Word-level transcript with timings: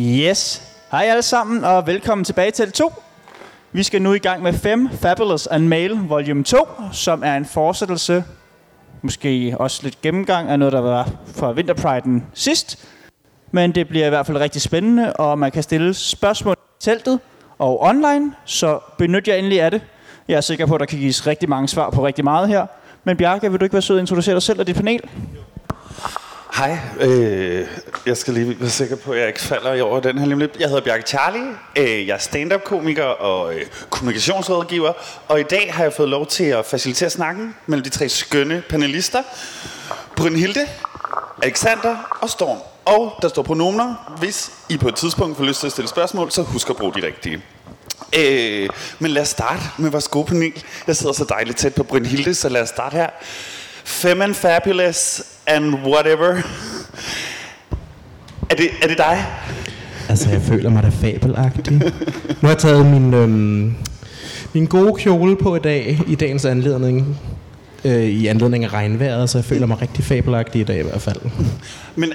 Yes. 0.00 0.62
Hej 0.90 1.04
alle 1.08 1.22
sammen, 1.22 1.64
og 1.64 1.86
velkommen 1.86 2.24
tilbage 2.24 2.50
til 2.50 2.72
2. 2.72 2.92
Vi 3.72 3.82
skal 3.82 4.02
nu 4.02 4.12
i 4.12 4.18
gang 4.18 4.42
med 4.42 4.52
5 4.52 4.88
Fabulous 4.92 5.46
and 5.46 5.66
Male 5.66 6.00
Volume 6.08 6.44
2, 6.44 6.68
som 6.92 7.22
er 7.24 7.36
en 7.36 7.44
fortsættelse, 7.44 8.24
måske 9.02 9.54
også 9.58 9.80
lidt 9.82 10.00
gennemgang 10.02 10.48
af 10.48 10.58
noget, 10.58 10.72
der 10.72 10.80
var 10.80 11.10
fra 11.36 11.52
Winterpriden 11.52 12.26
sidst. 12.34 12.88
Men 13.50 13.74
det 13.74 13.88
bliver 13.88 14.06
i 14.06 14.08
hvert 14.08 14.26
fald 14.26 14.38
rigtig 14.38 14.62
spændende, 14.62 15.12
og 15.12 15.38
man 15.38 15.50
kan 15.50 15.62
stille 15.62 15.94
spørgsmål 15.94 16.54
i 16.54 16.84
teltet 16.84 17.20
og 17.58 17.82
online, 17.82 18.32
så 18.44 18.78
benyt 18.98 19.28
jer 19.28 19.34
endelig 19.34 19.62
af 19.62 19.70
det. 19.70 19.82
Jeg 20.28 20.36
er 20.36 20.40
sikker 20.40 20.66
på, 20.66 20.74
at 20.74 20.80
der 20.80 20.86
kan 20.86 20.98
gives 20.98 21.26
rigtig 21.26 21.48
mange 21.48 21.68
svar 21.68 21.90
på 21.90 22.06
rigtig 22.06 22.24
meget 22.24 22.48
her. 22.48 22.66
Men 23.04 23.16
Bjarke, 23.16 23.50
vil 23.50 23.60
du 23.60 23.64
ikke 23.64 23.72
være 23.72 23.82
sød 23.82 23.96
at 23.96 24.00
introducere 24.00 24.34
dig 24.34 24.42
selv 24.42 24.60
og 24.60 24.66
dit 24.66 24.76
panel? 24.76 25.00
Hej, 26.58 26.78
øh, 27.00 27.66
jeg 28.06 28.16
skal 28.16 28.34
lige 28.34 28.60
være 28.60 28.70
sikker 28.70 28.96
på, 28.96 29.12
at 29.12 29.18
jeg 29.18 29.28
ikke 29.28 29.40
falder 29.40 29.72
i 29.72 29.80
over 29.80 30.00
den 30.00 30.18
her 30.18 30.26
lige 30.26 30.50
Jeg 30.60 30.68
hedder 30.68 30.82
Bjarke 30.82 31.02
Charlie, 31.06 31.48
øh, 31.76 32.06
jeg 32.06 32.14
er 32.14 32.18
stand-up-komiker 32.18 33.04
og 33.04 33.54
øh, 33.54 33.62
kommunikationsrådgiver, 33.90 34.92
og 35.28 35.40
i 35.40 35.42
dag 35.42 35.74
har 35.74 35.82
jeg 35.82 35.92
fået 35.92 36.08
lov 36.08 36.26
til 36.26 36.44
at 36.44 36.66
facilitere 36.66 37.10
snakken 37.10 37.54
mellem 37.66 37.84
de 37.84 37.90
tre 37.90 38.08
skønne 38.08 38.62
panelister. 38.68 39.22
Brynhilde, 40.16 40.60
Alexander 41.42 42.18
og 42.20 42.30
Storm. 42.30 42.58
Og 42.84 43.18
der 43.22 43.28
står 43.28 43.42
pronomener. 43.42 44.14
Hvis 44.18 44.50
I 44.68 44.76
på 44.76 44.88
et 44.88 44.94
tidspunkt 44.94 45.36
får 45.36 45.44
lyst 45.44 45.60
til 45.60 45.66
at 45.66 45.72
stille 45.72 45.88
spørgsmål, 45.88 46.30
så 46.30 46.42
husk 46.42 46.70
at 46.70 46.76
bruge 46.76 46.92
de 46.94 47.06
rigtige. 47.06 47.42
Øh, 48.18 48.68
men 48.98 49.10
lad 49.10 49.22
os 49.22 49.28
starte 49.28 49.62
med 49.78 49.90
vores 49.90 50.08
gode 50.08 50.26
panel. 50.26 50.64
Jeg 50.86 50.96
sidder 50.96 51.12
så 51.12 51.24
dejligt 51.24 51.58
tæt 51.58 51.74
på 51.74 51.82
Brynhilde, 51.82 52.34
så 52.34 52.48
lad 52.48 52.62
os 52.62 52.68
starte 52.68 52.96
her. 52.96 53.10
Fem 53.88 54.22
and 54.22 54.34
fabulous 54.34 55.22
and 55.46 55.74
whatever. 55.74 56.42
Er 58.50 58.54
det, 58.54 58.68
er 58.82 58.88
det 58.88 58.98
dig? 58.98 59.26
Altså, 60.08 60.30
jeg 60.30 60.42
føler 60.42 60.70
mig 60.70 60.82
da 60.82 60.88
fabelagtig. 60.88 61.72
Nu 61.72 61.80
har 62.40 62.48
jeg 62.48 62.58
taget 62.58 62.86
min, 62.86 63.14
øhm, 63.14 63.74
min 64.52 64.66
gode 64.66 64.94
kjole 65.02 65.36
på 65.36 65.56
i 65.56 65.58
dag, 65.58 66.00
i 66.06 66.14
dagens 66.14 66.44
anledning. 66.44 67.18
Øh, 67.84 68.04
I 68.04 68.26
anledning 68.26 68.64
af 68.64 68.72
regnvejret, 68.72 69.30
så 69.30 69.38
jeg 69.38 69.44
føler 69.44 69.66
mig 69.66 69.82
rigtig 69.82 70.04
fabelagtig 70.04 70.60
i 70.60 70.64
dag 70.64 70.78
i 70.78 70.82
hvert 70.82 71.02
fald. 71.02 71.20
Men 71.96 72.12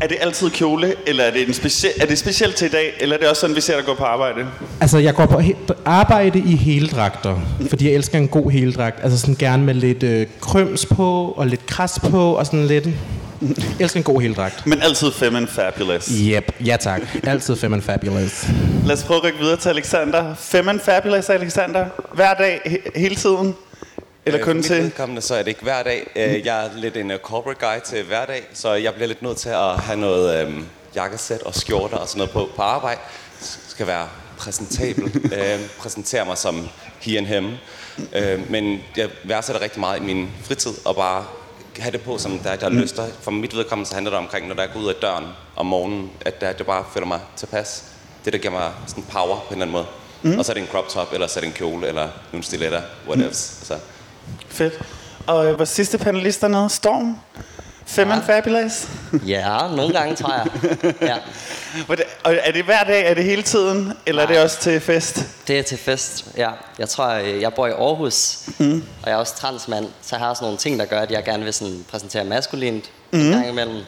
er 0.00 0.06
det 0.06 0.16
altid 0.20 0.50
kjole, 0.50 0.94
eller 1.06 1.24
er 1.24 1.30
det, 1.30 1.48
en 1.48 1.54
specie- 1.54 2.02
er 2.02 2.06
det 2.06 2.18
specielt 2.18 2.54
til 2.56 2.66
i 2.66 2.70
dag, 2.70 2.92
eller 3.00 3.16
er 3.16 3.20
det 3.20 3.28
også 3.28 3.40
sådan, 3.40 3.56
vi 3.56 3.60
ser 3.60 3.76
dig 3.76 3.84
gå 3.84 3.94
på 3.94 4.04
arbejde? 4.04 4.46
Altså, 4.80 4.98
jeg 4.98 5.14
går 5.14 5.26
på 5.26 5.38
he- 5.38 5.72
arbejde 5.84 6.38
i 6.38 6.56
heldragter, 6.56 7.36
fordi 7.68 7.86
jeg 7.86 7.94
elsker 7.94 8.18
en 8.18 8.28
god 8.28 8.50
heldragt. 8.50 9.00
Altså 9.02 9.18
sådan 9.18 9.34
gerne 9.34 9.62
med 9.64 9.74
lidt 9.74 10.02
øh, 10.02 10.26
krøms 10.40 10.86
på, 10.86 11.34
og 11.36 11.46
lidt 11.46 11.66
kras 11.66 11.98
på, 12.10 12.32
og 12.32 12.46
sådan 12.46 12.66
lidt... 12.66 12.86
Jeg 13.42 13.54
elsker 13.80 14.00
en 14.00 14.04
god 14.04 14.20
heldragt. 14.20 14.66
Men 14.66 14.82
altid 14.82 15.12
fem 15.12 15.36
and 15.36 15.46
fabulous. 15.46 16.12
Yep, 16.20 16.52
ja 16.66 16.76
tak. 16.80 17.00
Altid 17.26 17.56
fem 17.56 17.72
and 17.74 17.82
fabulous. 17.82 18.46
Lad 18.86 18.96
os 18.96 19.02
prøve 19.04 19.18
at 19.18 19.24
rykke 19.24 19.38
videre 19.38 19.56
til 19.56 19.68
Alexander. 19.68 20.34
Fem 20.38 20.68
and 20.68 20.80
fabulous, 20.80 21.28
Alexander. 21.30 21.84
Hver 22.14 22.34
dag, 22.34 22.60
he- 22.66 23.00
hele 23.00 23.14
tiden. 23.14 23.54
Eller 24.26 24.40
Øh, 24.40 24.44
kun 24.44 24.56
mit 24.56 24.64
til... 24.64 24.82
vedkommende, 24.82 25.22
så 25.22 25.34
er 25.34 25.38
det 25.38 25.48
ikke 25.48 25.62
hver 25.62 25.82
dag. 25.82 26.10
Øh, 26.16 26.46
Jeg 26.46 26.64
er 26.66 26.70
lidt 26.76 26.96
en 26.96 27.10
uh, 27.10 27.16
corporate 27.16 27.66
guy 27.66 27.80
til 27.84 28.04
hverdag, 28.04 28.42
så 28.54 28.72
jeg 28.72 28.94
bliver 28.94 29.08
lidt 29.08 29.22
nødt 29.22 29.36
til 29.36 29.48
at 29.48 29.76
have 29.80 29.98
noget 29.98 30.40
øhm, 30.46 30.66
jakkesæt 30.94 31.42
og 31.42 31.54
skjorter 31.54 31.96
og 31.96 32.08
sådan 32.08 32.18
noget 32.18 32.30
på 32.30 32.48
på 32.56 32.62
arbejde. 32.62 33.00
Skal 33.68 33.86
være 33.86 34.08
præsentabel. 34.38 35.04
øh, 35.38 35.60
præsentere 35.78 36.24
mig 36.24 36.38
som 36.38 36.68
he 37.00 37.18
and 37.18 37.26
him. 37.26 37.50
Øh, 38.12 38.50
men 38.50 38.80
jeg 38.96 39.08
værdsætter 39.24 39.62
rigtig 39.62 39.80
meget 39.80 40.00
i 40.00 40.02
min 40.02 40.30
fritid 40.44 40.72
og 40.84 40.96
bare 40.96 41.24
have 41.78 41.92
det 41.92 42.00
på, 42.02 42.18
som 42.18 42.38
der, 42.38 42.56
der 42.56 42.68
mm. 42.68 42.78
lyster. 42.78 43.06
For 43.20 43.30
mit 43.30 43.56
vedkommende, 43.56 43.88
så 43.88 43.94
handler 43.94 44.10
det 44.10 44.18
omkring, 44.18 44.48
når 44.48 44.54
der 44.54 44.66
går 44.66 44.80
ud 44.80 44.88
af 44.88 44.94
døren 44.94 45.24
om 45.56 45.66
morgenen, 45.66 46.10
at 46.20 46.40
der, 46.40 46.52
det 46.52 46.66
bare 46.66 46.84
føler 46.94 47.06
mig 47.06 47.20
tilpas. 47.36 47.84
Det, 48.24 48.32
der 48.32 48.38
giver 48.38 48.52
mig 48.52 48.72
sådan 48.86 49.04
power 49.12 49.36
på 49.36 49.54
en 49.54 49.62
eller 49.62 49.62
anden 49.62 49.72
måde. 49.72 49.86
Mm. 50.22 50.38
Og 50.38 50.44
så 50.44 50.52
er 50.52 50.54
det 50.54 50.60
en 50.62 50.68
crop 50.68 50.88
top, 50.88 51.12
eller 51.12 51.26
så 51.26 51.38
er 51.38 51.40
det 51.40 51.48
en 51.48 51.54
kjole, 51.54 51.88
eller 51.88 52.08
nogle 52.32 52.44
stiletter, 52.44 52.82
whatever. 53.08 53.28
Mm. 53.28 53.34
Så 53.34 53.78
Fedt. 54.48 54.78
Og 55.26 55.46
øh, 55.46 55.58
vores 55.58 55.68
sidste 55.68 55.98
panelist 55.98 56.40
dernede, 56.40 56.70
Storm. 56.70 57.18
Fem 57.86 58.10
and 58.10 58.22
fabulous. 58.22 58.88
Ja, 59.26 59.58
nogle 59.76 59.92
gange 59.92 60.16
tror 60.16 60.34
jeg. 60.34 60.94
Ja. 61.02 61.16
Og 62.24 62.34
er 62.34 62.52
det 62.52 62.64
hver 62.64 62.84
dag, 62.84 63.06
er 63.06 63.14
det 63.14 63.24
hele 63.24 63.42
tiden, 63.42 63.92
eller 64.06 64.22
er 64.22 64.26
det 64.26 64.36
Nej. 64.36 64.44
også 64.44 64.60
til 64.60 64.80
fest? 64.80 65.20
Det 65.48 65.58
er 65.58 65.62
til 65.62 65.78
fest, 65.78 66.26
ja. 66.36 66.50
Jeg 66.78 66.88
tror, 66.88 67.08
øh, 67.08 67.40
jeg 67.40 67.54
bor 67.54 67.66
i 67.66 67.70
Aarhus, 67.70 68.38
mm. 68.58 68.84
og 69.02 69.08
jeg 69.08 69.12
er 69.12 69.16
også 69.16 69.36
transmand, 69.36 69.86
så 70.02 70.16
jeg 70.16 70.24
har 70.26 70.34
sådan 70.34 70.44
nogle 70.44 70.58
ting, 70.58 70.78
der 70.78 70.84
gør, 70.84 71.00
at 71.00 71.10
jeg 71.10 71.24
gerne 71.24 71.44
vil 71.44 71.52
sådan 71.52 71.84
præsentere 71.90 72.24
maskulint 72.24 72.90
mm. 73.10 73.20
en 73.20 73.32
gang 73.32 73.48
imellem. 73.48 73.80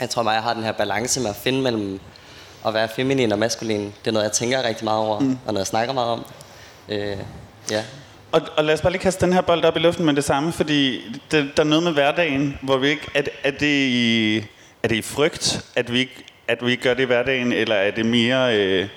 Jeg 0.00 0.10
tror 0.10 0.22
meget, 0.22 0.34
jeg 0.34 0.42
har 0.42 0.54
den 0.54 0.62
her 0.64 0.72
balance 0.72 1.20
med 1.20 1.30
at 1.30 1.36
finde 1.36 1.62
mellem 1.62 2.00
at 2.66 2.74
være 2.74 2.88
feminin 2.88 3.32
og 3.32 3.38
maskulin. 3.38 3.80
Det 3.84 4.06
er 4.06 4.12
noget, 4.12 4.24
jeg 4.24 4.32
tænker 4.32 4.62
rigtig 4.62 4.84
meget 4.84 5.00
over, 5.00 5.20
mm. 5.20 5.38
og 5.46 5.52
noget, 5.52 5.58
jeg 5.58 5.66
snakker 5.66 5.94
meget 5.94 6.10
om. 6.10 6.24
Øh, 6.88 7.16
ja. 7.70 7.82
Og, 8.32 8.40
og 8.56 8.64
lad 8.64 8.74
os 8.74 8.80
bare 8.80 8.92
lige 8.92 9.02
kaste 9.02 9.26
den 9.26 9.32
her 9.32 9.40
bold 9.40 9.64
op 9.64 9.76
i 9.76 9.78
luften 9.78 10.04
med 10.04 10.14
det 10.14 10.24
samme, 10.24 10.52
fordi 10.52 11.02
det, 11.30 11.50
der 11.56 11.62
er 11.62 11.66
noget 11.66 11.82
med 11.82 11.92
hverdagen, 11.92 12.58
hvor 12.62 12.76
vi 12.76 12.88
ikke... 12.88 13.08
Er, 13.14 13.22
er, 13.44 13.50
det, 13.50 13.66
i, 13.66 14.36
er 14.82 14.88
det 14.88 14.96
i 14.96 15.02
frygt, 15.02 15.64
at 15.76 15.92
vi, 15.92 15.98
ikke, 15.98 16.24
at 16.48 16.66
vi 16.66 16.70
ikke 16.70 16.82
gør 16.82 16.94
det 16.94 17.02
i 17.02 17.06
hverdagen, 17.06 17.52
eller 17.52 17.74
er 17.74 17.90
det 17.90 18.06
mere... 18.06 18.56
Øh, 18.56 18.88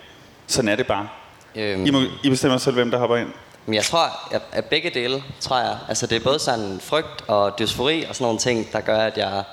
sådan 0.47 0.69
er 0.69 0.75
det 0.75 0.88
bare? 0.88 1.07
Øhm, 1.56 1.85
I, 1.85 1.90
må, 1.90 2.01
I 2.23 2.29
bestemmer 2.29 2.57
selv, 2.57 2.75
hvem 2.75 2.91
der 2.91 2.97
hopper 2.97 3.17
ind. 3.17 3.29
Men 3.66 3.75
jeg 3.75 3.84
tror, 3.84 4.34
at, 4.35 4.41
at 4.51 4.66
begge 4.66 4.90
dele, 4.90 5.23
tror 5.40 5.59
jeg. 5.59 5.78
Altså 5.88 6.07
det 6.07 6.16
er 6.16 6.19
både 6.19 6.40
sådan 6.40 6.79
frygt 6.84 7.23
og 7.28 7.59
dysfori 7.59 8.03
og 8.03 8.16
sådan 8.16 8.25
nogle 8.25 8.40
ting, 8.40 8.72
der 8.72 8.81
gør, 8.81 8.97
at 8.97 9.17
jeg 9.17 9.44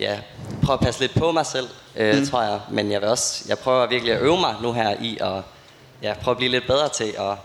ja, 0.00 0.18
prøver 0.62 0.78
at 0.78 0.84
passe 0.84 1.00
lidt 1.00 1.14
på 1.18 1.32
mig 1.32 1.46
selv, 1.46 1.68
øh, 1.96 2.18
mm. 2.18 2.26
tror 2.26 2.42
jeg. 2.42 2.60
Men 2.70 2.92
jeg 2.92 3.00
vil 3.00 3.08
også, 3.08 3.44
jeg 3.48 3.58
prøver 3.58 3.86
virkelig 3.86 4.14
at 4.14 4.22
øve 4.22 4.40
mig 4.40 4.54
nu 4.62 4.72
her 4.72 4.96
i 5.00 5.18
at 5.20 5.42
ja, 6.02 6.14
prøve 6.22 6.32
at 6.32 6.36
blive 6.36 6.50
lidt 6.50 6.66
bedre 6.66 6.88
til 6.88 7.14
at 7.18 7.36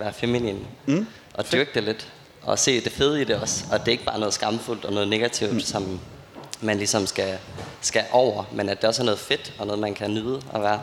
være 0.00 0.12
feminin. 0.12 0.66
Mm. 0.86 1.06
Og 1.34 1.52
dyrke 1.52 1.70
det 1.74 1.82
lidt. 1.82 2.08
Og 2.42 2.58
se 2.58 2.80
det 2.80 2.92
fede 2.92 3.20
i 3.20 3.24
det 3.24 3.36
også. 3.36 3.64
Og 3.72 3.80
det 3.80 3.88
er 3.88 3.92
ikke 3.92 4.04
bare 4.04 4.18
noget 4.18 4.34
skamfuldt 4.34 4.84
og 4.84 4.92
noget 4.92 5.08
negativt, 5.08 5.52
mm. 5.52 5.60
som 5.60 6.00
man 6.60 6.76
ligesom 6.76 7.06
skal, 7.06 7.38
skal 7.80 8.04
over. 8.12 8.44
Men 8.52 8.68
at 8.68 8.80
det 8.80 8.88
også 8.88 9.02
er 9.02 9.04
noget 9.04 9.18
fedt 9.18 9.52
og 9.58 9.66
noget, 9.66 9.80
man 9.80 9.94
kan 9.94 10.10
nyde 10.10 10.40
at 10.54 10.62
være. 10.62 10.80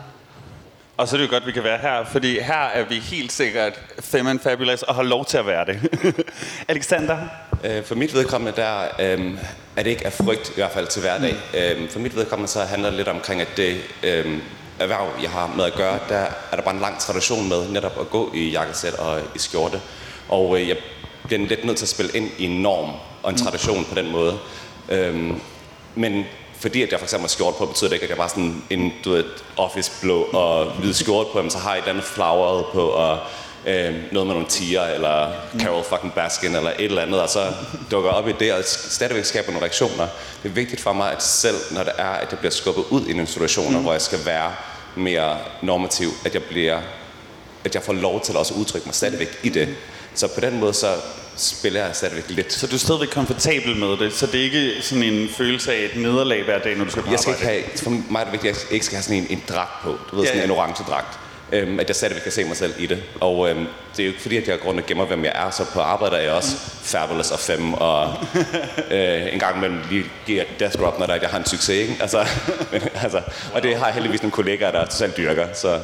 Og 0.96 1.08
så 1.08 1.16
er 1.16 1.20
det 1.20 1.26
jo 1.26 1.30
godt, 1.30 1.42
at 1.42 1.46
vi 1.46 1.52
kan 1.52 1.64
være 1.64 1.78
her, 1.78 2.04
fordi 2.04 2.40
her 2.40 2.64
er 2.64 2.84
vi 2.84 2.94
helt 2.98 3.32
sikkert 3.32 3.80
fem 4.00 4.26
and 4.26 4.40
fabulous 4.40 4.82
og 4.82 4.94
har 4.94 5.02
lov 5.02 5.24
til 5.24 5.38
at 5.38 5.46
være 5.46 5.64
det. 5.64 5.80
Alexander? 6.68 7.18
Øh, 7.64 7.84
For 7.84 7.94
mit 7.94 8.14
vedkommende, 8.14 8.56
der 8.56 8.82
øh, 9.00 9.38
er 9.76 9.82
det 9.82 9.90
ikke 9.90 10.06
af 10.06 10.12
frygt, 10.12 10.50
i 10.50 10.54
hvert 10.54 10.70
fald 10.70 10.86
til 10.86 11.02
hverdag. 11.02 11.34
Mm. 11.52 11.58
Øh, 11.58 11.90
for 11.90 11.98
mit 11.98 12.16
vedkommende, 12.16 12.52
så 12.52 12.60
handler 12.60 12.88
det 12.88 12.96
lidt 12.96 13.08
omkring, 13.08 13.40
at 13.40 13.48
det 13.56 13.80
øh, 14.02 14.38
erhverv, 14.78 15.08
jeg 15.22 15.30
har 15.30 15.52
med 15.56 15.64
at 15.64 15.74
gøre, 15.74 15.98
der 16.08 16.26
er 16.52 16.56
der 16.56 16.62
bare 16.62 16.74
en 16.74 16.80
lang 16.80 16.98
tradition 16.98 17.48
med 17.48 17.68
netop 17.68 18.00
at 18.00 18.10
gå 18.10 18.30
i 18.34 18.50
jakkesæt 18.50 18.94
og 18.94 19.20
i 19.34 19.38
skjorte. 19.38 19.80
Og 20.28 20.60
øh, 20.60 20.68
jeg 20.68 20.76
bliver 21.24 21.46
lidt 21.46 21.64
nødt 21.64 21.76
til 21.76 21.84
at 21.84 21.88
spille 21.88 22.12
ind 22.16 22.30
i 22.38 22.44
en 22.44 22.62
norm 22.62 22.90
og 23.22 23.30
en 23.30 23.36
tradition 23.36 23.84
på 23.84 23.94
den 23.94 24.10
måde. 24.10 24.38
Øh, 24.88 25.32
men 25.94 26.24
fordi 26.60 26.82
at 26.82 26.90
jeg 26.90 26.98
for 26.98 27.04
eksempel 27.04 27.22
har 27.22 27.28
skjort 27.28 27.54
på, 27.56 27.66
betyder 27.66 27.88
det 27.88 27.94
ikke, 27.94 28.04
at 28.04 28.10
jeg 28.10 28.16
bare 28.16 28.28
sådan 28.28 28.62
en 28.70 28.92
du 29.04 29.10
ved, 29.10 29.24
office 29.56 29.92
blå 30.00 30.22
og 30.22 30.64
hvid 30.70 30.92
skjort 30.92 31.26
på, 31.32 31.48
så 31.48 31.58
har 31.58 31.74
jeg 31.74 31.82
et 31.82 31.88
andet 31.88 32.04
floweret 32.04 32.64
på, 32.72 32.88
og 32.88 33.18
øh, 33.66 33.94
noget 34.12 34.26
med 34.26 34.34
nogle 34.34 34.48
tiger, 34.48 34.82
eller 34.82 35.32
Carol 35.60 35.84
fucking 35.84 36.14
Baskin, 36.14 36.56
eller 36.56 36.70
et 36.70 36.84
eller 36.84 37.02
andet, 37.02 37.20
og 37.20 37.28
så 37.28 37.52
dukker 37.90 38.10
op 38.10 38.28
i 38.28 38.32
det, 38.32 38.52
og 38.52 38.64
stadigvæk 38.64 39.24
skaber 39.24 39.46
nogle 39.46 39.60
reaktioner. 39.62 40.06
Det 40.42 40.48
er 40.48 40.52
vigtigt 40.52 40.80
for 40.80 40.92
mig, 40.92 41.12
at 41.12 41.22
selv 41.22 41.56
når 41.70 41.82
det 41.82 41.92
er, 41.98 42.08
at 42.10 42.28
jeg 42.30 42.38
bliver 42.38 42.52
skubbet 42.52 42.84
ud 42.90 43.06
i 43.06 43.12
nogle 43.12 43.26
situationer, 43.26 43.78
mm. 43.78 43.82
hvor 43.84 43.92
jeg 43.92 44.02
skal 44.02 44.18
være 44.24 44.52
mere 44.96 45.38
normativ, 45.62 46.08
at 46.24 46.34
jeg 46.34 46.42
bliver 46.42 46.80
at 47.64 47.74
jeg 47.74 47.82
får 47.82 47.92
lov 47.92 48.20
til 48.20 48.36
også 48.36 48.54
at 48.54 48.60
udtrykke 48.60 48.86
mig 48.86 48.94
stadigvæk 48.94 49.38
i 49.42 49.48
det. 49.48 49.68
Så 50.14 50.28
på 50.28 50.40
den 50.40 50.60
måde, 50.60 50.74
så 50.74 50.94
spiller 51.36 51.84
jeg 51.84 51.96
stadigvæk 51.96 52.24
lidt. 52.28 52.52
Så 52.52 52.66
du 52.66 52.74
er 52.74 52.78
stadigvæk 52.78 53.08
komfortabel 53.08 53.76
med 53.76 53.96
det, 53.96 54.12
så 54.14 54.26
det 54.26 54.40
er 54.40 54.44
ikke 54.44 54.72
sådan 54.82 55.02
en 55.02 55.28
følelse 55.28 55.74
af 55.74 55.84
et 55.84 56.00
nederlag 56.02 56.44
hver 56.44 56.58
dag, 56.58 56.76
når 56.76 56.84
du 56.84 56.90
skal 56.90 57.02
på 57.02 57.10
Jeg 57.10 57.18
skal 57.18 57.32
arbejde? 57.32 57.56
ikke 57.56 57.68
have, 57.68 57.78
for 57.78 57.90
mig 58.12 58.20
er 58.20 58.24
det 58.24 58.32
vigtigt, 58.32 58.56
at 58.56 58.64
jeg 58.64 58.72
ikke 58.72 58.86
skal 58.86 58.96
have 58.96 59.02
sådan 59.02 59.16
en, 59.16 59.26
en 59.30 59.42
dragt 59.48 59.82
på. 59.82 59.98
Du 60.10 60.16
ved, 60.16 60.24
Ja, 60.24 60.30
sådan 60.30 60.44
en 60.44 60.50
orange 60.50 60.84
dragt. 60.88 61.18
Øhm, 61.52 61.80
at 61.80 61.88
jeg 61.88 61.96
stadigvæk 61.96 62.22
kan 62.22 62.32
se 62.32 62.44
mig 62.44 62.56
selv 62.56 62.74
i 62.78 62.86
det. 62.86 63.02
Og 63.20 63.50
øhm, 63.50 63.66
det 63.96 64.02
er 64.02 64.04
jo 64.04 64.08
ikke 64.08 64.22
fordi, 64.22 64.36
at 64.36 64.48
jeg 64.48 64.58
går 64.60 64.68
rundt 64.68 64.80
og 64.80 64.86
gemmer, 64.86 65.04
hvem 65.04 65.24
jeg 65.24 65.32
er. 65.34 65.50
Så 65.50 65.64
på 65.72 65.80
arbejde 65.80 66.16
er 66.16 66.20
jeg 66.20 66.32
også 66.32 66.56
fabulous 66.82 67.30
og 67.30 67.38
fem. 67.38 67.74
Og 67.74 68.14
øh, 68.90 69.34
en 69.34 69.38
gang 69.38 69.56
imellem 69.56 69.78
lige 69.90 70.04
giver 70.26 70.38
jeg 70.38 70.46
death 70.60 70.78
drop, 70.78 70.98
når 70.98 71.06
der, 71.06 71.12
er, 71.12 71.16
at 71.16 71.22
jeg 71.22 71.30
har 71.30 71.38
en 71.38 71.46
succes. 71.46 71.76
Ikke? 71.76 71.96
Altså, 72.00 72.26
men, 72.72 72.82
altså, 73.02 73.20
og 73.54 73.62
det 73.62 73.76
har 73.76 73.86
jeg 73.86 73.94
heldigvis 73.94 74.22
nogle 74.22 74.32
kollegaer, 74.32 74.72
der 74.72 74.86
totalt 74.86 75.16
dyrker. 75.16 75.46
Så 75.54 75.80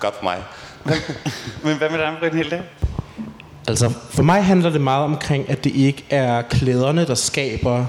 godt 0.00 0.14
for 0.14 0.24
mig. 0.24 0.42
Men 1.64 1.76
hvad 1.76 1.90
med 1.90 1.98
dig, 1.98 2.16
Brynhilde? 2.20 2.62
Altså, 3.68 3.92
for 4.10 4.22
mig 4.22 4.44
handler 4.44 4.70
det 4.70 4.80
meget 4.80 5.04
omkring, 5.04 5.50
at 5.50 5.64
det 5.64 5.74
ikke 5.74 6.04
er 6.10 6.42
klæderne, 6.42 7.06
der 7.06 7.14
skaber 7.14 7.86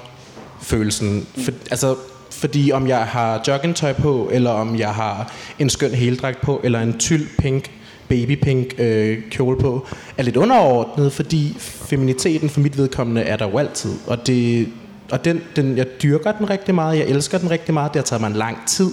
følelsen. 0.61 1.27
For, 1.43 1.51
altså, 1.71 1.95
fordi 2.31 2.71
om 2.71 2.87
jeg 2.87 3.05
har 3.05 3.43
joggingtøj 3.47 3.93
på, 3.93 4.29
eller 4.31 4.51
om 4.51 4.79
jeg 4.79 4.89
har 4.89 5.33
en 5.59 5.69
skøn 5.69 5.91
heldragt 5.91 6.41
på, 6.41 6.61
eller 6.63 6.79
en 6.79 6.97
tyld 6.97 7.27
pink, 7.37 7.71
babypink 8.09 8.73
øh, 8.77 9.17
kjole 9.31 9.57
på, 9.57 9.87
er 10.17 10.23
lidt 10.23 10.37
underordnet, 10.37 11.13
fordi 11.13 11.55
feminiteten 11.59 12.49
for 12.49 12.59
mit 12.59 12.77
vedkommende 12.77 13.21
er 13.21 13.37
der 13.37 13.49
jo 13.49 13.57
altid. 13.57 13.91
Og, 14.07 14.27
det, 14.27 14.67
og 15.11 15.25
den, 15.25 15.41
den, 15.55 15.77
jeg 15.77 15.87
dyrker 16.03 16.31
den 16.31 16.49
rigtig 16.49 16.75
meget, 16.75 16.97
jeg 16.97 17.07
elsker 17.07 17.37
den 17.37 17.51
rigtig 17.51 17.73
meget, 17.73 17.93
det 17.93 17.99
har 17.99 18.05
taget 18.05 18.21
mig 18.21 18.27
en 18.27 18.35
lang 18.35 18.57
tid 18.67 18.91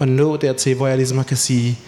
at 0.00 0.08
nå 0.08 0.36
dertil, 0.36 0.76
hvor 0.76 0.86
jeg 0.86 0.96
ligesom 0.96 1.24
kan 1.24 1.36
sige, 1.36 1.78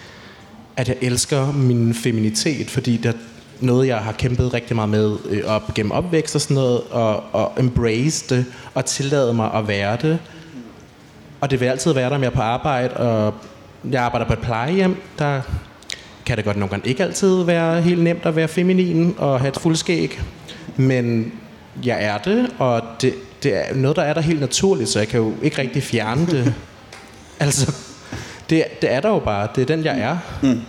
at 0.77 0.87
jeg 0.87 0.97
elsker 1.01 1.51
min 1.51 1.93
feminitet, 1.93 2.69
fordi 2.69 2.97
det 2.97 3.05
er 3.05 3.17
noget, 3.59 3.87
jeg 3.87 3.97
har 3.97 4.11
kæmpet 4.11 4.53
rigtig 4.53 4.75
meget 4.75 4.89
med 4.89 5.17
øh, 5.29 5.43
op 5.45 5.73
gennem 5.73 5.91
opvækst 5.91 6.35
og 6.35 6.41
sådan 6.41 6.55
noget, 6.55 6.81
og, 6.91 7.23
og 7.31 7.51
embrace 7.59 8.35
det, 8.35 8.45
og 8.73 8.85
tillade 8.85 9.33
mig 9.33 9.53
at 9.53 9.67
være 9.67 9.97
det. 10.01 10.19
Og 11.45 11.51
det 11.51 11.59
vil 11.59 11.65
altid 11.65 11.93
være 11.93 12.09
der, 12.09 12.15
om 12.15 12.21
jeg 12.21 12.27
er 12.27 12.35
på 12.35 12.41
arbejde, 12.41 12.93
og 12.93 13.33
jeg 13.91 14.01
arbejder 14.01 14.25
på 14.25 14.33
et 14.33 14.39
plejehjem, 14.39 14.97
der 15.19 15.41
kan 16.25 16.37
det 16.37 16.45
godt 16.45 16.57
nogle 16.57 16.69
gange 16.69 16.89
ikke 16.89 17.03
altid 17.03 17.43
være 17.43 17.81
helt 17.81 18.03
nemt 18.03 18.25
at 18.25 18.35
være 18.35 18.47
feminin 18.47 19.15
og 19.17 19.39
have 19.39 19.49
et 19.49 19.59
fuldskæg. 19.59 20.21
Men 20.75 21.33
jeg 21.83 22.03
er 22.03 22.17
det, 22.17 22.49
og 22.59 22.81
det, 23.01 23.13
det 23.43 23.55
er 23.55 23.75
noget, 23.75 23.97
der 23.97 24.03
er 24.03 24.13
der 24.13 24.21
helt 24.21 24.39
naturligt, 24.39 24.89
så 24.89 24.99
jeg 24.99 25.07
kan 25.07 25.19
jo 25.19 25.33
ikke 25.41 25.57
rigtig 25.61 25.83
fjerne 25.83 26.25
det. 26.25 26.53
altså, 27.39 27.75
det, 28.49 28.63
det 28.81 28.93
er 28.93 28.99
der 28.99 29.09
jo 29.09 29.19
bare. 29.19 29.47
Det 29.55 29.61
er 29.61 29.65
den, 29.65 29.85
jeg 29.85 29.99
er. 29.99 30.17
Mm. 30.41 30.61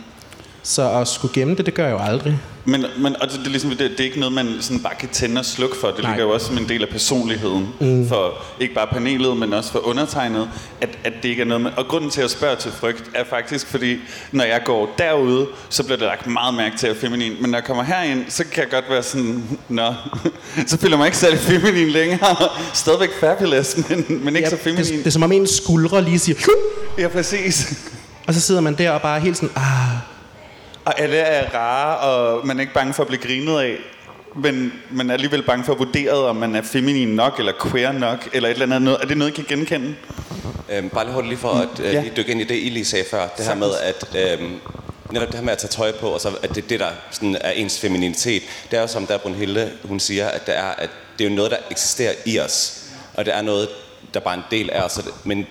Så 0.62 0.90
at 0.90 1.08
skulle 1.08 1.34
gemme 1.34 1.54
det, 1.54 1.66
det 1.66 1.74
gør 1.74 1.84
jeg 1.84 1.92
jo 1.92 1.98
aldrig. 1.98 2.38
Men, 2.68 2.84
men 2.98 3.16
og 3.22 3.28
det, 3.30 3.38
det, 3.38 3.46
er 3.46 3.50
ligesom, 3.50 3.70
det, 3.70 3.78
det 3.78 4.00
er 4.00 4.04
ikke 4.04 4.20
noget, 4.20 4.32
man 4.34 4.56
sådan 4.60 4.80
bare 4.80 4.94
kan 4.94 5.08
tænde 5.08 5.38
og 5.38 5.44
slukke 5.44 5.76
for. 5.76 5.88
Det 5.88 6.02
Nej. 6.02 6.10
ligger 6.10 6.24
jo 6.24 6.30
også 6.30 6.46
som 6.46 6.58
en 6.58 6.68
del 6.68 6.82
af 6.82 6.88
personligheden. 6.88 7.68
Mm. 7.80 8.08
For 8.08 8.32
ikke 8.60 8.74
bare 8.74 8.86
panelet, 8.86 9.36
men 9.36 9.52
også 9.52 9.72
for 9.72 9.86
undertegnet. 9.86 10.48
At, 10.80 10.88
at 11.04 11.12
det 11.22 11.28
ikke 11.28 11.42
er 11.42 11.46
noget, 11.46 11.60
man, 11.60 11.72
Og 11.76 11.84
grunden 11.88 12.10
til 12.10 12.20
at 12.20 12.30
spørge 12.30 12.56
til 12.56 12.72
frygt 12.72 13.04
er 13.14 13.24
faktisk, 13.30 13.66
fordi 13.66 13.96
når 14.32 14.44
jeg 14.44 14.60
går 14.64 14.94
derude, 14.98 15.46
så 15.68 15.84
bliver 15.84 15.96
det 15.98 16.06
lagt 16.06 16.26
meget 16.26 16.54
mærke 16.54 16.76
til 16.76 16.86
at 16.86 16.96
feminin. 16.96 17.32
Men 17.40 17.50
når 17.50 17.58
jeg 17.58 17.64
kommer 17.64 17.82
herind, 17.82 18.24
så 18.28 18.44
kan 18.52 18.62
jeg 18.62 18.70
godt 18.70 18.84
være 18.90 19.02
sådan, 19.02 19.44
nå, 19.68 19.94
så 20.66 20.76
føler 20.78 20.92
jeg 20.92 20.98
mig 20.98 21.06
ikke 21.06 21.18
særlig 21.18 21.38
feminin 21.38 21.88
længere. 21.88 22.36
Stadigvæk 22.74 23.10
fabulous, 23.20 23.76
men, 23.88 24.24
men 24.24 24.36
ikke 24.36 24.48
så 24.50 24.56
det, 24.56 24.62
feminin. 24.64 24.98
det 24.98 25.06
er 25.06 25.10
som 25.10 25.22
om 25.22 25.32
ens 25.32 25.50
skuldre 25.50 26.02
lige 26.04 26.18
siger, 26.18 26.38
Ja, 26.98 27.08
præcis. 27.08 27.78
og 28.26 28.34
så 28.34 28.40
sidder 28.40 28.60
man 28.60 28.74
der 28.78 28.90
og 28.90 29.02
bare 29.02 29.20
helt 29.20 29.36
sådan, 29.36 29.50
ah, 29.56 30.15
Og 30.86 31.00
alle 31.00 31.16
er 31.16 31.54
rare, 31.54 31.98
og 31.98 32.46
man 32.46 32.56
er 32.56 32.60
ikke 32.60 32.74
bange 32.74 32.94
for 32.94 33.02
at 33.02 33.06
blive 33.08 33.22
grinet 33.22 33.60
af. 33.60 33.76
Men 34.36 34.72
man 34.90 35.10
er 35.10 35.14
alligevel 35.14 35.42
bange 35.42 35.64
for 35.64 35.72
at 35.72 35.78
vurdere, 35.78 36.12
om 36.12 36.36
man 36.36 36.54
er 36.56 36.62
feminin 36.62 37.08
nok, 37.08 37.38
eller 37.38 37.52
queer 37.62 37.92
nok, 37.92 38.28
eller 38.32 38.48
et 38.48 38.52
eller 38.52 38.66
andet. 38.66 38.82
Noget. 38.82 38.98
Er 39.02 39.06
det 39.06 39.16
noget, 39.16 39.38
I 39.38 39.42
kan 39.42 39.58
genkende? 39.58 39.94
Øhm, 40.72 40.88
bare 40.88 41.04
lige 41.04 41.14
hurtigt 41.14 41.28
lige 41.28 41.38
for 41.38 41.48
at 41.48 41.80
øh, 41.80 41.92
Ja. 41.94 42.00
lige 42.00 42.12
dykke 42.16 42.30
ind 42.32 42.40
i 42.40 42.44
det, 42.44 42.54
I 42.54 42.68
lige 42.68 42.84
sagde 42.84 43.04
før. 43.10 43.28
Det 43.36 43.46
her 43.46 43.54
med, 43.54 43.70
at 43.82 44.16
øhm, 44.40 44.60
netop 45.10 45.28
det 45.28 45.34
her 45.34 45.42
med 45.42 45.52
at 45.52 45.58
tage 45.58 45.68
tøj 45.70 45.92
på, 45.92 46.08
og 46.08 46.20
så 46.20 46.28
at 46.42 46.54
det 46.54 46.70
det, 46.70 46.80
der 46.80 46.88
sådan 47.10 47.36
er 47.40 47.50
ens 47.50 47.80
femininitet. 47.80 48.42
Det 48.70 48.76
er 48.76 48.80
jo 48.80 48.86
som 48.86 49.06
der 49.06 49.18
Brunhilde, 49.18 49.72
hun 49.84 50.00
siger, 50.00 50.28
at 50.28 50.46
det 50.46 50.56
er, 50.58 50.62
at 50.78 50.90
det 51.18 51.24
er 51.26 51.28
jo 51.30 51.34
noget, 51.36 51.50
der 51.50 51.56
eksisterer 51.70 52.12
i 52.26 52.38
os. 52.40 52.82
Og 53.14 53.24
det 53.24 53.34
er 53.36 53.42
noget, 53.42 53.68
der 54.14 54.20
bare 54.20 54.34
er 54.34 54.38
en 54.38 54.44
del 54.50 54.70
af 54.70 54.82
os. 54.82 55.00
Men 55.24 55.46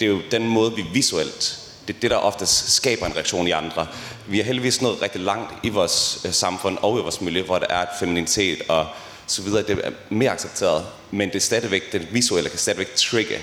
det 0.00 0.06
er 0.06 0.10
jo 0.10 0.18
den 0.30 0.48
måde, 0.48 0.72
vi 0.76 0.84
visuelt, 0.94 1.58
det 1.88 1.96
er 1.96 2.00
det, 2.00 2.10
der 2.10 2.16
ofte 2.16 2.46
skaber 2.46 3.06
en 3.06 3.14
reaktion 3.14 3.46
i 3.46 3.50
andre. 3.50 3.86
Vi 4.26 4.40
er 4.40 4.44
heldigvis 4.44 4.82
nået 4.82 5.02
rigtig 5.02 5.20
langt 5.20 5.54
i 5.62 5.68
vores 5.68 6.22
øh, 6.26 6.32
samfund 6.32 6.78
og 6.82 6.98
i 6.98 7.02
vores 7.02 7.20
miljø, 7.20 7.42
hvor 7.42 7.58
der 7.58 7.66
er 7.66 7.82
et 7.82 7.88
femininitet 7.98 8.62
og 8.68 8.86
så 9.26 9.42
videre. 9.42 9.62
Det 9.62 9.80
er 9.84 9.90
mere 10.10 10.30
accepteret, 10.30 10.86
men 11.10 11.28
det 11.28 11.36
er 11.36 11.40
stadigvæk, 11.40 11.92
det 11.92 12.14
visuelle 12.14 12.50
kan 12.50 12.58
stadigvæk 12.58 12.94
trigge 12.94 13.38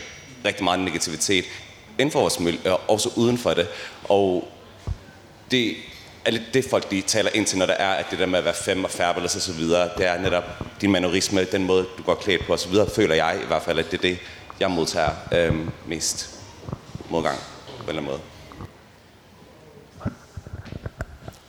rigtig 0.46 0.64
meget 0.64 0.80
negativitet 0.80 1.46
inden 2.00 2.12
for 2.12 2.20
vores 2.20 2.40
miljø, 2.40 2.60
øh, 2.66 2.74
og 2.74 2.82
også 2.88 3.10
uden 3.16 3.38
for 3.38 3.54
det. 3.54 3.68
Og 4.04 4.48
det 5.52 5.76
er 6.26 6.32
lidt 6.32 6.54
det, 6.54 6.66
folk 6.70 6.92
de 6.92 7.02
taler 7.02 7.30
ind 7.34 7.46
til, 7.46 7.58
når 7.58 7.66
der 7.66 7.74
er, 7.74 7.94
at 7.94 8.06
det 8.12 8.20
der 8.20 8.26
med 8.26 8.40
at 8.40 8.46
være 8.46 8.54
fem 8.54 8.84
og 8.84 8.92
fabulous 8.92 9.36
og 9.36 9.42
så 9.42 9.54
videre, 9.54 9.90
det 9.98 10.06
er 10.06 10.22
netop 10.22 10.44
din 10.82 10.92
manorisme, 10.92 11.44
den 11.44 11.64
måde, 11.64 11.86
du 11.98 12.04
går 12.04 12.16
klædt 12.16 12.46
på 12.46 12.54
og 12.54 12.60
så 12.60 12.70
videre, 12.70 12.90
føler 12.90 13.16
jeg 13.16 13.40
i 13.44 13.48
hvert 13.48 13.64
fald, 13.64 13.80
at 13.80 13.92
det 13.92 13.98
er 13.98 14.02
det, 14.02 14.18
jeg 14.60 14.72
modtager 14.72 15.12
øhm, 15.32 15.70
mest 15.88 16.30
modgang 17.10 17.40
en 17.90 17.98
eller 17.98 18.12
anden 18.12 18.12
måde. 18.12 18.22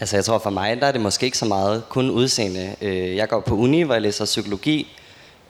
Altså 0.01 0.17
jeg 0.17 0.25
tror 0.25 0.39
for 0.39 0.51
mig, 0.51 0.81
der 0.81 0.87
er 0.87 0.93
det 0.93 1.01
måske 1.01 1.27
ikke 1.27 1.39
så 1.39 1.45
meget 1.45 1.83
kun 1.89 2.11
udseende. 2.11 2.77
Øh, 2.81 3.17
jeg 3.17 3.29
går 3.29 3.41
på 3.41 3.55
uni, 3.55 3.83
hvor 3.83 3.95
jeg 3.95 4.03
læser 4.03 4.25
psykologi, 4.25 4.97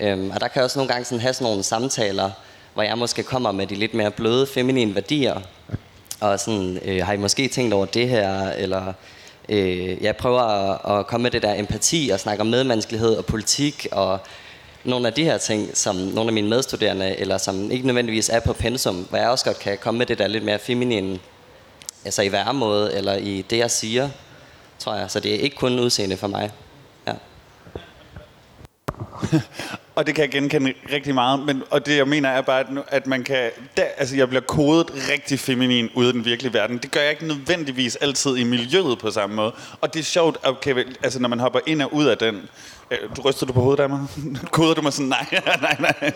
øhm, 0.00 0.31
og 0.31 0.40
der 0.40 0.48
kan 0.48 0.56
jeg 0.56 0.64
også 0.64 0.78
nogle 0.78 0.92
gange 0.92 1.04
sådan 1.04 1.20
have 1.20 1.34
sådan 1.34 1.44
nogle 1.44 1.62
samtaler, 1.62 2.31
hvor 2.75 2.82
jeg 2.82 2.98
måske 2.98 3.22
kommer 3.22 3.52
med 3.52 3.66
de 3.66 3.75
lidt 3.75 3.94
mere 3.94 4.10
bløde, 4.10 4.46
feminine 4.46 4.94
værdier. 4.94 5.40
Og 6.20 6.40
sådan, 6.40 6.81
øh, 6.84 7.06
har 7.06 7.12
I 7.12 7.16
måske 7.16 7.48
tænkt 7.48 7.75
over 7.75 7.87
det 7.87 8.08
her, 8.08 8.50
eller 8.50 8.92
øh, 9.48 10.02
jeg 10.02 10.16
prøver 10.16 10.40
at, 10.40 10.98
at 10.98 11.06
komme 11.06 11.22
med 11.22 11.31
det 11.31 11.42
der 11.42 11.54
empati 11.54 12.10
og 12.12 12.20
snakke 12.20 12.40
om 12.40 12.46
medmenneskelighed 12.46 13.16
og 13.16 13.25
politik 13.25 13.87
og 13.92 14.19
nogle 14.85 15.06
af 15.06 15.12
de 15.12 15.25
her 15.25 15.38
ting, 15.38 15.77
som 15.77 15.97
nogle 15.97 16.29
af 16.29 16.32
mine 16.32 16.49
medstuderende, 16.49 17.17
eller 17.17 17.38
som 17.38 17.71
ikke 17.71 17.87
nødvendigvis 17.87 18.29
er 18.29 18.41
på 18.41 18.53
pensum, 18.53 19.06
hvor 19.09 19.19
jeg 19.19 19.29
også 19.29 19.44
godt 19.44 19.59
kan 19.59 19.79
komme 19.79 19.99
med 19.99 20.06
det 20.06 20.19
der 20.19 20.27
lidt 20.27 20.44
mere 20.44 20.59
feminine, 20.59 21.19
altså 22.05 22.23
i 22.23 22.32
væremåde, 22.32 22.94
eller 22.94 23.15
i 23.15 23.44
det, 23.50 23.59
jeg 23.59 23.71
siger, 23.71 24.09
tror 24.79 24.94
jeg. 24.94 25.11
Så 25.11 25.21
det 25.21 25.35
er 25.35 25.38
ikke 25.38 25.56
kun 25.56 25.79
udseende 25.79 26.17
for 26.17 26.27
mig. 26.27 26.50
Ja. 27.06 27.12
Og 29.94 30.06
det 30.06 30.15
kan 30.15 30.23
jeg 30.23 30.31
genkende 30.31 30.75
rigtig 30.93 31.15
meget. 31.15 31.41
Men, 31.41 31.62
og 31.71 31.87
det 31.87 31.97
jeg 31.97 32.09
mener 32.09 32.29
er 32.29 32.41
bare, 32.43 32.61
at, 32.61 32.71
nu, 32.71 32.83
at 32.88 33.06
man 33.06 33.25
kan... 33.25 33.50
Der, 33.76 33.83
altså 33.97 34.17
jeg 34.17 34.29
bliver 34.29 34.43
kodet 34.43 34.91
rigtig 35.12 35.38
feminin 35.38 35.91
ude 35.94 36.09
i 36.09 36.12
den 36.12 36.25
virkelige 36.25 36.55
verden. 36.55 36.79
Det 36.79 36.91
gør 36.91 37.00
jeg 37.00 37.11
ikke 37.11 37.26
nødvendigvis 37.26 37.97
altid 37.97 38.37
i 38.37 38.44
miljøet 38.44 38.99
på 38.99 39.11
samme 39.11 39.37
måde. 39.37 39.53
Og 39.81 39.94
det 39.94 40.00
er 40.00 40.05
sjovt, 40.05 40.38
okay, 40.43 40.85
altså 41.03 41.19
når 41.21 41.29
man 41.29 41.41
hopper 41.41 41.61
ind 41.67 41.83
og 41.83 41.94
ud 41.94 42.05
af 42.05 42.19
den... 42.19 42.49
Øh, 42.90 43.16
du 43.16 43.22
ryster 43.22 43.46
du 43.46 43.52
på 43.52 43.60
hovedet 43.60 43.82
af 43.82 43.88
mig? 43.88 44.06
Koder 44.50 44.75
du 44.75 44.82
mig 44.82 44.92
sådan, 44.92 45.08
nej, 45.08 45.26
nej, 45.60 45.76
nej. 45.81 46.12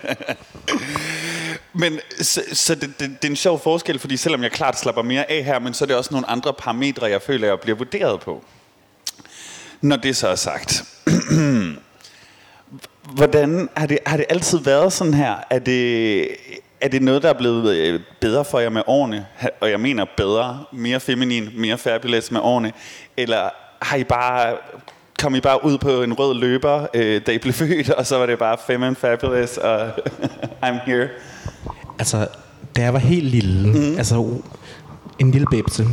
Men 1.72 2.00
så, 2.20 2.42
så 2.52 2.74
det, 2.74 3.00
det, 3.00 3.22
det, 3.22 3.24
er 3.24 3.30
en 3.30 3.36
sjov 3.36 3.60
forskel, 3.60 3.98
fordi 3.98 4.16
selvom 4.16 4.42
jeg 4.42 4.52
klart 4.52 4.78
slapper 4.78 5.02
mere 5.02 5.30
af 5.30 5.44
her, 5.44 5.58
men 5.58 5.74
så 5.74 5.84
er 5.84 5.86
det 5.86 5.96
også 5.96 6.10
nogle 6.12 6.30
andre 6.30 6.54
parametre, 6.54 7.06
jeg 7.06 7.22
føler, 7.22 7.48
jeg 7.48 7.60
bliver 7.60 7.76
vurderet 7.76 8.20
på. 8.20 8.44
Når 9.80 9.96
det 9.96 10.16
så 10.16 10.28
er 10.28 10.34
sagt. 10.34 10.84
Hvordan 13.14 13.68
har 13.76 13.86
det, 13.86 13.98
har 14.06 14.16
det 14.16 14.26
altid 14.28 14.58
været 14.58 14.92
sådan 14.92 15.14
her? 15.14 15.34
Er 15.50 15.58
det, 15.58 16.28
er 16.80 16.88
det 16.88 17.02
noget, 17.02 17.22
der 17.22 17.28
er 17.28 17.38
blevet 17.38 17.76
øh, 17.76 18.00
bedre 18.20 18.44
for 18.44 18.58
jer 18.58 18.68
med 18.68 18.82
årene? 18.86 19.26
Og 19.60 19.70
jeg 19.70 19.80
mener 19.80 20.06
bedre, 20.16 20.64
mere 20.72 21.00
feminin, 21.00 21.50
mere 21.54 21.78
fabulous 21.78 22.30
med 22.30 22.40
årene? 22.40 22.72
Eller 23.16 23.50
har 23.82 23.96
I 23.96 24.04
bare, 24.04 24.56
kom 25.24 25.34
I 25.34 25.40
bare 25.40 25.64
ud 25.64 25.78
på 25.78 26.02
en 26.02 26.12
rød 26.12 26.34
løber, 26.34 26.86
øh, 26.94 27.20
da 27.26 27.32
I 27.32 27.38
blev 27.38 27.52
født, 27.52 27.90
og 27.90 28.06
så 28.06 28.18
var 28.18 28.26
det 28.26 28.38
bare 28.38 28.56
fem 28.66 28.82
and 28.82 28.96
fabulous, 28.96 29.56
og 29.56 29.88
I'm 30.64 30.86
here? 30.86 31.08
Altså, 31.98 32.26
da 32.76 32.82
jeg 32.82 32.92
var 32.92 32.98
helt 32.98 33.24
lille, 33.24 33.68
mm. 33.68 33.96
altså 33.96 34.28
en 35.18 35.30
lille 35.30 35.46
bæbse, 35.50 35.86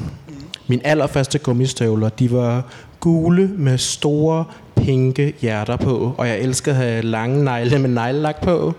min 0.68 0.82
allerførste 0.84 1.40
gummistøvler, 1.40 2.10
de 2.10 2.32
var 2.32 2.64
gule 3.00 3.48
med 3.48 3.78
store, 3.78 4.46
pinke 4.76 5.34
hjerter 5.42 5.78
på, 5.78 6.16
og 6.18 6.28
jeg 6.28 6.40
elskede 6.40 6.76
at 6.76 6.82
have 6.82 7.02
lange 7.02 7.44
negle 7.44 7.80
med 7.80 7.90
neglelak 7.90 8.42
på, 8.44 8.74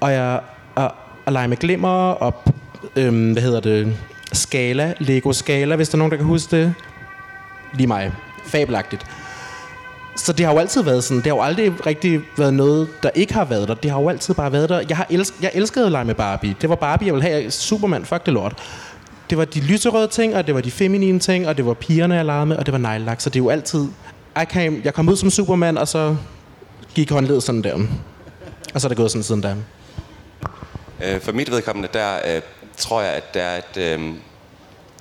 og 0.00 0.12
jeg 0.12 0.40
og, 0.74 0.92
og 1.26 1.32
lege 1.32 1.48
med 1.48 1.56
glimmer 1.56 2.10
og, 2.10 2.34
øhm, 2.96 3.32
hvad 3.32 3.42
hedder 3.42 3.60
det, 3.60 3.96
skala, 4.32 4.94
Lego 4.98 5.32
skala, 5.32 5.76
hvis 5.76 5.88
der 5.88 5.96
er 5.96 5.98
nogen, 5.98 6.10
der 6.10 6.16
kan 6.16 6.26
huske 6.26 6.56
det. 6.56 6.74
Lige 7.74 7.86
mig. 7.86 8.12
Fabelagtigt. 8.44 9.06
Så 10.24 10.32
det 10.32 10.46
har 10.46 10.52
jo 10.52 10.58
altid 10.58 10.82
været 10.82 11.04
sådan. 11.04 11.16
Det 11.16 11.26
har 11.26 11.34
jo 11.36 11.42
aldrig 11.42 11.86
rigtig 11.86 12.20
været 12.36 12.54
noget, 12.54 12.88
der 13.02 13.10
ikke 13.14 13.34
har 13.34 13.44
været 13.44 13.68
der. 13.68 13.74
Det 13.74 13.90
har 13.90 14.00
jo 14.00 14.08
altid 14.08 14.34
bare 14.34 14.52
været 14.52 14.68
der. 14.68 14.82
Jeg, 14.88 14.96
har 14.96 15.06
elsk, 15.10 15.34
jeg 15.42 15.50
elskede 15.54 15.86
at 15.86 15.92
lege 15.92 16.04
med 16.04 16.14
Barbie. 16.14 16.56
Det 16.60 16.68
var 16.68 16.74
Barbie, 16.74 17.06
jeg 17.06 17.14
ville 17.14 17.28
have. 17.28 17.50
Superman, 17.50 18.04
fuck 18.04 18.26
det 18.26 18.34
lort. 18.34 18.54
Det 19.30 19.38
var 19.38 19.44
de 19.44 19.60
lyserøde 19.60 20.08
ting, 20.08 20.36
og 20.36 20.46
det 20.46 20.54
var 20.54 20.60
de 20.60 20.70
feminine 20.70 21.18
ting, 21.18 21.48
og 21.48 21.56
det 21.56 21.66
var 21.66 21.74
pigerne, 21.74 22.14
jeg 22.14 22.24
legede 22.24 22.46
med, 22.46 22.56
og 22.56 22.66
det 22.66 22.72
var 22.72 22.78
neglelak. 22.78 23.20
Så 23.20 23.30
det 23.30 23.36
er 23.36 23.44
jo 23.44 23.48
altid... 23.48 23.84
I 24.42 24.44
came, 24.44 24.80
jeg 24.84 24.94
kom 24.94 25.08
ud 25.08 25.16
som 25.16 25.30
Superman, 25.30 25.78
og 25.78 25.88
så 25.88 26.16
gik 26.94 27.10
håndledet 27.10 27.42
sådan 27.42 27.62
der. 27.62 27.74
Og 28.74 28.80
så 28.80 28.86
er 28.86 28.88
det 28.88 28.96
gået 28.96 29.10
sådan 29.10 29.22
siden 29.22 29.40
da. 29.40 29.54
Øh, 31.04 31.20
for 31.20 31.32
mit 31.32 31.50
vedkommende, 31.50 31.88
der 31.92 32.14
øh, 32.34 32.42
tror 32.76 33.00
jeg, 33.02 33.12
at 33.12 33.34
der 33.34 33.42
er 33.42 33.58
et... 33.58 33.76
Øh, 33.76 34.14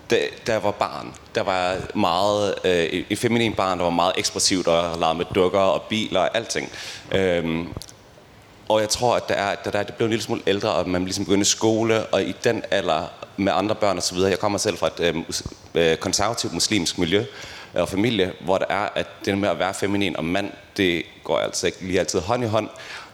da, 0.09 0.19
da 0.47 0.51
jeg 0.51 0.63
var 0.63 0.71
barn, 0.71 1.13
der 1.35 1.43
var 1.43 1.77
meget, 1.95 2.55
øh, 2.63 2.83
et- 3.09 3.19
feminin 3.19 3.53
barn, 3.53 3.77
der 3.77 3.83
var 3.83 3.91
meget 3.91 4.13
ekspressivt 4.17 4.67
og 4.67 4.99
legede 4.99 5.17
med 5.17 5.25
dukker 5.35 5.59
og 5.59 5.81
biler 5.81 6.19
og 6.19 6.37
alting. 6.37 6.71
Øhm, 7.11 7.67
og 8.69 8.81
jeg 8.81 8.89
tror, 8.89 9.15
at 9.15 9.29
der 9.29 9.35
er, 9.35 9.55
der, 9.55 9.71
der, 9.71 9.83
det 9.83 9.93
blev 9.93 10.05
en 10.05 10.09
lille 10.09 10.23
smule 10.23 10.41
ældre, 10.47 10.69
og 10.73 10.89
man 10.89 11.03
ligesom 11.05 11.25
begyndte 11.25 11.45
skole, 11.45 12.05
og 12.05 12.23
i 12.23 12.35
den 12.43 12.63
alder 12.71 13.03
med 13.37 13.53
andre 13.55 13.75
børn 13.75 13.97
og 13.97 14.03
så 14.03 14.13
videre. 14.15 14.29
Jeg 14.29 14.39
kommer 14.39 14.57
selv 14.57 14.77
fra 14.77 14.87
et 14.87 14.99
øh, 14.99 15.15
øh, 15.75 15.97
konservativt 15.97 16.53
muslimsk 16.53 16.97
miljø 16.97 17.19
øh, 17.75 17.81
og 17.81 17.89
familie, 17.89 18.33
hvor 18.45 18.57
der 18.57 18.65
er, 18.69 18.89
at 18.95 19.07
det 19.25 19.37
med 19.37 19.49
at 19.49 19.59
være 19.59 19.73
feminin 19.73 20.17
og 20.17 20.25
mand, 20.25 20.51
det 20.77 21.03
går 21.23 21.37
altså 21.39 21.65
ikke 21.65 21.77
lige 21.81 21.99
altid 21.99 22.19
hånd 22.19 22.43
i 22.43 22.47
hånd. 22.47 22.69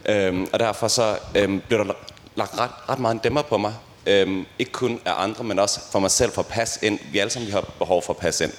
Øhm, 0.09 0.47
og 0.53 0.59
derfor 0.59 0.87
så 0.87 1.17
øhm, 1.35 1.61
blev 1.67 1.79
der 1.79 1.93
lagt 2.35 2.59
ret, 2.59 2.69
ret 2.89 2.99
meget 2.99 3.13
en 3.13 3.19
dæmmer 3.19 3.41
på 3.41 3.57
mig. 3.57 3.73
Øhm, 4.07 4.45
ikke 4.59 4.71
kun 4.71 5.01
af 5.05 5.13
andre, 5.23 5.43
men 5.43 5.59
også 5.59 5.79
for 5.91 5.99
mig 5.99 6.11
selv 6.11 6.31
for 6.31 6.41
at 6.41 6.47
passe 6.47 6.85
ind. 6.85 6.99
Vi 7.11 7.19
alle 7.19 7.29
sammen 7.29 7.47
vi 7.47 7.51
har 7.51 7.73
behov 7.79 8.01
for 8.01 8.13
at 8.13 8.17
passe 8.17 8.43
ind. 8.43 8.53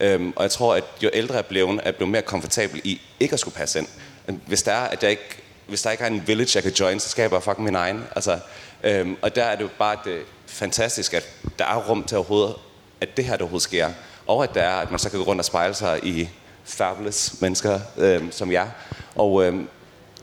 Øhm, 0.00 0.32
og 0.36 0.42
jeg 0.42 0.50
tror, 0.50 0.74
at 0.74 0.84
jo 1.02 1.10
ældre 1.12 1.34
jeg 1.34 1.46
blev, 1.46 1.68
er 1.68 1.80
jeg 1.84 1.96
blevet 1.96 2.12
mere 2.12 2.22
komfortabel 2.22 2.80
i 2.84 3.00
ikke 3.20 3.32
at 3.32 3.40
skulle 3.40 3.54
passe 3.54 3.78
ind. 3.78 3.86
Men 4.26 4.42
Hvis 4.46 4.62
der 4.62 4.72
er, 4.72 4.88
at 4.88 5.02
jeg 5.02 5.10
ikke 5.10 5.42
hvis 5.70 5.82
der 5.82 5.90
ikke 5.90 6.04
er 6.04 6.08
en 6.08 6.26
village, 6.26 6.50
jeg 6.54 6.62
kan 6.62 6.72
join, 6.72 7.00
så 7.00 7.08
skaber 7.08 7.36
jeg 7.36 7.42
fucking 7.42 7.64
min 7.64 7.74
egen. 7.74 8.04
Altså, 8.16 8.38
øhm, 8.82 9.16
og 9.22 9.36
der 9.36 9.44
er 9.44 9.56
det 9.56 9.62
jo 9.62 9.68
bare 9.78 9.96
det 10.04 10.22
fantastisk, 10.46 11.14
at 11.14 11.28
der 11.58 11.64
er 11.64 11.88
rum 11.88 12.04
til 12.04 12.16
overhovedet, 12.16 12.54
at 13.00 13.16
det 13.16 13.24
her 13.24 13.36
der 13.36 13.42
overhovedet 13.42 13.62
sker. 13.62 13.90
Og 14.26 14.44
at 14.44 14.54
der 14.54 14.62
er, 14.62 14.76
at 14.76 14.90
man 14.90 14.98
så 14.98 15.10
kan 15.10 15.18
gå 15.18 15.24
rundt 15.24 15.40
og 15.40 15.44
spejle 15.44 15.74
sig 15.74 16.00
i 16.06 16.28
fabulous 16.64 17.40
mennesker 17.40 17.80
øhm, 17.96 18.32
som 18.32 18.52
jeg. 18.52 18.70
Og 19.14 19.44
øhm, 19.44 19.68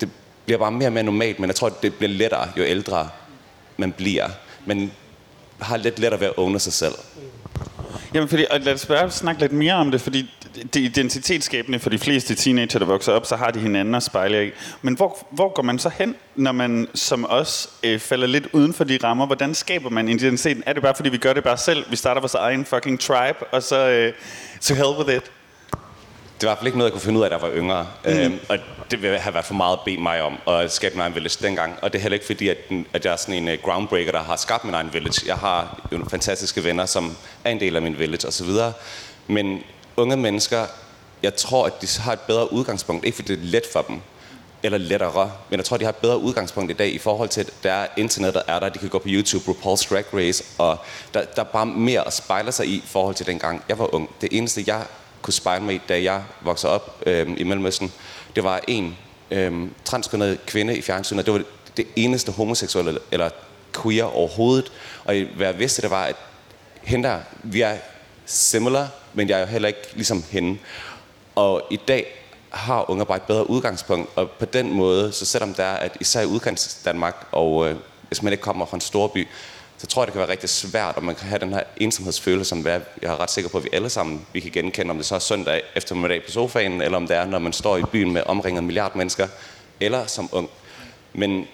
det 0.02 0.10
bliver 0.46 0.58
bare 0.58 0.72
mere 0.72 0.88
og 0.88 0.94
mere 0.94 1.04
normalt, 1.04 1.40
men 1.40 1.48
jeg 1.48 1.56
tror, 1.56 1.68
at 1.68 1.84
det 1.84 1.96
bliver 1.96 2.12
lettere, 2.12 2.52
jo 2.58 2.64
ældre 2.64 3.10
man 3.78 3.92
bliver. 3.92 4.30
Men 4.68 4.92
har 5.62 5.78
lidt 5.78 6.00
lettere 6.00 6.20
ved 6.20 6.28
at 6.28 6.34
åbne 6.38 6.60
sig 6.60 6.74
selv. 6.74 6.96
Jamen, 8.14 8.30
fordi, 8.30 8.46
og 8.52 8.60
lad 8.60 8.74
os 8.74 8.86
bare 8.86 9.12
snakke 9.12 9.42
lidt 9.42 9.52
mere 9.52 9.74
om 9.74 9.92
det, 9.92 10.02
fordi 10.02 10.30
det 10.74 10.76
er 10.76 10.86
identitetsskabende 10.86 11.80
for 11.80 11.90
de 11.90 12.00
fleste 12.00 12.36
teenager, 12.36 12.80
der 12.80 12.86
vokser 12.86 13.14
op, 13.14 13.26
så 13.26 13.36
har 13.36 13.52
de 13.52 13.60
hinanden 13.60 13.96
at 13.96 14.04
spejle 14.04 14.38
af. 14.38 14.52
Men 14.82 14.94
hvor, 14.94 15.28
hvor 15.32 15.54
går 15.54 15.64
man 15.64 15.80
så 15.80 15.90
hen, 15.90 16.16
når 16.36 16.52
man 16.52 16.88
som 16.94 17.26
os 17.30 17.70
øh, 17.84 18.00
falder 18.00 18.28
lidt 18.28 18.48
uden 18.54 18.74
for 18.74 18.84
de 18.84 19.00
rammer? 19.04 19.26
Hvordan 19.26 19.56
skaber 19.56 19.90
man 19.90 20.10
identiteten? 20.10 20.64
Er 20.66 20.74
det 20.74 20.82
bare, 20.84 20.96
fordi 20.96 21.10
vi 21.10 21.18
gør 21.18 21.34
det 21.34 21.44
bare 21.44 21.58
selv? 21.58 21.86
Vi 21.90 21.96
starter 21.96 22.22
vores 22.22 22.34
egen 22.34 22.66
fucking 22.66 23.00
tribe, 23.00 23.38
og 23.52 23.64
så 23.64 23.90
øh, 23.90 24.14
to 24.62 24.74
hell 24.74 24.90
with 25.00 25.16
it? 25.16 25.32
Det 26.42 26.48
var 26.48 26.52
i 26.52 26.54
hvert 26.54 26.58
fald 26.58 26.68
ikke 26.68 26.78
noget, 26.78 26.90
jeg 26.90 26.94
kunne 26.94 27.06
finde 27.06 27.20
ud 27.20 27.24
af, 27.24 27.30
da 27.30 27.36
jeg 27.36 27.42
var 27.42 27.52
yngre. 27.58 27.88
Mm. 28.06 28.12
Øhm, 28.12 28.40
og 28.50 28.58
det 28.92 29.02
ville 29.02 29.20
have 29.20 29.34
været 29.34 29.46
for 29.46 29.54
meget 29.54 29.74
at 29.74 29.80
bede 29.86 29.98
mig 29.98 30.22
om 30.22 30.38
at 30.48 30.72
skabe 30.72 30.96
min 30.96 31.02
egen 31.02 31.16
village 31.16 31.38
dengang. 31.42 31.76
Og 31.82 31.94
det 31.94 32.00
er 32.00 32.02
heller 32.02 32.14
ikke 32.14 32.26
fordi, 32.26 32.50
at, 32.50 32.58
at 32.94 33.06
jeg 33.06 33.12
er 33.14 33.16
sådan 33.16 33.36
en 33.36 33.48
uh, 33.48 33.64
groundbreaker, 33.64 34.12
der 34.12 34.24
har 34.24 34.36
skabt 34.36 34.64
min 34.64 34.74
egen 34.74 34.94
village. 34.94 35.28
Jeg 35.28 35.36
har 35.36 35.82
jo 35.92 35.98
nogle 35.98 36.10
fantastiske 36.10 36.64
venner, 36.64 36.86
som 36.86 37.18
er 37.44 37.50
en 37.50 37.60
del 37.60 37.76
af 37.76 37.82
min 37.82 38.00
village 38.00 38.28
osv. 38.28 38.50
Men 39.28 39.64
unge 39.98 40.18
mennesker, 40.18 40.66
jeg 41.24 41.36
tror, 41.36 41.66
at 41.66 41.82
de 41.82 41.88
har 42.00 42.14
et 42.14 42.20
bedre 42.20 42.54
udgangspunkt. 42.54 43.06
Ikke 43.06 43.16
fordi 43.16 43.36
det 43.36 43.44
er 43.44 43.46
let 43.46 43.64
for 43.74 43.82
dem, 43.82 44.02
eller 44.64 44.78
lettere, 44.78 45.32
men 45.50 45.58
jeg 45.58 45.66
tror, 45.66 45.78
de 45.78 45.84
har 45.84 45.90
et 45.90 45.96
bedre 45.96 46.18
udgangspunkt 46.18 46.72
i 46.72 46.74
dag 46.74 46.94
i 46.94 46.98
forhold 46.98 47.30
til, 47.30 47.42
at 47.42 47.50
der 47.64 47.72
er 47.72 47.88
internet, 47.98 48.34
der 48.34 48.42
er 48.48 48.60
der. 48.60 48.70
De 48.70 48.80
kan 48.80 48.90
gå 48.90 49.00
på 49.00 49.08
YouTube, 49.08 49.52
RuPaul's 49.52 49.90
Drag 49.90 50.06
Race, 50.14 50.44
og 50.58 50.78
der, 51.14 51.24
der 51.36 51.42
er 51.42 51.46
bare 51.46 51.66
mere 51.66 52.08
at 52.08 52.14
spejle 52.14 52.52
sig 52.52 52.68
i 52.68 52.76
i 52.76 52.84
forhold 52.86 53.16
til 53.16 53.26
dengang 53.26 53.64
jeg 53.70 53.80
var 53.80 53.96
ung. 53.96 54.10
Det 54.22 54.30
eneste, 54.32 54.64
jeg 54.68 54.86
kunne 55.28 55.34
spejle 55.34 55.66
mig 55.66 55.76
i, 55.76 55.82
da 55.90 56.04
jeg 56.04 56.24
voksede 56.42 56.74
op 56.74 57.02
øh, 57.06 57.28
i 57.38 57.44
Mellemøsten, 57.44 57.92
det 58.36 58.44
var 58.44 58.62
en 58.68 58.98
øh, 59.32 59.68
transkønnet 59.86 60.46
kvinde 60.46 60.78
i 60.78 60.82
fjernsynet. 60.82 61.26
Det 61.26 61.34
var 61.34 61.42
det 61.78 61.88
eneste 61.96 62.32
homoseksuelle 62.32 63.00
eller 63.12 63.30
queer 63.82 64.04
overhovedet. 64.04 64.72
Og 65.06 65.16
hvad 65.36 65.48
jeg 65.48 65.60
vidste, 65.60 65.82
det 65.82 65.90
var, 65.90 66.04
at 66.04 66.16
hende 66.82 67.10
der, 67.10 67.20
vi 67.44 67.62
er 67.62 67.78
similar, 68.26 68.88
men 69.14 69.30
jeg 69.30 69.36
er 69.36 69.40
jo 69.40 69.46
heller 69.46 69.68
ikke 69.68 69.88
ligesom 69.94 70.24
hende. 70.32 70.60
Og 71.36 71.62
i 71.70 71.80
dag 71.88 72.06
har 72.50 72.90
unge 72.90 73.06
bare 73.06 73.18
et 73.18 73.24
bedre 73.24 73.50
udgangspunkt, 73.50 74.10
og 74.16 74.32
på 74.32 74.46
den 74.46 74.74
måde, 74.74 75.12
så 75.12 75.26
selvom 75.26 75.54
der 75.54 75.64
er, 75.64 75.78
at 75.78 75.98
især 76.00 76.22
i 76.22 76.26
udkants 76.26 76.82
Danmark, 76.86 77.28
og 77.32 77.70
øh, 77.70 77.76
hvis 78.08 78.24
man 78.24 78.34
ikke 78.34 78.44
kommer 78.44 78.66
fra 78.66 78.78
en 78.78 78.82
storby, 78.82 79.28
så 79.78 79.88
tror 79.88 80.02
jeg, 80.02 80.08
det 80.08 80.14
kan 80.14 80.20
være 80.20 80.30
rigtig 80.30 80.50
svært, 80.50 80.96
og 80.96 81.04
man 81.04 81.16
kan 81.16 81.28
have 81.28 81.40
den 81.40 81.54
her 81.54 81.64
ensomhedsfølelse, 81.78 82.50
som 82.50 82.68
jeg 82.68 82.82
er 83.02 83.20
ret 83.20 83.32
sikker 83.32 83.50
på, 83.50 83.58
at 83.58 83.64
vi 83.64 83.70
alle 83.74 83.90
sammen 83.90 84.26
vi 84.34 84.40
kan 84.40 84.52
genkende, 84.52 84.92
om 84.92 84.98
det 84.98 85.06
så 85.06 85.16
er 85.16 85.20
søndag 85.20 85.62
eftermiddag 85.76 86.26
på 86.26 86.32
sofaen, 86.32 86.82
eller 86.82 86.98
om 86.98 87.08
det 87.08 87.18
er, 87.18 87.26
når 87.26 87.40
man 87.40 87.54
står 87.54 87.78
i 87.78 87.84
byen 87.84 88.12
med 88.14 88.24
omringet 88.26 88.60
en 88.60 88.66
milliard 88.66 88.96
mennesker, 88.96 89.28
eller 89.80 90.06
som 90.06 90.30
ung. 90.32 90.50
Men 91.14 91.48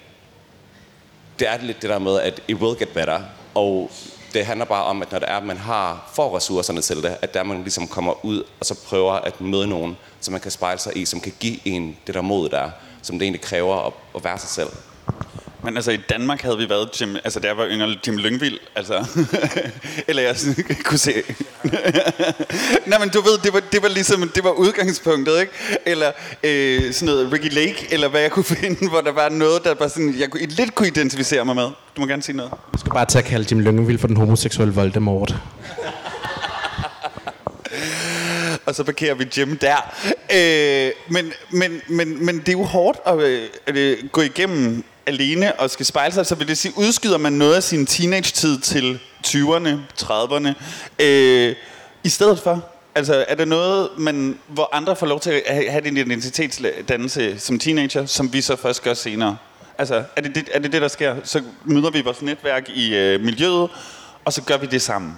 det 1.38 1.48
er 1.48 1.58
lidt 1.62 1.82
det 1.82 1.90
der 1.90 1.98
med, 1.98 2.20
at 2.20 2.42
it 2.48 2.56
will 2.56 2.78
get 2.78 2.88
better, 2.88 3.20
og 3.54 3.90
det 4.34 4.46
handler 4.46 4.64
bare 4.64 4.84
om, 4.84 5.02
at 5.02 5.12
når 5.12 5.18
det 5.18 5.28
er, 5.30 5.36
at 5.36 5.44
man 5.44 5.56
har 5.56 6.10
får 6.14 6.36
ressourcerne 6.36 6.80
til 6.80 6.96
det, 6.96 7.16
at 7.22 7.34
der 7.34 7.42
man 7.42 7.60
ligesom 7.60 7.88
kommer 7.88 8.24
ud 8.24 8.42
og 8.60 8.66
så 8.66 8.74
prøver 8.86 9.12
at 9.12 9.40
møde 9.40 9.66
nogen, 9.66 9.96
som 10.20 10.32
man 10.32 10.40
kan 10.40 10.50
spejle 10.50 10.80
sig 10.80 10.96
i, 10.96 11.04
som 11.04 11.20
kan 11.20 11.32
give 11.40 11.68
en 11.68 11.96
det 12.06 12.14
der 12.14 12.20
mod 12.20 12.48
der, 12.48 12.70
som 13.02 13.18
det 13.18 13.26
egentlig 13.26 13.40
kræver 13.40 13.86
at, 13.86 13.92
at 14.14 14.24
være 14.24 14.38
sig 14.38 14.48
selv. 14.48 14.68
Men 15.64 15.76
altså 15.76 15.90
i 15.90 15.96
Danmark 15.96 16.42
havde 16.42 16.58
vi 16.58 16.68
været 16.68 17.00
Jim, 17.00 17.16
altså 17.24 17.40
der 17.40 17.54
var 17.54 17.66
yngre 17.68 17.96
Jim 18.06 18.16
Lyngvild, 18.16 18.58
altså. 18.74 19.06
Eller 20.08 20.22
jeg 20.22 20.36
kunne 20.84 20.98
se. 20.98 21.12
Nej, 22.86 22.98
men 22.98 23.08
du 23.08 23.20
ved, 23.20 23.38
det 23.44 23.52
var, 23.52 23.62
det 23.72 23.82
var 23.82 23.88
ligesom, 23.88 24.28
det 24.34 24.44
var 24.44 24.50
udgangspunktet, 24.50 25.40
ikke? 25.40 25.52
Eller 25.86 26.12
øh, 26.44 26.92
sådan 26.92 27.14
noget 27.14 27.32
Ricky 27.32 27.54
Lake, 27.54 27.86
eller 27.90 28.08
hvad 28.08 28.20
jeg 28.20 28.30
kunne 28.30 28.44
finde, 28.44 28.88
hvor 28.88 29.00
der 29.00 29.12
var 29.12 29.28
noget, 29.28 29.64
der 29.64 29.74
bare 29.74 29.88
sådan, 29.88 30.14
jeg 30.18 30.30
kunne, 30.30 30.46
lidt 30.46 30.74
kunne 30.74 30.88
identificere 30.88 31.44
mig 31.44 31.54
med. 31.56 31.64
Du 31.96 32.00
må 32.00 32.06
gerne 32.06 32.22
sige 32.22 32.36
noget. 32.36 32.52
Du 32.72 32.78
skal 32.78 32.92
bare 32.92 33.06
tage 33.06 33.22
at 33.22 33.28
kalde 33.28 33.46
Jim 33.50 33.60
Lyngvild 33.60 33.98
for 33.98 34.06
den 34.06 34.16
homoseksuelle 34.16 34.74
Voldemort. 34.74 35.34
og 38.66 38.74
så 38.74 38.84
parkerer 38.84 39.14
vi 39.14 39.26
Jim 39.36 39.56
der. 39.56 39.94
Øh, 40.34 40.92
men, 41.08 41.32
men, 41.50 41.80
men, 41.88 42.26
men 42.26 42.38
det 42.38 42.48
er 42.48 42.52
jo 42.52 42.62
hårdt 42.62 42.98
at, 43.06 43.18
øh, 43.18 43.48
at, 43.66 43.76
at 43.76 43.96
gå 44.12 44.20
igennem 44.20 44.84
alene 45.06 45.60
og 45.60 45.70
skal 45.70 45.86
spejle 45.86 46.14
sig, 46.14 46.26
så 46.26 46.34
vil 46.34 46.48
det 46.48 46.58
sige, 46.58 46.72
udskyder 46.76 47.18
man 47.18 47.32
noget 47.32 47.54
af 47.54 47.62
sin 47.62 47.86
teenage-tid 47.86 48.60
til 48.60 49.00
20'erne, 49.26 49.68
30'erne, 50.02 50.48
øh, 51.04 51.54
i 52.04 52.08
stedet 52.08 52.38
for? 52.38 52.64
Altså, 52.94 53.24
er 53.28 53.34
det 53.34 53.48
noget, 53.48 53.88
man, 53.98 54.38
hvor 54.48 54.68
andre 54.72 54.96
får 54.96 55.06
lov 55.06 55.20
til 55.20 55.42
at 55.46 55.72
have 55.72 55.84
din 55.84 55.96
identitetsdannelse 55.96 57.38
som 57.38 57.58
teenager, 57.58 58.06
som 58.06 58.32
vi 58.32 58.40
så 58.40 58.56
først 58.56 58.82
gør 58.82 58.94
senere? 58.94 59.36
Altså, 59.78 60.04
er 60.16 60.20
det 60.20 60.34
det, 60.34 60.48
er 60.52 60.58
det, 60.58 60.72
det 60.72 60.82
der 60.82 60.88
sker? 60.88 61.16
Så 61.24 61.42
møder 61.64 61.90
vi 61.90 62.00
vores 62.00 62.22
netværk 62.22 62.68
i 62.68 62.94
øh, 62.94 63.20
miljøet, 63.20 63.70
og 64.24 64.32
så 64.32 64.42
gør 64.42 64.56
vi 64.56 64.66
det 64.66 64.82
sammen. 64.82 65.12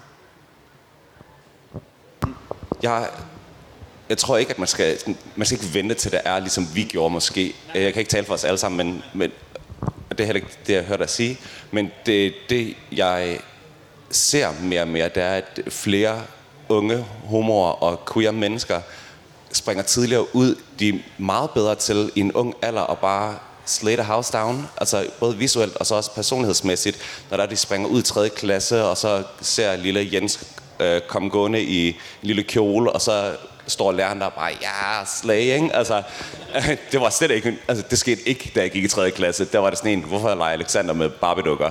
Jeg, 2.83 3.09
jeg 4.09 4.19
tror 4.19 4.37
ikke, 4.37 4.50
at 4.50 4.59
man 4.59 4.69
skal, 4.69 4.99
man 5.37 5.47
skal 5.47 5.62
ikke 5.62 5.75
vente 5.75 5.95
til, 5.95 6.12
det 6.12 6.21
er, 6.25 6.38
ligesom 6.38 6.69
vi 6.75 6.83
gjorde 6.83 7.12
måske. 7.12 7.55
Jeg 7.75 7.93
kan 7.93 8.00
ikke 8.00 8.11
tale 8.11 8.26
for 8.26 8.35
os 8.35 8.45
alle 8.45 8.59
sammen, 8.59 8.87
men, 8.87 9.02
men 9.14 9.31
og 10.17 10.19
det 10.19 10.25
er 10.25 10.27
heller 10.27 10.43
ikke 10.43 10.59
det, 10.67 10.73
jeg 10.73 10.83
har 10.83 10.89
hørt 10.89 10.99
dig 10.99 11.11
sige, 11.11 11.39
men 11.71 11.91
det, 12.07 12.35
det 12.51 12.77
jeg 12.93 13.39
ser 14.11 14.49
mere 14.63 14.81
og 14.81 14.89
mere, 14.89 15.09
det 15.09 15.23
er, 15.23 15.33
at 15.33 15.61
flere 15.69 16.23
unge 16.69 17.05
homoer 17.25 17.71
og 17.71 18.13
queer 18.13 18.31
mennesker 18.31 18.81
springer 19.53 19.83
tidligere 19.83 20.37
ud. 20.37 20.55
De 20.79 20.89
er 20.89 20.93
meget 21.19 21.51
bedre 21.51 21.75
til 21.75 22.11
i 22.15 22.21
en 22.21 22.33
ung 22.33 22.55
alder 22.63 22.83
at 22.83 22.99
bare 22.99 23.39
slate 23.67 24.03
house 24.03 24.33
down, 24.33 24.69
altså 24.77 25.07
både 25.21 25.37
visuelt 25.37 25.77
og 25.77 25.87
så 25.87 25.95
også 25.95 26.15
personlighedsmæssigt, 26.15 26.99
når 27.31 27.37
der 27.37 27.47
de 27.47 27.57
springer 27.57 27.89
ud 27.89 28.01
i 28.01 28.05
3. 28.05 28.29
klasse, 28.29 28.85
og 28.85 28.97
så 28.97 29.23
ser 29.41 29.77
lille 29.77 30.09
Jens 30.13 30.41
øh, 30.81 31.01
komme 31.01 31.29
gående 31.29 31.63
i 31.63 31.89
en 31.89 31.95
lille 32.23 32.43
kjole, 32.43 32.93
og 32.93 33.01
så 33.01 33.37
står 33.67 33.93
læreren 33.93 34.21
der 34.21 34.29
bare, 34.29 34.51
ja, 34.63 35.05
slag, 35.05 35.41
ikke? 35.41 35.71
Altså, 35.75 36.03
det 36.93 37.01
var 37.01 37.11
slet 37.11 37.31
ikke, 37.31 37.59
altså 37.69 37.85
det 37.91 37.99
skete 37.99 38.29
ikke, 38.29 38.53
da 38.55 38.61
jeg 38.61 38.71
gik 38.71 38.85
i 38.85 38.89
3. 38.89 39.11
klasse. 39.11 39.45
Der 39.45 39.59
var 39.59 39.71
det 39.71 39.79
sådan 39.79 39.93
en, 39.93 40.05
hvorfor 40.05 40.35
leger 40.35 40.53
Alexander 40.53 40.95
med 40.95 41.11
Barbie-dukker? 41.11 41.71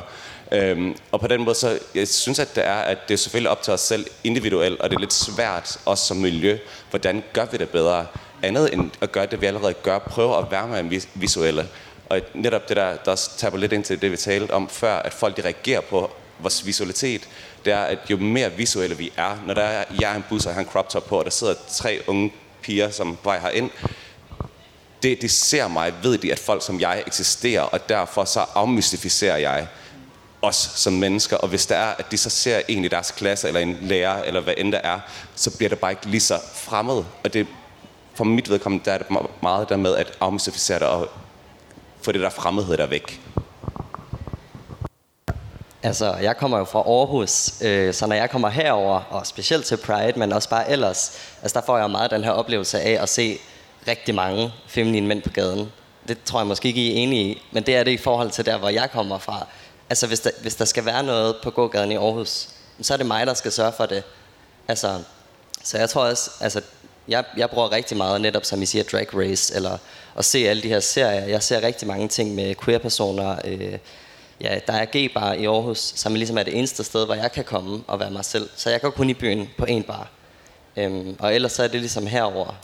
Øhm, 0.51 0.95
og 1.11 1.19
på 1.19 1.27
den 1.27 1.43
måde, 1.43 1.55
så 1.55 1.79
jeg 1.95 2.07
synes, 2.07 2.39
at 2.39 2.55
det 2.55 2.65
er, 2.65 2.75
at 2.75 2.97
det 3.07 3.13
er 3.13 3.17
selvfølgelig 3.17 3.51
op 3.51 3.61
til 3.61 3.73
os 3.73 3.81
selv 3.81 4.05
individuelt, 4.23 4.81
og 4.81 4.89
det 4.89 4.95
er 4.95 4.99
lidt 4.99 5.13
svært, 5.13 5.77
også 5.85 6.05
som 6.05 6.17
miljø, 6.17 6.57
hvordan 6.89 7.23
gør 7.33 7.45
vi 7.51 7.57
det 7.57 7.69
bedre? 7.69 8.05
Andet 8.43 8.73
end 8.73 8.91
at 9.01 9.11
gøre 9.11 9.25
det, 9.25 9.41
vi 9.41 9.45
allerede 9.45 9.73
gør, 9.73 9.99
prøve 9.99 10.37
at 10.37 10.45
være 10.51 10.83
med 10.83 11.01
visuelle. 11.13 11.67
Og 12.09 12.21
netop 12.33 12.69
det 12.69 12.77
der, 12.77 12.95
der 13.05 13.11
også 13.11 13.37
taber 13.37 13.57
lidt 13.57 13.73
ind 13.73 13.83
til 13.83 14.01
det, 14.01 14.11
vi 14.11 14.17
talte 14.17 14.51
om 14.51 14.69
før, 14.69 14.95
at 14.95 15.13
folk 15.13 15.37
de 15.37 15.41
reagerer 15.41 15.81
på 15.81 16.11
vores 16.39 16.65
visualitet, 16.65 17.29
det 17.65 17.73
er, 17.73 17.83
at 17.83 17.99
jo 18.09 18.17
mere 18.17 18.51
visuelle 18.51 18.97
vi 18.97 19.11
er, 19.17 19.37
når 19.45 19.53
der 19.53 19.61
er, 19.61 19.83
jeg 19.99 20.11
er 20.11 20.15
en 20.15 20.25
bus 20.29 20.45
og 20.45 20.53
har 20.53 20.61
en 20.61 20.67
crop 20.67 20.89
top 20.89 21.07
på, 21.07 21.19
og 21.19 21.25
der 21.25 21.31
sidder 21.31 21.53
tre 21.69 21.99
unge 22.07 22.33
piger, 22.61 22.91
som 22.91 23.17
vej 23.23 23.39
herind, 23.39 23.69
det, 25.03 25.21
de 25.21 25.29
ser 25.29 25.67
mig, 25.67 25.93
ved 26.03 26.17
de, 26.17 26.31
at 26.31 26.39
folk 26.39 26.65
som 26.65 26.79
jeg 26.79 27.03
eksisterer, 27.07 27.61
og 27.61 27.89
derfor 27.89 28.25
så 28.25 28.45
afmystificerer 28.55 29.37
jeg 29.37 29.67
os 30.41 30.71
som 30.75 30.93
mennesker, 30.93 31.37
og 31.37 31.47
hvis 31.47 31.65
der 31.65 31.75
er, 31.75 31.93
at 31.99 32.11
de 32.11 32.17
så 32.17 32.29
ser 32.29 32.61
en 32.67 32.85
i 32.85 32.87
deres 32.87 33.11
klasse, 33.11 33.47
eller 33.47 33.59
en 33.59 33.77
lærer, 33.81 34.23
eller 34.23 34.41
hvad 34.41 34.53
end 34.57 34.71
der 34.71 34.77
er, 34.77 34.99
så 35.35 35.57
bliver 35.57 35.69
det 35.69 35.79
bare 35.79 35.91
ikke 35.91 36.05
lige 36.05 36.21
så 36.21 36.39
fremmed. 36.53 37.03
Og 37.23 37.33
det, 37.33 37.47
for 38.13 38.23
mit 38.23 38.49
vedkommende, 38.49 38.85
der 38.85 38.91
er 38.91 38.97
det 38.97 39.07
meget 39.41 39.69
der 39.69 39.77
med 39.77 39.95
at 39.95 40.17
afmystificere 40.19 40.79
det, 40.79 40.87
og 40.87 41.09
få 42.01 42.11
det 42.11 42.21
der 42.21 42.29
fremmedhed 42.29 42.77
der 42.77 42.85
væk. 42.85 43.21
Altså, 45.85 46.15
jeg 46.15 46.37
kommer 46.37 46.57
jo 46.57 46.63
fra 46.63 46.79
Aarhus, 46.79 47.61
øh, 47.61 47.93
så 47.93 48.07
når 48.07 48.15
jeg 48.15 48.29
kommer 48.29 48.49
herover 48.49 49.01
og 49.09 49.27
specielt 49.27 49.65
til 49.65 49.77
Pride, 49.77 50.19
men 50.19 50.33
også 50.33 50.49
bare 50.49 50.71
ellers, 50.71 51.11
altså 51.41 51.59
der 51.59 51.65
får 51.65 51.77
jeg 51.77 51.91
meget 51.91 52.11
den 52.11 52.23
her 52.23 52.31
oplevelse 52.31 52.79
af 52.81 53.03
at 53.03 53.09
se 53.09 53.37
rigtig 53.87 54.15
mange 54.15 54.53
feminine 54.67 55.07
mænd 55.07 55.21
på 55.21 55.29
gaden. 55.29 55.71
Det 56.07 56.17
tror 56.25 56.39
jeg 56.39 56.47
måske 56.47 56.67
ikke, 56.67 56.81
I 56.81 56.91
er 56.91 56.95
enige 56.95 57.23
i, 57.23 57.41
men 57.51 57.63
det 57.63 57.75
er 57.75 57.83
det 57.83 57.91
i 57.91 57.97
forhold 57.97 58.31
til 58.31 58.45
der, 58.45 58.57
hvor 58.57 58.69
jeg 58.69 58.91
kommer 58.91 59.17
fra. 59.17 59.47
Altså, 59.89 60.07
hvis 60.07 60.19
der, 60.19 60.29
hvis 60.41 60.55
der 60.55 60.65
skal 60.65 60.85
være 60.85 61.03
noget 61.03 61.35
på 61.43 61.49
gågaden 61.49 61.91
i 61.91 61.95
Aarhus, 61.95 62.49
så 62.81 62.93
er 62.93 62.97
det 62.97 63.05
mig, 63.05 63.27
der 63.27 63.33
skal 63.33 63.51
sørge 63.51 63.71
for 63.71 63.85
det. 63.85 64.03
Altså, 64.67 64.99
så 65.63 65.77
jeg 65.77 65.89
tror 65.89 66.05
også, 66.05 66.31
altså, 66.39 66.61
jeg, 67.07 67.23
jeg 67.37 67.49
bruger 67.49 67.71
rigtig 67.71 67.97
meget 67.97 68.21
netop, 68.21 68.45
som 68.45 68.61
I 68.61 68.65
siger, 68.65 68.83
Drag 68.83 69.07
Race, 69.13 69.55
eller 69.55 69.77
at 70.17 70.25
se 70.25 70.37
alle 70.37 70.63
de 70.63 70.69
her 70.69 70.79
serier. 70.79 71.25
Jeg 71.25 71.43
ser 71.43 71.61
rigtig 71.61 71.87
mange 71.87 72.07
ting 72.07 72.35
med 72.35 72.55
queer-personer, 72.55 73.35
øh, 73.43 73.77
ja, 74.41 74.59
der 74.67 74.73
er 74.73 74.85
G-bar 74.85 75.33
i 75.33 75.45
Aarhus, 75.45 75.77
som 75.77 76.15
ligesom 76.15 76.37
er 76.37 76.43
det 76.43 76.57
eneste 76.57 76.83
sted, 76.83 77.05
hvor 77.05 77.15
jeg 77.15 77.31
kan 77.31 77.43
komme 77.43 77.83
og 77.87 77.99
være 77.99 78.11
mig 78.11 78.25
selv. 78.25 78.49
Så 78.55 78.69
jeg 78.69 78.81
går 78.81 78.89
kun 78.89 79.09
i 79.09 79.13
byen 79.13 79.49
på 79.57 79.65
en 79.65 79.83
bar. 79.83 80.09
Øhm, 80.77 81.15
og 81.19 81.35
ellers 81.35 81.51
så 81.51 81.63
er 81.63 81.67
det 81.67 81.79
ligesom 81.79 82.07
herover. 82.07 82.55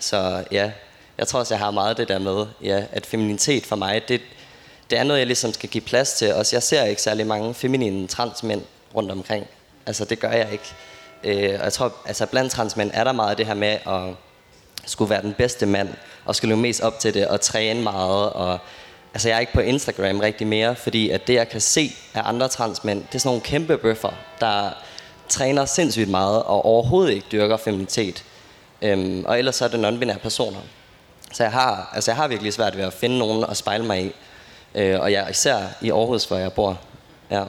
Så 0.00 0.44
ja, 0.52 0.70
jeg 1.18 1.26
tror 1.26 1.38
også, 1.40 1.54
jeg 1.54 1.58
har 1.58 1.70
meget 1.70 1.96
det 1.96 2.08
der 2.08 2.18
med, 2.18 2.46
ja, 2.62 2.84
at 2.92 3.06
feminitet 3.06 3.66
for 3.66 3.76
mig, 3.76 4.08
det, 4.08 4.20
det 4.90 4.98
er 4.98 5.04
noget, 5.04 5.18
jeg 5.18 5.26
ligesom 5.26 5.52
skal 5.52 5.68
give 5.68 5.80
plads 5.80 6.12
til. 6.12 6.34
Også 6.34 6.56
jeg 6.56 6.62
ser 6.62 6.84
ikke 6.84 7.02
særlig 7.02 7.26
mange 7.26 7.54
feminine 7.54 8.06
transmænd 8.06 8.62
rundt 8.94 9.10
omkring. 9.10 9.46
Altså, 9.86 10.04
det 10.04 10.20
gør 10.20 10.30
jeg 10.30 10.48
ikke. 10.52 10.74
Øh, 11.24 11.58
og 11.58 11.64
jeg 11.64 11.72
tror, 11.72 11.94
altså 12.06 12.26
blandt 12.26 12.52
transmænd 12.52 12.90
er 12.94 13.04
der 13.04 13.12
meget 13.12 13.38
det 13.38 13.46
her 13.46 13.54
med 13.54 13.78
at 13.86 14.14
skulle 14.86 15.10
være 15.10 15.22
den 15.22 15.34
bedste 15.34 15.66
mand, 15.66 15.88
og 16.24 16.36
skulle 16.36 16.48
løbe 16.48 16.62
mest 16.62 16.80
op 16.80 16.98
til 16.98 17.14
det, 17.14 17.28
og 17.28 17.40
træne 17.40 17.82
meget, 17.82 18.30
og 18.30 18.58
altså 19.14 19.28
jeg 19.28 19.36
er 19.36 19.40
ikke 19.40 19.52
på 19.52 19.60
Instagram 19.60 20.20
rigtig 20.20 20.46
mere, 20.46 20.76
fordi 20.76 21.10
at 21.10 21.26
det 21.26 21.34
jeg 21.34 21.48
kan 21.48 21.60
se 21.60 21.96
af 22.14 22.22
andre 22.24 22.48
transmænd, 22.48 23.02
det 23.02 23.14
er 23.14 23.18
sådan 23.18 23.28
nogle 23.28 23.42
kæmpe 23.42 23.78
bøffer, 23.78 24.10
der 24.40 24.70
træner 25.28 25.64
sindssygt 25.64 26.08
meget, 26.08 26.42
og 26.42 26.64
overhovedet 26.64 27.12
ikke 27.12 27.26
dyrker 27.32 27.56
feminitet. 27.56 28.24
Øhm, 28.82 29.24
og 29.24 29.38
ellers 29.38 29.56
så 29.56 29.64
er 29.64 29.68
det 29.68 29.84
non-binære 29.84 30.18
personer. 30.18 30.58
Så 31.32 31.42
jeg 31.42 31.52
har, 31.52 31.90
altså 31.94 32.10
jeg 32.10 32.16
har 32.16 32.28
virkelig 32.28 32.52
svært 32.52 32.76
ved 32.76 32.84
at 32.84 32.92
finde 32.92 33.18
nogen 33.18 33.44
at 33.50 33.56
spejle 33.56 33.84
mig 33.84 34.04
i. 34.04 34.12
Øh, 34.74 35.00
og 35.00 35.12
jeg 35.12 35.26
især 35.30 35.58
i 35.80 35.90
Aarhus, 35.90 36.24
hvor 36.24 36.36
jeg 36.36 36.52
bor. 36.52 36.80
Ja. 37.30 37.44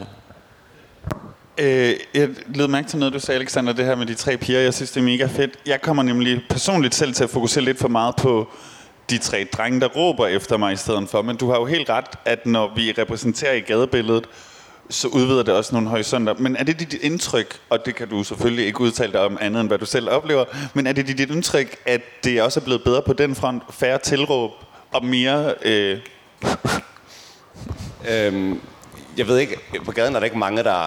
Øh, 1.58 1.94
jeg 2.14 2.30
led 2.56 2.68
mærke 2.68 2.88
til 2.88 3.00
noget, 3.00 3.14
du 3.14 3.20
sagde, 3.20 3.40
Alexander, 3.40 3.74
det 3.74 3.86
her 3.86 3.96
med 3.96 4.06
de 4.06 4.14
tre 4.14 4.38
piger. 4.38 4.60
Jeg 4.60 4.74
synes, 4.74 4.92
det 4.92 5.00
er 5.00 5.04
mega 5.06 5.26
fedt. 5.26 5.52
Jeg 5.66 5.82
kommer 5.82 6.04
nemlig 6.04 6.42
personligt 6.50 6.96
selv 6.96 7.14
til 7.14 7.24
at 7.24 7.30
fokusere 7.30 7.64
lidt 7.64 7.80
for 7.80 7.88
meget 7.88 8.16
på 8.16 8.48
de 9.10 9.18
tre 9.18 9.48
drenge, 9.54 9.80
der 9.80 9.88
råber 9.88 10.28
efter 10.28 10.58
mig 10.58 10.74
i 10.74 10.76
stedet 10.76 11.10
for. 11.10 11.22
Men 11.22 11.38
du 11.38 11.50
har 11.50 11.60
jo 11.60 11.66
helt 11.66 11.90
ret, 11.90 12.06
at 12.26 12.46
når 12.46 12.72
vi 12.76 12.92
repræsenterer 12.92 13.54
i 13.54 13.60
gadebilledet, 13.60 14.28
så 14.90 15.08
udvider 15.08 15.44
det 15.44 15.54
også 15.54 15.76
nogle 15.76 15.90
horisonter. 15.90 16.34
Men 16.34 16.56
er 16.56 16.64
det 16.64 16.80
dit 16.80 16.94
indtryk, 16.94 17.60
og 17.70 17.86
det 17.86 17.96
kan 17.96 18.10
du 18.10 18.24
selvfølgelig 18.24 18.66
ikke 18.66 18.82
udtale 18.82 19.14
dig 19.14 19.22
om 19.22 19.38
andet 19.42 19.62
end 19.62 19.70
hvad 19.70 19.78
du 19.78 19.86
selv 19.86 20.10
oplever, 20.10 20.46
men 20.74 20.88
er 20.88 20.94
det 20.94 21.08
dit 21.08 21.20
indtryk, 21.20 21.78
at 21.86 22.02
det 22.24 22.42
også 22.42 22.60
er 22.60 22.64
blevet 22.64 22.84
bedre 22.84 23.02
på 23.02 23.14
den 23.14 23.36
front, 23.36 23.64
færre 23.70 23.98
tilråb 23.98 24.52
og 24.92 25.06
mere... 25.06 25.54
Øh... 25.62 26.00
Øhm, 28.10 28.62
jeg 29.18 29.28
ved 29.28 29.38
ikke, 29.38 29.56
på 29.86 29.92
gaden 29.92 30.16
er 30.16 30.20
der 30.20 30.26
ikke 30.26 30.38
mange, 30.38 30.64
der 30.64 30.84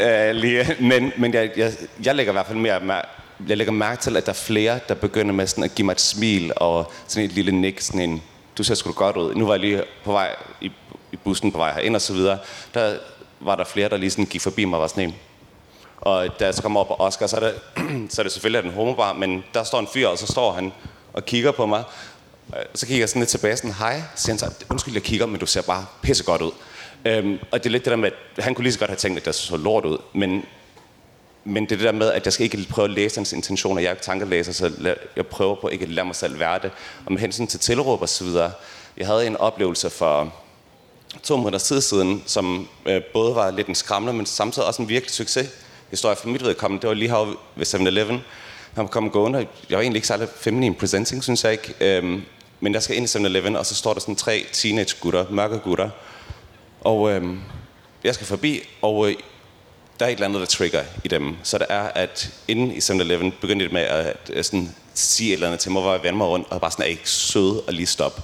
øh, 0.00 0.34
lige, 0.34 0.76
men, 0.90 1.12
men 1.16 1.34
jeg, 1.34 1.50
jeg, 1.56 1.72
jeg 2.04 2.14
lægger 2.14 2.32
i 2.32 2.34
hvert 2.34 2.46
fald 2.46 2.58
mere 2.58 2.80
mærke, 2.80 3.08
jeg 3.48 3.56
lægger 3.56 3.72
mærke 3.72 4.02
til, 4.02 4.16
at 4.16 4.26
der 4.26 4.32
er 4.32 4.36
flere, 4.36 4.80
der 4.88 4.94
begynder 4.94 5.32
med 5.32 5.46
sådan 5.46 5.64
at 5.64 5.74
give 5.74 5.86
mig 5.86 5.92
et 5.92 6.00
smil 6.00 6.52
og 6.56 6.92
sådan 7.06 7.24
et 7.24 7.32
lille 7.32 7.52
nik, 7.52 7.80
sådan 7.80 8.00
en, 8.00 8.22
du 8.58 8.64
ser 8.64 8.74
sgu 8.74 8.92
godt 8.92 9.16
ud. 9.16 9.34
Nu 9.34 9.46
var 9.46 9.52
jeg 9.52 9.60
lige 9.60 9.82
på 10.04 10.12
vej 10.12 10.34
i, 10.60 10.72
i 11.12 11.16
bussen 11.16 11.52
på 11.52 11.58
vej 11.58 11.74
herind 11.74 11.94
og 11.96 12.02
så 12.02 12.12
videre. 12.12 12.38
Der 12.74 12.96
var 13.40 13.56
der 13.56 13.64
flere, 13.64 13.88
der 13.88 13.96
lige 13.96 14.10
sådan 14.10 14.26
gik 14.26 14.40
forbi 14.40 14.64
mig 14.64 14.76
og 14.76 14.80
var 14.82 14.88
sådan 14.88 15.08
en. 15.08 15.14
Og 15.96 16.40
da 16.40 16.44
jeg 16.44 16.54
så 16.54 16.62
kommer 16.62 16.80
op 16.80 16.88
på 16.88 16.94
Oscar, 16.94 17.26
så 17.26 17.36
er 17.36 17.40
det, 17.40 17.54
så 18.12 18.20
er 18.20 18.22
det 18.22 18.32
selvfølgelig 18.32 18.68
en 18.68 18.74
homobar, 18.74 19.12
men 19.12 19.44
der 19.54 19.64
står 19.64 19.80
en 19.80 19.88
fyr, 19.92 20.08
og 20.08 20.18
så 20.18 20.26
står 20.26 20.52
han 20.52 20.72
og 21.12 21.24
kigger 21.24 21.52
på 21.52 21.66
mig. 21.66 21.84
Så 22.74 22.86
kigger 22.86 23.02
jeg 23.02 23.08
sådan 23.08 23.20
lidt 23.20 23.30
tilbage, 23.30 23.56
sådan, 23.56 23.72
hej. 23.72 24.02
Siger 24.14 24.32
han 24.32 24.38
så, 24.38 24.64
undskyld, 24.70 24.94
jeg 24.94 25.02
kigger, 25.02 25.26
men 25.26 25.40
du 25.40 25.46
ser 25.46 25.62
bare 25.62 25.86
pisse 26.02 26.24
godt 26.24 26.42
ud. 26.42 26.50
Øhm, 27.04 27.38
og 27.50 27.58
det 27.58 27.66
er 27.66 27.70
lidt 27.70 27.84
det 27.84 27.90
der 27.90 27.96
med, 27.96 28.10
at 28.36 28.44
han 28.44 28.54
kunne 28.54 28.62
lige 28.62 28.72
så 28.72 28.78
godt 28.78 28.90
have 28.90 28.96
tænkt, 28.96 29.18
at 29.18 29.24
det 29.24 29.34
så 29.34 29.56
lort 29.56 29.84
ud, 29.84 29.98
men, 30.12 30.44
men 31.44 31.64
det 31.64 31.72
er 31.72 31.76
det 31.76 31.84
der 31.84 31.92
med, 31.92 32.12
at 32.12 32.24
jeg 32.24 32.32
skal 32.32 32.44
ikke 32.44 32.66
prøve 32.70 32.84
at 32.84 32.90
læse 32.90 33.16
hans 33.16 33.32
intentioner. 33.32 33.80
Jeg 33.80 33.88
er 33.88 33.92
ikke 33.92 34.04
tankelæser, 34.04 34.52
så 34.52 34.96
jeg 35.16 35.26
prøver 35.26 35.54
på 35.54 35.68
ikke 35.68 35.82
at 35.82 35.90
lade 35.90 36.06
mig 36.06 36.16
selv 36.16 36.38
være 36.38 36.58
det. 36.62 36.70
Og 37.06 37.12
med 37.12 37.20
hensyn 37.20 37.46
til 37.46 37.60
tilråb 37.60 38.02
og 38.02 38.08
så 38.08 38.24
videre, 38.24 38.52
jeg 38.96 39.06
havde 39.06 39.26
en 39.26 39.36
oplevelse 39.36 39.90
for 39.90 40.34
to 41.22 41.36
måneder 41.36 41.58
tid 41.58 41.80
siden, 41.80 42.22
som 42.26 42.68
øh, 42.86 43.02
både 43.12 43.34
var 43.34 43.50
lidt 43.50 43.66
en 43.66 43.74
skræmmende, 43.74 44.12
men 44.12 44.26
samtidig 44.26 44.68
også 44.68 44.82
en 44.82 44.88
virkelig 44.88 45.10
succes 45.10 45.48
historie 45.90 46.16
for 46.16 46.28
mit 46.28 46.44
vedkommende. 46.44 46.82
Det 46.82 46.88
var 46.88 46.94
lige 46.94 47.10
her 47.10 47.36
ved 47.56 47.66
7-Eleven. 47.66 48.20
Han 48.74 48.88
kom 48.88 49.10
gående. 49.10 49.38
Jeg 49.70 49.76
var 49.76 49.82
egentlig 49.82 49.98
ikke 49.98 50.08
særlig 50.08 50.28
feminin 50.40 50.74
presenting, 50.74 51.22
synes 51.22 51.44
jeg 51.44 51.52
ikke. 51.52 51.74
Øhm, 51.80 52.22
men 52.60 52.74
jeg 52.74 52.82
skal 52.82 52.96
ind 52.96 53.04
i 53.04 53.18
7-Eleven, 53.18 53.56
og 53.56 53.66
så 53.66 53.74
står 53.74 53.92
der 53.92 54.00
sådan 54.00 54.16
tre 54.16 54.46
teenage 54.52 54.96
gutter, 55.00 55.26
mørke 55.30 55.58
gutter, 55.58 55.90
og 56.80 57.10
øh, 57.12 57.36
jeg 58.04 58.14
skal 58.14 58.26
forbi, 58.26 58.60
og 58.82 59.10
øh, 59.10 59.16
der 60.00 60.06
er 60.06 60.10
et 60.10 60.12
eller 60.12 60.26
andet, 60.26 60.40
der 60.40 60.46
trigger 60.46 60.82
i 61.04 61.08
dem. 61.08 61.36
Så 61.42 61.58
det 61.58 61.66
er, 61.68 61.82
at 61.82 62.30
inden 62.48 62.70
i 62.70 62.78
7-Eleven 62.78 63.32
begyndte 63.40 63.68
de 63.68 63.72
med 63.72 63.80
at, 63.80 64.06
at, 64.06 64.30
at 64.30 64.44
sådan, 64.44 64.74
sige 64.94 65.28
et 65.28 65.32
eller 65.32 65.46
andet 65.46 65.60
til 65.60 65.70
mig, 65.70 65.82
hvor 65.82 65.92
jeg 65.92 66.02
vendte 66.02 66.16
mig 66.16 66.26
rundt, 66.26 66.46
og 66.50 66.60
bare 66.60 66.70
sådan, 66.70 66.84
er 66.84 66.88
ikke 66.88 67.10
sød 67.10 67.66
og 67.66 67.72
lige 67.72 67.86
stop. 67.86 68.20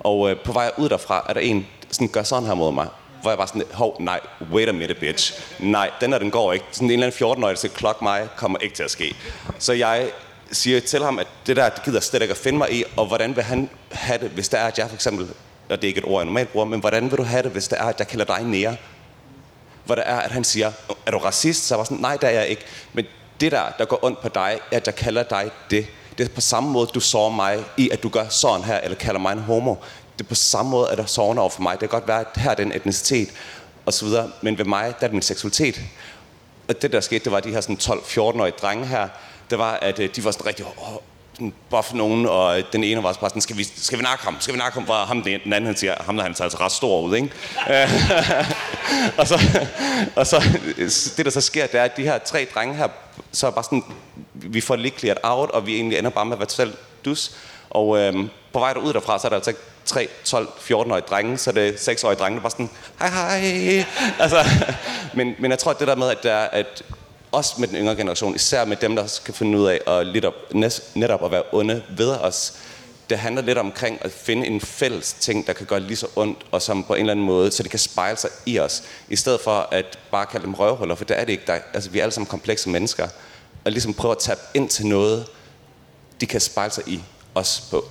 Og 0.00 0.30
øh, 0.30 0.36
på 0.36 0.52
vej 0.52 0.70
ud 0.76 0.88
derfra, 0.88 1.26
er 1.28 1.32
der 1.32 1.40
en, 1.40 1.56
der 1.56 1.88
sådan, 1.90 2.08
gør 2.08 2.22
sådan 2.22 2.46
her 2.46 2.54
mod 2.54 2.72
mig. 2.72 2.88
Hvor 3.22 3.30
jeg 3.30 3.38
bare 3.38 3.48
sådan, 3.48 3.62
hov, 3.72 3.96
nej, 4.00 4.20
wait 4.52 4.68
a 4.68 4.72
minute, 4.72 4.94
bitch. 4.94 5.40
Nej, 5.58 5.90
den 6.00 6.12
der, 6.12 6.18
den 6.18 6.30
går 6.30 6.52
ikke. 6.52 6.64
Sådan 6.72 6.86
en 6.86 6.92
eller 6.92 7.06
anden 7.06 7.26
14-årig, 7.26 7.50
der 7.50 7.58
skal 7.58 7.70
klokke 7.70 8.04
mig, 8.04 8.28
kommer 8.36 8.58
ikke 8.58 8.74
til 8.74 8.82
at 8.82 8.90
ske. 8.90 9.16
Så 9.58 9.72
jeg 9.72 10.10
siger 10.52 10.80
til 10.80 11.04
ham, 11.04 11.18
at 11.18 11.26
det 11.46 11.56
der, 11.56 11.68
det 11.68 11.82
gider 11.84 12.00
slet 12.00 12.22
ikke 12.22 12.32
at 12.32 12.38
finde 12.38 12.58
mig 12.58 12.72
i, 12.72 12.84
og 12.96 13.06
hvordan 13.06 13.36
vil 13.36 13.44
han 13.44 13.70
have 13.90 14.18
det, 14.18 14.30
hvis 14.30 14.48
der 14.48 14.58
er, 14.58 14.66
at 14.66 14.78
jeg 14.78 14.88
for 14.88 14.94
eksempel 14.94 15.28
og 15.68 15.82
det 15.82 15.84
er 15.84 15.88
ikke 15.88 15.98
et 15.98 16.04
ord, 16.04 16.20
jeg 16.20 16.24
normalt 16.24 16.52
bruger, 16.52 16.66
men 16.66 16.80
hvordan 16.80 17.10
vil 17.10 17.18
du 17.18 17.22
have 17.22 17.42
det, 17.42 17.50
hvis 17.50 17.68
der 17.68 17.76
er, 17.76 17.84
at 17.84 17.98
jeg 17.98 18.08
kalder 18.08 18.24
dig 18.24 18.42
nære? 18.42 18.76
Hvor 19.84 19.94
der 19.94 20.02
er, 20.02 20.20
at 20.20 20.30
han 20.30 20.44
siger, 20.44 20.72
er 21.06 21.10
du 21.10 21.18
racist? 21.18 21.66
Så 21.66 21.74
jeg 21.74 21.78
var 21.78 21.84
sådan, 21.84 21.98
nej, 21.98 22.16
det 22.16 22.28
er 22.28 22.32
jeg 22.32 22.48
ikke. 22.48 22.62
Men 22.92 23.04
det 23.40 23.52
der, 23.52 23.62
der 23.78 23.84
går 23.84 24.04
ondt 24.04 24.20
på 24.20 24.28
dig, 24.28 24.58
er, 24.72 24.76
at 24.76 24.86
jeg 24.86 24.94
kalder 24.94 25.22
dig 25.22 25.50
det. 25.70 25.86
Det 26.18 26.24
er 26.24 26.34
på 26.34 26.40
samme 26.40 26.70
måde, 26.70 26.86
du 26.94 27.00
sår 27.00 27.30
mig 27.30 27.64
i, 27.76 27.90
at 27.90 28.02
du 28.02 28.08
gør 28.08 28.28
sådan 28.28 28.64
her, 28.64 28.80
eller 28.80 28.96
kalder 28.96 29.20
mig 29.20 29.32
en 29.32 29.38
homo. 29.38 29.74
Det 30.18 30.24
er 30.24 30.28
på 30.28 30.34
samme 30.34 30.70
måde, 30.70 30.90
at 30.90 30.98
der 30.98 31.06
sårende 31.06 31.40
over 31.40 31.50
for 31.50 31.62
mig. 31.62 31.72
Det 31.72 31.80
kan 31.80 31.88
godt 31.88 32.08
være, 32.08 32.20
at 32.20 32.26
her 32.36 32.50
er 32.50 32.54
den 32.54 32.72
etnicitet, 32.72 33.28
og 33.86 33.92
så 33.92 34.04
videre. 34.04 34.30
Men 34.42 34.58
ved 34.58 34.64
mig, 34.64 34.84
der 34.84 35.04
er 35.04 35.08
det 35.08 35.12
min 35.12 35.22
seksualitet. 35.22 35.80
Og 36.68 36.82
det, 36.82 36.92
der 36.92 37.00
skete, 37.00 37.24
det 37.24 37.32
var 37.32 37.40
de 37.40 37.50
her 37.50 37.60
sådan 37.60 37.78
12-14-årige 37.82 38.54
drenge 38.62 38.86
her, 38.86 39.08
det 39.50 39.58
var, 39.58 39.72
at 39.72 39.98
øh, 39.98 40.08
de 40.16 40.24
var 40.24 40.30
sådan 40.30 40.46
rigtig 40.46 40.66
buff 41.70 41.92
nogen, 41.92 42.26
og 42.26 42.62
den 42.72 42.84
ene 42.84 43.02
var 43.02 43.08
også 43.08 43.20
bare 43.20 43.30
sådan, 43.30 43.42
skal 43.42 43.56
vi, 43.56 43.64
skal 43.64 43.98
vi 43.98 44.02
nakke 44.02 44.24
ham? 44.24 44.36
Skal 44.40 44.54
vi 44.54 44.58
nakke 44.58 44.74
ham? 44.74 44.84
Hvor 44.84 44.94
ham 44.94 45.22
den, 45.22 45.40
anden, 45.52 45.66
han 45.66 45.76
siger, 45.76 45.94
ham 46.00 46.16
der 46.16 46.22
han 46.22 46.34
tager 46.34 46.44
altså 46.44 46.58
ret 46.60 46.72
stor 46.72 47.00
ud, 47.00 47.16
ikke? 47.16 47.30
og, 49.18 49.28
så, 49.28 49.40
og 50.16 50.26
så, 50.26 50.42
det 51.16 51.24
der 51.24 51.30
så 51.30 51.40
sker, 51.40 51.66
det 51.66 51.80
er, 51.80 51.84
at 51.84 51.96
de 51.96 52.02
her 52.02 52.18
tre 52.18 52.46
drenge 52.54 52.74
her, 52.74 52.88
så 53.32 53.46
er 53.46 53.50
bare 53.50 53.64
sådan, 53.64 53.84
vi 54.34 54.60
får 54.60 54.76
lige 54.76 54.98
cleared 54.98 55.20
out, 55.22 55.50
og 55.50 55.66
vi 55.66 55.74
egentlig 55.74 55.98
ender 55.98 56.10
bare 56.10 56.24
med 56.24 56.32
at 56.32 56.38
være 56.38 56.48
selv 56.48 56.76
dus. 57.04 57.36
Og 57.70 57.98
øhm, 57.98 58.30
på 58.52 58.58
vej 58.58 58.72
derud 58.72 58.92
derfra, 58.92 59.18
så 59.18 59.26
er 59.26 59.28
der 59.28 59.36
altså 59.36 59.52
3, 59.84 60.08
12, 60.24 60.48
14-årige 60.58 61.04
drenge, 61.10 61.38
så 61.38 61.50
er 61.50 61.54
det 61.54 61.88
6-årige 61.88 62.18
drenge, 62.18 62.36
der 62.36 62.42
bare 62.42 62.50
sådan, 62.50 62.70
hej 62.98 63.08
hej. 63.08 63.84
Altså, 64.18 64.44
men, 65.16 65.34
men 65.38 65.50
jeg 65.50 65.58
tror, 65.58 65.70
at 65.70 65.78
det 65.78 65.88
der 65.88 65.96
med, 65.96 66.10
at, 66.10 66.22
der, 66.22 66.36
at 66.36 66.82
også 67.34 67.54
med 67.58 67.68
den 67.68 67.76
yngre 67.76 67.96
generation, 67.96 68.34
især 68.34 68.64
med 68.64 68.76
dem, 68.76 68.96
der 68.96 69.06
skal 69.06 69.34
finde 69.34 69.58
ud 69.58 69.66
af 69.66 69.80
at 69.86 70.06
lidt 70.06 70.24
op, 70.24 70.34
netop 70.94 71.24
at 71.24 71.30
være 71.30 71.42
onde 71.52 71.82
ved 71.96 72.10
os. 72.10 72.52
Det 73.10 73.18
handler 73.18 73.42
lidt 73.42 73.58
omkring 73.58 73.98
at 74.00 74.12
finde 74.12 74.46
en 74.46 74.60
fælles 74.60 75.12
ting, 75.12 75.46
der 75.46 75.52
kan 75.52 75.66
gøre 75.66 75.80
lige 75.80 75.96
så 75.96 76.06
ondt, 76.16 76.38
og 76.50 76.62
som 76.62 76.84
på 76.84 76.94
en 76.94 77.00
eller 77.00 77.12
anden 77.12 77.26
måde, 77.26 77.50
så 77.50 77.62
det 77.62 77.70
kan 77.70 77.78
spejle 77.78 78.16
sig 78.16 78.30
i 78.46 78.58
os, 78.58 78.82
i 79.08 79.16
stedet 79.16 79.40
for 79.40 79.68
at 79.70 79.98
bare 80.10 80.26
kalde 80.26 80.46
dem 80.46 80.54
røvhuller, 80.54 80.94
for 80.94 81.04
det 81.04 81.20
er 81.20 81.24
det 81.24 81.32
ikke. 81.32 81.44
Der, 81.46 81.58
altså, 81.74 81.90
vi 81.90 81.98
er 81.98 82.02
alle 82.02 82.12
sammen 82.12 82.26
komplekse 82.26 82.68
mennesker, 82.68 83.08
og 83.64 83.72
ligesom 83.72 83.94
prøve 83.94 84.12
at 84.12 84.18
tabe 84.18 84.40
ind 84.54 84.68
til 84.68 84.86
noget, 84.86 85.26
de 86.20 86.26
kan 86.26 86.40
spejle 86.40 86.72
sig 86.72 86.84
i 86.86 87.00
os 87.34 87.64
på. 87.70 87.84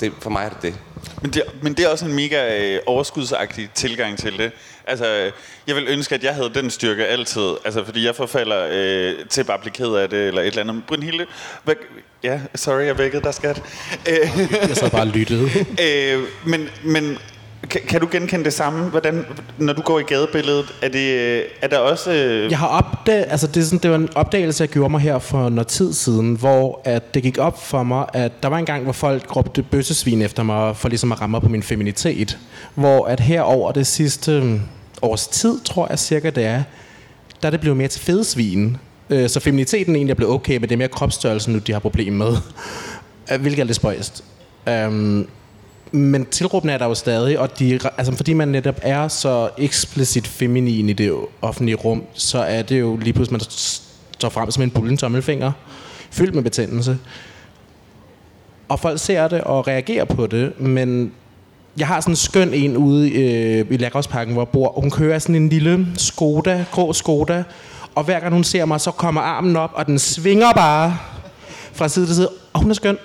Det, 0.00 0.12
for 0.20 0.30
mig 0.30 0.44
er 0.44 0.48
det 0.48 0.62
det. 0.62 0.74
Men 1.22 1.30
det, 1.30 1.42
men 1.62 1.74
det 1.74 1.84
er 1.84 1.88
også 1.88 2.04
en 2.04 2.14
mega 2.14 2.60
øh, 2.60 2.80
overskudsagtig 2.86 3.70
tilgang 3.74 4.18
til 4.18 4.38
det. 4.38 4.52
Altså, 4.86 5.30
jeg 5.66 5.76
vil 5.76 5.88
ønske, 5.88 6.14
at 6.14 6.24
jeg 6.24 6.34
havde 6.34 6.50
den 6.54 6.70
styrke 6.70 7.06
altid. 7.06 7.54
Altså, 7.64 7.84
fordi 7.84 8.06
jeg 8.06 8.14
forfalder 8.14 8.68
øh, 8.72 9.28
til 9.28 9.40
at 9.40 9.46
bare 9.46 9.58
blive 9.58 9.72
ked 9.72 9.94
af 9.94 10.08
det, 10.08 10.28
eller 10.28 10.40
et 10.40 10.46
eller 10.46 10.60
andet. 10.60 10.82
Brynhilde, 10.86 11.26
hvad, 11.64 11.74
ja, 12.22 12.40
sorry, 12.54 12.84
jeg 12.84 12.98
vækkede 12.98 13.22
dig, 13.22 13.34
skat. 13.34 13.62
jeg 14.06 14.76
så 14.76 14.90
bare 14.90 15.06
lyttede. 15.08 15.50
øh, 15.84 16.22
men, 16.44 16.68
men 16.82 17.18
kan, 17.70 17.80
kan 17.88 18.00
du 18.00 18.08
genkende 18.12 18.44
det 18.44 18.52
samme? 18.52 18.90
Hvordan, 18.90 19.26
når 19.58 19.72
du 19.72 19.82
går 19.82 19.98
i 19.98 20.02
gadebilledet, 20.02 20.74
er, 20.82 20.88
det, 20.88 21.38
er 21.62 21.68
der 21.68 21.78
også... 21.78 22.12
Øh... 22.12 22.50
Jeg 22.50 22.58
har 22.58 22.66
opdaget, 22.66 23.26
altså 23.28 23.46
det, 23.46 23.56
er 23.56 23.64
sådan, 23.64 23.78
det 23.78 23.90
var 23.90 23.96
en 23.96 24.08
opdagelse, 24.14 24.62
jeg 24.62 24.68
gjorde 24.68 24.90
mig 24.90 25.00
her 25.00 25.18
for 25.18 25.48
noget 25.48 25.66
tid 25.66 25.92
siden, 25.92 26.34
hvor 26.34 26.80
at 26.84 27.14
det 27.14 27.22
gik 27.22 27.38
op 27.38 27.62
for 27.62 27.82
mig, 27.82 28.06
at 28.12 28.42
der 28.42 28.48
var 28.48 28.58
en 28.58 28.64
gang, 28.64 28.84
hvor 28.84 28.92
folk 28.92 29.36
råbte 29.36 29.62
bøssesvin 29.62 30.22
efter 30.22 30.42
mig, 30.42 30.76
for 30.76 30.88
ligesom 30.88 31.12
at 31.12 31.20
ramme 31.20 31.40
på 31.40 31.48
min 31.48 31.62
feminitet. 31.62 32.38
Hvor 32.74 33.06
at 33.06 33.20
her 33.20 33.42
over 33.42 33.72
det 33.72 33.86
sidste 33.86 34.32
øh, 34.32 34.60
års 35.02 35.28
tid, 35.28 35.60
tror 35.64 35.86
jeg 35.90 35.98
cirka 35.98 36.30
det 36.30 36.44
er, 36.44 36.62
der 37.42 37.48
er 37.48 37.50
det 37.50 37.60
blevet 37.60 37.76
mere 37.76 37.88
til 37.88 38.00
fedesvin. 38.00 38.76
Øh, 39.10 39.28
så 39.28 39.40
feminiteten 39.40 39.96
egentlig 39.96 40.10
er 40.10 40.16
blevet 40.16 40.34
okay, 40.34 40.56
men 40.56 40.62
det 40.62 40.72
er 40.72 40.76
mere 40.76 40.88
kropsstørrelsen 40.88 41.52
nu, 41.52 41.58
de 41.58 41.72
har 41.72 41.78
problemer 41.78 42.24
med. 42.24 42.36
Hvilket 43.40 43.60
er 43.60 43.64
lidt 43.64 43.76
spøjst. 43.76 44.24
Um, 44.86 45.28
men 45.94 46.26
tilråbene 46.26 46.72
er 46.72 46.78
der 46.78 46.86
jo 46.86 46.94
stadig, 46.94 47.38
og 47.38 47.58
de, 47.58 47.80
altså, 47.98 48.16
fordi 48.16 48.32
man 48.32 48.48
netop 48.48 48.78
er 48.82 49.08
så 49.08 49.48
eksplicit 49.58 50.26
feminin 50.26 50.88
i 50.88 50.92
det 50.92 51.14
offentlige 51.42 51.76
rum, 51.76 52.02
så 52.12 52.38
er 52.38 52.62
det 52.62 52.80
jo 52.80 52.96
lige 52.96 53.12
pludselig, 53.12 53.32
man 53.32 53.40
står 54.18 54.28
frem 54.28 54.50
som 54.50 54.62
en 54.62 54.70
bullen 54.70 54.96
tommelfinger, 54.96 55.52
fyldt 56.10 56.34
med 56.34 56.42
betændelse. 56.42 56.98
Og 58.68 58.80
folk 58.80 59.00
ser 59.00 59.28
det 59.28 59.40
og 59.40 59.66
reagerer 59.66 60.04
på 60.04 60.26
det, 60.26 60.60
men 60.60 61.12
jeg 61.76 61.86
har 61.86 62.00
sådan 62.00 62.12
en 62.12 62.16
skøn 62.16 62.54
en 62.54 62.76
ude 62.76 63.10
øh, 63.10 63.66
i 63.70 63.76
Lærgårdsparken, 63.76 64.32
hvor 64.32 64.42
jeg 64.42 64.48
bor. 64.48 64.80
Hun 64.80 64.90
kører 64.90 65.18
sådan 65.18 65.34
en 65.34 65.48
lille 65.48 65.86
Skoda, 65.96 66.64
grå 66.72 66.92
Skoda, 66.92 67.44
og 67.94 68.04
hver 68.04 68.20
gang 68.20 68.32
hun 68.32 68.44
ser 68.44 68.64
mig, 68.64 68.80
så 68.80 68.90
kommer 68.90 69.20
armen 69.20 69.56
op, 69.56 69.70
og 69.74 69.86
den 69.86 69.98
svinger 69.98 70.52
bare 70.52 70.98
fra 71.72 71.88
side 71.88 72.06
til 72.06 72.14
side. 72.14 72.30
Og 72.52 72.60
hun 72.60 72.70
er 72.70 72.74
skøn 72.74 72.96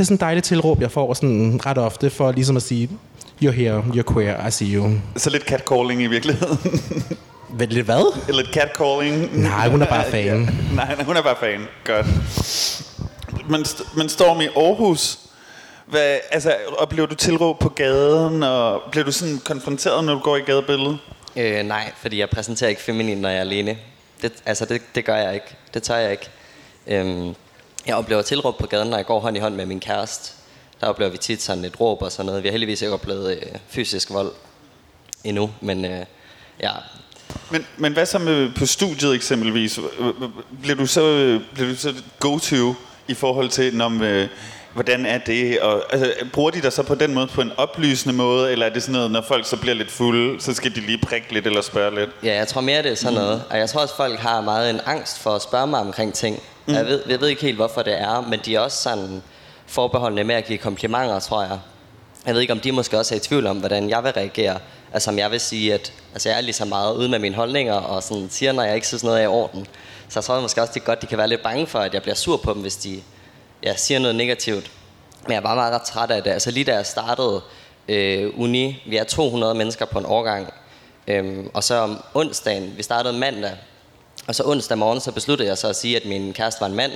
det 0.00 0.04
er 0.04 0.06
sådan 0.06 0.14
en 0.14 0.20
dejlig 0.20 0.42
tilråb, 0.42 0.80
jeg 0.80 0.90
får 0.90 1.14
sådan 1.14 1.60
ret 1.66 1.78
ofte, 1.78 2.10
for 2.10 2.32
ligesom 2.32 2.56
at 2.56 2.62
sige, 2.62 2.90
you're 3.44 3.50
here, 3.50 3.84
you're 3.94 4.12
queer, 4.14 4.46
I 4.46 4.50
see 4.50 4.68
you. 4.74 4.90
Så 5.16 5.30
lidt 5.30 5.42
catcalling 5.44 6.02
i 6.02 6.06
virkeligheden. 6.06 6.58
Vel, 7.50 7.68
lidt 7.68 7.84
hvad? 7.84 8.32
Lidt 8.32 8.48
catcalling. 8.54 9.38
Nej, 9.42 9.68
hun 9.68 9.82
er 9.82 9.86
bare 9.86 10.04
fan. 10.04 10.24
Ja. 10.26 10.34
Nej, 10.74 10.94
nej, 10.94 11.04
hun 11.04 11.16
er 11.16 11.22
bare 11.22 11.36
fan. 11.40 11.60
Godt. 11.84 12.06
Men, 13.50 13.60
st- 13.62 13.96
men 13.98 14.08
Storm 14.08 14.40
i 14.40 14.46
Aarhus, 14.56 15.18
hvad, 15.86 16.18
altså, 16.30 16.54
oplever 16.78 17.06
du 17.08 17.14
tilråb 17.14 17.58
på 17.58 17.68
gaden, 17.68 18.42
og 18.42 18.80
bliver 18.90 19.04
du 19.04 19.12
sådan 19.12 19.40
konfronteret, 19.44 20.04
når 20.04 20.14
du 20.14 20.20
går 20.20 20.36
i 20.36 20.40
gadebilledet? 20.40 20.98
Øh, 21.36 21.62
nej, 21.62 21.90
fordi 21.96 22.20
jeg 22.20 22.28
præsenterer 22.30 22.70
ikke 22.70 22.82
feminin, 22.82 23.18
når 23.18 23.28
jeg 23.28 23.36
er 23.38 23.40
alene. 23.40 23.76
Det, 24.22 24.32
altså, 24.46 24.64
det, 24.64 24.82
det 24.94 25.04
gør 25.04 25.16
jeg 25.16 25.34
ikke. 25.34 25.46
Det 25.74 25.82
tør 25.82 25.96
jeg 25.96 26.10
ikke. 26.10 26.28
Øhm, 26.86 27.34
jeg 27.86 27.94
oplever 27.96 28.22
tilråb 28.22 28.58
på 28.58 28.66
gaden, 28.66 28.88
når 28.88 28.96
jeg 28.96 29.06
går 29.06 29.20
hånd 29.20 29.36
i 29.36 29.40
hånd 29.40 29.54
med 29.54 29.66
min 29.66 29.80
kæreste. 29.80 30.32
Der 30.80 30.86
oplever 30.86 31.10
vi 31.10 31.18
tit 31.18 31.42
sådan 31.42 31.64
et 31.64 31.80
råb 31.80 32.02
og 32.02 32.12
sådan 32.12 32.26
noget. 32.26 32.42
Vi 32.42 32.48
har 32.48 32.52
heldigvis 32.52 32.82
ikke 32.82 32.94
oplevet 32.94 33.30
øh, 33.30 33.58
fysisk 33.68 34.10
vold 34.10 34.32
endnu, 35.24 35.50
men 35.60 35.84
øh, 35.84 36.04
ja, 36.60 36.70
Men, 37.50 37.66
men 37.76 37.92
hvad 37.92 38.06
så 38.06 38.18
med 38.18 38.50
på 38.58 38.66
studiet 38.66 39.14
eksempelvis? 39.14 39.78
Bliver 40.62 40.76
du 40.76 40.86
så, 40.86 41.38
bliver 41.54 41.68
du 41.68 41.76
så 41.76 41.94
go-to 42.20 42.74
i 43.08 43.14
forhold 43.14 43.48
til, 43.48 43.76
når, 43.76 44.02
øh, 44.02 44.28
hvordan 44.74 45.06
er 45.06 45.18
det? 45.18 45.60
Og, 45.60 45.82
altså, 45.92 46.12
bruger 46.32 46.50
de 46.50 46.62
dig 46.62 46.72
så 46.72 46.82
på 46.82 46.94
den 46.94 47.14
måde 47.14 47.26
på 47.26 47.40
en 47.40 47.52
oplysende 47.56 48.14
måde, 48.14 48.52
eller 48.52 48.66
er 48.66 48.70
det 48.70 48.82
sådan 48.82 48.92
noget, 48.92 49.10
når 49.10 49.24
folk 49.28 49.46
så 49.46 49.56
bliver 49.56 49.74
lidt 49.74 49.90
fulde, 49.90 50.40
så 50.40 50.54
skal 50.54 50.74
de 50.74 50.80
lige 50.80 50.98
prikke 50.98 51.32
lidt 51.32 51.46
eller 51.46 51.60
spørge 51.60 51.94
lidt? 51.94 52.10
Ja, 52.22 52.34
jeg 52.34 52.48
tror 52.48 52.60
mere, 52.60 52.82
det 52.82 52.90
er 52.90 52.94
sådan 52.94 53.14
noget. 53.14 53.42
Og 53.50 53.58
jeg 53.58 53.68
tror 53.68 53.80
også, 53.80 53.96
folk 53.96 54.18
har 54.18 54.40
meget 54.40 54.70
en 54.70 54.80
angst 54.86 55.18
for 55.18 55.30
at 55.30 55.42
spørge 55.42 55.66
mig 55.66 55.80
omkring 55.80 56.14
ting. 56.14 56.42
Mm. 56.70 56.76
Jeg, 56.76 56.86
ved, 56.86 57.02
jeg 57.08 57.20
ved 57.20 57.28
ikke 57.28 57.42
helt, 57.42 57.56
hvorfor 57.56 57.82
det 57.82 58.00
er, 58.00 58.20
men 58.20 58.40
de 58.44 58.54
er 58.54 58.60
også 58.60 58.82
sådan 58.82 59.22
forbeholdende 59.66 60.24
med 60.24 60.34
at 60.34 60.44
give 60.44 60.58
komplimenter, 60.58 61.20
tror 61.20 61.42
jeg. 61.42 61.58
Jeg 62.26 62.34
ved 62.34 62.40
ikke, 62.40 62.52
om 62.52 62.60
de 62.60 62.72
måske 62.72 62.98
også 62.98 63.14
er 63.14 63.16
i 63.16 63.20
tvivl 63.20 63.46
om, 63.46 63.58
hvordan 63.58 63.90
jeg 63.90 64.04
vil 64.04 64.12
reagere. 64.12 64.58
Altså, 64.92 65.10
om 65.10 65.18
jeg 65.18 65.30
vil 65.30 65.40
sige, 65.40 65.74
at 65.74 65.92
altså, 66.12 66.28
jeg 66.28 66.38
er 66.38 66.40
ligesom 66.40 66.66
så 66.66 66.68
meget 66.68 66.96
ude 66.96 67.08
med 67.08 67.18
mine 67.18 67.34
holdninger, 67.34 67.74
og 67.74 68.02
sådan 68.02 68.28
siger, 68.30 68.52
når 68.52 68.62
jeg 68.62 68.74
ikke 68.74 68.86
synes 68.86 69.04
noget 69.04 69.18
er 69.18 69.24
i 69.24 69.26
orden. 69.26 69.66
Så 70.08 70.18
jeg 70.18 70.24
tror 70.24 70.40
måske 70.40 70.60
også, 70.60 70.72
det 70.74 70.80
er 70.80 70.84
godt, 70.84 71.02
de 71.02 71.06
kan 71.06 71.18
være 71.18 71.28
lidt 71.28 71.42
bange 71.42 71.66
for, 71.66 71.78
at 71.78 71.94
jeg 71.94 72.02
bliver 72.02 72.14
sur 72.14 72.36
på 72.36 72.54
dem, 72.54 72.62
hvis 72.62 72.76
de 72.76 73.02
ja, 73.62 73.76
siger 73.76 73.98
noget 73.98 74.16
negativt. 74.16 74.70
Men 75.22 75.32
jeg 75.32 75.42
var 75.42 75.54
meget 75.54 75.74
ret 75.74 75.82
træt 75.82 76.10
af 76.10 76.22
det. 76.22 76.30
Altså 76.30 76.50
lige 76.50 76.64
da 76.64 76.74
jeg 76.74 76.86
startede 76.86 77.40
øh, 77.88 78.32
uni, 78.36 78.82
vi 78.86 78.96
er 78.96 79.04
200 79.04 79.54
mennesker 79.54 79.84
på 79.84 79.98
en 79.98 80.06
årgang, 80.06 80.52
øhm, 81.08 81.50
og 81.54 81.64
så 81.64 81.74
om 81.74 82.04
onsdagen, 82.14 82.72
vi 82.76 82.82
startede 82.82 83.18
mandag, 83.18 83.56
og 84.28 84.34
så 84.34 84.42
onsdag 84.46 84.78
morgen, 84.78 85.00
så 85.00 85.12
besluttede 85.12 85.48
jeg 85.48 85.58
så 85.58 85.68
at 85.68 85.76
sige, 85.76 85.96
at 85.96 86.04
min 86.04 86.32
kæreste 86.32 86.60
var 86.60 86.66
en 86.66 86.74
mand. 86.74 86.92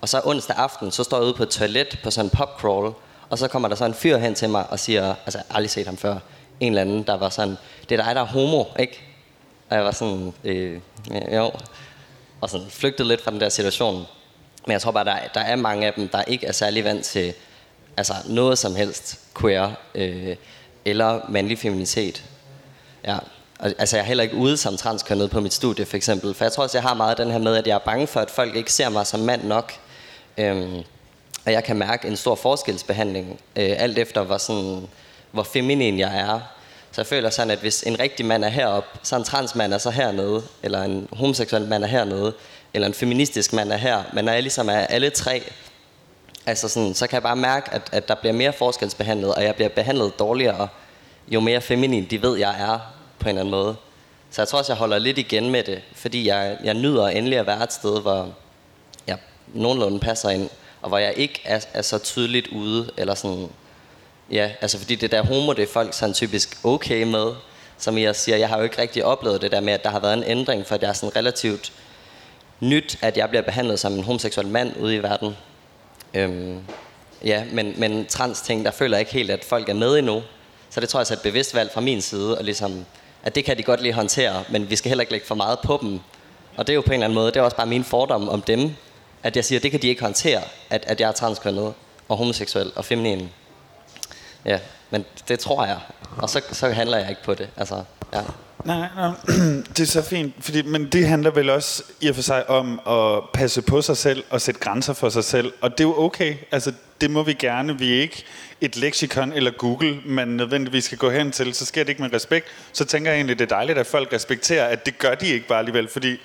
Og 0.00 0.08
så 0.08 0.20
onsdag 0.24 0.56
aften, 0.56 0.90
så 0.90 1.04
står 1.04 1.16
jeg 1.16 1.24
ude 1.24 1.34
på 1.34 1.42
et 1.42 1.48
toilet 1.48 1.98
på 2.02 2.10
sådan 2.10 2.26
en 2.26 2.30
popcrawl, 2.30 2.92
og 3.30 3.38
så 3.38 3.48
kommer 3.48 3.68
der 3.68 3.76
så 3.76 3.84
en 3.84 3.94
fyr 3.94 4.16
hen 4.16 4.34
til 4.34 4.50
mig 4.50 4.70
og 4.70 4.78
siger, 4.78 5.14
altså 5.24 5.38
jeg 5.38 5.44
har 5.48 5.56
aldrig 5.56 5.70
set 5.70 5.86
ham 5.86 5.96
før, 5.96 6.18
en 6.60 6.72
eller 6.72 6.80
anden, 6.80 7.02
der 7.02 7.16
var 7.16 7.28
sådan, 7.28 7.56
det 7.88 8.00
er 8.00 8.04
dig, 8.04 8.14
der 8.14 8.20
er 8.20 8.26
homo, 8.26 8.64
ikke? 8.78 9.00
Og 9.70 9.76
jeg 9.76 9.84
var 9.84 9.90
sådan, 9.90 10.34
øh, 10.44 10.80
jo, 11.34 11.50
og 12.40 12.50
sådan 12.50 12.66
flygtede 12.70 13.08
lidt 13.08 13.24
fra 13.24 13.30
den 13.30 13.40
der 13.40 13.48
situation. 13.48 14.06
Men 14.66 14.72
jeg 14.72 14.80
tror 14.80 14.90
bare, 14.90 15.04
der, 15.04 15.16
der 15.34 15.40
er 15.40 15.56
mange 15.56 15.86
af 15.86 15.92
dem, 15.92 16.08
der 16.08 16.22
ikke 16.22 16.46
er 16.46 16.52
særlig 16.52 16.84
vant 16.84 17.04
til 17.04 17.34
altså 17.96 18.14
noget 18.28 18.58
som 18.58 18.74
helst 18.74 19.20
queer 19.40 19.70
øh, 19.94 20.36
eller 20.84 21.20
mandlig 21.28 21.58
feminitet. 21.58 22.24
Ja. 23.04 23.18
Og, 23.60 23.74
altså 23.78 23.96
jeg 23.96 24.02
er 24.02 24.06
heller 24.06 24.24
ikke 24.24 24.36
ude 24.36 24.56
som 24.56 24.76
transkønnet 24.76 25.30
på 25.30 25.40
mit 25.40 25.54
studie 25.54 25.86
for 25.86 25.96
eksempel, 25.96 26.34
for 26.34 26.44
jeg 26.44 26.52
tror 26.52 26.62
også, 26.62 26.78
jeg 26.78 26.82
har 26.82 26.94
meget 26.94 27.18
den 27.18 27.30
her 27.30 27.38
med, 27.38 27.56
at 27.56 27.66
jeg 27.66 27.74
er 27.74 27.78
bange 27.78 28.06
for, 28.06 28.20
at 28.20 28.30
folk 28.30 28.56
ikke 28.56 28.72
ser 28.72 28.88
mig 28.88 29.06
som 29.06 29.20
mand 29.20 29.44
nok. 29.44 29.72
Øhm, 30.38 30.82
og 31.46 31.52
jeg 31.52 31.64
kan 31.64 31.76
mærke 31.76 32.08
en 32.08 32.16
stor 32.16 32.34
forskelsbehandling, 32.34 33.40
øh, 33.56 33.72
alt 33.78 33.98
efter 33.98 34.22
hvor, 34.22 34.38
sådan, 34.38 34.88
hvor 35.30 35.42
feminin 35.42 35.98
jeg 35.98 36.18
er. 36.18 36.40
Så 36.92 37.00
jeg 37.00 37.06
føler 37.06 37.30
sådan, 37.30 37.50
at 37.50 37.58
hvis 37.58 37.82
en 37.82 38.00
rigtig 38.00 38.26
mand 38.26 38.44
er 38.44 38.48
heroppe, 38.48 38.88
så 39.02 39.16
en 39.16 39.24
transmand 39.24 39.74
er 39.74 39.78
så 39.78 39.90
hernede, 39.90 40.42
eller 40.62 40.82
en 40.82 41.08
homoseksuel 41.12 41.68
mand 41.68 41.84
er 41.84 41.88
hernede, 41.88 42.32
eller 42.74 42.88
en 42.88 42.94
feministisk 42.94 43.52
mand 43.52 43.72
er 43.72 43.76
her. 43.76 44.02
Men 44.12 44.24
når 44.24 44.32
jeg 44.32 44.42
ligesom 44.42 44.68
er 44.68 44.78
alle 44.78 45.10
tre, 45.10 45.42
altså 46.46 46.68
sådan, 46.68 46.94
så 46.94 47.06
kan 47.06 47.14
jeg 47.14 47.22
bare 47.22 47.36
mærke, 47.36 47.74
at, 47.74 47.82
at 47.92 48.08
der 48.08 48.14
bliver 48.14 48.32
mere 48.32 48.52
forskelsbehandlet, 48.52 49.34
og 49.34 49.44
jeg 49.44 49.54
bliver 49.54 49.68
behandlet 49.68 50.18
dårligere, 50.18 50.68
jo 51.28 51.40
mere 51.40 51.60
feminin 51.60 52.06
de 52.10 52.22
ved, 52.22 52.38
jeg 52.38 52.60
er 52.60 52.99
på 53.20 53.28
en 53.28 53.28
eller 53.28 53.40
anden 53.40 53.50
måde. 53.50 53.76
Så 54.30 54.42
jeg 54.42 54.48
tror 54.48 54.58
også, 54.58 54.72
jeg 54.72 54.78
holder 54.78 54.98
lidt 54.98 55.18
igen 55.18 55.50
med 55.50 55.62
det, 55.62 55.82
fordi 55.94 56.28
jeg, 56.28 56.58
jeg 56.64 56.74
nyder 56.74 57.08
endelig 57.08 57.38
at 57.38 57.46
være 57.46 57.64
et 57.64 57.72
sted, 57.72 58.00
hvor 58.00 58.34
jeg 59.06 59.18
nogenlunde 59.54 60.00
passer 60.00 60.30
ind, 60.30 60.50
og 60.82 60.88
hvor 60.88 60.98
jeg 60.98 61.14
ikke 61.16 61.40
er, 61.44 61.60
er 61.72 61.82
så 61.82 61.98
tydeligt 61.98 62.48
ude, 62.48 62.90
eller 62.96 63.14
sådan, 63.14 63.48
ja, 64.30 64.50
altså 64.60 64.78
fordi 64.78 64.94
det 64.94 65.10
der 65.10 65.22
homo, 65.22 65.52
det 65.52 65.62
er 65.62 65.72
folk 65.72 65.94
sådan 65.94 66.14
typisk 66.14 66.58
okay 66.64 67.02
med, 67.02 67.32
som 67.78 67.98
jeg 67.98 68.16
siger, 68.16 68.36
jeg 68.36 68.48
har 68.48 68.56
jo 68.56 68.64
ikke 68.64 68.82
rigtig 68.82 69.04
oplevet 69.04 69.42
det 69.42 69.52
der 69.52 69.60
med, 69.60 69.72
at 69.72 69.84
der 69.84 69.90
har 69.90 70.00
været 70.00 70.14
en 70.14 70.24
ændring, 70.24 70.66
for 70.66 70.76
det 70.76 70.88
er 70.88 70.92
sådan 70.92 71.16
relativt 71.16 71.72
nyt, 72.60 72.98
at 73.02 73.16
jeg 73.16 73.28
bliver 73.28 73.42
behandlet 73.42 73.80
som 73.80 73.92
en 73.92 74.04
homoseksuel 74.04 74.46
mand 74.46 74.76
ude 74.76 74.96
i 74.96 75.02
verden. 75.02 75.36
Øhm, 76.14 76.58
ja, 77.24 77.44
men, 77.52 77.74
men 77.76 78.06
trans 78.06 78.40
ting, 78.40 78.64
der 78.64 78.70
føler 78.70 78.96
jeg 78.96 79.00
ikke 79.00 79.12
helt, 79.12 79.30
at 79.30 79.44
folk 79.44 79.68
er 79.68 79.74
med 79.74 79.98
endnu. 79.98 80.22
Så 80.70 80.80
det 80.80 80.88
tror 80.88 81.00
jeg 81.00 81.06
så 81.06 81.14
er 81.14 81.16
et 81.16 81.22
bevidst 81.22 81.54
valg 81.54 81.70
fra 81.74 81.80
min 81.80 82.00
side, 82.00 82.38
og 82.38 82.44
ligesom, 82.44 82.86
at 83.22 83.34
det 83.34 83.44
kan 83.44 83.58
de 83.58 83.62
godt 83.62 83.82
lige 83.82 83.92
håndtere, 83.92 84.44
men 84.48 84.70
vi 84.70 84.76
skal 84.76 84.88
heller 84.88 85.02
ikke 85.02 85.12
lægge 85.12 85.26
for 85.26 85.34
meget 85.34 85.58
på 85.58 85.78
dem. 85.82 86.00
Og 86.56 86.66
det 86.66 86.72
er 86.72 86.74
jo 86.74 86.80
på 86.80 86.86
en 86.86 86.92
eller 86.92 87.04
anden 87.04 87.14
måde, 87.14 87.26
det 87.26 87.36
er 87.36 87.42
også 87.42 87.56
bare 87.56 87.66
min 87.66 87.84
fordom 87.84 88.28
om 88.28 88.42
dem, 88.42 88.74
at 89.22 89.36
jeg 89.36 89.44
siger, 89.44 89.58
at 89.58 89.62
det 89.62 89.70
kan 89.70 89.82
de 89.82 89.88
ikke 89.88 90.02
håndtere, 90.02 90.42
at, 90.70 90.84
at 90.86 91.00
jeg 91.00 91.08
er 91.08 91.12
transkønnet 91.12 91.74
og 92.08 92.16
homoseksuel 92.16 92.72
og 92.76 92.84
feminin. 92.84 93.30
Ja, 94.44 94.58
men 94.90 95.04
det 95.28 95.38
tror 95.38 95.64
jeg. 95.64 95.78
Og 96.16 96.30
så, 96.30 96.42
så 96.52 96.68
handler 96.68 96.98
jeg 96.98 97.10
ikke 97.10 97.22
på 97.22 97.34
det. 97.34 97.48
Altså, 97.56 97.84
ja. 98.12 98.22
Nej, 98.64 98.88
nej, 98.96 99.10
det 99.76 99.80
er 99.80 99.86
så 99.86 100.02
fint, 100.02 100.34
fordi, 100.40 100.62
men 100.62 100.86
det 100.86 101.06
handler 101.06 101.30
vel 101.30 101.50
også 101.50 101.82
i 102.00 102.08
og 102.08 102.14
for 102.14 102.22
sig 102.22 102.50
om 102.50 102.80
at 102.86 103.22
passe 103.32 103.62
på 103.62 103.82
sig 103.82 103.96
selv 103.96 104.24
og 104.30 104.40
sætte 104.40 104.60
grænser 104.60 104.92
for 104.92 105.08
sig 105.08 105.24
selv, 105.24 105.52
og 105.60 105.70
det 105.70 105.84
er 105.84 105.88
jo 105.88 105.98
okay, 105.98 106.34
altså 106.52 106.72
det 107.00 107.10
må 107.10 107.22
vi 107.22 107.32
gerne, 107.32 107.78
vi 107.78 107.96
er 107.96 108.00
ikke 108.00 108.24
et 108.60 108.76
leksikon 108.76 109.32
eller 109.32 109.50
Google, 109.50 110.00
man 110.04 110.28
nødvendigvis 110.28 110.84
skal 110.84 110.98
gå 110.98 111.10
hen 111.10 111.32
til, 111.32 111.54
så 111.54 111.66
sker 111.66 111.82
det 111.82 111.88
ikke 111.88 112.02
med 112.02 112.12
respekt, 112.12 112.46
så 112.72 112.84
tænker 112.84 113.10
jeg 113.10 113.18
egentlig, 113.18 113.38
det 113.38 113.44
er 113.44 113.56
dejligt, 113.56 113.78
at 113.78 113.86
folk 113.86 114.12
respekterer, 114.12 114.66
at 114.66 114.86
det 114.86 114.98
gør 114.98 115.14
de 115.14 115.26
ikke 115.28 115.46
bare 115.46 115.58
alligevel, 115.58 115.88
fordi 115.88 116.16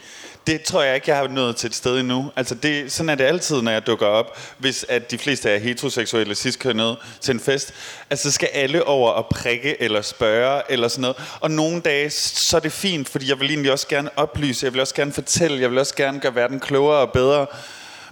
det 0.48 0.62
tror 0.62 0.84
jeg 0.84 0.96
ikke, 0.96 1.10
jeg 1.10 1.18
har 1.18 1.28
nået 1.28 1.56
til 1.56 1.68
et 1.68 1.76
sted 1.76 2.00
endnu. 2.00 2.32
Altså 2.36 2.56
det, 2.56 2.92
sådan 2.92 3.10
er 3.10 3.16
det 3.16 3.24
altid, 3.24 3.62
når 3.62 3.72
jeg 3.72 3.88
dukker 3.88 4.08
op, 4.08 4.38
hvis 4.58 4.86
at 4.90 5.12
de 5.12 5.18
fleste 5.18 5.50
er 5.50 5.58
heteroseksuelle 5.58 6.36
ciskønnede 6.36 6.98
til 7.22 7.34
en 7.34 7.40
fest. 7.40 7.74
Altså 8.10 8.32
så 8.32 8.36
skal 8.36 8.50
alle 8.54 8.84
over 8.84 9.12
og 9.12 9.28
prikke 9.28 9.82
eller 9.82 10.02
spørge 10.02 10.62
eller 10.70 10.88
sådan 10.88 11.02
noget. 11.02 11.18
Og 11.40 11.52
nogle 11.52 11.82
dage, 11.82 12.10
så 12.10 12.58
er 12.58 12.62
det 12.62 12.72
fint, 12.72 13.10
fordi 13.10 13.30
jeg 13.30 13.40
vil 13.40 13.50
egentlig 13.50 13.72
også 13.72 13.88
gerne 13.88 14.10
oplyse, 14.16 14.66
jeg 14.66 14.74
vil 14.74 14.82
også 14.82 14.96
gerne 14.96 15.14
fortælle, 15.14 15.62
jeg 15.62 15.70
vil 15.70 15.80
også 15.80 15.96
gerne 15.96 16.20
gøre 16.20 16.36
verden 16.36 16.60
klogere 16.60 16.98
og 16.98 17.12
bedre. 17.12 17.46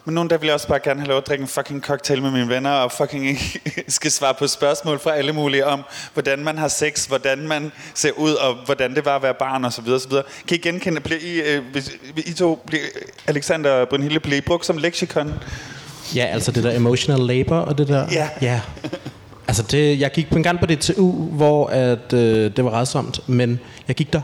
Men 0.05 0.15
nogle 0.15 0.29
dage 0.29 0.39
vil 0.39 0.47
jeg 0.47 0.53
også 0.53 0.67
bare 0.67 0.79
gerne 0.79 0.99
have 0.99 1.07
lov 1.07 1.17
at 1.17 1.27
drikke 1.27 1.41
en 1.41 1.47
fucking 1.47 1.81
cocktail 1.83 2.21
med 2.21 2.31
mine 2.31 2.49
venner, 2.49 2.71
og 2.71 2.91
fucking 2.91 3.37
skal 3.87 4.11
svare 4.11 4.33
på 4.33 4.47
spørgsmål 4.47 4.99
fra 4.99 5.15
alle 5.15 5.33
mulige 5.33 5.65
om, 5.65 5.83
hvordan 6.13 6.39
man 6.39 6.57
har 6.57 6.67
sex, 6.67 7.05
hvordan 7.05 7.47
man 7.47 7.71
ser 7.93 8.11
ud, 8.11 8.33
og 8.33 8.55
hvordan 8.65 8.95
det 8.95 9.05
var 9.05 9.15
at 9.15 9.23
være 9.23 9.33
barn, 9.33 9.65
og 9.65 9.73
så 9.73 9.81
videre, 9.81 9.99
så 9.99 10.07
videre. 10.09 10.23
Kan 10.47 10.57
I 10.57 10.59
genkende, 10.59 11.01
bliver 11.01 11.19
I, 11.21 11.41
øh, 11.41 11.63
hvis, 11.71 11.91
I 12.25 12.33
to, 12.33 12.63
bliver, 12.67 12.83
Alexander 13.27 13.71
og 13.71 13.89
Brunhilde, 13.89 14.19
bliver 14.19 14.37
I 14.37 14.41
brugt 14.41 14.65
som 14.65 14.77
leksikon? 14.77 15.33
Ja, 16.15 16.25
altså 16.25 16.51
det 16.51 16.63
der 16.63 16.75
emotional 16.75 17.19
labor 17.19 17.55
og 17.55 17.77
det 17.77 17.87
der. 17.87 18.07
Ja. 18.11 18.29
ja. 18.41 18.61
Altså 19.47 19.63
det, 19.63 19.99
jeg 19.99 20.11
gik 20.11 20.29
på 20.29 20.37
en 20.37 20.43
gang 20.43 20.59
på 20.59 20.65
DTU, 20.65 21.11
hvor 21.11 21.67
at, 21.67 22.13
øh, 22.13 22.51
det 22.55 22.65
var 22.65 22.71
redsomt, 22.79 23.29
men 23.29 23.59
jeg 23.87 23.95
gik 23.95 24.13
der. 24.13 24.21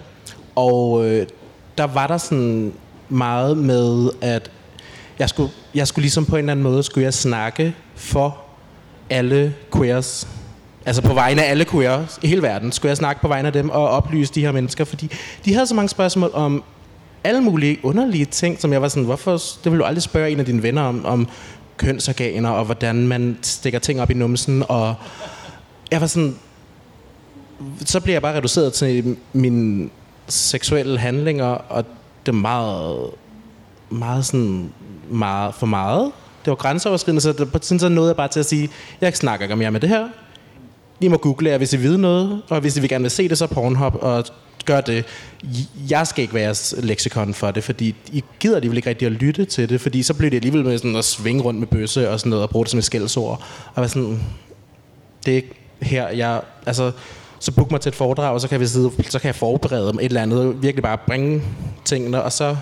Og 0.56 1.06
øh, 1.06 1.28
der 1.78 1.84
var 1.84 2.08
der 2.08 2.18
sådan 2.18 2.74
meget 3.10 3.58
med, 3.58 4.10
at 4.22 4.52
jeg 5.20 5.30
skulle, 5.30 5.52
jeg 5.76 5.88
skulle 5.88 6.04
ligesom 6.04 6.26
på 6.26 6.36
en 6.36 6.40
eller 6.40 6.52
anden 6.52 6.64
måde, 6.64 6.84
skulle 6.84 7.06
jeg 7.06 7.14
snakke 7.14 7.76
for 7.96 8.38
alle 9.10 9.56
queers. 9.76 10.28
Altså 10.86 11.02
på 11.02 11.14
vegne 11.14 11.44
af 11.44 11.50
alle 11.52 11.66
queers 11.66 12.20
i 12.22 12.28
hele 12.28 12.42
verden, 12.42 12.72
skulle 12.72 12.90
jeg 12.90 12.98
snakke 12.98 13.22
på 13.22 13.28
vegne 13.28 13.48
af 13.48 13.54
dem 13.54 13.70
og 13.70 13.90
oplyse 13.90 14.34
de 14.34 14.42
her 14.42 14.52
mennesker, 14.52 14.84
fordi 14.84 15.12
de 15.46 15.54
havde 15.54 15.68
så 15.68 15.76
mange 15.76 15.90
spørgsmål 15.90 16.32
om 16.34 16.64
alle 17.24 17.42
mulige 17.42 17.78
underlige 17.84 18.26
ting, 18.26 18.62
som 18.62 18.74
jeg 18.74 18.82
var 18.82 18.88
sådan, 18.88 19.04
hvorfor, 19.04 19.42
det 19.64 19.72
vil 19.72 19.80
du 19.80 19.84
aldrig 19.84 20.04
spørge 20.04 20.32
en 20.32 20.40
af 20.40 20.46
dine 20.46 20.64
venner 20.64 20.82
om, 20.82 21.06
om 21.06 21.28
kønsorganer, 21.78 22.50
og 22.50 22.66
hvordan 22.66 23.08
man 23.08 23.38
stikker 23.42 23.80
ting 23.80 24.02
op 24.02 24.12
i 24.12 24.14
numsen, 24.14 24.64
og 24.70 24.96
jeg 25.92 26.02
var 26.02 26.08
sådan, 26.08 26.36
så 27.86 28.00
bliver 28.00 28.16
jeg 28.16 28.22
bare 28.22 28.38
reduceret 28.38 28.74
til 28.74 29.18
mine 29.34 29.90
seksuelle 30.28 31.00
handlinger, 31.00 31.46
og 31.46 31.86
det 32.26 32.32
er 32.32 32.36
meget, 32.36 33.10
meget 33.90 34.26
sådan, 34.26 34.72
meget 35.10 35.56
for 35.56 35.66
meget. 35.66 36.12
Det 36.46 36.52
var 36.52 36.56
grænseoverskridende, 36.56 37.22
så 37.22 37.32
det, 37.32 37.52
på 37.52 37.60
sådan 37.62 37.80
så 37.80 37.90
nåede 37.90 38.10
jeg 38.10 38.16
bare 38.16 38.28
til 38.28 38.40
at 38.40 38.46
sige, 38.46 38.70
jeg 39.02 39.16
snakker 39.16 39.46
ikke 39.46 39.56
mere 39.56 39.72
med 39.72 39.80
det 39.80 39.90
her. 39.90 40.08
I 41.02 41.08
må 41.08 41.18
google 41.18 41.50
jer, 41.50 41.58
hvis 41.58 41.74
I 41.74 41.84
ved 41.84 41.98
noget, 41.98 42.42
og 42.50 42.62
hvis 42.62 42.78
I 42.78 42.80
vil 42.80 42.90
gerne 42.90 43.02
vil 43.02 43.12
se 43.12 43.30
det, 43.30 43.38
så 43.38 43.48
Pornhub, 43.48 43.96
og 44.02 44.26
gør 44.66 44.82
det. 44.82 45.06
Jeg 45.90 46.08
skal 46.08 46.22
ikke 46.22 46.34
være 46.34 46.44
jeres 46.44 46.76
leksikon 46.78 47.34
for 47.34 47.52
det, 47.52 47.64
fordi 47.64 47.96
I 48.12 48.24
gider 48.40 48.56
alligevel 48.56 48.78
ikke 48.78 48.90
rigtig 48.90 49.06
at 49.06 49.12
lytte 49.12 49.46
til 49.46 49.70
det, 49.70 49.82
fordi 49.82 50.04
så 50.04 50.14
bliver 50.14 50.30
det 50.30 50.38
alligevel 50.38 50.66
med 50.66 50.78
sådan 50.78 50.96
at 50.96 51.06
svinge 51.06 51.42
rundt 51.42 51.60
med 51.60 51.68
bøsse 51.68 52.10
og 52.10 52.20
sådan 52.20 52.30
noget, 52.30 52.44
og 52.44 52.50
bruge 52.50 52.66
det 52.66 52.72
som 52.72 52.78
et 52.78 52.84
skældsord. 52.84 53.44
Og 53.76 53.82
være 53.82 53.90
sådan, 53.90 54.20
det 55.26 55.32
er 55.32 55.36
ikke 55.36 55.54
her, 55.82 56.10
jeg... 56.10 56.42
Altså, 56.66 56.92
så 57.40 57.52
book 57.52 57.72
mig 57.72 57.82
til 57.82 57.90
et 57.90 57.96
foredrag, 57.96 58.34
og 58.34 58.42
så 58.42 58.48
kan, 58.48 58.60
vi 58.60 58.68
sidde, 58.68 58.92
så 59.10 59.20
kan 59.20 59.28
jeg 59.28 59.36
forberede 59.36 59.94
mig 59.94 60.02
et 60.02 60.06
eller 60.06 60.22
andet, 60.22 60.62
virkelig 60.62 60.84
bare 60.84 60.98
bringe 61.08 61.42
tingene, 61.86 62.24
og 62.24 62.32
så 62.32 62.56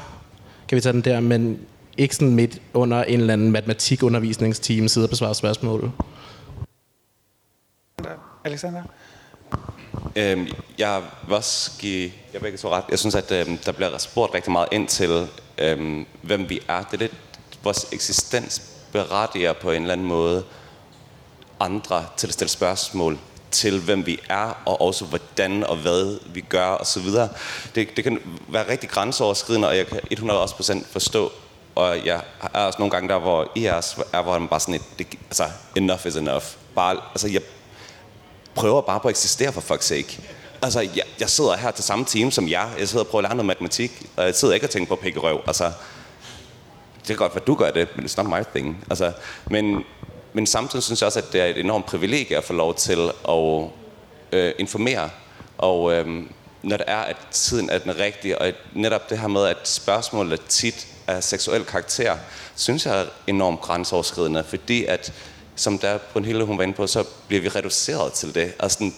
kan 0.68 0.76
vi 0.76 0.82
tage 0.82 0.94
den 0.94 1.02
der, 1.02 1.20
men 1.20 1.60
ikke 1.98 2.16
sådan 2.16 2.36
midt 2.36 2.62
under 2.74 3.04
en 3.04 3.20
eller 3.20 3.34
anden 3.34 3.52
matematikundervisningsteam 3.52 4.88
sidde 4.88 5.06
og 5.06 5.10
besvare 5.10 5.36
spørgsmål. 5.36 5.92
Alexander? 8.44 8.84
Øhm, 10.16 10.48
jeg 10.78 11.02
vil 11.28 11.36
også 11.36 11.72
give 11.80 12.12
jeg 12.34 12.42
begge 12.42 12.58
to 12.58 12.70
ret. 12.70 12.84
Jeg 12.92 13.00
synes, 13.00 13.16
at 13.16 13.32
øhm, 13.32 13.58
der 13.58 13.72
bliver 13.72 13.98
spurgt 13.98 14.34
rigtig 14.34 14.52
meget 14.52 14.68
ind 14.72 14.88
til, 14.88 15.28
øhm, 15.58 16.06
hvem 16.22 16.50
vi 16.50 16.60
er. 16.68 16.84
Det 16.84 16.94
er 16.94 16.98
lidt, 16.98 17.14
vores 17.64 17.88
eksistens 17.92 18.62
berettiger 18.92 19.54
på 19.54 19.72
en 19.72 19.82
eller 19.82 19.94
anden 19.94 20.08
måde 20.08 20.44
andre 21.60 22.06
til 22.18 22.28
at 22.28 22.34
stille 22.34 22.50
spørgsmål 22.50 23.18
til, 23.52 23.80
hvem 23.80 24.06
vi 24.06 24.20
er, 24.30 24.62
og 24.66 24.82
også 24.82 25.06
hvordan 25.06 25.64
og 25.64 25.78
hvad 25.78 26.20
vi 26.34 26.42
gør 26.42 26.68
osv. 26.68 27.06
Det, 27.76 27.90
det 27.96 28.04
kan 28.04 28.20
være 28.48 28.70
rigtig 28.70 28.90
grænseoverskridende, 28.90 29.68
og 29.68 29.78
jeg 29.78 29.88
kan 29.88 30.00
100% 30.14 30.86
forstå, 30.92 31.32
og 31.78 32.06
jeg 32.06 32.22
er 32.54 32.60
også 32.60 32.80
nogle 32.80 32.92
gange 32.92 33.10
der, 33.10 33.20
hvor 33.20 33.52
I 33.56 33.66
er, 33.66 33.96
er 34.14 34.22
hvor 34.22 34.40
man 34.40 34.48
bare 34.48 34.60
sådan 34.60 34.74
et, 34.74 34.82
det, 35.00 35.08
altså, 35.26 35.44
enough 35.76 36.08
is 36.08 36.16
enough. 36.16 36.44
Bare, 36.76 36.98
altså, 37.12 37.28
jeg 37.28 37.42
prøver 38.56 38.82
bare 38.82 39.00
på 39.00 39.08
at 39.08 39.10
eksistere 39.10 39.52
for 39.54 39.62
fuck's 39.62 39.82
sake. 39.82 40.20
Altså, 40.62 40.82
jeg, 40.82 41.04
jeg 41.20 41.30
sidder 41.30 41.58
her 41.58 41.72
til 41.72 41.84
samme 41.84 42.06
team 42.06 42.32
som 42.32 42.50
jer. 42.50 42.70
Jeg 42.80 42.88
sidder 42.88 43.06
og 43.06 43.10
prøver 43.10 43.24
at 43.24 43.30
lære 43.30 43.36
noget 43.36 43.46
matematik, 43.46 44.06
og 44.16 44.26
jeg 44.26 44.36
sidder 44.36 44.54
ikke 44.54 44.66
og 44.66 44.70
tænker 44.70 44.96
på 44.96 45.02
pække 45.02 45.20
røv. 45.20 45.42
Altså, 45.48 45.72
det 47.08 47.14
er 47.14 47.18
godt, 47.18 47.36
at 47.36 47.48
du 47.48 47.56
gør 47.56 47.72
det, 47.72 47.88
men 47.96 48.06
it's 48.06 48.24
not 48.24 48.40
my 48.40 48.44
thing. 48.56 48.86
Altså, 48.90 49.12
men, 49.46 49.84
men 50.34 50.48
samtidig 50.48 50.84
synes 50.84 51.02
jeg 51.02 51.06
også, 51.06 51.20
at 51.20 51.34
det 51.34 51.42
er 51.42 51.46
et 51.46 51.60
enormt 51.60 51.86
privilegie 51.86 52.38
at 52.38 52.44
få 52.44 52.54
lov 52.54 52.76
til 52.76 53.12
at 53.30 53.70
øh, 54.32 54.54
informere. 54.60 55.10
Og 55.58 55.94
øh, 55.94 56.24
når 56.68 56.78
det 56.78 56.86
er, 56.88 56.98
at 56.98 57.18
tiden 57.32 57.70
er 57.70 57.78
den 57.78 57.98
rigtige, 57.98 58.42
og 58.42 58.54
netop 58.74 59.10
det 59.10 59.20
her 59.20 59.28
med, 59.28 59.46
at 59.46 59.58
spørgsmålet 59.64 60.42
tit 60.50 60.88
er 61.08 61.20
seksuel 61.22 61.66
karakter, 61.66 62.18
synes 62.56 62.86
jeg 62.86 63.02
er 63.02 63.06
enormt 63.28 63.62
grænseoverskridende, 63.62 64.44
fordi 64.44 64.86
at 64.86 65.14
som 65.56 65.80
der 65.80 65.98
på 65.98 66.20
en 66.20 66.26
hele 66.26 66.44
hun 66.44 66.58
var 66.58 66.64
inde 66.64 66.74
på, 66.74 66.88
så 66.88 67.04
bliver 67.28 67.42
vi 67.42 67.50
reduceret 67.50 68.14
til 68.14 68.36
det. 68.36 68.54
Altså, 68.60 68.92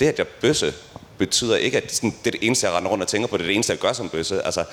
det, 0.00 0.06
at 0.06 0.18
jeg 0.18 0.26
bøsse, 0.28 0.74
betyder 1.18 1.56
ikke, 1.56 1.76
at 1.76 1.94
sådan, 1.94 2.10
det 2.10 2.26
er 2.26 2.30
det 2.38 2.46
eneste, 2.46 2.66
jeg 2.66 2.76
render 2.76 2.90
rundt 2.90 3.02
og 3.02 3.08
tænker 3.08 3.28
på, 3.28 3.36
det 3.36 3.42
er 3.42 3.46
det 3.46 3.54
eneste, 3.54 3.70
jeg 3.70 3.80
gør 3.80 3.92
som 3.92 4.08
bøsse. 4.08 4.42
Altså, 4.42 4.64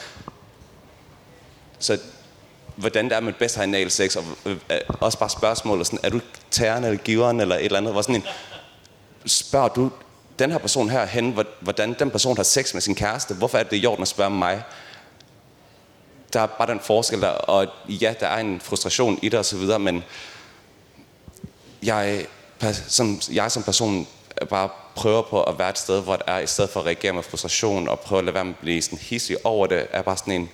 så 1.80 1.98
hvordan 2.76 3.06
det 3.06 3.14
er 3.14 3.20
man 3.20 3.34
bedst 3.40 3.56
har 3.56 3.90
sex, 3.90 4.16
og 4.16 4.24
øh, 4.46 4.58
også 4.88 5.20
bare 5.20 5.30
spørgsmål, 5.30 5.86
sådan, 5.86 6.00
er 6.04 6.10
du 6.10 6.20
tæren 6.52 6.84
eller 6.84 6.98
giveren, 6.98 7.40
eller 7.40 7.56
et 7.56 7.66
eller 7.66 7.78
andet, 7.78 7.94
hvor 7.94 8.02
sådan 8.02 8.16
en, 8.16 8.24
spørger 9.26 9.68
du 9.68 9.92
den 10.40 10.52
her 10.52 10.58
person 10.58 10.90
her 10.90 11.06
hen, 11.06 11.40
hvordan 11.60 11.96
den 12.00 12.12
person 12.12 12.36
har 12.38 12.44
sex 12.44 12.74
med 12.74 12.82
sin 12.82 12.96
kæreste, 12.96 13.34
hvorfor 13.34 13.58
er 13.58 13.64
det 13.64 13.84
i 13.84 13.86
orden 13.86 14.02
at 14.02 14.08
spørge 14.08 14.30
mig? 14.30 14.64
Der 16.34 16.40
er 16.40 16.48
bare 16.48 16.72
den 16.72 16.80
forskel 16.80 17.22
der, 17.22 17.28
og 17.28 17.68
ja, 17.88 18.14
der 18.20 18.28
er 18.28 18.40
en 18.40 18.60
frustration 18.60 19.20
i 19.22 19.30
det 19.30 19.40
og 19.40 19.46
så 19.46 19.58
videre, 19.58 19.80
men 19.80 20.04
jeg, 21.84 22.26
som, 22.88 23.22
jeg 23.32 23.52
som 23.52 23.64
person 23.64 24.08
bare 24.50 24.70
prøver 24.96 25.22
på 25.22 25.44
at 25.44 25.60
være 25.60 25.70
et 25.70 25.78
sted, 25.78 26.02
hvor 26.02 26.16
det 26.16 26.24
er, 26.28 26.40
i 26.40 26.48
stedet 26.48 26.70
for 26.70 26.80
at 26.80 26.86
reagere 26.86 27.14
med 27.14 27.24
frustration 27.24 27.90
og 27.90 28.00
prøve 28.00 28.20
at 28.20 28.26
lade 28.26 28.36
være 28.36 28.46
med 28.46 28.54
at 28.54 28.60
blive 28.60 28.82
sådan 28.82 29.00
hissig 29.00 29.46
over 29.46 29.68
det, 29.68 29.88
er 29.92 30.02
bare 30.02 30.18
sådan 30.18 30.34
en, 30.34 30.50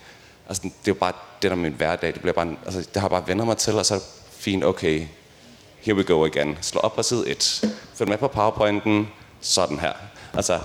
altså, 0.48 0.64
det 0.64 0.70
er 0.70 0.72
jo 0.88 0.94
bare 0.94 1.14
det, 1.42 1.52
der 1.52 1.58
er 1.58 1.62
min 1.62 1.74
hverdag. 1.74 2.14
Det, 2.14 2.22
bliver 2.22 2.34
bare, 2.34 2.56
altså, 2.66 2.88
det 2.94 3.02
har 3.02 3.08
bare 3.10 3.28
vendt 3.28 3.46
mig 3.46 3.58
til, 3.58 3.78
og 3.78 3.86
så 3.86 3.96
er 3.96 4.00
det 4.00 4.08
fint, 4.32 4.64
okay, 4.64 5.08
here 5.82 5.98
we 5.98 6.04
go 6.04 6.26
again. 6.26 6.58
Slå 6.62 6.80
op 6.80 6.96
på 6.96 7.04
side 7.04 7.30
1. 7.30 7.72
Følg 7.96 8.10
med 8.10 8.18
på 8.18 8.28
powerpointen. 8.28 9.08
Sådan 9.42 9.80
her. 9.80 9.94
Altså, 10.34 10.60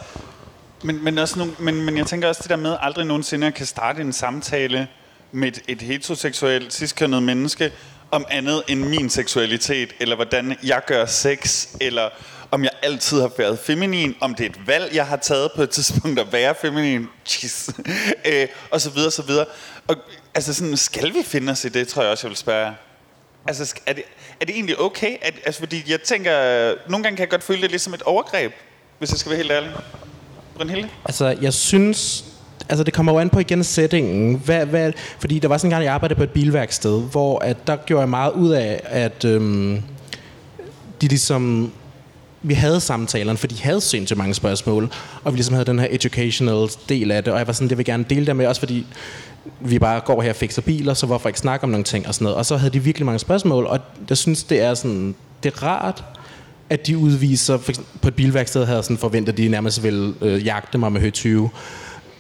men, 0.85 1.05
men, 1.05 1.19
også 1.19 1.39
nogle, 1.39 1.53
men, 1.59 1.85
men 1.85 1.99
jeg 1.99 2.07
tænker 2.07 2.29
også 2.29 2.43
det 2.43 2.51
der 2.51 2.57
med, 2.57 2.73
at 2.73 2.79
aldrig 2.81 3.07
nogensinde 3.07 3.53
kan 3.53 3.67
starte 3.67 4.01
en 4.01 4.13
samtale 4.13 4.89
med 5.33 5.49
et, 5.49 5.63
et 5.69 5.83
heteroseksuelt, 5.83 6.73
ciskønnet 6.73 7.23
menneske, 7.23 7.73
om 8.11 8.25
andet 8.31 8.63
end 8.69 8.85
min 8.85 9.11
seksualitet, 9.11 9.93
eller 10.01 10.15
hvordan 10.17 10.57
jeg 10.63 10.83
gør 10.87 11.07
sex, 11.07 11.69
eller 11.81 12.09
om 12.51 12.65
jeg 12.65 12.71
altid 12.83 13.21
har 13.21 13.31
været 13.39 13.59
feminin, 13.59 14.17
om 14.21 14.35
det 14.35 14.47
er 14.47 14.51
et 14.51 14.67
valg, 14.67 14.95
jeg 14.95 15.07
har 15.07 15.17
taget 15.17 15.51
på 15.57 15.63
et 15.63 15.71
tidspunkt 15.71 16.19
at 16.19 16.33
være 16.33 16.55
feminin, 16.61 17.09
Jeez. 17.27 17.71
øh, 18.33 18.49
og 18.71 18.81
så 18.81 18.91
videre, 18.91 19.11
så 19.11 19.23
videre. 19.23 19.47
Og 19.87 19.97
altså 20.35 20.55
sådan, 20.55 20.77
skal 20.77 21.15
vi 21.15 21.23
finde 21.25 21.51
os 21.53 21.65
i 21.65 21.69
det, 21.69 21.89
tror 21.89 22.03
jeg 22.03 22.11
også, 22.11 22.27
jeg 22.27 22.31
vil 22.31 22.37
spørge 22.37 22.75
Altså, 23.49 23.75
er 23.87 23.93
det, 23.93 24.05
er 24.41 24.45
det 24.45 24.55
egentlig 24.55 24.81
okay? 24.81 25.17
At, 25.23 25.35
altså, 25.47 25.61
fordi 25.61 25.85
jeg 25.89 26.01
tænker, 26.01 26.41
øh, 26.43 26.77
nogle 26.89 27.03
gange 27.03 27.17
kan 27.17 27.21
jeg 27.23 27.31
godt 27.31 27.43
føle 27.43 27.63
det 27.63 27.71
lidt 27.71 27.83
som 27.83 27.95
et 27.95 28.03
overgreb, 28.03 28.53
hvis 28.99 29.11
jeg 29.11 29.19
skal 29.19 29.31
være 29.31 29.37
helt 29.37 29.53
ærlig. 29.53 29.71
Brynhilde? 30.57 30.89
Altså, 31.05 31.37
jeg 31.43 31.53
synes, 31.53 32.25
altså 32.69 32.85
det 32.85 32.95
kommer 32.95 33.13
jo 33.13 33.19
an 33.19 33.31
på 33.31 33.39
igen 33.39 33.65
settingen. 33.65 34.43
Hvad, 34.45 34.67
hvad, 34.67 34.93
fordi 35.19 35.39
der 35.39 35.49
var 35.49 35.57
sådan 35.57 35.69
en 35.69 35.71
gang, 35.71 35.85
jeg 35.85 35.95
arbejdede 35.95 36.17
på 36.17 36.23
et 36.25 36.31
bilværksted, 36.31 37.03
hvor 37.03 37.39
at 37.39 37.67
der 37.67 37.77
gjorde 37.77 38.01
jeg 38.01 38.09
meget 38.09 38.33
ud 38.33 38.51
af, 38.51 38.81
at 38.85 39.25
øhm, 39.25 39.83
de 41.01 41.09
ligesom 41.09 41.73
vi 42.43 42.55
havde 42.55 42.81
samtalerne, 42.81 43.39
for 43.39 43.47
de 43.47 43.63
havde 43.63 43.81
sindssygt 43.81 44.19
mange 44.19 44.35
spørgsmål, 44.35 44.93
og 45.25 45.33
vi 45.33 45.37
ligesom 45.37 45.55
havde 45.55 45.67
den 45.67 45.79
her 45.79 45.87
educational 45.91 46.69
del 46.89 47.11
af 47.11 47.25
det, 47.25 47.33
og 47.33 47.39
jeg 47.39 47.47
var 47.47 47.53
sådan, 47.53 47.69
det 47.69 47.79
vil 47.79 47.87
gerne 47.87 48.05
dele 48.11 48.27
det 48.27 48.37
med, 48.37 48.47
også 48.47 48.61
fordi 48.61 48.87
vi 49.61 49.79
bare 49.79 50.01
går 50.01 50.23
her 50.23 50.31
og 50.31 50.37
fikser 50.37 50.63
biler, 50.63 50.95
så 50.95 51.07
hvorfor 51.07 51.29
ikke 51.29 51.39
snakke 51.39 51.65
om 51.65 51.71
nogle 51.71 51.85
ting 51.85 52.09
og 52.09 52.15
sådan 52.15 52.25
noget. 52.25 52.37
Og 52.37 52.47
så 52.47 52.57
havde 52.57 52.73
de 52.73 52.79
virkelig 52.79 53.07
mange 53.07 53.19
spørgsmål, 53.19 53.67
og 53.67 53.81
jeg 54.09 54.17
synes, 54.17 54.45
det 54.45 54.61
er 54.61 54.75
sådan, 54.75 55.15
det 55.43 55.53
er 55.53 55.63
rart, 55.63 56.05
at 56.71 56.87
de 56.87 56.99
udviser, 56.99 57.59
for 57.59 57.71
eksempel, 57.71 57.99
på 58.01 58.09
et 58.09 58.15
bilværksted 58.15 58.65
havde 58.65 58.77
jeg 58.77 58.85
sådan 58.85 58.99
forventet, 58.99 59.33
at 59.33 59.39
de 59.39 59.49
nærmest 59.49 59.83
ville 59.83 60.15
øh, 60.21 60.47
jagte 60.47 60.79
mig 60.79 60.93
med 60.93 61.01
høj 61.01 61.11
20 61.11 61.51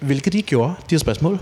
hvilket 0.00 0.32
de 0.32 0.42
gjorde, 0.42 0.74
de 0.90 0.94
her 0.94 0.98
spørgsmål. 0.98 1.38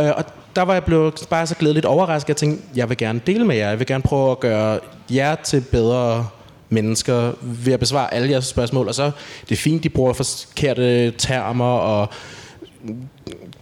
Øh, 0.00 0.10
og 0.16 0.24
der 0.56 0.62
var 0.62 0.72
jeg 0.72 0.84
blevet 0.84 1.14
bare 1.30 1.46
så 1.46 1.54
glædeligt 1.54 1.86
overrasket. 1.86 2.28
Jeg 2.28 2.36
tænkte, 2.36 2.62
jeg 2.74 2.88
vil 2.88 2.96
gerne 2.96 3.20
dele 3.26 3.44
med 3.44 3.56
jer. 3.56 3.68
Jeg 3.68 3.78
vil 3.78 3.86
gerne 3.86 4.02
prøve 4.02 4.30
at 4.30 4.40
gøre 4.40 4.80
jer 5.10 5.34
til 5.34 5.60
bedre 5.60 6.28
mennesker 6.68 7.32
ved 7.42 7.72
at 7.72 7.80
besvare 7.80 8.14
alle 8.14 8.30
jeres 8.30 8.46
spørgsmål. 8.46 8.88
Og 8.88 8.94
så 8.94 9.10
det 9.48 9.52
er 9.52 9.60
fint, 9.60 9.82
de 9.82 9.88
bruger 9.88 10.12
forkerte 10.12 11.10
termer 11.10 11.64
og 11.64 12.08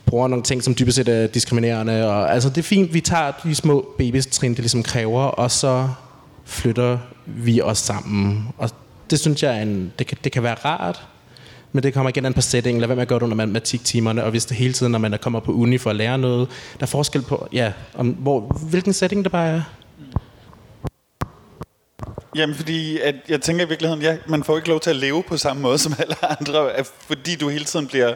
bruger 0.07 0.29
nogle 0.29 0.43
ting, 0.43 0.63
som 0.63 0.75
dybest 0.75 0.97
set 0.97 1.09
er 1.09 1.27
diskriminerende. 1.27 2.09
Og, 2.09 2.33
altså, 2.35 2.49
det 2.49 2.59
er 2.59 2.63
fint, 2.63 2.95
vi 2.95 3.01
tager 3.01 3.33
de 3.45 3.55
små 3.55 3.95
babystrin, 3.99 4.51
det 4.51 4.59
ligesom 4.59 4.83
kræver, 4.83 5.23
og 5.23 5.51
så 5.51 5.89
flytter 6.49 6.99
vi 7.27 7.61
os 7.61 7.79
sammen. 7.79 8.49
Og 8.59 8.71
det 9.11 9.21
synes 9.21 9.43
jeg, 9.43 9.59
er 9.59 9.63
en, 9.63 9.93
det, 9.99 10.07
kan, 10.07 10.19
det 10.25 10.33
kan 10.33 10.43
være 10.43 10.55
rart, 10.55 11.07
men 11.73 11.83
det 11.83 11.95
kommer 11.95 12.11
igen 12.11 12.27
an 12.27 12.35
på 12.35 12.41
setting. 12.41 12.81
Lad 12.81 12.89
være 12.89 12.97
med 12.97 13.03
at 13.03 13.09
gøre 13.09 13.19
det 13.19 13.25
under 13.25 13.37
matematiktimerne, 13.37 14.25
og 14.25 14.31
hvis 14.31 14.47
det 14.47 14.57
hele 14.57 14.73
tiden, 14.73 14.93
når 14.93 14.99
man 14.99 15.19
kommer 15.21 15.41
på 15.41 15.53
uni 15.53 15.79
for 15.79 15.91
at 15.91 15.97
lære 15.97 16.19
noget, 16.19 16.49
der 16.81 16.83
er 16.83 16.87
forskel 16.87 17.23
på, 17.23 17.49
ja, 17.53 17.73
om, 17.95 18.09
hvor, 18.09 18.41
hvilken 18.71 18.93
setting 18.93 19.25
det 19.25 19.33
bare 19.33 19.49
er. 19.49 19.63
Jamen, 22.37 22.57
fordi 22.57 22.99
at 22.99 23.15
jeg 23.29 23.41
tænker 23.41 23.65
i 23.65 23.69
virkeligheden, 23.69 24.03
ja, 24.03 24.17
man 24.27 24.45
får 24.45 24.57
ikke 24.57 24.69
lov 24.69 24.81
til 24.81 24.91
at 24.91 24.97
leve 24.97 25.23
på 25.23 25.37
samme 25.37 25.63
måde 25.63 25.79
som 25.79 25.95
alle 25.99 26.17
andre, 26.41 26.71
fordi 26.85 27.37
du 27.37 27.49
hele 27.49 27.65
tiden 27.65 27.87
bliver 27.87 28.15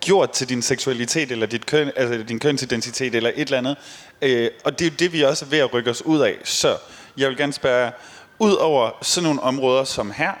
gjort 0.00 0.30
til 0.30 0.48
din 0.48 0.62
seksualitet, 0.62 1.32
eller 1.32 1.46
dit 1.46 1.66
køn, 1.66 1.90
altså 1.96 2.24
din 2.28 2.38
kønsidentitet, 2.38 3.14
eller 3.14 3.30
et 3.34 3.40
eller 3.40 3.58
andet. 3.58 3.76
Øh, 4.22 4.50
og 4.64 4.78
det 4.78 4.86
er 4.86 4.90
jo 4.90 4.96
det, 4.98 5.12
vi 5.12 5.22
også 5.22 5.44
er 5.44 5.48
ved 5.48 5.58
at 5.58 5.74
rykke 5.74 5.90
os 5.90 6.06
ud 6.06 6.20
af. 6.20 6.34
Så 6.44 6.76
jeg 7.18 7.28
vil 7.28 7.36
gerne 7.36 7.52
spørge, 7.52 7.92
ud 8.38 8.54
over 8.54 8.90
sådan 9.02 9.28
nogle 9.28 9.42
områder 9.42 9.84
som 9.84 10.10
her, 10.10 10.32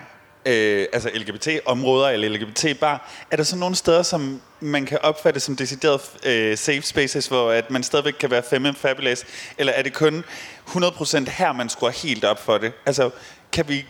øh, 0.46 0.86
altså 0.92 1.10
LGBT-områder 1.14 2.08
eller 2.08 2.28
LGBT-bar, 2.28 3.10
er 3.30 3.36
der 3.36 3.44
så 3.44 3.56
nogle 3.56 3.74
steder, 3.74 4.02
som 4.02 4.40
man 4.60 4.86
kan 4.86 4.98
opfatte 5.02 5.40
som 5.40 5.56
decideret 5.56 6.00
øh, 6.26 6.56
safe 6.56 6.82
spaces, 6.82 7.26
hvor 7.26 7.50
at 7.50 7.70
man 7.70 7.82
stadigvæk 7.82 8.14
kan 8.20 8.30
være 8.30 8.42
femme 8.50 8.74
fabulous, 8.74 9.24
eller 9.58 9.72
er 9.72 9.82
det 9.82 9.92
kun 9.92 10.24
100% 10.68 11.30
her, 11.30 11.52
man 11.52 11.68
skruer 11.68 11.90
helt 11.90 12.24
op 12.24 12.44
for 12.44 12.58
det? 12.58 12.72
Altså, 12.86 13.10
kan 13.52 13.68
vi 13.68 13.86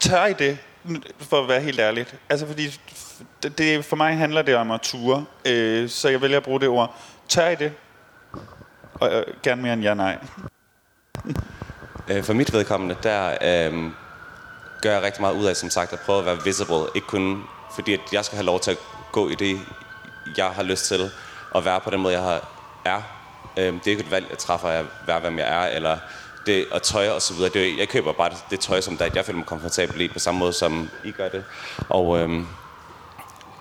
tør 0.00 0.26
i 0.26 0.32
det, 0.32 0.58
for 1.18 1.42
at 1.42 1.48
være 1.48 1.60
helt 1.60 1.80
ærligt? 1.80 2.14
Altså, 2.28 2.46
fordi 2.46 2.78
det, 3.42 3.58
det, 3.58 3.84
for 3.84 3.96
mig 3.96 4.16
handler 4.16 4.42
det 4.42 4.54
om 4.54 4.70
at 4.70 4.80
ture, 4.80 5.24
øh, 5.44 5.88
så 5.88 6.08
jeg 6.08 6.22
vælger 6.22 6.36
at 6.36 6.42
bruge 6.42 6.60
det 6.60 6.68
ord. 6.68 6.96
Tør 7.28 7.48
i 7.48 7.54
det? 7.54 7.72
Og 8.94 9.12
øh, 9.12 9.24
gerne 9.42 9.62
mere 9.62 9.72
end 9.72 9.82
ja 9.82 9.94
nej. 9.94 10.18
Øh, 12.08 12.24
for 12.24 12.32
mit 12.32 12.52
vedkommende, 12.52 12.96
der 13.02 13.30
øh, 13.30 13.90
gør 14.82 14.92
jeg 14.92 15.02
rigtig 15.02 15.20
meget 15.20 15.34
ud 15.34 15.44
af, 15.44 15.56
som 15.56 15.70
sagt, 15.70 15.92
at 15.92 16.00
prøve 16.00 16.18
at 16.18 16.26
være 16.26 16.44
visible. 16.44 16.86
Ikke 16.94 17.06
kun 17.06 17.42
fordi, 17.74 17.92
at 17.92 18.00
jeg 18.12 18.24
skal 18.24 18.36
have 18.36 18.46
lov 18.46 18.60
til 18.60 18.70
at 18.70 18.78
gå 19.12 19.28
i 19.28 19.34
det, 19.34 19.60
jeg 20.36 20.46
har 20.46 20.62
lyst 20.62 20.86
til, 20.86 21.10
og 21.50 21.64
være 21.64 21.80
på 21.80 21.90
den 21.90 22.00
måde, 22.00 22.14
jeg 22.14 22.22
har, 22.22 22.48
er. 22.84 23.02
Øh, 23.56 23.72
det 23.72 23.86
er 23.86 23.90
ikke 23.90 24.02
et 24.02 24.10
valg, 24.10 24.26
jeg 24.30 24.38
træffer 24.38 24.68
at 24.68 24.84
være, 25.06 25.20
hvem 25.20 25.38
jeg 25.38 25.48
er, 25.48 25.76
eller 25.76 25.98
det, 26.46 26.66
og 26.70 26.82
tøj 26.82 27.08
og 27.08 27.22
så 27.22 27.34
videre. 27.34 27.50
Det, 27.54 27.78
jeg 27.78 27.88
køber 27.88 28.12
bare 28.12 28.30
det, 28.30 28.44
det 28.50 28.60
tøj, 28.60 28.80
som 28.80 28.96
der, 28.96 29.08
jeg 29.14 29.24
føler 29.24 29.36
mig 29.36 29.46
komfortabel 29.46 30.00
i, 30.00 30.08
på 30.08 30.18
samme 30.18 30.38
måde, 30.38 30.52
som 30.52 30.90
I 31.04 31.10
gør 31.10 31.28
det. 31.28 31.44
Og, 31.88 32.18
øhm, 32.18 32.46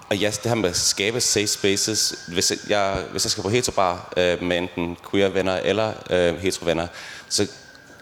og 0.09 0.17
ja, 0.17 0.27
det 0.27 0.45
her 0.45 0.55
med 0.55 0.69
at 0.69 0.75
skabe 0.75 1.21
safe 1.21 1.47
spaces. 1.47 2.25
Hvis 2.27 2.53
jeg, 2.69 3.03
hvis 3.11 3.25
jeg 3.25 3.31
skal 3.31 3.43
på 3.43 3.49
heterobar 3.49 4.13
øh, 4.17 4.43
med 4.43 4.57
enten 4.57 4.97
queer 5.11 5.29
venner 5.29 5.55
eller 5.55 5.93
øh, 6.09 6.37
hetero 6.37 6.65
venner, 6.65 6.87
så 7.29 7.47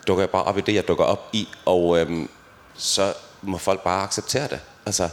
dukker 0.10 0.26
jeg 0.26 0.30
bare 0.30 0.44
op 0.44 0.58
i 0.58 0.62
det, 0.62 0.76
jeg 0.76 0.88
dukker 0.88 1.06
op 1.06 1.30
i, 1.34 1.48
og 1.66 2.00
øhm, 2.00 2.30
så 2.74 3.14
må 3.42 3.58
folk 3.58 3.84
bare 3.84 4.04
acceptere 4.04 4.48
det. 4.48 4.60
Altså, 4.86 5.10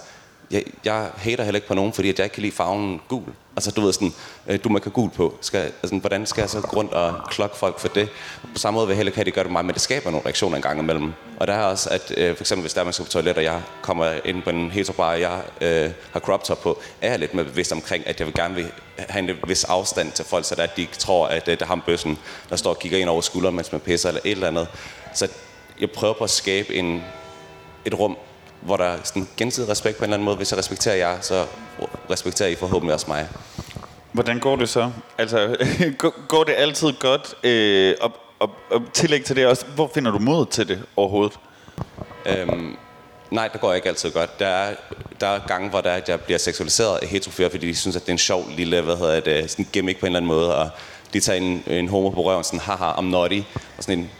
jeg, 0.50 0.64
jeg 0.84 1.10
hater 1.16 1.44
heller 1.44 1.56
ikke 1.56 1.68
på 1.68 1.74
nogen, 1.74 1.92
fordi 1.92 2.08
at 2.08 2.18
jeg 2.18 2.24
ikke 2.24 2.34
kan 2.34 2.42
lide 2.42 2.56
farven 2.56 3.00
gul. 3.08 3.32
Altså, 3.56 3.70
du 3.70 3.80
ved 3.80 3.92
sådan, 3.92 4.12
øh, 4.46 4.58
du 4.64 4.68
må 4.68 4.78
ikke 4.78 4.90
gul 4.90 5.10
på. 5.10 5.34
Skal, 5.40 5.60
altså, 5.60 5.96
hvordan 5.98 6.26
skal 6.26 6.42
jeg 6.42 6.50
så 6.50 6.60
grund 6.60 6.76
rundt 6.76 6.92
og 6.92 7.28
klokke 7.30 7.56
folk 7.56 7.78
for 7.78 7.88
det? 7.88 8.08
På 8.52 8.58
samme 8.58 8.76
måde 8.76 8.86
vil 8.86 8.92
jeg 8.92 8.96
heller 8.96 9.10
ikke 9.10 9.16
have, 9.16 9.22
at 9.22 9.26
det 9.26 9.34
gør 9.34 9.42
det 9.42 9.52
mig, 9.52 9.64
men 9.64 9.74
det 9.74 9.82
skaber 9.82 10.10
nogle 10.10 10.24
reaktioner 10.24 10.56
en 10.56 10.62
gang 10.62 10.80
imellem. 10.80 11.12
Og 11.36 11.46
der 11.46 11.52
er 11.52 11.62
også, 11.62 11.90
at 11.90 12.12
øh, 12.16 12.36
for 12.36 12.42
eksempel 12.42 12.62
hvis 12.62 12.74
der 12.74 12.80
er, 12.80 12.84
man 12.84 12.92
skal 12.92 13.04
på 13.04 13.10
toilet, 13.10 13.36
og 13.36 13.44
jeg 13.44 13.62
kommer 13.82 14.12
ind 14.24 14.42
på 14.42 14.50
en 14.50 14.70
heterobar, 14.70 15.10
og 15.10 15.20
jeg 15.20 15.42
øh, 15.60 15.90
har 16.12 16.20
crop 16.20 16.44
top 16.44 16.62
på, 16.62 16.80
er 17.00 17.10
jeg 17.10 17.18
lidt 17.18 17.34
mere 17.34 17.44
bevidst 17.44 17.72
omkring, 17.72 18.06
at 18.06 18.18
jeg 18.18 18.26
vil 18.26 18.34
gerne 18.34 18.54
vil 18.54 18.72
have 18.98 19.30
en 19.30 19.36
vis 19.46 19.64
afstand 19.64 20.12
til 20.12 20.24
folk, 20.24 20.44
så 20.44 20.54
der, 20.54 20.62
at 20.62 20.76
de 20.76 20.80
ikke 20.80 20.96
tror, 20.96 21.26
at 21.26 21.48
øh, 21.48 21.58
der 21.58 21.66
ham 21.66 21.82
bøssen, 21.86 22.18
der 22.50 22.56
står 22.56 22.70
og 22.70 22.78
kigger 22.78 22.98
ind 22.98 23.08
over 23.08 23.20
skulderen, 23.20 23.56
mens 23.56 23.72
man 23.72 23.80
pisser, 23.80 24.08
eller 24.08 24.20
et 24.24 24.30
eller 24.30 24.48
andet. 24.48 24.68
Så 25.14 25.28
jeg 25.80 25.90
prøver 25.90 26.14
på 26.14 26.24
at 26.24 26.30
skabe 26.30 26.74
en, 26.74 27.02
et 27.84 27.94
rum, 27.94 28.16
hvor 28.66 28.76
der 28.76 28.84
er 28.84 28.98
sådan 29.04 29.28
gensidig 29.36 29.68
respekt 29.68 29.98
på 29.98 30.04
en 30.04 30.04
eller 30.04 30.14
anden 30.14 30.24
måde. 30.24 30.36
Hvis 30.36 30.52
jeg 30.52 30.58
respekterer 30.58 30.96
jer, 30.96 31.20
så 31.20 31.46
respekterer 32.10 32.48
I 32.48 32.54
forhåbentlig 32.54 32.94
også 32.94 33.06
mig. 33.08 33.28
Hvordan 34.12 34.38
går 34.38 34.56
det 34.56 34.68
så? 34.68 34.90
Altså, 35.18 35.56
går 36.28 36.44
det 36.44 36.54
altid 36.56 36.92
godt? 36.92 37.34
Øh, 37.44 37.94
og, 38.00 38.12
og, 38.38 38.50
og 38.70 38.82
tillæg 38.92 39.24
til 39.24 39.36
det 39.36 39.46
også, 39.46 39.66
hvor 39.66 39.90
finder 39.94 40.10
du 40.10 40.18
mod 40.18 40.46
til 40.46 40.68
det 40.68 40.82
overhovedet? 40.96 41.38
Øhm, 42.26 42.76
nej, 43.30 43.48
det 43.48 43.60
går 43.60 43.74
ikke 43.74 43.88
altid 43.88 44.10
godt. 44.10 44.38
Der 44.38 44.46
er, 44.46 44.74
der 45.20 45.26
er 45.26 45.40
gange, 45.46 45.70
hvor 45.70 45.80
der 45.80 45.90
er, 45.90 45.96
at 45.96 46.08
jeg 46.08 46.20
bliver 46.20 46.38
seksualiseret 46.38 46.98
af 47.02 47.08
heterofører, 47.08 47.50
fordi 47.50 47.68
de 47.68 47.74
synes, 47.74 47.96
at 47.96 48.02
det 48.02 48.08
er 48.08 48.12
en 48.12 48.18
sjov 48.18 48.44
lille, 48.56 48.80
hvad 48.80 48.96
hedder 48.96 49.20
det, 49.20 49.50
sådan 49.50 49.66
gimmick 49.72 50.00
på 50.00 50.06
en 50.06 50.10
eller 50.10 50.18
anden 50.18 50.28
måde, 50.28 50.56
og 50.56 50.70
de 51.12 51.20
tager 51.20 51.36
en, 51.36 51.62
en 51.66 51.88
homo 51.88 52.10
på 52.10 52.22
røven, 52.22 52.44
sådan, 52.44 52.60
haha, 52.60 52.92
I'm 52.92 53.04
naughty, 53.04 53.40
og 53.76 53.82
sådan 53.82 53.98
en, 53.98 54.10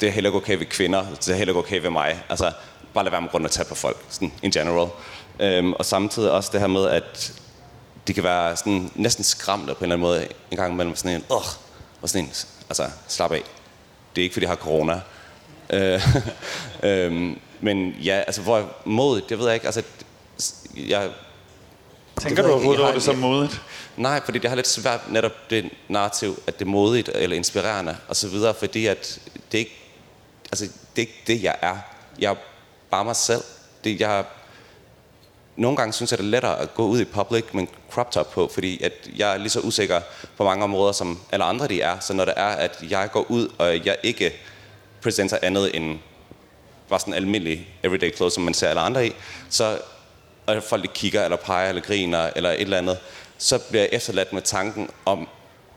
det 0.00 0.08
er 0.08 0.12
heller 0.12 0.30
ikke 0.30 0.36
okay 0.36 0.58
ved 0.58 0.66
kvinder, 0.66 1.04
det 1.10 1.28
er 1.28 1.34
heller 1.34 1.52
ikke 1.52 1.58
okay 1.58 1.80
ved 1.80 1.90
mig. 1.90 2.22
Altså, 2.28 2.52
bare 2.98 3.04
lade 3.04 3.12
være 3.12 3.20
med 3.20 3.30
grund 3.30 3.44
at 3.44 3.50
tage 3.50 3.68
på 3.68 3.74
folk, 3.74 3.96
sådan 4.08 4.32
in 4.42 4.50
general. 4.50 4.88
Øhm, 5.40 5.72
og 5.72 5.84
samtidig 5.84 6.30
også 6.30 6.50
det 6.52 6.60
her 6.60 6.66
med, 6.66 6.88
at 6.88 7.32
de 8.06 8.14
kan 8.14 8.24
være 8.24 8.56
sådan 8.56 8.90
næsten 8.94 9.24
skræmte 9.24 9.74
på 9.74 9.78
en 9.78 9.92
eller 9.92 9.94
anden 9.94 10.00
måde 10.00 10.28
en 10.50 10.56
gang 10.56 10.72
imellem 10.72 10.96
sådan 10.96 11.16
en, 11.16 11.24
åh, 11.30 11.46
og 12.02 12.08
sådan 12.08 12.24
en, 12.24 12.30
altså 12.68 12.90
slap 13.08 13.32
af. 13.32 13.42
Det 14.16 14.22
er 14.22 14.22
ikke 14.22 14.32
fordi 14.32 14.44
jeg 14.44 14.50
har 14.50 14.56
corona. 14.56 15.00
Øh, 15.70 16.16
øhm, 16.90 17.38
men 17.60 17.90
ja, 17.90 18.22
altså 18.26 18.42
hvor 18.42 18.64
mod, 18.84 19.20
det 19.20 19.38
ved 19.38 19.46
jeg 19.46 19.54
ikke, 19.54 19.66
altså 19.66 19.82
jeg 20.76 21.10
Tænker 22.20 22.42
du 22.42 22.52
overhovedet 22.52 22.84
over 22.84 22.92
det 22.92 23.02
som 23.02 23.16
modigt? 23.16 23.62
Nej, 23.96 24.20
fordi 24.24 24.38
det 24.38 24.50
har 24.50 24.56
lidt 24.56 24.68
svært 24.68 25.00
netop 25.10 25.50
det 25.50 25.70
narrativ, 25.88 26.42
at 26.46 26.58
det 26.58 26.64
er 26.64 26.68
modigt 26.68 27.10
eller 27.14 27.36
inspirerende 27.36 27.96
og 28.08 28.16
så 28.16 28.28
videre, 28.28 28.54
fordi 28.54 28.86
at 28.86 29.20
det 29.52 29.58
ikke, 29.58 29.76
altså 30.52 30.64
det 30.64 31.02
er 31.02 31.06
ikke 31.06 31.22
det, 31.26 31.42
jeg 31.42 31.56
er. 31.62 31.76
Jeg 32.18 32.30
er 32.30 32.36
bare 32.90 33.04
mig 33.04 33.16
selv. 33.16 33.42
Det, 33.84 34.00
jeg, 34.00 34.24
nogle 35.56 35.76
gange 35.76 35.92
synes 35.92 36.10
jeg, 36.10 36.18
det 36.18 36.24
er 36.24 36.28
lettere 36.28 36.58
at 36.60 36.74
gå 36.74 36.86
ud 36.86 37.00
i 37.00 37.04
public 37.04 37.44
med 37.52 37.62
en 37.62 37.68
crop 37.90 38.10
top 38.10 38.30
på, 38.30 38.50
fordi 38.54 38.82
at 38.82 38.92
jeg 39.16 39.32
er 39.34 39.36
lige 39.36 39.50
så 39.50 39.60
usikker 39.60 40.00
på 40.36 40.44
mange 40.44 40.64
områder, 40.64 40.92
som 40.92 41.18
alle 41.32 41.44
andre 41.44 41.68
de 41.68 41.80
er. 41.80 41.98
Så 41.98 42.12
når 42.12 42.24
det 42.24 42.34
er, 42.36 42.48
at 42.48 42.84
jeg 42.90 43.10
går 43.12 43.30
ud, 43.30 43.48
og 43.58 43.86
jeg 43.86 43.96
ikke 44.02 44.32
præsenterer 45.02 45.40
andet 45.42 45.76
end 45.76 45.98
bare 46.88 47.00
sådan 47.00 47.14
almindelig 47.14 47.68
everyday 47.82 48.16
clothes, 48.16 48.34
som 48.34 48.42
man 48.42 48.54
ser 48.54 48.68
alle 48.68 48.80
andre 48.80 49.06
i, 49.06 49.12
så 49.50 49.78
og 50.46 50.62
folk 50.62 50.90
kigger, 50.94 51.24
eller 51.24 51.36
peger, 51.36 51.68
eller 51.68 51.82
griner, 51.82 52.30
eller 52.36 52.50
et 52.50 52.60
eller 52.60 52.78
andet, 52.78 52.98
så 53.38 53.58
bliver 53.58 53.82
jeg 53.82 53.90
efterladt 53.92 54.32
med 54.32 54.42
tanken 54.42 54.90
om 55.04 55.28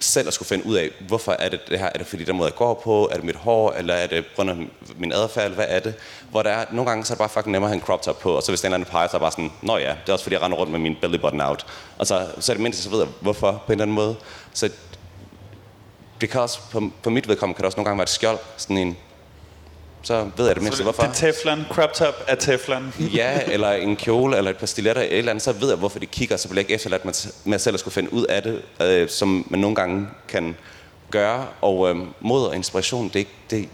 selv 0.03 0.27
at 0.27 0.33
skulle 0.33 0.47
finde 0.47 0.65
ud 0.65 0.75
af, 0.75 0.89
hvorfor 1.07 1.31
er 1.31 1.49
det 1.49 1.59
det 1.69 1.79
her? 1.79 1.85
Er 1.85 1.97
det 1.97 2.07
fordi, 2.07 2.23
der 2.23 2.33
måde 2.33 2.47
jeg 2.47 2.55
går 2.55 2.73
på? 2.83 3.09
Er 3.11 3.15
det 3.15 3.23
mit 3.23 3.35
hår? 3.35 3.71
Eller 3.71 3.93
er 3.93 4.07
det 4.07 4.25
på 4.25 4.31
grund 4.35 4.49
af 4.49 4.55
min 4.97 5.13
adfærd? 5.13 5.51
Hvad 5.51 5.65
er 5.67 5.79
det? 5.79 5.93
Hvor 6.29 6.43
der 6.43 6.49
er, 6.49 6.65
nogle 6.71 6.89
gange 6.89 7.05
så 7.05 7.13
er 7.13 7.15
det 7.15 7.19
bare 7.19 7.29
fucking 7.29 7.51
nemmere 7.51 7.67
at 7.67 7.71
have 7.71 7.81
en 7.81 7.85
crop 7.85 8.01
top 8.01 8.19
på, 8.19 8.31
og 8.31 8.43
så 8.43 8.51
hvis 8.51 8.61
den 8.61 8.73
anden 8.73 8.89
peger, 8.91 9.07
så 9.07 9.17
er 9.17 9.19
bare 9.19 9.31
sådan, 9.31 9.51
nå 9.61 9.77
ja, 9.77 9.89
det 9.89 10.09
er 10.09 10.13
også 10.13 10.23
fordi, 10.23 10.33
jeg 10.33 10.41
render 10.41 10.57
rundt 10.57 10.71
med 10.71 10.79
min 10.79 10.97
belly 11.01 11.17
button 11.17 11.41
out. 11.41 11.65
Og 11.97 12.07
så, 12.07 12.27
så 12.39 12.51
er 12.51 12.53
det 12.53 12.63
mindst, 12.63 12.83
så 12.83 12.89
ved 12.89 12.99
jeg, 12.99 13.07
hvorfor 13.21 13.51
på 13.51 13.57
en 13.67 13.71
eller 13.71 13.83
anden 13.83 13.95
måde. 13.95 14.15
Så 14.53 14.69
det 16.21 16.29
kan 16.29 16.41
også, 16.41 16.59
på, 16.71 16.91
på 17.03 17.09
mit 17.09 17.27
vedkommende 17.27 17.57
kan 17.57 17.61
det 17.61 17.65
også 17.65 17.77
nogle 17.77 17.85
gange 17.85 17.97
være 17.97 18.03
et 18.03 18.09
skjold, 18.09 18.39
sådan 18.57 18.77
en, 18.77 18.97
så 20.03 20.29
ved 20.37 20.45
jeg 20.45 20.55
det 20.55 20.63
mindste, 20.63 20.83
hvorfor. 20.83 21.03
Det 21.03 21.09
er 21.09 21.13
teflon, 21.13 21.65
crop 21.69 21.93
top 21.93 22.23
er 22.27 22.35
teflon. 22.35 22.93
ja, 23.15 23.39
eller 23.47 23.71
en 23.71 23.95
kjole, 23.95 24.37
eller 24.37 24.51
et 24.51 24.57
par 24.57 24.65
stiletter, 24.65 25.01
eller 25.01 25.13
et 25.13 25.17
eller 25.17 25.31
andet, 25.31 25.43
så 25.43 25.51
ved 25.51 25.69
jeg, 25.69 25.77
hvorfor 25.77 25.99
de 25.99 26.05
kigger, 26.05 26.37
så 26.37 26.47
bliver 26.47 26.59
jeg 26.59 26.69
ikke 26.69 26.75
efterladt 26.75 27.05
med, 27.05 27.13
med 27.45 27.59
selv 27.59 27.73
at 27.73 27.79
skulle 27.79 27.93
finde 27.93 28.13
ud 28.13 28.25
af 28.25 28.43
det, 28.43 28.61
øh, 28.81 29.09
som 29.09 29.45
man 29.49 29.59
nogle 29.59 29.75
gange 29.75 30.07
kan 30.27 30.55
gøre. 31.11 31.45
Og 31.61 31.89
øh, 31.89 31.95
mod 32.19 32.45
og 32.45 32.55
inspiration, 32.55 33.07
det 33.07 33.15
er 33.15 33.19
ikke 33.19 33.35
det, 33.49 33.69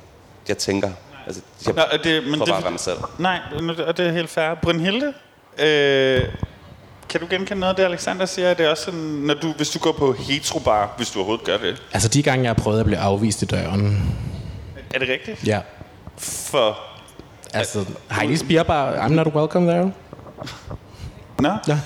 jeg 0.47 0.57
tænker. 0.57 0.91
Altså, 1.27 1.41
jeg 1.65 1.73
Nå, 1.75 1.81
er 1.91 1.97
det, 1.97 2.23
men 2.23 2.39
prøver 2.39 2.45
det, 2.45 2.47
bare 2.47 2.57
at 2.57 2.63
være 2.63 2.71
mig 2.71 2.79
selv. 2.79 2.97
Nej, 3.17 3.39
og 3.87 3.97
det 3.97 4.07
er 4.07 4.11
helt 4.11 4.29
fair. 4.29 4.53
Brynhilde, 4.61 5.13
øh, 5.57 6.21
kan 7.09 7.19
du 7.19 7.27
genkende 7.29 7.59
noget 7.59 7.69
af 7.69 7.75
det, 7.75 7.83
Alexander 7.83 8.25
siger? 8.25 8.53
Det 8.53 8.65
er 8.65 8.69
også 8.69 8.83
sådan, 8.83 8.99
når 8.99 9.33
du, 9.33 9.51
hvis 9.51 9.69
du 9.69 9.79
går 9.79 9.91
på 9.91 10.13
heterobar, 10.13 10.93
hvis 10.97 11.09
du 11.09 11.19
overhovedet 11.19 11.45
gør 11.45 11.57
det. 11.57 11.83
Altså 11.93 12.09
de 12.09 12.23
gange, 12.23 12.43
jeg 12.43 12.49
har 12.49 12.63
prøvet 12.63 12.79
at 12.79 12.85
blive 12.85 12.99
afvist 12.99 13.41
i 13.41 13.45
døren. 13.45 14.13
Er 14.93 14.99
det 14.99 15.09
rigtigt? 15.09 15.47
Ja. 15.47 15.59
For... 16.17 16.77
Altså, 17.53 17.85
Heidi's 18.11 18.47
Beer 18.47 18.63
Bar, 18.63 18.93
I'm 18.93 19.09
not 19.13 19.27
welcome 19.27 19.71
there. 19.71 19.91
Nå? 21.39 21.49
Ja. 21.67 21.79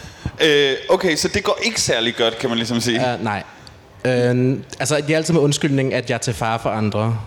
Øh, 0.46 0.76
okay, 0.90 1.16
så 1.16 1.28
det 1.28 1.44
går 1.44 1.58
ikke 1.66 1.82
særlig 1.82 2.16
godt, 2.16 2.40
kan 2.40 2.50
man 2.50 2.58
ligesom 2.58 2.82
sige. 2.82 3.00
Uh, 3.00 3.24
nej. 3.24 3.44
Uh, 4.06 4.12
altså, 4.80 4.96
det 5.08 5.10
er 5.10 5.16
altid 5.18 5.34
med 5.34 5.42
undskyldning, 5.42 5.94
at 5.94 6.10
jeg 6.10 6.16
er 6.16 6.20
til 6.20 6.34
fare 6.34 6.60
for 6.60 6.70
andre. 6.70 7.18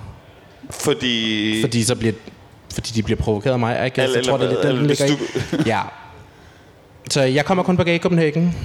Fordi... 0.70 1.60
Fordi, 1.60 1.84
så 1.84 1.94
bliver, 1.94 2.12
fordi 2.74 2.90
de 2.92 3.02
bliver 3.02 3.18
provokeret 3.20 3.52
af 3.52 3.58
mig. 3.58 3.84
Ikke? 3.84 4.02
Eller- 4.02 4.16
jeg 4.16 4.24
tror, 4.26 4.36
det 4.36 4.46
er 4.46 4.50
lidt, 4.50 4.60
eller 4.64 4.78
den 4.78 4.86
ligger 4.86 5.06
i. 5.06 5.62
Ja. 5.66 5.80
Så 7.10 7.22
jeg 7.22 7.44
kommer 7.44 7.64
kun 7.64 7.76
på 7.76 7.84
Gay 7.84 7.98
Copenhagen. 7.98 8.56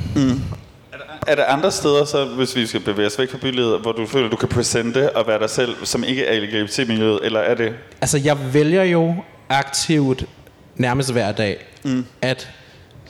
Er 1.30 1.36
der 1.36 1.46
andre 1.46 1.72
steder, 1.72 2.06
så, 2.06 2.26
hvis 2.26 2.56
vi 2.56 2.68
skal 2.68 2.80
bevæge 2.80 3.08
os 3.08 3.20
væk 3.20 3.32
fra 3.32 3.38
bylivet, 3.38 3.80
hvor 3.82 3.92
du 3.92 4.06
føler, 4.06 4.30
du 4.30 4.36
kan 4.36 4.50
presente 4.50 5.15
og 5.15 5.28
være 5.28 5.39
dig 5.39 5.50
selv, 5.50 5.76
som 5.84 6.04
ikke 6.04 6.26
er 6.26 6.39
LGBT-miljøet, 6.39 7.20
eller 7.24 7.39
er 7.39 7.56
det... 7.56 7.74
Altså, 8.02 8.18
jeg 8.18 8.54
vælger 8.54 8.84
jo 8.84 9.15
aktivt 9.50 10.26
nærmest 10.76 11.12
hver 11.12 11.32
dag 11.32 11.65
mm. 11.84 12.06
at 12.22 12.50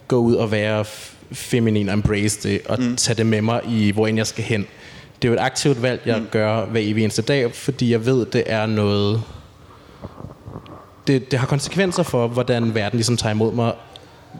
gå 0.07 0.17
ud 0.17 0.35
og 0.35 0.51
være 0.51 0.85
feminin 1.31 1.89
og 1.89 1.93
embrace 1.93 2.49
det, 2.49 2.61
og 2.65 2.81
mm. 2.81 2.95
tage 2.95 3.15
det 3.15 3.25
med 3.25 3.41
mig 3.41 3.61
i, 3.69 3.91
hvor 3.91 4.07
end 4.07 4.17
jeg 4.17 4.27
skal 4.27 4.43
hen. 4.43 4.67
Det 5.21 5.27
er 5.27 5.31
jo 5.31 5.33
et 5.33 5.41
aktivt 5.41 5.81
valg, 5.81 6.01
jeg 6.05 6.19
mm. 6.19 6.27
gør 6.31 6.65
hver 6.65 6.81
evig 6.83 7.03
eneste 7.03 7.21
dag, 7.21 7.55
fordi 7.55 7.91
jeg 7.91 8.05
ved, 8.05 8.25
det 8.25 8.43
er 8.45 8.65
noget... 8.65 9.21
Det, 11.07 11.31
det 11.31 11.39
har 11.39 11.47
konsekvenser 11.47 12.03
for, 12.03 12.27
hvordan 12.27 12.75
verden 12.75 12.97
ligesom 12.97 13.17
tager 13.17 13.33
imod 13.33 13.53
mig. 13.53 13.73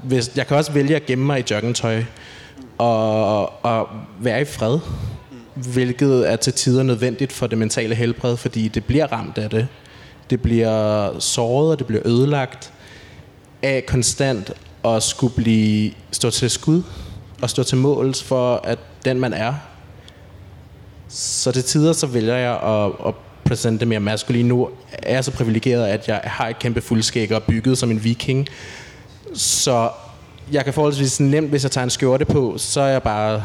Hvis, 0.04 0.32
jeg 0.36 0.48
kan 0.48 0.58
også 0.58 0.72
vælge 0.72 0.96
at 0.96 1.06
gemme 1.06 1.26
mig 1.26 1.39
i 1.39 1.44
joggingtøj 1.52 2.04
og, 2.80 3.65
og 3.65 3.88
være 4.20 4.42
i 4.42 4.46
fred, 4.46 4.80
hvilket 5.56 6.32
er 6.32 6.36
til 6.36 6.54
tider 6.54 6.84
nødvendigt 6.84 7.32
for 7.32 7.48
det 7.48 7.58
mentale 7.58 7.96
helbred, 7.96 8.38
fordi 8.38 8.68
det 8.68 8.86
bliver 8.86 9.08
ramt 9.08 9.38
af 9.38 9.50
det. 9.50 9.68
Det 10.30 10.42
bliver 10.42 11.20
såret, 11.20 11.72
og 11.72 11.80
det 11.80 11.88
bliver 11.88 12.02
ødelagt 12.06 12.74
af 13.62 13.86
konstant 13.88 14.52
at 14.86 15.04
skulle 15.04 15.36
blive, 15.36 15.92
stå 16.12 16.30
til 16.30 16.50
skud 16.50 16.84
og 17.42 17.50
stå 17.50 17.63
til 17.63 17.78
måls 17.78 18.24
for, 18.24 18.62
at 18.63 18.80
den 19.06 19.20
man 19.20 19.34
er. 19.34 19.54
Så 21.10 21.52
til 21.52 21.63
tider 21.63 21.94
så 21.94 22.08
vælger 22.08 22.36
jeg 22.36 22.60
at, 22.60 22.92
at 23.08 23.13
præsentere 23.44 23.89
mere 23.89 24.00
maskulin. 24.00 24.46
Nu 24.46 24.70
er 24.92 25.13
jeg 25.13 25.24
så 25.24 25.32
privilegeret, 25.32 25.88
at 25.88 26.08
jeg 26.08 26.22
har 26.24 26.48
et 26.48 26.60
kæmpe 26.60 26.82
fuldskæg 26.82 27.32
og 27.32 27.44
bygget 27.44 27.78
som 27.78 27.92
en 27.92 28.04
viking. 28.04 28.48
Så 29.34 29.89
jeg 30.52 30.64
kan 30.64 30.74
forholdsvis 30.74 31.20
nemt, 31.20 31.50
hvis 31.50 31.64
jeg 31.64 31.72
tager 31.72 31.84
en 31.84 31.90
skjorte 31.90 32.26
på, 32.26 32.54
så 32.58 32.82
er 32.82 32.88
jeg 32.88 33.04
bare 33.04 33.44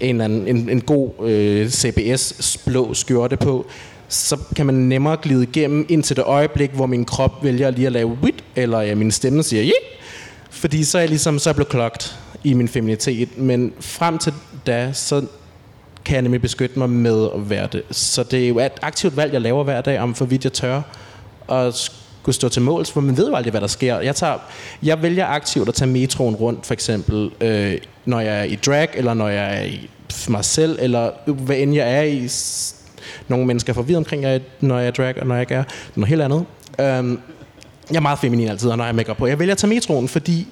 en, 0.00 0.14
eller 0.14 0.24
anden, 0.24 0.48
en, 0.48 0.68
en 0.68 0.80
god 0.80 1.10
øh, 1.22 1.68
CBS 1.68 2.58
blå 2.66 2.94
skjorte 2.94 3.36
på, 3.36 3.66
så 4.08 4.36
kan 4.56 4.66
man 4.66 4.74
nemmere 4.74 5.16
glide 5.22 5.42
igennem 5.42 5.86
indtil 5.88 6.16
det 6.16 6.24
øjeblik, 6.24 6.70
hvor 6.70 6.86
min 6.86 7.04
krop 7.04 7.44
vælger 7.44 7.70
lige 7.70 7.86
at 7.86 7.92
lave 7.92 8.18
wit, 8.22 8.44
eller 8.56 8.80
ja, 8.80 8.94
min 8.94 9.10
stemme 9.10 9.42
siger 9.42 9.62
yeah, 9.62 9.98
fordi 10.50 10.84
så 10.84 10.98
er 10.98 11.02
jeg 11.02 11.08
ligesom 11.08 11.38
så 11.38 11.50
er 11.50 11.52
jeg 11.52 11.56
blevet 11.56 11.68
klogt 11.68 12.18
i 12.44 12.54
min 12.54 12.68
feminitet. 12.68 13.38
Men 13.38 13.72
frem 13.80 14.18
til 14.18 14.32
da, 14.66 14.92
så 14.92 15.24
kan 16.04 16.14
jeg 16.14 16.22
nemlig 16.22 16.42
beskytte 16.42 16.78
mig 16.78 16.90
med 16.90 17.28
at 17.34 17.50
være 17.50 17.68
det. 17.72 17.82
Så 17.90 18.22
det 18.22 18.44
er 18.44 18.48
jo 18.48 18.58
et 18.58 18.72
aktivt 18.82 19.16
valg, 19.16 19.32
jeg 19.32 19.40
laver 19.40 19.64
hver 19.64 19.80
dag, 19.80 20.00
om 20.00 20.14
for 20.14 20.24
vidt 20.24 20.44
jeg 20.44 20.52
tør 20.52 20.82
at 21.48 21.92
kunne 22.22 22.34
stå 22.34 22.48
til 22.48 22.62
måls, 22.62 22.90
for 22.90 23.00
man 23.00 23.16
ved 23.16 23.28
jo 23.28 23.34
aldrig, 23.34 23.50
hvad 23.50 23.60
der 23.60 23.66
sker. 23.66 24.00
Jeg, 24.00 24.16
tager, 24.16 24.38
jeg 24.82 25.02
vælger 25.02 25.26
aktivt 25.26 25.68
at 25.68 25.74
tage 25.74 25.90
metroen 25.90 26.34
rundt, 26.34 26.66
for 26.66 26.74
eksempel, 26.74 27.30
øh, 27.40 27.78
når 28.04 28.20
jeg 28.20 28.38
er 28.40 28.44
i 28.44 28.54
drag, 28.54 28.88
eller 28.94 29.14
når 29.14 29.28
jeg 29.28 29.60
er 29.60 29.64
i 29.64 29.90
mig 30.28 30.44
selv, 30.44 30.78
eller 30.80 31.10
hvad 31.26 31.56
end 31.56 31.74
jeg 31.74 31.96
er 31.96 32.02
i. 32.02 32.28
Nogle 33.28 33.46
mennesker 33.46 33.72
får 33.72 33.82
vide 33.82 33.98
omkring, 33.98 34.22
jeg, 34.22 34.40
når 34.60 34.78
jeg 34.78 34.86
er 34.86 34.90
drag, 34.90 35.20
og 35.20 35.26
når 35.26 35.34
jeg 35.34 35.42
ikke 35.42 35.54
er. 35.54 35.62
Det 35.62 35.96
er 35.96 36.00
noget 36.00 36.08
helt 36.08 36.22
andet. 36.22 36.44
Um, 36.98 37.20
jeg 37.90 37.96
er 37.96 38.00
meget 38.00 38.18
feminin 38.18 38.48
altid, 38.48 38.68
når 38.68 38.76
jeg 38.76 38.84
har 38.84 38.92
makeup 38.92 39.16
på. 39.16 39.26
Jeg 39.26 39.38
vælger 39.38 39.54
at 39.54 39.58
tage 39.58 39.74
metroen, 39.74 40.08
fordi 40.08 40.46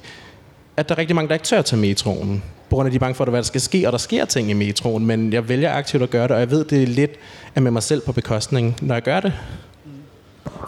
at 0.77 0.89
der 0.89 0.95
er 0.95 0.99
rigtig 0.99 1.17
mange, 1.17 1.29
der 1.29 1.35
ikke 1.35 1.45
tør 1.45 1.59
at 1.59 1.65
tage 1.65 1.81
metroen. 1.81 2.43
På 2.71 2.77
grund 2.77 2.87
af, 2.87 2.91
de 2.91 2.97
er 2.97 3.01
bange 3.01 3.15
for, 3.15 3.25
hvad 3.25 3.39
der 3.39 3.47
skal 3.47 3.61
ske, 3.61 3.87
og 3.87 3.93
der 3.93 3.99
sker 3.99 4.25
ting 4.25 4.51
i 4.51 4.53
metroen. 4.53 5.07
Men 5.07 5.33
jeg 5.33 5.49
vælger 5.49 5.73
aktivt 5.73 6.03
at 6.03 6.11
gøre 6.11 6.23
det, 6.23 6.31
og 6.31 6.41
jeg 6.41 6.51
ved, 6.51 6.65
det 6.65 6.83
er 6.83 6.87
lidt 6.87 7.11
af 7.55 7.63
med 7.63 7.71
mig 7.71 7.83
selv 7.83 8.01
på 8.01 8.13
bekostning, 8.13 8.77
når 8.83 8.95
jeg 8.95 9.03
gør 9.03 9.21
det. 9.21 9.33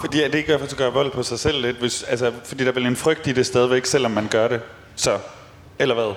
Fordi 0.00 0.22
er 0.22 0.28
det 0.28 0.38
ikke 0.38 0.54
at 0.54 0.74
gøre 0.76 0.92
vold 0.92 1.12
på 1.12 1.22
sig 1.22 1.38
selv 1.38 1.62
lidt? 1.62 1.76
Hvis, 1.76 2.02
altså, 2.02 2.32
fordi 2.44 2.64
der 2.64 2.70
er 2.70 2.74
vel 2.74 2.86
en 2.86 2.96
frygt 2.96 3.26
i 3.26 3.32
det 3.32 3.46
stadigvæk, 3.46 3.86
selvom 3.86 4.10
man 4.10 4.28
gør 4.30 4.48
det. 4.48 4.60
Så, 4.96 5.18
eller 5.78 5.94
hvad? 5.94 6.14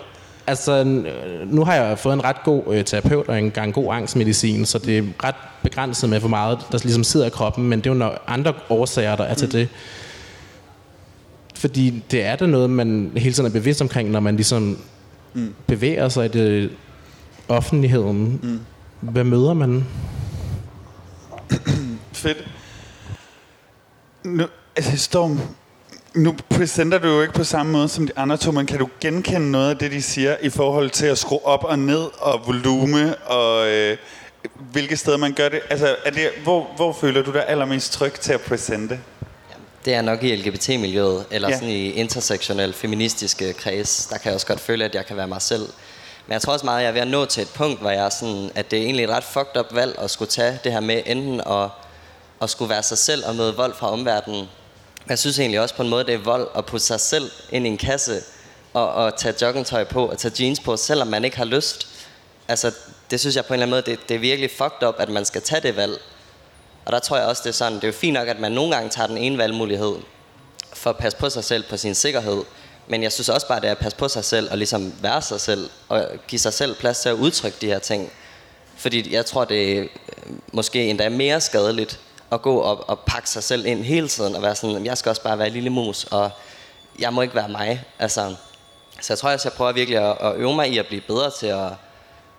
Altså, 0.47 0.83
nu 1.45 1.63
har 1.65 1.75
jeg 1.75 1.99
fået 1.99 2.13
en 2.13 2.23
ret 2.23 2.43
god 2.43 2.63
øh, 2.67 2.85
terapeut 2.85 3.27
og 3.27 3.39
en 3.39 3.51
gang 3.51 3.73
god 3.73 3.93
angstmedicin, 3.93 4.65
så 4.65 4.79
det 4.79 4.97
er 4.97 5.03
ret 5.23 5.35
begrænset 5.63 6.09
med, 6.09 6.19
hvor 6.19 6.29
meget 6.29 6.59
der 6.71 6.79
ligesom 6.83 7.03
sidder 7.03 7.25
i 7.25 7.29
kroppen, 7.29 7.69
men 7.69 7.79
det 7.79 7.87
er 7.87 7.93
jo 7.93 7.97
når 7.97 8.23
andre 8.27 8.53
årsager, 8.69 9.15
der 9.15 9.23
er 9.23 9.33
til 9.33 9.45
mm. 9.45 9.51
det. 9.51 9.69
Fordi 11.55 12.03
det 12.11 12.23
er 12.23 12.35
da 12.35 12.45
noget, 12.45 12.69
man 12.69 13.11
hele 13.17 13.33
tiden 13.33 13.49
er 13.49 13.53
bevidst 13.53 13.81
omkring, 13.81 14.09
når 14.11 14.19
man 14.19 14.35
ligesom 14.35 14.77
mm. 15.33 15.53
bevæger 15.67 16.09
sig 16.09 16.25
i 16.25 16.27
det 16.27 16.69
offentligheden. 17.47 18.39
Mm. 18.43 18.59
Hvad 18.99 19.23
møder 19.23 19.53
man? 19.53 19.85
Fedt. 22.11 22.47
Nu, 24.23 24.47
altså 24.75 24.97
Storm, 24.97 25.39
nu 26.13 26.35
præsenter 26.49 26.97
du 26.97 27.07
jo 27.07 27.21
ikke 27.21 27.33
på 27.33 27.43
samme 27.43 27.71
måde 27.71 27.89
som 27.89 28.07
de 28.07 28.13
andre 28.15 28.37
to, 28.37 28.51
men 28.51 28.65
kan 28.65 28.79
du 28.79 28.89
genkende 29.01 29.51
noget 29.51 29.69
af 29.69 29.77
det, 29.77 29.91
de 29.91 30.01
siger 30.01 30.37
i 30.41 30.49
forhold 30.49 30.89
til 30.89 31.05
at 31.05 31.17
skrue 31.17 31.45
op 31.45 31.63
og 31.63 31.79
ned 31.79 32.07
og 32.19 32.41
volume 32.45 33.15
og 33.17 33.67
øh, 33.67 33.97
hvilke 34.71 34.97
steder 34.97 35.17
man 35.17 35.33
gør 35.33 35.49
det? 35.49 35.59
Altså, 35.69 35.95
er 36.05 36.11
det 36.11 36.29
hvor, 36.43 36.67
hvor 36.75 36.93
føler 36.93 37.23
du 37.23 37.31
dig 37.31 37.47
allermest 37.47 37.93
tryg 37.93 38.13
til 38.13 38.33
at 38.33 38.41
præsente? 38.41 38.99
Det 39.85 39.93
er 39.93 40.01
nok 40.01 40.23
i 40.23 40.35
LGBT-miljøet, 40.35 41.25
eller 41.31 41.49
ja. 41.49 41.55
sådan 41.55 41.69
i 41.69 41.89
intersektionel 41.89 42.73
feministiske 42.73 43.53
kreds. 43.53 44.05
Der 44.05 44.17
kan 44.17 44.25
jeg 44.25 44.33
også 44.33 44.47
godt 44.47 44.59
føle, 44.59 44.85
at 44.85 44.95
jeg 44.95 45.05
kan 45.05 45.17
være 45.17 45.27
mig 45.27 45.41
selv. 45.41 45.69
Men 46.27 46.33
jeg 46.33 46.41
tror 46.41 46.53
også 46.53 46.65
meget, 46.65 46.77
at 46.77 46.83
jeg 46.83 46.89
er 46.89 46.93
ved 46.93 47.01
at 47.01 47.07
nå 47.07 47.25
til 47.25 47.43
et 47.43 47.49
punkt, 47.55 47.81
hvor 47.81 47.89
jeg 47.89 48.05
er 48.05 48.09
sådan, 48.09 48.49
at 48.55 48.71
det 48.71 48.79
er 48.79 48.83
egentlig 48.83 49.03
et 49.03 49.09
ret 49.09 49.23
fucked 49.23 49.59
up 49.59 49.75
valg 49.75 49.95
at 49.99 50.11
skulle 50.11 50.29
tage 50.29 50.59
det 50.63 50.71
her 50.71 50.79
med 50.79 51.01
enten 51.05 51.41
at, 51.41 51.69
at 52.43 52.49
skulle 52.49 52.69
være 52.69 52.83
sig 52.83 52.97
selv 52.97 53.25
og 53.25 53.35
møde 53.35 53.55
vold 53.55 53.73
fra 53.73 53.91
omverdenen. 53.91 54.49
Jeg 55.09 55.19
synes 55.19 55.39
egentlig 55.39 55.59
også 55.59 55.75
på 55.75 55.83
en 55.83 55.89
måde, 55.89 56.03
det 56.03 56.13
er 56.13 56.17
vold 56.17 56.47
at 56.55 56.65
putte 56.65 56.85
sig 56.85 56.99
selv 56.99 57.31
ind 57.49 57.67
i 57.67 57.69
en 57.69 57.77
kasse 57.77 58.21
og, 58.73 58.93
og 58.93 59.17
tage 59.17 59.35
joggingtøj 59.41 59.83
på 59.83 60.05
og 60.07 60.17
tage 60.17 60.43
jeans 60.43 60.59
på, 60.59 60.77
selvom 60.77 61.07
man 61.07 61.25
ikke 61.25 61.37
har 61.37 61.45
lyst. 61.45 61.87
Altså, 62.47 62.71
det 63.11 63.19
synes 63.19 63.35
jeg 63.35 63.45
på 63.45 63.53
en 63.53 63.61
eller 63.61 63.65
anden 63.65 63.83
måde, 63.85 63.97
det, 63.97 64.09
det 64.09 64.15
er 64.15 64.19
virkelig 64.19 64.51
fucked 64.51 64.87
up, 64.87 64.95
at 64.97 65.09
man 65.09 65.25
skal 65.25 65.41
tage 65.41 65.61
det 65.61 65.75
valg. 65.75 65.99
Og 66.85 66.91
der 66.91 66.99
tror 66.99 67.17
jeg 67.17 67.25
også, 67.25 67.41
det 67.43 67.49
er 67.49 67.53
sådan, 67.53 67.75
det 67.75 67.83
er 67.83 67.87
jo 67.87 67.93
fint 67.93 68.13
nok, 68.13 68.27
at 68.27 68.39
man 68.39 68.51
nogle 68.51 68.75
gange 68.75 68.89
tager 68.89 69.07
den 69.07 69.17
ene 69.17 69.37
valgmulighed 69.37 69.95
for 70.73 70.89
at 70.89 70.97
passe 70.97 71.17
på 71.17 71.29
sig 71.29 71.43
selv, 71.43 71.63
på 71.69 71.77
sin 71.77 71.95
sikkerhed. 71.95 72.43
Men 72.87 73.03
jeg 73.03 73.11
synes 73.11 73.29
også 73.29 73.47
bare, 73.47 73.61
det 73.61 73.67
er 73.67 73.71
at 73.71 73.77
passe 73.77 73.97
på 73.97 74.07
sig 74.07 74.25
selv 74.25 74.51
og 74.51 74.57
ligesom 74.57 74.93
være 75.01 75.21
sig 75.21 75.41
selv 75.41 75.69
og 75.89 76.09
give 76.27 76.39
sig 76.39 76.53
selv 76.53 76.75
plads 76.75 76.99
til 76.99 77.09
at 77.09 77.15
udtrykke 77.15 77.57
de 77.61 77.67
her 77.67 77.79
ting. 77.79 78.11
Fordi 78.77 79.13
jeg 79.13 79.25
tror, 79.25 79.45
det 79.45 79.77
er 79.77 79.85
måske 80.51 80.85
endda 80.85 81.09
mere 81.09 81.41
skadeligt 81.41 81.99
at 82.31 82.41
gå 82.41 82.57
og, 82.57 82.89
og 82.89 82.99
pakke 82.99 83.29
sig 83.29 83.43
selv 83.43 83.65
ind 83.65 83.83
hele 83.83 84.07
tiden 84.07 84.35
og 84.35 84.41
være 84.41 84.55
sådan, 84.55 84.85
jeg 84.85 84.97
skal 84.97 85.09
også 85.09 85.23
bare 85.23 85.39
være 85.39 85.49
lille 85.49 85.69
mus, 85.69 86.03
og 86.03 86.31
jeg 86.99 87.13
må 87.13 87.21
ikke 87.21 87.35
være 87.35 87.49
mig. 87.49 87.83
Altså, 87.99 88.35
så 89.01 89.13
jeg 89.13 89.17
tror 89.17 89.29
også, 89.29 89.47
jeg 89.49 89.53
prøver 89.53 89.71
virkelig 89.71 89.99
at, 89.99 90.17
at 90.21 90.35
øve 90.35 90.55
mig 90.55 90.69
i 90.69 90.77
at 90.77 90.87
blive 90.87 91.01
bedre 91.01 91.31
til 91.39 91.47
at, 91.47 91.69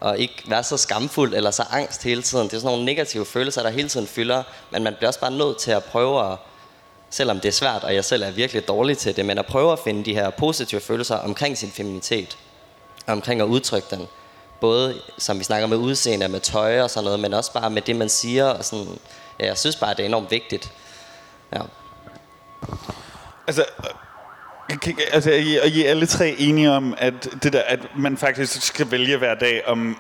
og 0.01 0.19
ikke 0.19 0.43
være 0.47 0.63
så 0.63 0.77
skamfuld 0.77 1.35
eller 1.35 1.51
så 1.51 1.65
angst 1.71 2.03
hele 2.03 2.23
tiden. 2.23 2.45
Det 2.45 2.53
er 2.53 2.59
sådan 2.59 2.71
nogle 2.71 2.85
negative 2.85 3.27
følelser, 3.27 3.63
der 3.63 3.71
hele 3.71 3.89
tiden 3.89 4.07
fylder, 4.07 4.43
men 4.71 4.85
man 4.85 4.95
bliver 4.95 5.09
også 5.09 5.21
bare 5.21 5.31
nødt 5.31 5.59
til 5.59 5.71
at 5.71 5.85
prøve 5.85 6.33
at, 6.33 6.39
selvom 7.11 7.41
det 7.41 7.49
er 7.49 7.53
svært, 7.53 7.85
og 7.85 7.95
jeg 7.95 8.05
selv 8.05 8.23
er 8.23 8.31
virkelig 8.31 8.69
dårlig 8.69 8.99
til 8.99 9.17
det, 9.17 9.27
men 9.27 9.39
at 9.39 9.47
prøve 9.47 9.73
at 9.73 9.79
finde 9.79 10.05
de 10.05 10.15
her 10.15 10.31
positive 10.31 10.81
følelser 10.81 11.17
omkring 11.17 11.59
sin 11.59 11.71
feminitet, 11.71 12.39
omkring 13.07 13.41
at 13.41 13.47
udtrykke 13.47 13.87
den. 13.91 14.09
Både, 14.61 14.95
som 15.19 15.39
vi 15.39 15.45
snakker 15.45 15.67
med 15.67 15.77
udseende, 15.77 16.29
med 16.29 16.41
tøj 16.41 16.81
og 16.81 16.91
sådan 16.91 17.05
noget, 17.05 17.21
men 17.21 17.35
også 17.35 17.53
bare 17.53 17.71
med 17.71 17.83
det, 17.83 17.97
man 17.97 18.09
siger. 18.09 18.45
Og 18.45 18.65
sådan, 18.65 18.99
jeg 19.39 19.59
synes 19.59 19.77
bare, 19.77 19.95
det 19.95 20.01
er 20.01 20.07
enormt 20.07 20.31
vigtigt. 20.31 20.73
Ja. 21.53 21.61
Altså, 23.47 23.65
øh, 23.79 23.91
Altså, 25.13 25.31
er 25.31 25.37
I, 25.37 25.57
er 25.57 25.65
I 25.65 25.83
alle 25.83 26.07
tre 26.07 26.35
enige 26.39 26.71
om, 26.71 26.95
at, 26.99 27.29
det 27.43 27.53
der, 27.53 27.63
at 27.63 27.81
man 27.97 28.17
faktisk 28.17 28.63
skal 28.63 28.91
vælge 28.91 29.17
hver 29.17 29.35
dag, 29.35 29.63
om 29.67 29.99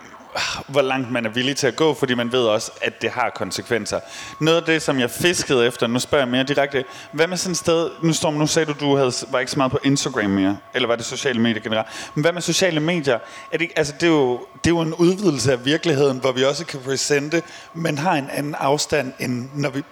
hvor 0.68 0.82
langt 0.82 1.10
man 1.10 1.26
er 1.26 1.30
villig 1.30 1.56
til 1.56 1.66
at 1.66 1.76
gå, 1.76 1.94
fordi 1.94 2.14
man 2.14 2.32
ved 2.32 2.40
også, 2.40 2.72
at 2.82 3.02
det 3.02 3.10
har 3.10 3.30
konsekvenser. 3.34 4.00
Noget 4.40 4.56
af 4.60 4.62
det, 4.62 4.82
som 4.82 5.00
jeg 5.00 5.10
fiskede 5.10 5.66
efter, 5.66 5.86
nu 5.86 5.98
spørger 5.98 6.24
jeg 6.24 6.30
mere 6.30 6.42
direkte, 6.42 6.84
hvad 7.12 7.26
med 7.26 7.36
sådan 7.36 7.52
et 7.52 7.58
sted, 7.58 7.90
nu, 8.02 8.12
Storm, 8.12 8.34
nu 8.34 8.46
sagde 8.46 8.72
du, 8.72 8.74
du 8.80 8.96
havde, 8.96 9.12
var 9.30 9.38
ikke 9.38 9.52
så 9.52 9.58
meget 9.58 9.72
på 9.72 9.78
Instagram 9.84 10.30
mere, 10.30 10.56
eller 10.74 10.88
var 10.88 10.96
det 10.96 11.04
sociale 11.04 11.40
medier 11.40 11.62
generelt, 11.62 11.88
men 12.14 12.22
hvad 12.22 12.32
med 12.32 12.42
sociale 12.42 12.80
medier? 12.80 13.18
Er 13.52 13.58
det, 13.58 13.70
altså, 13.76 13.94
det, 14.00 14.02
er 14.02 14.10
jo, 14.10 14.46
det 14.64 14.70
er 14.70 14.74
jo 14.74 14.80
en 14.80 14.94
udvidelse 14.94 15.52
af 15.52 15.64
virkeligheden, 15.64 16.18
hvor 16.18 16.32
vi 16.32 16.44
også 16.44 16.66
kan 16.66 16.80
presente, 16.80 17.42
men 17.74 17.98
har 17.98 18.12
en 18.12 18.28
anden 18.32 18.54
afstand, 18.54 19.12
end 19.18 19.48
når 19.54 19.70
vi, 19.70 19.82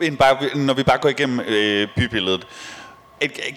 end 0.06 0.16
bare, 0.16 0.56
når 0.56 0.74
vi 0.74 0.82
bare 0.82 0.98
går 0.98 1.08
igennem 1.08 1.40
øh, 1.40 1.88
bybilledet. 1.96 2.46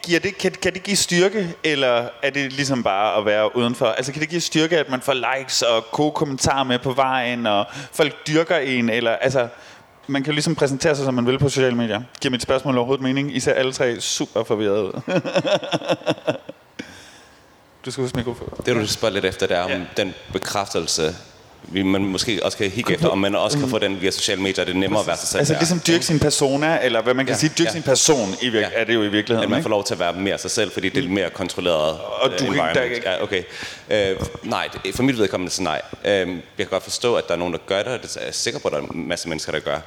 Giver 0.03 0.19
det, 0.19 0.37
kan, 0.37 0.51
kan 0.51 0.73
det 0.73 0.83
give 0.83 0.97
styrke, 0.97 1.55
eller 1.63 2.09
er 2.23 2.29
det 2.29 2.53
ligesom 2.53 2.83
bare 2.83 3.17
at 3.17 3.25
være 3.25 3.55
udenfor? 3.55 3.85
Altså 3.85 4.11
kan 4.11 4.21
det 4.21 4.29
give 4.29 4.41
styrke, 4.41 4.77
at 4.77 4.89
man 4.89 5.01
får 5.01 5.13
likes 5.13 5.61
og 5.61 5.85
gode 5.91 6.11
kommentarer 6.11 6.63
med 6.63 6.79
på 6.79 6.91
vejen, 6.91 7.45
og 7.45 7.65
folk 7.91 8.27
dyrker 8.27 8.57
en, 8.57 8.89
eller 8.89 9.11
altså... 9.11 9.47
Man 10.09 10.23
kan 10.23 10.31
jo 10.31 10.33
ligesom 10.33 10.55
præsentere 10.55 10.95
sig, 10.95 11.05
som 11.05 11.13
man 11.13 11.25
vil 11.25 11.39
på 11.39 11.49
sociale 11.49 11.75
medier. 11.75 12.01
Giver 12.21 12.31
mit 12.31 12.41
spørgsmål 12.41 12.77
overhovedet 12.77 13.03
mening? 13.03 13.35
I 13.35 13.39
ser 13.39 13.53
alle 13.53 13.73
tre 13.73 14.01
super 14.01 14.43
forvirret 14.43 14.83
ud. 14.83 15.01
du 17.85 17.91
skal 17.91 18.01
huske 18.01 18.17
mikrofon. 18.17 18.49
Det 18.65 18.75
du 18.75 18.87
spørger 18.87 19.13
lidt 19.13 19.25
efter, 19.25 19.47
det 19.47 19.57
er 19.57 19.61
om 19.61 19.71
ja. 19.71 19.81
den 19.97 20.13
bekræftelse, 20.33 21.15
vi 21.63 21.83
man 21.83 22.05
måske 22.05 22.39
også 22.43 22.57
kan 22.57 22.69
hikke 22.69 22.93
efter, 22.93 23.07
om 23.07 23.17
man 23.17 23.35
også 23.35 23.59
kan 23.59 23.69
få 23.69 23.79
den 23.79 24.01
via 24.01 24.11
sociale 24.11 24.41
medier, 24.41 24.65
det 24.65 24.75
er 24.75 24.79
nemmere 24.79 25.01
at 25.01 25.07
være 25.07 25.17
sig 25.17 25.27
selv. 25.27 25.39
Altså 25.39 25.53
ligesom 25.53 25.81
dyrke 25.87 26.05
sin 26.05 26.19
persona, 26.19 26.79
eller 26.83 27.01
hvad 27.01 27.13
man 27.13 27.25
kan 27.25 27.35
ja, 27.35 27.39
sige, 27.39 27.51
dyrke 27.57 27.67
ja. 27.67 27.73
sin 27.73 27.83
person, 27.83 28.35
i 28.41 28.49
virke, 28.49 28.67
ja. 28.73 28.79
er 28.81 28.83
det 28.83 28.93
jo 28.93 29.03
i 29.03 29.07
virkeligheden. 29.07 29.43
At 29.43 29.49
man 29.49 29.63
får 29.63 29.69
lov 29.69 29.83
til 29.83 29.93
at 29.93 29.99
være 29.99 30.13
mere 30.13 30.37
sig 30.37 30.51
selv, 30.51 30.71
fordi 30.71 30.89
det 30.89 31.05
er 31.05 31.09
mere 31.09 31.29
kontrolleret 31.29 31.99
Og 31.99 32.31
du 32.39 32.45
environment. 32.45 32.73
Kan, 32.73 32.83
ikke... 32.83 33.09
Ja, 33.09 33.23
okay. 33.23 33.43
Uh, 33.87 34.49
nej, 34.49 34.69
for 34.95 35.03
mit 35.03 35.17
vedkommende 35.17 35.51
så 35.51 35.63
nej. 35.63 35.81
Uh, 35.93 36.05
jeg 36.05 36.27
kan 36.57 36.67
godt 36.67 36.83
forstå, 36.83 37.15
at 37.15 37.27
der 37.27 37.33
er 37.33 37.37
nogen, 37.37 37.53
der 37.53 37.59
gør 37.65 37.83
det, 37.83 37.87
og 37.87 38.01
det 38.01 38.17
er 38.17 38.25
jeg 38.25 38.35
sikker 38.35 38.59
på, 38.59 38.67
at 38.67 38.71
der 38.71 38.81
er 38.81 38.83
en 38.83 39.07
masse 39.07 39.29
mennesker, 39.29 39.51
der 39.51 39.59
gør. 39.59 39.79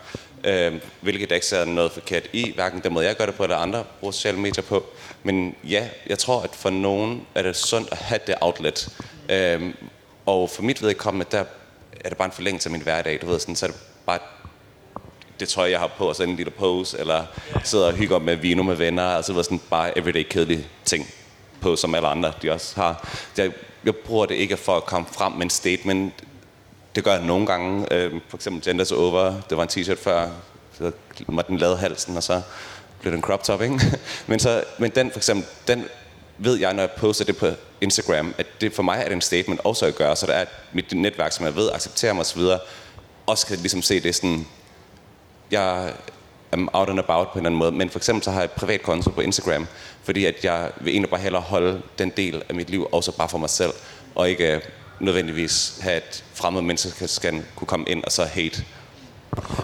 Uh, 0.71 0.75
hvilket 1.01 1.29
der 1.29 1.35
ikke 1.35 1.47
ser 1.47 1.65
noget 1.65 1.93
forkert 1.93 2.23
i, 2.33 2.53
hverken 2.55 2.81
den 2.85 2.93
måde, 2.93 3.07
jeg 3.07 3.17
gør 3.17 3.27
det 3.27 3.35
på, 3.35 3.43
eller 3.43 3.57
andre 3.57 3.85
bruger 4.01 4.13
sociale 4.13 4.39
medier 4.39 4.65
på. 4.65 4.85
Men 5.23 5.55
ja, 5.69 5.89
jeg 6.07 6.19
tror, 6.19 6.43
at 6.43 6.51
for 6.53 6.71
nogen 6.71 7.23
er 7.35 7.43
det 7.43 7.57
sundt 7.57 7.89
at 7.93 7.99
have 7.99 8.21
det 8.27 8.35
outlet. 8.41 8.89
Uh, 9.29 9.71
og 10.27 10.51
for 10.51 10.63
mit 10.63 10.83
vedkommende, 10.83 11.27
der 11.31 11.45
er 12.05 12.09
det 12.09 12.19
bare 12.19 12.27
en 12.27 12.33
forlængelse 12.33 12.67
af 12.67 12.71
min 12.71 12.83
hverdag, 12.83 13.19
du 13.23 13.27
ved, 13.27 13.41
sådan, 13.41 13.57
så 13.57 13.67
er 13.67 13.71
det 13.71 13.81
bare 14.07 14.19
det 15.41 15.49
tøj, 15.49 15.71
jeg 15.71 15.79
har 15.79 15.91
på, 15.99 16.09
og 16.09 16.17
så 16.17 16.23
en 16.23 16.37
lille 16.37 16.51
pose, 16.51 16.99
eller 16.99 17.25
sidder 17.65 17.87
og 17.87 17.93
hygger 17.93 18.19
med 18.19 18.37
vino 18.37 18.63
med 18.63 18.75
venner, 18.75 19.05
altså 19.05 19.33
ved, 19.33 19.45
sådan 19.45 19.61
bare 19.71 19.99
everyday 19.99 20.23
kedelige 20.31 20.67
ting 20.85 21.07
på, 21.61 21.77
som 21.77 21.95
alle 21.95 22.09
andre, 22.09 22.33
de 22.43 22.51
også 22.53 22.81
har. 22.81 23.09
Jeg, 23.37 23.53
jeg 23.85 23.97
bruger 23.97 24.27
det 24.27 24.35
ikke 24.35 24.57
for 24.57 24.77
at 24.77 24.85
komme 24.85 25.09
frem 25.13 25.33
med 25.33 25.43
en 25.43 25.51
statement. 25.51 26.15
Det 26.95 27.05
gør 27.05 27.13
jeg 27.13 27.25
nogle 27.25 27.47
gange. 27.47 27.93
Øh, 27.93 28.21
for 28.29 28.37
eksempel 28.37 28.65
Genders 28.65 28.93
Over, 28.93 29.41
det 29.51 29.57
var 29.57 29.63
en 29.63 29.69
t-shirt 29.69 30.03
før, 30.03 30.29
så 30.79 30.93
måtte 31.29 31.49
den 31.49 31.59
lade 31.59 31.77
halsen, 31.77 32.17
og 32.17 32.23
så 32.23 32.43
blev 33.01 33.13
det 33.13 33.17
en 33.17 33.23
crop 33.23 33.45
top, 33.45 33.63
ikke? 33.63 33.81
men, 34.27 34.39
så, 34.39 34.65
men 34.79 34.91
den 34.91 35.11
for 35.11 35.19
eksempel, 35.19 35.47
den 35.69 35.85
ved 36.43 36.59
jeg, 36.59 36.75
når 36.75 36.83
jeg 36.83 36.91
poster 36.91 37.25
det 37.25 37.37
på 37.37 37.47
Instagram, 37.81 38.35
at 38.39 38.47
det 38.61 38.73
for 38.73 38.83
mig 38.83 38.99
er 38.99 39.05
det 39.05 39.13
en 39.13 39.21
statement 39.21 39.61
også 39.65 39.87
at 39.87 39.95
gøre, 39.95 40.17
så 40.17 40.27
der 40.27 40.33
er 40.33 40.45
mit 40.73 40.93
netværk, 40.93 41.33
som 41.33 41.47
jeg 41.47 41.57
ved 41.57 41.71
accepterer 41.73 42.13
mig 42.13 42.21
osv., 42.21 42.43
også 43.27 43.47
kan 43.47 43.57
ligesom 43.57 43.83
se 43.83 44.01
det 44.01 44.15
sådan, 44.15 44.47
jeg 45.51 45.93
er 46.53 46.67
out 46.73 46.89
and 46.89 46.99
about 46.99 47.29
på 47.29 47.33
en 47.33 47.39
eller 47.39 47.49
anden 47.49 47.59
måde, 47.59 47.73
men 47.73 47.91
for 47.91 47.99
eksempel 47.99 48.25
så 48.25 48.31
har 48.31 48.41
jeg 48.41 48.45
et 48.45 48.51
privat 48.51 48.83
konto 48.83 49.11
på 49.11 49.21
Instagram, 49.21 49.67
fordi 50.03 50.25
at 50.25 50.45
jeg 50.45 50.71
vil 50.81 50.93
egentlig 50.93 51.11
bare 51.11 51.21
hellere 51.21 51.43
holde 51.43 51.83
den 51.99 52.11
del 52.17 52.43
af 52.49 52.55
mit 52.55 52.71
liv 52.71 52.89
også 52.93 53.13
bare 53.13 53.29
for 53.29 53.39
mig 53.39 53.51
selv, 53.51 53.73
og 54.15 54.31
ikke 54.31 54.55
øh, 54.55 54.61
nødvendigvis 55.01 55.79
have 55.81 55.97
et 55.97 56.25
fremmed 56.35 56.63
menneske 56.63 57.09
skal 57.09 57.45
kunne 57.57 57.69
komme 57.69 57.87
ind 57.89 58.05
og 58.05 58.13
så 58.13 58.25
hate. 58.25 58.65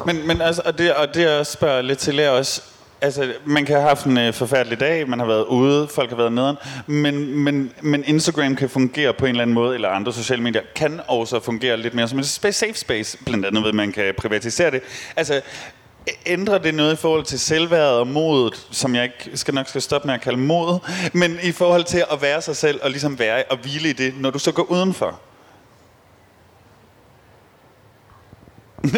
Men, 0.07 0.27
men 0.27 0.41
altså, 0.41 0.62
og 0.64 0.79
det, 0.79 0.95
og 0.95 1.14
det 1.14 1.22
jeg 1.22 1.47
spørger 1.47 1.83
lidt 1.83 1.99
til 1.99 2.18
er 2.18 2.31
også, 2.31 2.62
Altså, 3.01 3.32
man 3.44 3.64
kan 3.64 3.76
have 3.76 3.88
haft 3.88 4.07
en 4.07 4.18
øh, 4.18 4.32
forfærdelig 4.32 4.80
dag, 4.80 5.09
man 5.09 5.18
har 5.18 5.26
været 5.26 5.44
ude, 5.44 5.88
folk 5.88 6.11
har 6.11 6.16
været 6.16 6.32
nederen, 6.32 6.57
men, 6.86 7.38
men, 7.38 7.72
men 7.82 8.05
Instagram 8.05 8.57
kan 8.57 8.68
fungere 8.68 9.12
på 9.12 9.26
en 9.26 9.30
eller 9.30 9.42
anden 9.42 9.55
måde, 9.55 9.74
eller 9.74 9.88
andre 9.88 10.12
sociale 10.12 10.42
medier 10.42 10.62
kan 10.74 11.01
også 11.09 11.40
fungere 11.40 11.76
lidt 11.76 11.94
mere 11.94 12.09
som 12.09 12.18
en 12.18 12.24
safe 12.24 12.74
space, 12.74 13.18
blandt 13.24 13.47
andet 13.47 13.62
ved, 13.62 13.68
at 13.68 13.74
man 13.74 13.92
kan 13.92 14.14
privatisere 14.18 14.70
det. 14.70 14.80
Altså, 15.16 15.40
ændrer 16.26 16.59
det 16.59 16.74
noget 16.74 16.92
i 16.92 16.97
forhold 16.97 17.24
til 17.24 17.40
selvværdet 17.40 17.99
og 17.99 18.07
modet, 18.07 18.66
som 18.70 18.94
jeg 18.94 19.05
ikke 19.05 19.30
skal 19.34 19.55
nok 19.55 19.68
skal 19.68 19.82
stoppe 19.82 20.07
med 20.07 20.14
at 20.14 20.20
kalde 20.20 20.38
mod, 20.38 20.78
men 21.12 21.38
i 21.42 21.53
forhold 21.53 21.84
til 21.84 22.05
at 22.12 22.22
være 22.22 22.42
sig 22.42 22.57
selv 22.57 22.80
og 22.82 22.90
ligesom 22.90 23.18
være 23.18 23.44
og 23.51 23.59
hvile 23.59 23.90
i 23.90 23.92
det, 23.92 24.14
når 24.20 24.30
du 24.30 24.38
så 24.38 24.53
går 24.53 24.62
udenfor? 24.62 25.20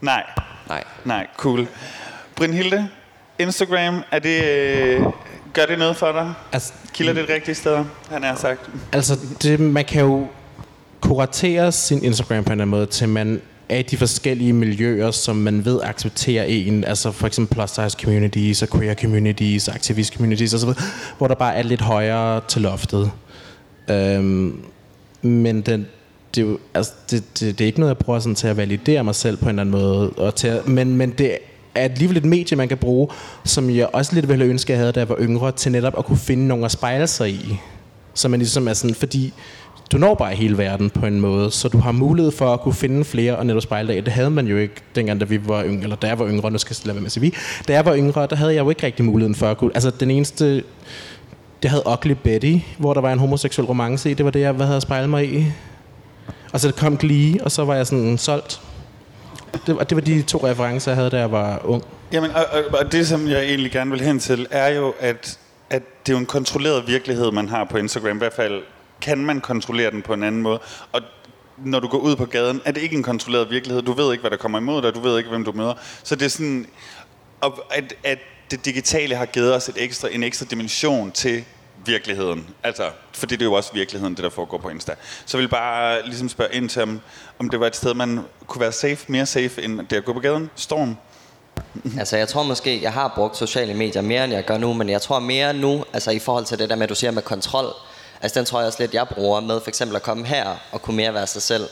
Nej, 0.00 0.24
Nej. 0.68 0.84
nej, 1.04 1.26
cool. 1.36 1.68
Brynhilde, 2.36 2.88
Instagram, 3.38 4.02
er 4.10 4.18
det, 4.18 4.44
øh, 4.44 5.02
gør 5.52 5.66
det 5.66 5.78
noget 5.78 5.96
for 5.96 6.12
dig? 6.12 6.34
Altså, 6.52 6.72
Kilder 6.94 7.12
det 7.12 7.22
et 7.22 7.28
rigtigt 7.28 7.58
sted, 7.58 7.84
han 8.10 8.22
har 8.22 8.36
sagt? 8.36 8.70
Altså, 8.92 9.18
det, 9.42 9.60
man 9.60 9.84
kan 9.84 10.02
jo 10.02 10.26
kuratere 11.00 11.72
sin 11.72 12.04
Instagram 12.04 12.44
på 12.44 12.48
en 12.48 12.52
eller 12.52 12.62
anden 12.64 12.70
måde, 12.70 12.86
til 12.86 13.08
man 13.08 13.40
er 13.68 13.78
i 13.78 13.82
de 13.82 13.96
forskellige 13.96 14.52
miljøer, 14.52 15.10
som 15.10 15.36
man 15.36 15.64
ved 15.64 15.80
accepterer 15.82 16.44
en, 16.44 16.84
altså 16.84 17.12
for 17.12 17.26
eksempel 17.26 17.54
plus 17.54 17.70
size 17.70 17.96
communities, 18.02 18.62
og 18.62 18.68
queer 18.68 18.94
communities, 18.94 19.68
og 19.68 19.74
activist 19.74 20.14
communities 20.14 20.54
osv., 20.54 20.68
hvor 21.18 21.28
der 21.28 21.34
bare 21.34 21.54
er 21.54 21.62
lidt 21.62 21.80
højere 21.80 22.40
til 22.48 22.62
loftet. 22.62 23.10
Øhm, 23.90 24.60
men 25.22 25.60
den, 25.60 25.86
det, 26.34 26.42
er 26.42 26.46
jo, 26.46 26.58
altså, 26.74 26.92
det, 27.10 27.40
det, 27.40 27.58
det, 27.58 27.64
er 27.64 27.66
ikke 27.66 27.80
noget, 27.80 27.94
jeg 27.94 27.98
bruger 27.98 28.18
sådan 28.18 28.34
til 28.34 28.48
at 28.48 28.56
validere 28.56 29.04
mig 29.04 29.14
selv 29.14 29.36
på 29.36 29.44
en 29.44 29.48
eller 29.48 29.60
anden 29.60 29.72
måde, 29.72 30.10
og 30.10 30.34
til 30.34 30.48
at, 30.48 30.68
men, 30.68 30.96
men 30.96 31.10
det 31.10 31.38
er 31.76 31.84
alligevel 31.84 32.16
et 32.16 32.24
medie, 32.24 32.56
man 32.56 32.68
kan 32.68 32.78
bruge, 32.78 33.08
som 33.44 33.70
jeg 33.70 33.88
også 33.92 34.14
lidt 34.14 34.28
ville 34.28 34.44
ønske, 34.44 34.72
jeg 34.72 34.78
havde, 34.78 34.92
da 34.92 35.00
jeg 35.00 35.08
var 35.08 35.16
yngre, 35.20 35.52
til 35.52 35.72
netop 35.72 35.98
at 35.98 36.04
kunne 36.04 36.18
finde 36.18 36.46
nogen 36.46 36.64
at 36.64 36.72
spejle 36.72 37.06
sig 37.06 37.30
i. 37.30 37.56
Så 38.14 38.28
man 38.28 38.40
ligesom 38.40 38.68
er 38.68 38.72
sådan, 38.72 38.94
fordi 38.94 39.32
du 39.92 39.98
når 39.98 40.14
bare 40.14 40.34
hele 40.34 40.58
verden 40.58 40.90
på 40.90 41.06
en 41.06 41.20
måde, 41.20 41.50
så 41.50 41.68
du 41.68 41.78
har 41.78 41.92
mulighed 41.92 42.32
for 42.32 42.54
at 42.54 42.60
kunne 42.60 42.74
finde 42.74 43.04
flere 43.04 43.36
og 43.36 43.46
netop 43.46 43.62
spejle 43.62 43.94
dig. 43.94 44.04
Det 44.04 44.12
havde 44.12 44.30
man 44.30 44.46
jo 44.46 44.56
ikke 44.56 44.74
dengang, 44.94 45.20
da 45.20 45.24
vi 45.24 45.48
var 45.48 45.64
yngre, 45.64 45.82
eller 45.82 45.96
da 45.96 46.06
jeg 46.06 46.18
var 46.18 46.28
yngre, 46.28 46.50
nu 46.50 46.58
skal 46.58 46.76
jeg 46.80 46.86
lade 46.86 46.94
være 46.94 47.00
med 47.00 47.06
at 47.06 47.12
sige 47.12 47.20
vi. 47.20 47.34
Da 47.68 47.72
jeg 47.72 47.84
var 47.84 47.96
yngre, 47.96 48.26
der 48.30 48.36
havde 48.36 48.54
jeg 48.54 48.64
jo 48.64 48.70
ikke 48.70 48.86
rigtig 48.86 49.04
muligheden 49.04 49.34
for 49.34 49.50
at 49.50 49.58
kunne, 49.58 49.70
altså 49.74 49.90
den 49.90 50.10
eneste, 50.10 50.62
det 51.62 51.70
havde 51.70 51.82
Ugly 51.86 52.14
Betty, 52.22 52.56
hvor 52.78 52.94
der 52.94 53.00
var 53.00 53.12
en 53.12 53.18
homoseksuel 53.18 53.66
romance 53.66 54.10
i, 54.10 54.14
det 54.14 54.24
var 54.24 54.30
det, 54.30 54.40
jeg 54.40 54.52
hvad 54.52 54.66
havde 54.66 54.80
spejlet 54.80 55.10
mig 55.10 55.32
i. 55.32 55.46
Altså, 56.52 56.68
og 56.68 56.74
så 56.74 56.80
kom 56.80 56.96
Glee, 56.96 57.44
og 57.44 57.52
så 57.52 57.64
var 57.64 57.74
jeg 57.74 57.86
sådan 57.86 58.18
solgt. 58.18 58.60
Det 59.66 59.76
var, 59.76 59.84
det 59.84 59.96
var 59.96 60.02
de 60.02 60.22
to 60.22 60.46
referencer, 60.46 60.90
jeg 60.90 60.96
havde, 60.96 61.10
da 61.10 61.18
jeg 61.18 61.32
var 61.32 61.60
ung. 61.64 61.84
Jamen, 62.12 62.30
og, 62.30 62.44
og, 62.52 62.78
og 62.78 62.92
det, 62.92 63.08
som 63.08 63.28
jeg 63.28 63.44
egentlig 63.44 63.72
gerne 63.72 63.90
vil 63.90 64.00
hen 64.00 64.18
til, 64.18 64.46
er 64.50 64.68
jo, 64.68 64.94
at, 65.00 65.38
at 65.70 65.82
det 66.06 66.12
er 66.12 66.16
jo 66.16 66.20
en 66.20 66.26
kontrolleret 66.26 66.86
virkelighed, 66.86 67.32
man 67.32 67.48
har 67.48 67.64
på 67.64 67.76
Instagram. 67.78 68.16
I 68.16 68.18
hvert 68.18 68.32
fald 68.32 68.62
kan 69.00 69.18
man 69.18 69.40
kontrollere 69.40 69.90
den 69.90 70.02
på 70.02 70.12
en 70.12 70.22
anden 70.22 70.42
måde. 70.42 70.58
Og 70.92 71.00
når 71.56 71.80
du 71.80 71.88
går 71.88 71.98
ud 71.98 72.16
på 72.16 72.24
gaden, 72.24 72.60
er 72.64 72.72
det 72.72 72.82
ikke 72.82 72.96
en 72.96 73.02
kontrolleret 73.02 73.50
virkelighed. 73.50 73.82
Du 73.82 73.92
ved 73.92 74.12
ikke, 74.12 74.20
hvad 74.20 74.30
der 74.30 74.36
kommer 74.36 74.58
imod 74.58 74.82
dig. 74.82 74.94
Du 74.94 75.00
ved 75.00 75.18
ikke, 75.18 75.30
hvem 75.30 75.44
du 75.44 75.52
møder. 75.52 75.74
Så 76.02 76.14
det 76.14 76.24
er 76.24 76.28
sådan, 76.28 76.66
at, 77.70 77.94
at 78.04 78.18
det 78.50 78.64
digitale 78.64 79.14
har 79.14 79.26
givet 79.26 79.54
os 79.54 79.68
et 79.68 79.74
ekstra, 79.78 80.08
en 80.12 80.22
ekstra 80.22 80.46
dimension 80.50 81.10
til 81.10 81.44
virkeligheden. 81.86 82.46
Altså, 82.62 82.90
for 83.12 83.26
det 83.26 83.40
er 83.40 83.44
jo 83.44 83.52
også 83.52 83.72
virkeligheden, 83.72 84.14
det 84.14 84.24
der 84.24 84.30
foregår 84.30 84.58
på 84.58 84.68
Insta. 84.68 84.94
Så 85.26 85.38
jeg 85.38 85.42
vil 85.42 85.48
bare 85.48 86.06
ligesom 86.06 86.28
spørge 86.28 86.54
ind 86.54 86.68
til, 86.68 86.82
om, 86.82 87.00
om 87.38 87.50
det 87.50 87.60
var 87.60 87.66
et 87.66 87.76
sted, 87.76 87.94
man 87.94 88.20
kunne 88.46 88.60
være 88.60 88.72
safe, 88.72 89.04
mere 89.08 89.26
safe, 89.26 89.62
end 89.62 89.88
det 89.88 89.96
at 89.96 90.04
gå 90.04 90.12
på 90.12 90.20
gaden. 90.20 90.50
Storm. 90.56 90.96
Altså 91.98 92.16
jeg 92.16 92.28
tror 92.28 92.42
måske, 92.42 92.82
jeg 92.82 92.92
har 92.92 93.12
brugt 93.16 93.36
sociale 93.36 93.74
medier 93.74 94.02
mere, 94.02 94.24
end 94.24 94.32
jeg 94.32 94.44
gør 94.44 94.58
nu, 94.58 94.72
men 94.72 94.88
jeg 94.88 95.02
tror 95.02 95.18
mere 95.18 95.54
nu, 95.54 95.84
altså 95.92 96.10
i 96.10 96.18
forhold 96.18 96.44
til 96.44 96.58
det 96.58 96.70
der 96.70 96.76
med, 96.76 96.82
at 96.82 96.88
du 96.88 96.94
siger 96.94 97.10
med 97.10 97.22
kontrol, 97.22 97.66
altså 98.22 98.38
den 98.38 98.46
tror 98.46 98.58
jeg 98.58 98.66
også 98.66 98.82
lidt, 98.82 98.94
jeg 98.94 99.08
bruger 99.08 99.40
med 99.40 99.60
for 99.60 99.68
eksempel 99.68 99.96
at 99.96 100.02
komme 100.02 100.26
her 100.26 100.56
og 100.72 100.82
kunne 100.82 100.96
mere 100.96 101.14
være 101.14 101.26
sig 101.26 101.42
selv. 101.42 101.68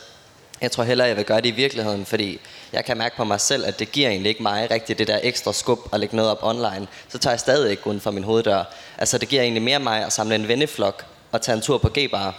Jeg 0.60 0.70
tror 0.70 0.84
hellere, 0.84 1.08
jeg 1.08 1.16
vil 1.16 1.24
gøre 1.24 1.40
det 1.40 1.46
i 1.46 1.50
virkeligheden, 1.50 2.06
fordi 2.06 2.40
jeg 2.74 2.84
kan 2.84 2.98
mærke 2.98 3.16
på 3.16 3.24
mig 3.24 3.40
selv, 3.40 3.66
at 3.66 3.78
det 3.78 3.92
giver 3.92 4.08
egentlig 4.08 4.30
ikke 4.30 4.42
mig 4.42 4.70
rigtigt 4.70 4.98
det 4.98 5.06
der 5.08 5.18
ekstra 5.22 5.52
skub 5.52 5.78
at 5.92 6.00
lægge 6.00 6.16
noget 6.16 6.30
op 6.30 6.38
online. 6.42 6.86
Så 7.08 7.18
tager 7.18 7.32
jeg 7.32 7.40
stadig 7.40 7.70
ikke 7.70 7.86
uden 7.86 8.00
for 8.00 8.10
min 8.10 8.24
hoveddør. 8.24 8.64
Altså 8.98 9.18
det 9.18 9.28
giver 9.28 9.42
egentlig 9.42 9.62
mere 9.62 9.78
mig 9.78 10.04
at 10.04 10.12
samle 10.12 10.34
en 10.34 10.48
venneflok 10.48 11.04
og 11.32 11.42
tage 11.42 11.56
en 11.56 11.62
tur 11.62 11.78
på 11.78 11.88
G-bar, 11.88 12.34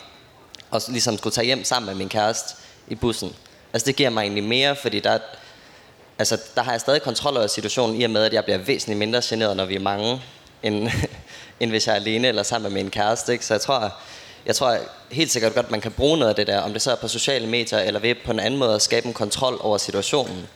og 0.71 0.81
ligesom 0.88 1.17
skulle 1.17 1.33
tage 1.33 1.45
hjem 1.45 1.63
sammen 1.63 1.88
med 1.88 1.95
min 1.95 2.09
kæreste 2.09 2.55
i 2.88 2.95
bussen. 2.95 3.36
Altså 3.73 3.86
det 3.86 3.95
giver 3.95 4.09
mig 4.09 4.21
egentlig 4.21 4.43
mere, 4.43 4.75
fordi 4.75 4.99
der, 4.99 5.17
altså, 6.19 6.41
der 6.55 6.61
har 6.61 6.71
jeg 6.71 6.81
stadig 6.81 7.01
kontrol 7.01 7.38
over 7.38 7.47
situationen, 7.47 8.01
i 8.01 8.03
og 8.03 8.09
med, 8.09 8.23
at 8.23 8.33
jeg 8.33 8.43
bliver 8.43 8.57
væsentligt 8.57 8.99
mindre 8.99 9.21
generet, 9.23 9.57
når 9.57 9.65
vi 9.65 9.75
er 9.75 9.79
mange, 9.79 10.21
end, 10.63 10.89
end 11.59 11.69
hvis 11.69 11.88
jeg 11.88 11.93
er 11.93 11.99
alene 11.99 12.27
eller 12.27 12.43
sammen 12.43 12.73
med 12.73 12.83
min 12.83 12.91
kæreste. 12.91 13.33
Ikke? 13.33 13.45
Så 13.45 13.53
jeg 13.53 13.61
tror, 13.61 13.93
jeg 14.45 14.55
tror 14.55 14.77
helt 15.11 15.31
sikkert 15.31 15.53
godt, 15.53 15.65
at 15.65 15.71
man 15.71 15.81
kan 15.81 15.91
bruge 15.91 16.17
noget 16.17 16.29
af 16.29 16.35
det 16.35 16.47
der, 16.47 16.59
om 16.59 16.73
det 16.73 16.81
så 16.81 16.91
er 16.91 16.95
på 16.95 17.07
sociale 17.07 17.47
medier, 17.47 17.79
eller 17.79 17.99
ved 17.99 18.15
på 18.25 18.31
en 18.31 18.39
anden 18.39 18.59
måde 18.59 18.75
at 18.75 18.81
skabe 18.81 19.07
en 19.07 19.13
kontrol 19.13 19.57
over 19.61 19.77
situationen. 19.77 20.47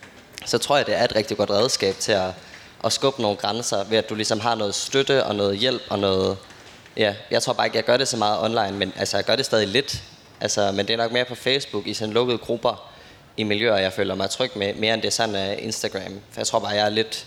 Så 0.46 0.58
tror 0.58 0.78
jeg, 0.78 0.86
det 0.86 0.98
er 0.98 1.04
et 1.04 1.16
rigtig 1.16 1.38
godt 1.38 1.50
redskab 1.50 1.96
til 2.00 2.12
at, 2.12 2.32
at 2.84 2.94
skubbe 2.94 3.22
nogle 3.22 3.38
grænser, 3.38 3.84
ved 3.84 3.98
at 3.98 4.10
du 4.10 4.16
ligesom 4.16 4.40
har 4.40 4.56
noget 4.56 4.76
støtte 4.76 5.24
og 5.24 5.36
noget 5.36 5.58
hjælp 5.58 5.82
og 5.90 6.00
noget... 6.00 6.38
Ja, 6.98 7.16
jeg 7.32 7.44
tror 7.44 7.54
bare 7.54 7.68
ikke, 7.68 7.78
jeg 7.78 7.86
gør 7.86 7.98
det 7.98 8.08
så 8.08 8.18
meget 8.18 8.44
online, 8.44 8.72
men 8.72 8.94
altså, 8.98 9.18
jeg 9.18 9.26
gør 9.26 9.36
det 9.36 9.46
stadig 9.46 9.68
lidt. 9.68 10.04
Altså, 10.42 10.72
men 10.72 10.88
det 10.88 10.94
er 10.94 10.98
nok 10.98 11.12
mere 11.12 11.26
på 11.26 11.36
Facebook 11.36 11.88
i 11.88 11.94
sådan 11.94 12.14
lukkede 12.14 12.38
grupper 12.38 12.90
i 13.38 13.44
miljøer, 13.44 13.78
jeg 13.78 13.94
føler 13.94 14.16
mig 14.16 14.30
tryg 14.30 14.52
med, 14.56 14.74
mere 14.74 14.94
end 14.94 15.02
det 15.02 15.14
sådan 15.14 15.36
af 15.36 15.60
Instagram. 15.62 16.20
For 16.32 16.40
jeg 16.40 16.48
tror 16.48 16.60
bare, 16.60 16.72
jeg 16.72 16.86
er 16.86 16.90
lidt... 16.90 17.26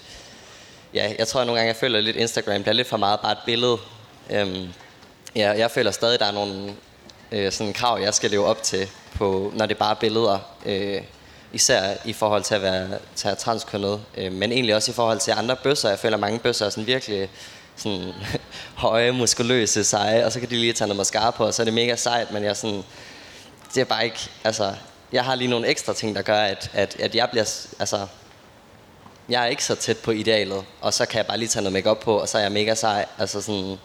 Ja, 0.94 1.12
jeg 1.18 1.28
tror 1.28 1.40
at 1.40 1.46
nogle 1.46 1.58
gange, 1.58 1.68
jeg 1.68 1.76
føler 1.76 2.00
lidt 2.00 2.16
Instagram 2.16 2.62
bliver 2.62 2.74
lidt 2.74 2.88
for 2.88 2.96
meget 2.96 3.20
bare 3.20 3.32
et 3.32 3.38
billede. 3.46 3.78
Øhm, 4.30 4.68
ja, 5.36 5.50
jeg 5.50 5.70
føler 5.70 5.90
stadig, 5.90 6.20
der 6.20 6.26
er 6.26 6.32
nogle 6.32 6.74
øh, 7.32 7.52
sådan 7.52 7.72
krav, 7.72 8.00
jeg 8.00 8.14
skal 8.14 8.30
leve 8.30 8.44
op 8.44 8.62
til, 8.62 8.88
på, 9.14 9.52
når 9.54 9.66
det 9.66 9.74
er 9.74 9.78
bare 9.78 9.96
billeder. 9.96 10.38
Øh, 10.66 11.02
især 11.52 11.94
i 12.04 12.12
forhold 12.12 12.42
til 12.42 12.54
at 12.54 12.62
være, 12.62 12.88
til 13.14 13.28
at 13.28 13.38
transkønnet, 13.38 14.00
øh, 14.16 14.32
men 14.32 14.52
egentlig 14.52 14.74
også 14.74 14.90
i 14.90 14.94
forhold 14.94 15.18
til 15.18 15.30
andre 15.30 15.56
bøsser. 15.56 15.88
Jeg 15.88 15.98
føler, 15.98 16.16
at 16.16 16.20
mange 16.20 16.38
bøsser 16.38 16.66
er 16.66 16.70
sådan 16.70 16.86
virkelig 16.86 17.30
sådan 17.76 18.12
høje, 18.74 19.10
muskuløse, 19.10 19.84
seje, 19.84 20.26
og 20.26 20.32
så 20.32 20.40
kan 20.40 20.50
de 20.50 20.56
lige 20.56 20.72
tage 20.72 20.88
noget 20.88 20.96
mascara 20.96 21.30
på, 21.30 21.46
og 21.46 21.54
så 21.54 21.62
er 21.62 21.64
det 21.64 21.74
mega 21.74 21.96
sejt, 21.96 22.30
men 22.30 22.42
jeg 22.42 22.50
er 22.50 22.54
sådan, 22.54 22.82
det 23.74 23.80
er 23.80 23.84
bare 23.84 24.04
ikke, 24.04 24.30
altså, 24.44 24.74
jeg 25.12 25.24
har 25.24 25.34
lige 25.34 25.48
nogle 25.48 25.66
ekstra 25.66 25.92
ting, 25.92 26.16
der 26.16 26.22
gør, 26.22 26.40
at, 26.40 26.70
at, 26.74 26.96
at 27.00 27.14
jeg 27.14 27.28
bliver, 27.30 27.66
altså, 27.78 28.06
jeg 29.28 29.42
er 29.42 29.46
ikke 29.46 29.64
så 29.64 29.74
tæt 29.74 29.98
på 29.98 30.10
idealet, 30.10 30.64
og 30.80 30.94
så 30.94 31.06
kan 31.06 31.18
jeg 31.18 31.26
bare 31.26 31.38
lige 31.38 31.48
tage 31.48 31.62
noget 31.62 31.72
makeup 31.72 31.98
på, 32.00 32.18
og 32.18 32.28
så 32.28 32.38
er 32.38 32.42
jeg 32.42 32.52
mega 32.52 32.74
sej, 32.74 33.06
altså 33.18 33.40
sådan, 33.40 33.78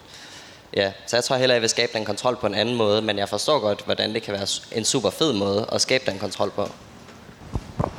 ja, 0.76 0.92
så 1.08 1.16
jeg 1.16 1.24
tror 1.24 1.36
heller, 1.36 1.56
jeg 1.56 1.62
vil 1.62 1.70
skabe 1.70 1.92
den 1.96 2.06
kontrol 2.06 2.38
på 2.42 2.48
en 2.48 2.56
anden 2.56 2.76
måde, 2.76 3.02
men 3.02 3.18
jeg 3.18 3.30
forstår 3.30 3.60
godt, 3.60 3.82
hvordan 3.86 4.14
det 4.14 4.24
kan 4.24 4.34
være 4.34 4.48
en 4.72 4.86
super 4.86 5.10
fed 5.10 5.34
måde 5.34 5.66
at 5.72 5.82
skabe 5.82 6.12
den 6.12 6.20
kontrol 6.20 6.52
på. 6.52 6.70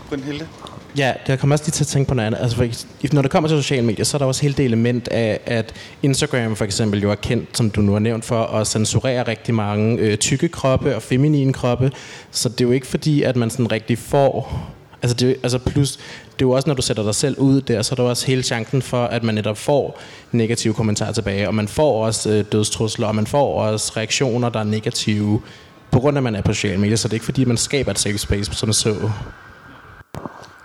Brynhilde? 0.09 0.49
Ja, 0.97 1.15
det 1.27 1.39
kommer 1.39 1.55
også 1.55 1.65
lige 1.65 1.73
til 1.73 1.85
at 1.85 1.89
tænke 1.89 2.09
på 2.09 2.15
noget 2.15 2.27
andet. 2.27 2.41
Altså, 2.41 2.57
for, 2.57 3.15
når 3.15 3.23
det 3.23 3.31
kommer 3.31 3.49
til 3.49 3.57
sociale 3.57 3.87
medier, 3.87 4.05
så 4.05 4.17
er 4.17 4.19
der 4.19 4.27
også 4.27 4.43
hele 4.43 4.55
det 4.55 4.65
element 4.65 5.09
af, 5.09 5.41
at 5.47 5.75
Instagram 6.03 6.57
for 6.57 6.65
eksempel 6.65 7.03
jo 7.03 7.11
er 7.11 7.15
kendt, 7.15 7.57
som 7.57 7.71
du 7.71 7.81
nu 7.81 7.93
har 7.93 7.99
nævnt, 7.99 8.25
for 8.25 8.45
at 8.45 8.67
censurere 8.67 9.23
rigtig 9.23 9.55
mange 9.55 9.99
øh, 9.99 10.17
tykke 10.19 10.49
kroppe 10.49 10.97
og 10.97 11.03
feminine 11.03 11.53
kroppe. 11.53 11.93
Så 12.31 12.49
det 12.49 12.61
er 12.61 12.65
jo 12.65 12.71
ikke 12.71 12.87
fordi, 12.87 13.23
at 13.23 13.37
man 13.37 13.51
sådan 13.51 13.73
rigtig 13.73 13.99
får... 13.99 14.63
Altså, 15.03 15.17
det, 15.17 15.37
altså 15.43 15.59
plus, 15.59 15.97
det 15.97 16.45
er 16.45 16.47
jo 16.47 16.51
også, 16.51 16.69
når 16.69 16.75
du 16.75 16.83
sætter 16.83 17.03
dig 17.03 17.15
selv 17.15 17.39
ud 17.39 17.61
der, 17.61 17.83
så 17.83 17.95
er 17.95 17.97
der 17.97 18.03
også 18.03 18.27
hele 18.27 18.43
chancen 18.43 18.83
for, 18.83 19.05
at 19.05 19.23
man 19.23 19.35
netop 19.35 19.59
får 19.59 20.01
negative 20.33 20.75
kommentarer 20.75 21.13
tilbage, 21.13 21.49
og 21.49 21.55
man 21.55 21.69
får 21.69 22.05
også 22.05 22.31
øh, 22.31 22.45
dødstrusler, 22.53 23.07
og 23.07 23.15
man 23.15 23.27
får 23.27 23.63
også 23.63 23.93
reaktioner, 23.97 24.49
der 24.49 24.61
er 24.61 24.65
negative, 24.65 25.43
på 25.91 26.01
grund 26.01 26.17
af, 26.17 26.21
at 26.21 26.25
man 26.25 26.35
er 26.35 26.43
på 26.43 26.53
sociale 26.53 26.81
medier, 26.81 26.97
så 26.97 27.09
det 27.09 27.13
er 27.13 27.17
ikke 27.17 27.25
fordi, 27.25 27.45
man 27.45 27.57
skaber 27.57 27.91
et 27.91 27.99
safe 27.99 28.19
space, 28.19 28.55
som 28.55 28.73
så. 28.73 29.11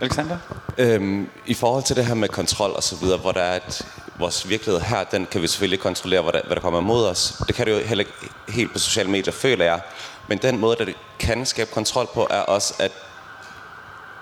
Alexander? 0.02 0.38
Øhm, 0.78 1.28
I 1.48 1.54
forhold 1.54 1.84
til 1.84 1.96
det 1.96 2.06
her 2.06 2.14
med 2.14 2.30
kontrol 2.30 2.72
og 2.76 2.84
så 2.84 2.96
videre, 2.96 3.18
hvor 3.18 3.32
der 3.32 3.42
er 3.42 3.56
et, 3.56 3.88
vores 4.20 4.50
virkelighed 4.50 4.82
her, 4.82 5.04
den 5.04 5.28
kan 5.32 5.42
vi 5.42 5.48
selvfølgelig 5.48 5.80
kontrollere, 5.80 6.22
hvad 6.22 6.34
der, 6.34 6.42
hvad 6.46 6.56
der 6.56 6.62
kommer 6.62 6.80
imod 6.80 7.06
os. 7.06 7.42
Det 7.48 7.56
kan 7.56 7.66
det 7.66 7.72
jo 7.72 7.78
heller 7.78 8.02
ikke 8.04 8.14
helt 8.50 8.74
på 8.74 8.80
sociale 8.80 9.10
medier, 9.10 9.34
føler 9.34 9.66
jeg. 9.66 9.80
Men 10.28 10.38
den 10.38 10.60
måde, 10.60 10.76
der 10.80 10.86
det 10.86 10.96
kan 11.20 11.46
skabe 11.46 11.70
kontrol 11.74 12.08
på, 12.14 12.28
er 12.30 12.40
også, 12.40 12.74
at 12.80 12.92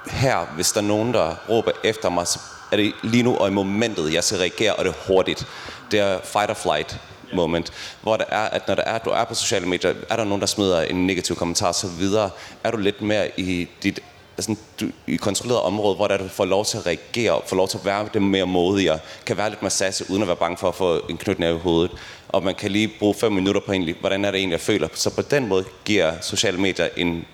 her, 0.08 0.45
hvis 0.56 0.72
der 0.72 0.82
er 0.82 0.86
nogen, 0.86 1.14
der 1.14 1.36
råber 1.49 1.72
efter 1.84 2.10
mig, 2.10 2.28
så 2.28 2.39
er 2.72 2.76
det 2.76 2.93
lige 3.04 3.24
nu 3.24 3.38
og 3.38 3.47
i 3.47 3.52
momentet, 3.52 4.14
jeg 4.14 4.24
skal 4.24 4.38
reagere, 4.38 4.76
og 4.76 4.86
det 4.86 4.91
er 4.91 5.08
hurtigt. 5.08 5.47
Det 5.91 5.99
er 5.99 6.20
fight 6.24 6.49
or 6.49 6.54
flight 6.54 6.99
moment, 7.34 7.74
hvor 8.02 8.18
der 8.18 8.26
er, 8.30 8.49
at 8.49 8.68
når 8.68 8.76
der 8.76 8.84
er, 8.84 8.97
du 8.97 9.10
er 9.10 9.24
på 9.24 9.36
sociale 9.36 9.66
medier, 9.66 9.93
er 10.10 10.16
der 10.16 10.24
nogen, 10.24 10.41
der 10.41 10.47
smider 10.47 10.82
en 10.82 11.08
negativ 11.08 11.36
kommentar, 11.36 11.72
så 11.72 11.88
videre, 11.88 12.30
er 12.64 12.72
du 12.72 12.78
lidt 12.78 13.02
mere 13.02 13.39
i 13.39 13.70
dit 13.84 13.99
altså, 14.38 14.56
du, 14.80 14.91
i 15.08 15.16
kontrolleret 15.16 15.62
område, 15.62 15.95
hvor 15.95 16.08
der 16.08 16.18
du 16.18 16.28
får 16.28 16.45
lov 16.45 16.66
til 16.66 16.78
at 16.78 16.86
reagere, 16.86 17.41
får 17.47 17.56
lov 17.56 17.68
til 17.68 17.78
at 17.78 17.86
være 17.86 18.10
det 18.14 18.22
mere 18.22 18.45
modigere, 18.45 18.99
kan 19.26 19.38
være 19.38 19.49
lidt 19.49 19.64
massage, 19.64 20.06
uden 20.10 20.22
at 20.22 20.28
være 20.28 20.38
bange 20.38 20.58
for 20.58 20.68
at 20.68 20.76
få 20.76 20.99
en 21.10 21.18
knytnæve 21.18 21.56
i 21.56 21.60
hovedet. 21.60 21.91
Og 22.30 22.43
man 22.43 22.56
kan 22.56 22.72
lige 22.72 22.91
bruge 22.99 23.14
fem 23.14 23.32
minutter 23.32 23.62
på 23.62 23.72
egentlig, 23.72 23.95
hvordan 23.99 24.26
er 24.26 24.32
det 24.32 24.38
egentlig, 24.38 24.54
jeg 24.54 24.62
føler. 24.62 24.88
Så 24.93 25.10
på 25.10 25.22
den 25.22 25.47
måde 25.47 25.66
giver 25.86 26.14
sociale 26.22 26.58
medier 26.58 26.88
en 26.97 27.26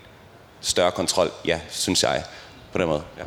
større 0.62 0.92
kontrol, 0.92 1.32
ja, 1.46 1.60
synes 1.70 2.04
jeg. 2.04 2.24
På 2.78 2.82
den 2.82 2.90
måde, 2.90 3.04
ja. 3.18 3.24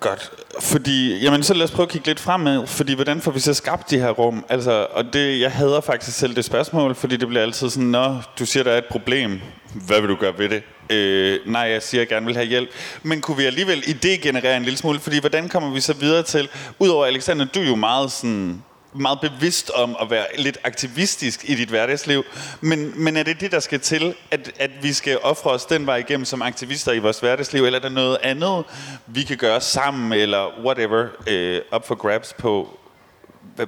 Godt. 0.00 0.30
Fordi, 0.60 1.18
jamen 1.18 1.42
så 1.42 1.54
lad 1.54 1.64
os 1.64 1.70
prøve 1.70 1.86
at 1.86 1.92
kigge 1.92 2.06
lidt 2.06 2.20
fremad, 2.20 2.66
fordi 2.66 2.94
hvordan 2.94 3.20
får 3.20 3.30
vi 3.30 3.40
så 3.40 3.54
skabt 3.54 3.90
de 3.90 3.98
her 3.98 4.10
rum? 4.10 4.44
Altså, 4.48 4.86
og 4.90 5.04
det, 5.12 5.40
jeg 5.40 5.52
hader 5.52 5.80
faktisk 5.80 6.18
selv 6.18 6.36
det 6.36 6.44
spørgsmål, 6.44 6.94
fordi 6.94 7.16
det 7.16 7.28
bliver 7.28 7.42
altid 7.42 7.70
sådan, 7.70 7.88
Nå, 7.88 8.16
du 8.38 8.46
siger, 8.46 8.62
der 8.62 8.72
er 8.72 8.78
et 8.78 8.84
problem. 8.84 9.40
Hvad 9.86 10.00
vil 10.00 10.10
du 10.10 10.14
gøre 10.14 10.38
ved 10.38 10.48
det? 10.48 10.62
Øh, 10.90 11.38
nej, 11.46 11.62
jeg 11.62 11.82
siger, 11.82 12.02
at 12.02 12.10
jeg 12.10 12.16
gerne 12.16 12.26
vil 12.26 12.34
have 12.34 12.46
hjælp. 12.46 12.70
Men 13.02 13.20
kunne 13.20 13.36
vi 13.36 13.44
alligevel 13.44 13.78
idégenerere 13.78 14.56
en 14.56 14.62
lille 14.62 14.78
smule? 14.78 15.00
Fordi 15.00 15.20
hvordan 15.20 15.48
kommer 15.48 15.70
vi 15.70 15.80
så 15.80 15.92
videre 15.92 16.22
til, 16.22 16.48
udover 16.78 17.06
Alexander, 17.06 17.44
du 17.44 17.60
er 17.60 17.66
jo 17.66 17.76
meget 17.76 18.12
sådan 18.12 18.62
meget 18.92 19.20
bevidst 19.20 19.70
om 19.70 19.96
at 20.00 20.10
være 20.10 20.26
lidt 20.38 20.58
aktivistisk 20.64 21.44
i 21.48 21.54
dit 21.54 21.68
hverdagsliv. 21.68 22.24
Men, 22.60 23.04
men 23.04 23.16
er 23.16 23.22
det 23.22 23.40
det, 23.40 23.52
der 23.52 23.60
skal 23.60 23.80
til, 23.80 24.14
at, 24.30 24.52
at 24.58 24.70
vi 24.82 24.92
skal 24.92 25.18
ofre 25.22 25.50
os 25.50 25.64
den 25.64 25.86
vej 25.86 25.96
igennem 25.96 26.24
som 26.24 26.42
aktivister 26.42 26.92
i 26.92 26.98
vores 26.98 27.20
hverdagsliv, 27.20 27.64
eller 27.64 27.78
er 27.78 27.82
der 27.82 27.88
noget 27.88 28.18
andet, 28.22 28.64
vi 29.06 29.22
kan 29.22 29.36
gøre 29.36 29.60
sammen, 29.60 30.12
eller 30.12 30.60
whatever, 30.64 31.08
øh, 31.26 31.60
up 31.76 31.86
for 31.86 31.94
grabs 31.94 32.32
på, 32.32 32.78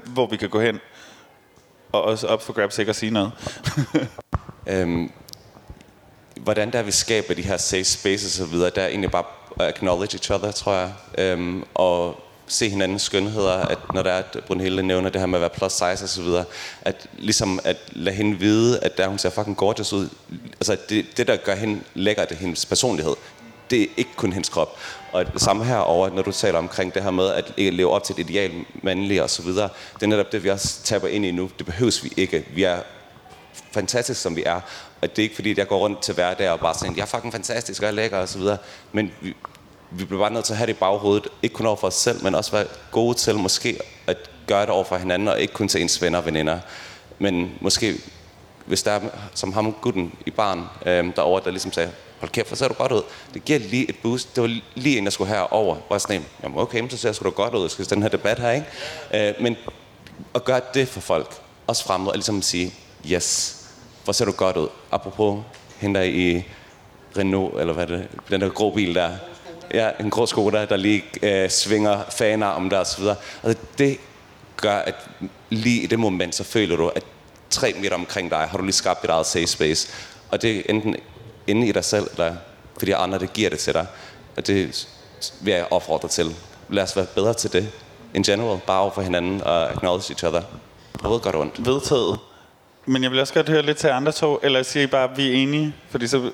hvor 0.05 0.27
vi 0.27 0.37
kan 0.37 0.49
gå 0.49 0.61
hen? 0.61 0.81
Og 1.93 2.03
også 2.03 2.27
op 2.27 2.43
for 2.43 2.53
grabs 2.53 2.79
ikke 2.79 2.91
at 2.91 2.97
sige 2.97 3.11
noget. 3.11 3.33
øhm, 4.67 5.13
hvordan 6.41 6.73
der 6.73 6.83
vi 6.83 6.91
skaber 6.91 7.35
de 7.35 7.43
her 7.43 7.57
safe 7.57 7.85
spaces 7.85 8.41
og 8.41 8.51
videre, 8.51 8.71
der 8.75 8.83
er 8.83 8.89
egentlig 8.89 9.11
bare 9.11 9.25
acknowledge 9.61 10.17
each 10.17 10.33
other, 10.33 10.53
tror 10.53 10.75
jeg. 10.75 10.93
Øhm, 11.19 11.65
og 11.75 12.25
se 12.53 12.69
hinandens 12.69 13.03
skønheder, 13.03 13.53
at 13.53 13.79
når 13.95 14.03
der 14.03 14.11
er, 14.11 14.19
at 14.19 14.45
Brunhilde 14.47 14.83
nævner 14.83 15.11
det 15.11 15.21
her 15.21 15.27
med 15.27 15.39
at 15.39 15.41
være 15.41 15.51
plus 15.51 15.73
size 15.73 16.05
og 16.05 16.09
så 16.09 16.23
videre, 16.23 16.45
at 16.83 17.07
ligesom 17.19 17.61
at 17.65 17.77
lade 17.93 18.17
hende 18.17 18.39
vide, 18.39 18.81
at 18.81 18.99
der 18.99 19.09
hun 19.09 19.19
ser 19.19 19.31
fucking 19.31 19.57
gorgeous 19.57 19.93
ud. 19.93 20.09
Altså 20.51 20.77
det, 20.89 21.07
det 21.17 21.27
der 21.27 21.37
gør 21.37 21.55
hende 21.55 21.81
lækker, 21.95 22.25
det 22.25 22.35
er 22.35 22.41
hendes 22.41 22.67
personlighed. 22.67 23.15
Det 23.71 23.83
er 23.83 23.87
ikke 23.97 24.11
kun 24.17 24.33
hendes 24.33 24.49
krop. 24.49 24.79
Og 25.13 25.33
det 25.33 25.41
samme 25.41 25.65
herover, 25.65 26.11
når 26.11 26.23
du 26.23 26.33
taler 26.33 26.59
omkring 26.59 26.95
det 26.95 27.03
her 27.03 27.11
med 27.11 27.29
at 27.31 27.53
leve 27.59 27.91
op 27.91 28.05
til 28.05 28.13
et 28.13 28.31
ideal 28.31 28.53
mandlig 28.83 29.23
og 29.23 29.31
så 29.31 29.43
videre, 29.43 29.69
det 29.95 30.03
er 30.03 30.07
netop 30.07 30.33
det, 30.33 30.45
vi 30.45 30.51
også 30.51 30.83
taber 30.85 31.09
ind 31.09 31.25
i 31.25 31.31
nu. 31.31 31.51
Det 31.59 31.67
behøves 31.67 32.05
vi 32.05 32.13
ikke. 32.17 32.47
Vi 32.55 32.63
er 32.63 32.81
fantastisk, 33.73 34.21
som 34.21 34.37
vi 34.37 34.43
er. 34.47 34.61
Og 35.03 35.11
det 35.11 35.19
er 35.19 35.23
ikke 35.23 35.35
fordi, 35.35 35.51
at 35.51 35.59
jeg 35.59 35.69
går 35.69 35.79
rundt 35.79 36.03
til 36.03 36.15
hverdag 36.15 36.51
og 36.51 36.61
bare 36.61 36.75
siger, 36.75 36.93
jeg 36.97 37.03
er 37.03 37.07
fucking 37.07 37.33
fantastisk, 37.33 37.83
og 37.83 37.85
jeg 37.85 37.91
er 37.91 37.95
lækker 37.95 38.19
og 38.19 38.29
så 38.29 38.39
videre. 38.39 38.59
Men 38.93 39.13
vi, 39.21 39.35
vi 39.97 40.05
bliver 40.05 40.21
bare 40.21 40.33
nødt 40.33 40.45
til 40.45 40.53
at 40.53 40.57
have 40.57 40.67
det 40.67 40.73
i 40.73 40.77
baghovedet, 40.77 41.29
ikke 41.43 41.55
kun 41.55 41.67
over 41.67 41.77
for 41.77 41.87
os 41.87 41.95
selv, 41.95 42.25
men 42.25 42.35
også 42.35 42.53
være 42.53 42.67
gode 42.91 43.15
til 43.15 43.35
måske 43.35 43.79
at 44.07 44.17
gøre 44.47 44.61
det 44.61 44.71
over 44.71 44.85
for 44.85 44.97
hinanden, 44.97 45.29
og 45.29 45.41
ikke 45.41 45.55
kun 45.55 45.69
til 45.69 45.81
ens 45.83 46.03
venner 46.03 46.19
og 46.19 46.27
veninder. 46.27 46.59
Men 47.19 47.53
måske, 47.61 47.95
hvis 48.67 48.83
der 48.83 48.91
er, 48.91 49.01
som 49.35 49.53
ham 49.53 49.73
gutten 49.73 50.13
i 50.27 50.31
barn 50.31 50.65
øh, 50.87 51.17
derovre, 51.17 51.45
der 51.45 51.51
ligesom 51.51 51.73
sagde, 51.73 51.91
hold 52.19 52.31
kæft, 52.31 52.49
hvor 52.49 52.57
ser 52.57 52.69
du 52.69 52.75
godt 52.75 52.93
ud. 52.93 53.03
Det 53.35 53.45
giver 53.45 53.59
lige 53.59 53.89
et 53.89 53.97
boost. 54.03 54.37
Det 54.37 54.43
var 54.43 54.59
lige 54.75 54.99
en, 54.99 55.05
der 55.05 55.11
skulle 55.11 55.35
herover. 55.35 55.75
Hvor 55.75 55.97
jeg 55.97 56.01
sådan, 56.01 56.25
jamen 56.43 56.59
okay, 56.59 56.89
så 56.89 56.97
ser 56.97 57.13
du 57.13 57.31
godt 57.31 57.55
ud, 57.55 57.69
skal 57.69 57.91
den 57.91 58.03
her 58.03 58.09
debat 58.09 58.39
her, 58.39 58.51
ikke? 58.51 58.67
Øh, 59.15 59.43
men 59.43 59.57
at 60.35 60.45
gøre 60.45 60.61
det 60.75 60.89
for 60.89 61.01
folk, 61.01 61.35
også 61.67 61.85
fremme 61.85 62.11
og 62.11 62.15
ligesom 62.15 62.39
at 62.39 62.45
sige, 62.45 62.75
yes, 63.11 63.59
hvor 64.05 64.13
ser 64.13 64.25
du 64.25 64.33
godt 64.33 64.57
ud. 64.57 64.69
Apropos 64.91 65.43
hende 65.77 66.01
der 66.01 66.07
i 66.07 66.45
Renault, 67.19 67.61
eller 67.61 67.75
hvad 67.75 67.87
det 67.87 68.09
den 68.31 68.41
der 68.41 68.49
grå 68.49 68.75
bil 68.75 68.95
der. 68.95 69.11
Ja, 69.73 69.91
en 70.01 70.11
grå 70.11 70.27
Skoda, 70.27 70.65
der 70.65 70.77
lige 70.77 71.05
øh, 71.23 71.51
svinger 71.51 72.03
fanarmen 72.11 72.71
der 72.71 72.79
og 72.79 72.87
så 72.87 73.01
videre. 73.01 73.17
Altså, 73.43 73.63
det 73.79 73.99
gør, 74.57 74.77
at 74.77 74.95
lige 75.51 75.83
i 75.83 75.87
det 75.87 75.99
moment, 75.99 76.35
så 76.35 76.45
føler 76.45 76.77
du, 76.77 76.89
at 76.89 77.05
tre 77.51 77.75
meter 77.81 77.95
omkring 77.95 78.31
dig, 78.31 78.39
har 78.39 78.59
du 78.59 78.65
lige 78.65 78.73
skabt 78.73 79.03
dit 79.03 79.11
eget 79.11 79.27
safe 79.27 79.47
space. 79.47 79.89
Og 80.31 80.43
det 80.43 80.57
er 80.57 80.63
enten 80.69 80.97
inde 81.47 81.67
i 81.67 81.73
dig 81.73 81.85
selv, 81.85 82.07
eller 82.11 82.35
fordi 82.79 82.93
andre, 82.93 83.19
det 83.19 83.33
giver 83.33 83.51
det 83.51 83.59
til 83.59 83.75
dig. 83.75 83.87
Og 84.37 84.47
det 84.47 84.89
vil 85.41 85.55
jeg 85.55 85.67
opfordre 85.71 86.09
til. 86.09 86.37
Lad 86.69 86.83
os 86.83 86.97
være 86.97 87.07
bedre 87.15 87.35
til 87.35 87.53
det. 87.53 87.69
In 88.15 88.23
general, 88.23 88.61
bare 88.67 88.81
over 88.81 88.91
for 88.91 89.03
hinanden 89.03 89.43
og 89.43 89.71
acknowledge 89.71 90.13
each 90.13 90.25
other. 90.25 90.43
Både 91.03 91.21
godt 91.21 91.35
og 91.35 91.41
ondt. 91.41 91.67
Vedtaget. 91.67 92.19
Men 92.87 93.03
jeg 93.03 93.11
vil 93.11 93.21
også 93.21 93.35
godt 93.35 93.49
høre 93.49 93.63
lidt 93.63 93.79
til 93.79 93.89
andre 93.89 94.13
to, 94.13 94.39
eller 94.43 94.63
siger 94.63 94.85
I 94.85 94.87
bare, 94.87 95.11
at 95.11 95.17
vi 95.17 95.29
er 95.29 95.33
enige? 95.33 95.75
Fordi 95.91 96.07
så... 96.07 96.31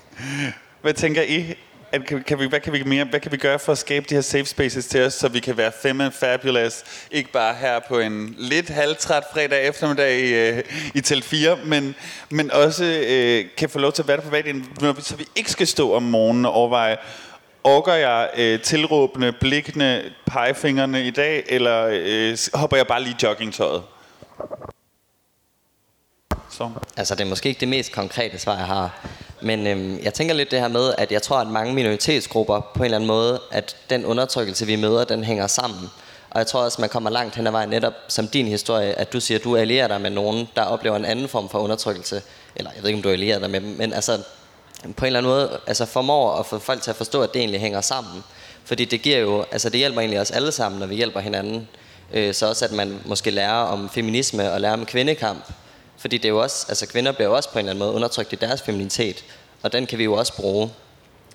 hvad 0.82 0.94
tænker 0.94 1.22
I? 1.22 1.54
At, 1.94 2.06
kan, 2.06 2.22
kan 2.22 2.38
vi, 2.38 2.46
hvad, 2.46 2.60
kan 2.60 2.72
vi 2.72 2.82
mere, 2.82 3.04
hvad 3.04 3.20
kan 3.20 3.32
vi 3.32 3.36
gøre 3.36 3.58
for 3.58 3.72
at 3.72 3.78
skabe 3.78 4.06
de 4.08 4.14
her 4.14 4.22
safe 4.22 4.44
spaces 4.44 4.86
til 4.86 5.02
os, 5.02 5.14
så 5.14 5.28
vi 5.28 5.40
kan 5.40 5.56
være 5.56 5.72
fem 5.82 6.00
and 6.00 6.12
fabulous, 6.12 6.84
ikke 7.10 7.32
bare 7.32 7.54
her 7.54 7.80
på 7.88 7.98
en 7.98 8.34
lidt 8.38 8.68
halvtræt 8.68 9.24
fredag 9.32 9.68
eftermiddag 9.68 10.20
i, 10.20 10.34
øh, 10.34 10.62
i 10.94 11.00
tel 11.00 11.22
4, 11.22 11.58
men, 11.64 11.94
men 12.30 12.50
også 12.50 12.84
øh, 13.08 13.44
kan 13.56 13.68
få 13.68 13.78
lov 13.78 13.92
til 13.92 14.02
at 14.02 14.08
være 14.08 14.16
der 14.16 14.22
på 14.22 14.28
hverdagen, 14.28 14.68
så 14.98 15.16
vi 15.16 15.26
ikke 15.36 15.50
skal 15.50 15.66
stå 15.66 15.92
om 15.92 16.02
morgenen 16.02 16.46
og 16.46 16.52
overveje, 16.52 16.96
orker 17.64 17.94
jeg 17.94 18.30
øh, 18.36 18.60
tilråbende, 18.60 19.32
blikkende 19.32 20.12
pegefingrene 20.26 21.06
i 21.06 21.10
dag, 21.10 21.44
eller 21.48 21.88
øh, 21.92 22.38
hopper 22.54 22.76
jeg 22.76 22.86
bare 22.86 23.02
lige 23.02 23.16
joggingtøjet? 23.22 23.82
Så. 26.50 26.70
Altså, 26.96 27.14
det 27.14 27.20
er 27.20 27.28
måske 27.28 27.48
ikke 27.48 27.60
det 27.60 27.68
mest 27.68 27.92
konkrete 27.92 28.38
svar, 28.38 28.56
jeg 28.56 28.66
har. 28.66 29.06
Men 29.44 29.66
øhm, 29.66 29.98
jeg 30.02 30.14
tænker 30.14 30.34
lidt 30.34 30.50
det 30.50 30.60
her 30.60 30.68
med, 30.68 30.94
at 30.98 31.12
jeg 31.12 31.22
tror, 31.22 31.36
at 31.36 31.46
mange 31.46 31.74
minoritetsgrupper 31.74 32.60
på 32.74 32.78
en 32.78 32.84
eller 32.84 32.96
anden 32.96 33.08
måde, 33.08 33.40
at 33.50 33.76
den 33.90 34.04
undertrykkelse, 34.04 34.66
vi 34.66 34.76
møder, 34.76 35.04
den 35.04 35.24
hænger 35.24 35.46
sammen. 35.46 35.90
Og 36.30 36.38
jeg 36.38 36.46
tror 36.46 36.64
også, 36.64 36.80
man 36.80 36.90
kommer 36.90 37.10
langt 37.10 37.36
hen 37.36 37.46
ad 37.46 37.52
vejen 37.52 37.68
netop 37.68 37.92
som 38.08 38.28
din 38.28 38.46
historie, 38.46 38.92
at 38.92 39.12
du 39.12 39.20
siger, 39.20 39.38
at 39.38 39.44
du 39.44 39.56
allierer 39.56 39.88
dig 39.88 40.00
med 40.00 40.10
nogen, 40.10 40.48
der 40.56 40.62
oplever 40.62 40.96
en 40.96 41.04
anden 41.04 41.28
form 41.28 41.48
for 41.48 41.58
undertrykkelse. 41.58 42.22
Eller 42.56 42.70
jeg 42.74 42.82
ved 42.82 42.88
ikke, 42.88 42.98
om 42.98 43.02
du 43.02 43.08
allierer 43.08 43.38
dig 43.38 43.50
med 43.50 43.60
dem, 43.60 43.68
men 43.78 43.92
altså 43.92 44.18
på 44.96 45.04
en 45.04 45.06
eller 45.06 45.18
anden 45.18 45.32
måde 45.32 45.58
altså 45.66 45.86
formår 45.86 46.32
at 46.36 46.46
få 46.46 46.58
folk 46.58 46.82
til 46.82 46.90
at 46.90 46.96
forstå, 46.96 47.22
at 47.22 47.34
det 47.34 47.40
egentlig 47.40 47.60
hænger 47.60 47.80
sammen. 47.80 48.24
Fordi 48.64 48.84
det 48.84 49.02
giver 49.02 49.18
jo, 49.18 49.44
altså 49.52 49.70
det 49.70 49.78
hjælper 49.78 50.00
egentlig 50.00 50.20
os 50.20 50.30
alle 50.30 50.52
sammen, 50.52 50.80
når 50.80 50.86
vi 50.86 50.94
hjælper 50.94 51.20
hinanden. 51.20 51.68
Øh, 52.12 52.34
så 52.34 52.48
også 52.48 52.64
at 52.64 52.72
man 52.72 53.00
måske 53.04 53.30
lærer 53.30 53.62
om 53.62 53.90
feminisme 53.90 54.52
og 54.52 54.60
lærer 54.60 54.72
om 54.72 54.86
kvindekamp 54.86 55.44
fordi 55.98 56.18
det 56.18 56.24
er 56.24 56.32
jo 56.32 56.42
også, 56.42 56.66
altså 56.68 56.86
kvinder 56.86 57.12
bliver 57.12 57.28
jo 57.28 57.36
også 57.36 57.48
på 57.48 57.58
en 57.58 57.58
eller 57.58 57.70
anden 57.70 57.84
måde 57.84 57.92
undertrykt 57.92 58.32
i 58.32 58.36
deres 58.36 58.62
feminitet, 58.62 59.24
og 59.62 59.72
den 59.72 59.86
kan 59.86 59.98
vi 59.98 60.04
jo 60.04 60.14
også 60.14 60.36
bruge, 60.36 60.70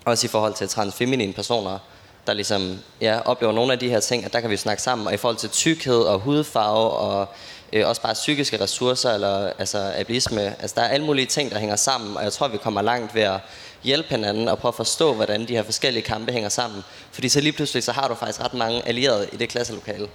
også 0.05 0.25
i 0.25 0.29
forhold 0.29 0.53
til 0.53 0.67
transfeminine 0.67 1.33
personer, 1.33 1.79
der 2.27 2.33
ligesom 2.33 2.79
ja, 3.01 3.19
oplever 3.25 3.53
nogle 3.53 3.73
af 3.73 3.79
de 3.79 3.89
her 3.89 3.99
ting, 3.99 4.25
at 4.25 4.33
der 4.33 4.39
kan 4.39 4.49
vi 4.49 4.57
snakke 4.57 4.81
sammen, 4.81 5.07
og 5.07 5.13
i 5.13 5.17
forhold 5.17 5.37
til 5.37 5.49
tykkhed 5.49 6.01
og 6.01 6.19
hudfarve, 6.19 6.89
og 6.89 7.27
øh, 7.73 7.87
også 7.87 8.01
bare 8.01 8.13
psykiske 8.13 8.61
ressourcer, 8.61 9.11
eller 9.11 9.53
altså 9.59 9.93
ableisme, 9.95 10.41
altså 10.41 10.75
der 10.75 10.81
er 10.81 10.87
alle 10.87 11.05
mulige 11.05 11.25
ting, 11.25 11.51
der 11.51 11.59
hænger 11.59 11.75
sammen, 11.75 12.17
og 12.17 12.23
jeg 12.23 12.33
tror, 12.33 12.47
vi 12.47 12.57
kommer 12.57 12.81
langt 12.81 13.15
ved 13.15 13.21
at 13.21 13.39
hjælpe 13.83 14.09
hinanden 14.09 14.47
og 14.47 14.59
prøve 14.59 14.69
at 14.69 14.75
forstå, 14.75 15.13
hvordan 15.13 15.47
de 15.47 15.55
her 15.55 15.63
forskellige 15.63 16.03
kampe 16.03 16.31
hænger 16.31 16.49
sammen. 16.49 16.83
Fordi 17.11 17.29
så 17.29 17.41
lige 17.41 17.53
pludselig, 17.53 17.83
så 17.83 17.91
har 17.91 18.07
du 18.07 18.15
faktisk 18.15 18.41
ret 18.41 18.53
mange 18.53 18.87
allierede 18.87 19.27
i 19.33 19.37
det 19.37 19.49
klasselokale. 19.49 20.07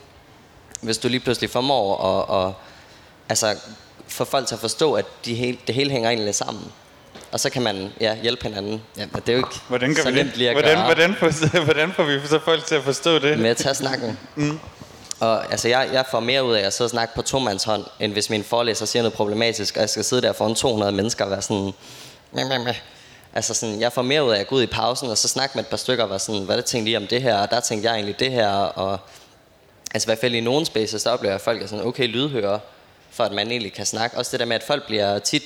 Hvis 0.80 0.98
du 0.98 1.08
lige 1.08 1.20
pludselig 1.20 1.50
formår 1.50 2.04
at, 2.04 2.46
at 2.46 2.54
altså, 3.28 3.56
få 4.08 4.24
folk 4.24 4.46
til 4.46 4.54
at 4.54 4.60
forstå, 4.60 4.94
at 4.94 5.06
de 5.24 5.34
hele, 5.34 5.58
det 5.66 5.74
hele 5.74 5.90
hænger 5.90 6.10
egentlig 6.10 6.34
sammen. 6.34 6.72
Og 7.32 7.40
så 7.40 7.50
kan 7.50 7.62
man 7.62 7.92
ja, 8.00 8.16
hjælpe 8.22 8.42
hinanden. 8.42 8.82
Ja, 8.98 9.06
men 9.12 9.22
det 9.26 9.28
er 9.28 9.32
jo 9.32 9.38
ikke 9.38 9.60
hvordan 9.68 9.94
kan 9.94 10.04
så 10.04 10.10
vi 10.10 10.16
nemt 10.16 10.36
lige 10.36 10.50
at 10.50 10.54
hvordan, 10.54 10.76
gøre. 10.76 10.84
Hvordan, 10.84 11.14
får, 11.14 11.64
hvordan 11.64 11.92
får 11.92 12.04
vi 12.04 12.20
så 12.26 12.38
folk 12.44 12.64
til 12.66 12.74
at 12.74 12.82
forstå 12.82 13.18
det? 13.18 13.38
Med 13.38 13.50
at 13.50 13.56
tage 13.56 13.74
snakken. 13.74 14.18
Mm. 14.34 14.58
Og 15.20 15.50
altså, 15.52 15.68
jeg, 15.68 15.88
jeg 15.92 16.04
får 16.10 16.20
mere 16.20 16.44
ud 16.44 16.54
af 16.54 16.66
at 16.66 16.72
sidde 16.72 16.86
og 16.86 16.90
snakke 16.90 17.14
på 17.14 17.22
tomandshånd, 17.22 17.84
end 18.00 18.12
hvis 18.12 18.30
min 18.30 18.44
forelæser 18.44 18.86
siger 18.86 19.02
noget 19.02 19.14
problematisk, 19.14 19.76
og 19.76 19.80
jeg 19.80 19.90
skal 19.90 20.04
sidde 20.04 20.22
der 20.22 20.32
foran 20.32 20.54
200 20.54 20.92
mennesker 20.92 21.24
og 21.24 21.30
være 21.30 21.42
sådan... 21.42 21.72
Mæh, 22.32 22.46
mæh, 22.48 22.60
mæh. 22.60 22.74
Altså 23.34 23.54
sådan, 23.54 23.80
jeg 23.80 23.92
får 23.92 24.02
mere 24.02 24.24
ud 24.24 24.32
af 24.32 24.40
at 24.40 24.46
gå 24.46 24.56
ud 24.56 24.62
i 24.62 24.66
pausen, 24.66 25.10
og 25.10 25.18
så 25.18 25.28
snakke 25.28 25.52
med 25.54 25.64
et 25.64 25.70
par 25.70 25.76
stykker, 25.76 26.04
og 26.04 26.10
være 26.10 26.18
sådan, 26.18 26.40
hvad 26.40 26.56
der 26.56 26.62
tænkte 26.62 26.84
lige 26.84 26.96
om 26.96 27.06
det 27.06 27.22
her, 27.22 27.36
og 27.36 27.50
der 27.50 27.60
tænkte 27.60 27.88
jeg 27.88 27.94
egentlig 27.94 28.20
det 28.20 28.30
her, 28.30 28.48
og 28.52 28.98
altså 29.94 30.06
i 30.06 30.08
hvert 30.08 30.18
fald 30.18 30.34
i 30.34 30.40
nogle 30.40 30.66
spaces, 30.66 31.02
der 31.02 31.10
oplever 31.10 31.30
jeg, 31.30 31.34
at 31.34 31.40
folk 31.40 31.62
er 31.62 31.66
sådan, 31.66 31.86
okay, 31.86 32.06
lydhører, 32.06 32.58
for 33.14 33.24
at 33.24 33.32
man 33.32 33.50
egentlig 33.50 33.72
kan 33.72 33.86
snakke. 33.86 34.16
Også 34.16 34.30
det 34.30 34.40
der 34.40 34.46
med, 34.46 34.56
at 34.56 34.62
folk 34.62 34.86
bliver 34.86 35.18
tit 35.18 35.42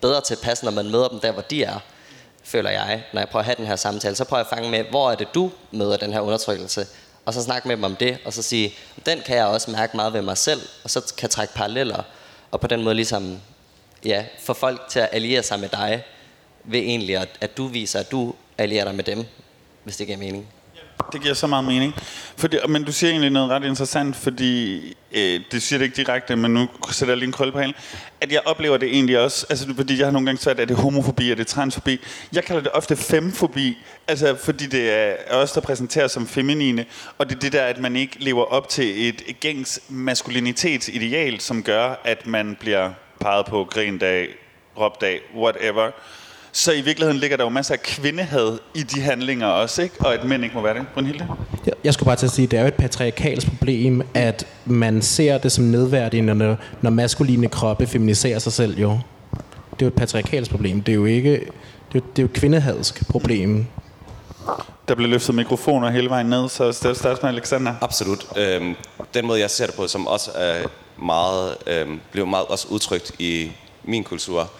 bedre 0.00 0.20
til 0.20 0.36
passe, 0.42 0.64
når 0.64 0.72
man 0.72 0.90
møder 0.90 1.08
dem 1.08 1.20
der, 1.20 1.32
hvor 1.32 1.42
de 1.42 1.62
er, 1.64 1.78
føler 2.42 2.70
jeg, 2.70 3.04
når 3.12 3.20
jeg 3.20 3.28
prøver 3.28 3.40
at 3.40 3.46
have 3.46 3.56
den 3.56 3.66
her 3.66 3.76
samtale. 3.76 4.16
Så 4.16 4.24
prøver 4.24 4.38
jeg 4.38 4.46
at 4.52 4.56
fange 4.58 4.70
med, 4.70 4.84
hvor 4.90 5.10
er 5.10 5.14
det, 5.14 5.28
du 5.34 5.50
møder 5.72 5.96
den 5.96 6.12
her 6.12 6.20
undertrykkelse? 6.20 6.86
Og 7.24 7.34
så 7.34 7.42
snakke 7.42 7.68
med 7.68 7.76
dem 7.76 7.84
om 7.84 7.96
det, 7.96 8.18
og 8.24 8.32
så 8.32 8.42
sige, 8.42 8.74
den 9.06 9.20
kan 9.26 9.36
jeg 9.36 9.46
også 9.46 9.70
mærke 9.70 9.96
meget 9.96 10.12
ved 10.12 10.22
mig 10.22 10.38
selv, 10.38 10.60
og 10.84 10.90
så 10.90 11.14
kan 11.18 11.28
trække 11.28 11.54
paralleller, 11.54 12.02
og 12.50 12.60
på 12.60 12.66
den 12.66 12.84
måde 12.84 12.94
ligesom, 12.94 13.40
ja, 14.04 14.24
få 14.40 14.54
folk 14.54 14.88
til 14.88 15.00
at 15.00 15.08
alliere 15.12 15.42
sig 15.42 15.60
med 15.60 15.68
dig, 15.68 16.04
ved 16.64 16.80
egentlig, 16.80 17.16
at, 17.16 17.28
at 17.40 17.56
du 17.56 17.66
viser, 17.66 18.00
at 18.00 18.10
du 18.10 18.34
allierer 18.58 18.84
dig 18.84 18.94
med 18.94 19.04
dem, 19.04 19.24
hvis 19.84 19.96
det 19.96 20.06
giver 20.06 20.18
mening. 20.18 20.48
Det 21.12 21.22
giver 21.22 21.34
så 21.34 21.46
meget 21.46 21.64
mening. 21.64 21.94
Fordi, 22.36 22.56
men 22.68 22.84
du 22.84 22.92
siger 22.92 23.10
egentlig 23.10 23.30
noget 23.30 23.50
ret 23.50 23.64
interessant, 23.64 24.16
fordi 24.16 24.78
øh, 25.12 25.40
det 25.52 25.62
siger 25.62 25.78
det 25.78 25.84
ikke 25.84 25.96
direkte, 25.96 26.36
men 26.36 26.54
nu 26.54 26.68
sætter 26.90 27.12
jeg 27.12 27.18
lige 27.18 27.26
en 27.26 27.32
krølle 27.32 27.52
på 27.52 27.58
halen, 27.58 27.74
at 28.20 28.32
jeg 28.32 28.40
oplever 28.44 28.76
det 28.76 28.88
egentlig 28.88 29.18
også, 29.18 29.46
altså 29.50 29.74
fordi 29.76 29.98
jeg 29.98 30.06
har 30.06 30.12
nogle 30.12 30.26
gange 30.26 30.40
svært, 30.40 30.60
at 30.60 30.68
det 30.68 30.74
er 30.74 30.80
homofobi, 30.80 31.30
er 31.30 31.34
det 31.34 31.46
transfobi. 31.46 32.00
Jeg 32.32 32.44
kalder 32.44 32.62
det 32.62 32.72
ofte 32.72 32.96
femfobi, 32.96 33.78
altså 34.08 34.36
fordi 34.44 34.66
det 34.66 34.92
er 34.92 35.14
os, 35.30 35.52
der 35.52 35.60
præsenterer 35.60 36.08
som 36.08 36.26
feminine, 36.26 36.84
og 37.18 37.28
det 37.28 37.36
er 37.36 37.40
det 37.40 37.52
der, 37.52 37.64
at 37.64 37.78
man 37.78 37.96
ikke 37.96 38.16
lever 38.18 38.44
op 38.44 38.68
til 38.68 39.08
et 39.08 39.40
gængs 39.40 39.80
maskulinitetsideal, 39.88 41.40
som 41.40 41.62
gør, 41.62 42.00
at 42.04 42.26
man 42.26 42.56
bliver 42.60 42.90
peget 43.20 43.46
på 43.46 43.64
grindag, 43.64 44.28
råbdag, 44.78 45.20
whatever. 45.36 45.90
Så 46.52 46.72
i 46.72 46.80
virkeligheden 46.80 47.20
ligger 47.20 47.36
der 47.36 47.44
jo 47.44 47.50
masser 47.50 47.74
af 47.74 47.82
kvindehad 47.82 48.58
i 48.74 48.82
de 48.82 49.00
handlinger 49.00 49.46
også, 49.46 49.82
ikke? 49.82 49.94
Og 50.00 50.14
at 50.14 50.24
mænd 50.24 50.44
ikke 50.44 50.54
må 50.56 50.62
være 50.62 50.74
det. 50.74 50.86
Brunhilde? 50.94 51.26
Jeg 51.84 51.94
skulle 51.94 52.06
bare 52.06 52.16
til 52.16 52.26
at 52.26 52.32
sige, 52.32 52.44
at 52.44 52.50
det 52.50 52.56
er 52.56 52.62
jo 52.62 52.68
et 52.68 52.74
patriarkalsk 52.74 53.48
problem, 53.48 54.02
at 54.14 54.46
man 54.64 55.02
ser 55.02 55.38
det 55.38 55.52
som 55.52 55.64
nedværdigende, 55.64 56.34
når, 56.34 56.56
når 56.82 56.90
maskuline 56.90 57.48
kroppe 57.48 57.86
feminiserer 57.86 58.38
sig 58.38 58.52
selv, 58.52 58.78
jo. 58.78 58.90
Det 59.70 59.82
er 59.82 59.86
jo 59.86 59.86
et 59.86 59.94
patriarkalsk 59.94 60.50
problem. 60.50 60.82
Det 60.82 60.92
er 60.92 60.96
jo 60.96 61.04
ikke... 61.04 61.30
Det 61.92 61.98
er 61.98 61.98
jo, 61.98 62.00
det 62.16 62.18
er 62.18 62.22
jo 62.22 62.26
et 62.26 62.32
kvindehadsk 62.32 63.08
problem. 63.08 63.66
der 64.88 64.94
bliver 64.94 65.10
løftet 65.10 65.34
mikrofoner 65.34 65.90
hele 65.90 66.10
vejen 66.10 66.26
ned, 66.26 66.48
så 66.48 66.66
det 66.66 66.96
starte 66.96 67.18
med 67.22 67.30
Alexander. 67.30 67.74
Absolut. 67.80 68.26
Øhm, 68.36 68.76
den 69.14 69.26
måde, 69.26 69.40
jeg 69.40 69.50
ser 69.50 69.66
det 69.66 69.74
på, 69.74 69.86
som 69.86 70.06
også 70.06 70.30
er 70.34 70.62
meget, 71.02 71.56
øhm, 71.66 72.00
bliver 72.12 72.26
meget 72.26 72.46
også 72.46 72.68
udtrykt 72.70 73.12
i 73.18 73.52
min 73.84 74.04
kultur, 74.04 74.50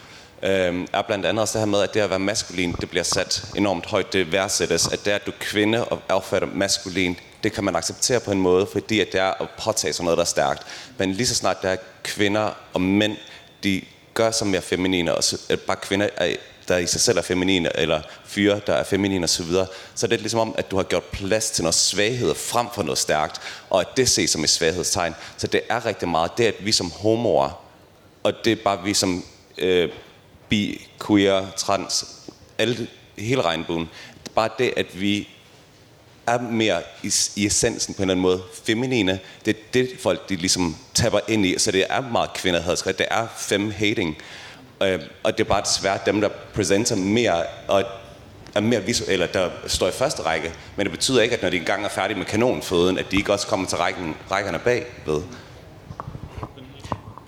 øh, 0.43 0.87
er 0.93 1.03
blandt 1.03 1.27
andet 1.27 1.43
også 1.43 1.59
det 1.59 1.61
her 1.61 1.71
med, 1.71 1.81
at 1.81 1.95
det 1.95 2.01
at 2.01 2.11
være 2.11 2.19
maskulin, 2.19 2.73
det 2.81 2.91
bliver 2.91 3.03
sat 3.03 3.45
enormt 3.57 3.87
højt, 3.87 4.13
det 4.13 4.33
værdsættes, 4.33 4.89
at 4.89 5.05
det 5.05 5.11
at 5.11 5.27
du 5.27 5.31
er 5.31 5.37
kvinde 5.41 5.85
og 5.85 6.01
opfatter 6.09 6.49
maskulin, 6.55 7.17
det 7.43 7.53
kan 7.53 7.65
man 7.65 7.77
acceptere 7.77 8.21
på 8.21 8.33
en 8.33 8.41
måde, 8.41 8.67
fordi 8.73 9.01
at 9.01 9.13
det 9.13 9.21
er 9.21 9.43
at 9.43 9.49
påtage 9.65 9.93
sig 9.93 10.05
noget, 10.05 10.17
der 10.17 10.25
er 10.25 10.27
stærkt. 10.27 10.63
Men 10.99 11.13
lige 11.13 11.27
så 11.27 11.35
snart 11.35 11.63
der 11.63 11.69
er 11.69 11.77
kvinder 12.03 12.51
og 12.75 12.81
mænd, 12.81 13.17
de 13.63 13.83
gør 14.15 14.31
sig 14.31 14.47
mere 14.47 14.63
feminine, 14.63 15.15
og 15.15 15.25
så, 15.25 15.41
øh, 15.51 15.59
bare 15.59 15.77
kvinder 15.77 16.09
er, 16.17 16.37
der 16.69 16.77
i 16.77 16.87
sig 16.87 17.01
selv 17.01 17.19
er 17.19 17.23
feminine, 17.23 17.79
eller 17.79 18.01
fyre, 18.25 18.61
der 18.67 18.75
er 18.75 18.85
feminine 18.85 19.25
osv., 19.25 19.37
så, 19.37 19.43
videre, 19.43 19.67
så 19.95 20.07
er 20.07 20.09
det 20.09 20.21
ligesom 20.21 20.41
om, 20.41 20.55
at 20.59 20.71
du 20.71 20.77
har 20.77 20.83
gjort 20.83 21.05
plads 21.05 21.51
til 21.51 21.65
noget 21.65 21.75
svaghed 21.75 22.35
frem 22.35 22.67
for 22.75 22.83
noget 22.83 22.99
stærkt, 22.99 23.41
og 23.71 23.81
at 23.81 23.87
det 23.97 24.09
ses 24.09 24.31
som 24.31 24.45
et 24.45 24.51
svaghedstegn. 24.51 25.15
Så 25.37 25.47
det 25.47 25.61
er 25.69 25.87
rigtig 25.87 26.09
meget 26.09 26.31
det, 26.39 26.45
at 26.45 26.55
vi 26.61 26.73
som 26.73 26.91
homoer, 26.91 27.65
og 28.23 28.33
det 28.45 28.53
er 28.53 28.57
bare 28.65 28.85
vi 28.85 28.95
som 28.95 29.25
øh, 29.59 29.91
bi, 30.49 30.87
queer, 31.07 31.47
trans, 31.57 32.05
alle, 32.59 32.89
hele 33.19 33.43
regnbuen, 33.43 33.89
bare 34.35 34.49
det, 34.59 34.73
at 34.77 35.01
vi 35.01 35.29
er 36.27 36.41
mere 36.41 36.83
i, 37.03 37.13
i 37.37 37.47
essensen 37.47 37.95
på 37.95 38.03
en 38.03 38.11
eller 38.11 38.15
anden 38.15 38.23
måde 38.23 38.43
feminine. 38.65 39.21
Det 39.45 39.57
er 39.57 39.61
det, 39.75 39.91
folk 40.01 40.29
de 40.29 40.37
ligesom 40.37 40.77
taber 40.95 41.21
ind 41.29 41.47
i. 41.47 41.59
Så 41.59 41.71
det 41.71 41.85
er 41.89 42.01
meget 42.01 42.33
kvinderhadskridt. 42.35 42.99
Det 42.99 43.07
er 43.11 43.27
fem-hating. 43.37 44.17
Øh, 44.83 45.01
og 45.23 45.39
det 45.39 45.45
er 45.45 45.49
bare 45.49 45.63
desværre 45.63 45.99
dem, 46.07 46.21
der 46.21 46.29
presenter 46.55 46.97
mere 46.97 47.45
og 47.69 47.85
er 48.55 48.61
mere 48.61 48.83
visuelle, 48.83 49.29
der 49.33 49.51
står 49.67 49.89
i 49.89 49.93
første 49.93 50.23
række. 50.23 50.53
Men 50.77 50.87
det 50.87 50.93
betyder 50.93 51.23
ikke, 51.23 51.35
at 51.37 51.43
når 51.43 51.51
de 51.51 51.57
engang 51.57 51.85
er 51.85 51.89
færdige 51.89 52.19
med 52.19 52.27
kanonføden, 52.27 52.99
at 52.99 53.11
de 53.11 53.17
ikke 53.17 53.33
også 53.33 53.47
kommer 53.47 53.67
til 53.67 53.79
rækken, 53.79 54.17
rækkerne 54.31 54.59
bag 54.59 54.87
ved. 55.07 55.23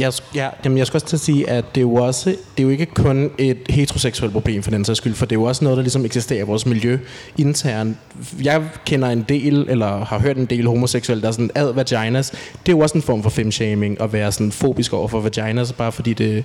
Jeg, 0.01 0.13
ja, 0.35 0.49
jamen 0.65 0.79
jeg 0.79 0.87
skal 0.87 0.97
også 0.97 1.07
til 1.07 1.17
at 1.17 1.21
sige, 1.21 1.51
at 1.51 1.65
det 1.75 1.81
er 1.81 1.83
jo 1.83 1.95
også, 1.95 2.31
det 2.31 2.39
er 2.59 2.63
jo 2.63 2.69
ikke 2.69 2.87
kun 2.87 3.31
et 3.39 3.59
heteroseksuelt 3.69 4.33
problem 4.33 4.63
for 4.63 4.71
den 4.71 4.85
sags 4.85 4.97
skyld, 4.97 5.15
for 5.15 5.27
det 5.27 5.37
er 5.37 5.41
jo 5.41 5.45
også 5.45 5.65
noget, 5.65 5.77
der 5.77 5.83
ligesom 5.83 6.05
eksisterer 6.05 6.41
i 6.41 6.47
vores 6.47 6.67
miljø 6.67 6.99
internt. 7.39 7.97
Jeg 8.43 8.63
kender 8.87 9.09
en 9.09 9.25
del, 9.29 9.67
eller 9.69 10.05
har 10.05 10.19
hørt 10.19 10.37
en 10.37 10.47
del 10.47 10.67
homoseksuelle, 10.67 11.23
der 11.23 11.29
er 11.29 11.33
sådan, 11.33 11.51
ad 11.55 11.73
vaginas. 11.73 12.31
Det 12.31 12.73
er 12.73 12.77
jo 12.77 12.81
også 12.81 12.99
en 12.99 13.03
form 13.03 13.23
for 13.23 13.31
femshaming, 13.31 14.01
at 14.01 14.13
være 14.13 14.33
sådan 14.33 14.53
fobisk 14.53 14.93
over 14.93 15.09
for 15.09 15.21
vaginas, 15.21 15.73
bare 15.73 15.93
fordi 15.93 16.13
det, 16.13 16.45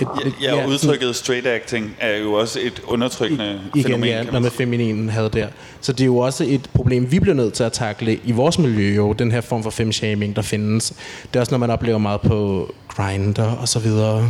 et, 0.00 0.08
et, 0.26 0.34
ja, 0.42 0.56
ja, 0.56 0.66
udtrykket 0.66 1.16
straight 1.16 1.46
acting 1.46 1.96
er 2.00 2.16
jo 2.16 2.32
også 2.32 2.58
et 2.62 2.82
undertrykkende 2.86 3.60
igen, 3.74 3.84
fænomen. 3.84 4.08
Ja, 4.08 4.22
når 4.22 4.40
med 4.40 4.50
femininen 4.50 5.08
havde 5.08 5.30
der. 5.32 5.48
Så 5.80 5.92
det 5.92 6.00
er 6.00 6.06
jo 6.06 6.16
også 6.16 6.44
et 6.48 6.70
problem, 6.74 7.12
vi 7.12 7.20
bliver 7.20 7.34
nødt 7.34 7.54
til 7.54 7.64
at 7.64 7.72
takle 7.72 8.20
i 8.24 8.32
vores 8.32 8.58
miljø, 8.58 8.94
jo, 8.94 9.12
den 9.12 9.32
her 9.32 9.40
form 9.40 9.62
for 9.62 9.70
femshaming, 9.70 10.36
der 10.36 10.42
findes. 10.42 10.94
Det 11.22 11.36
er 11.36 11.40
også, 11.40 11.52
når 11.52 11.58
man 11.58 11.70
oplever 11.70 11.98
meget 11.98 12.20
på 12.20 12.70
Grindr 12.88 13.42
og 13.42 13.68
så 13.68 13.78
videre. 13.78 14.28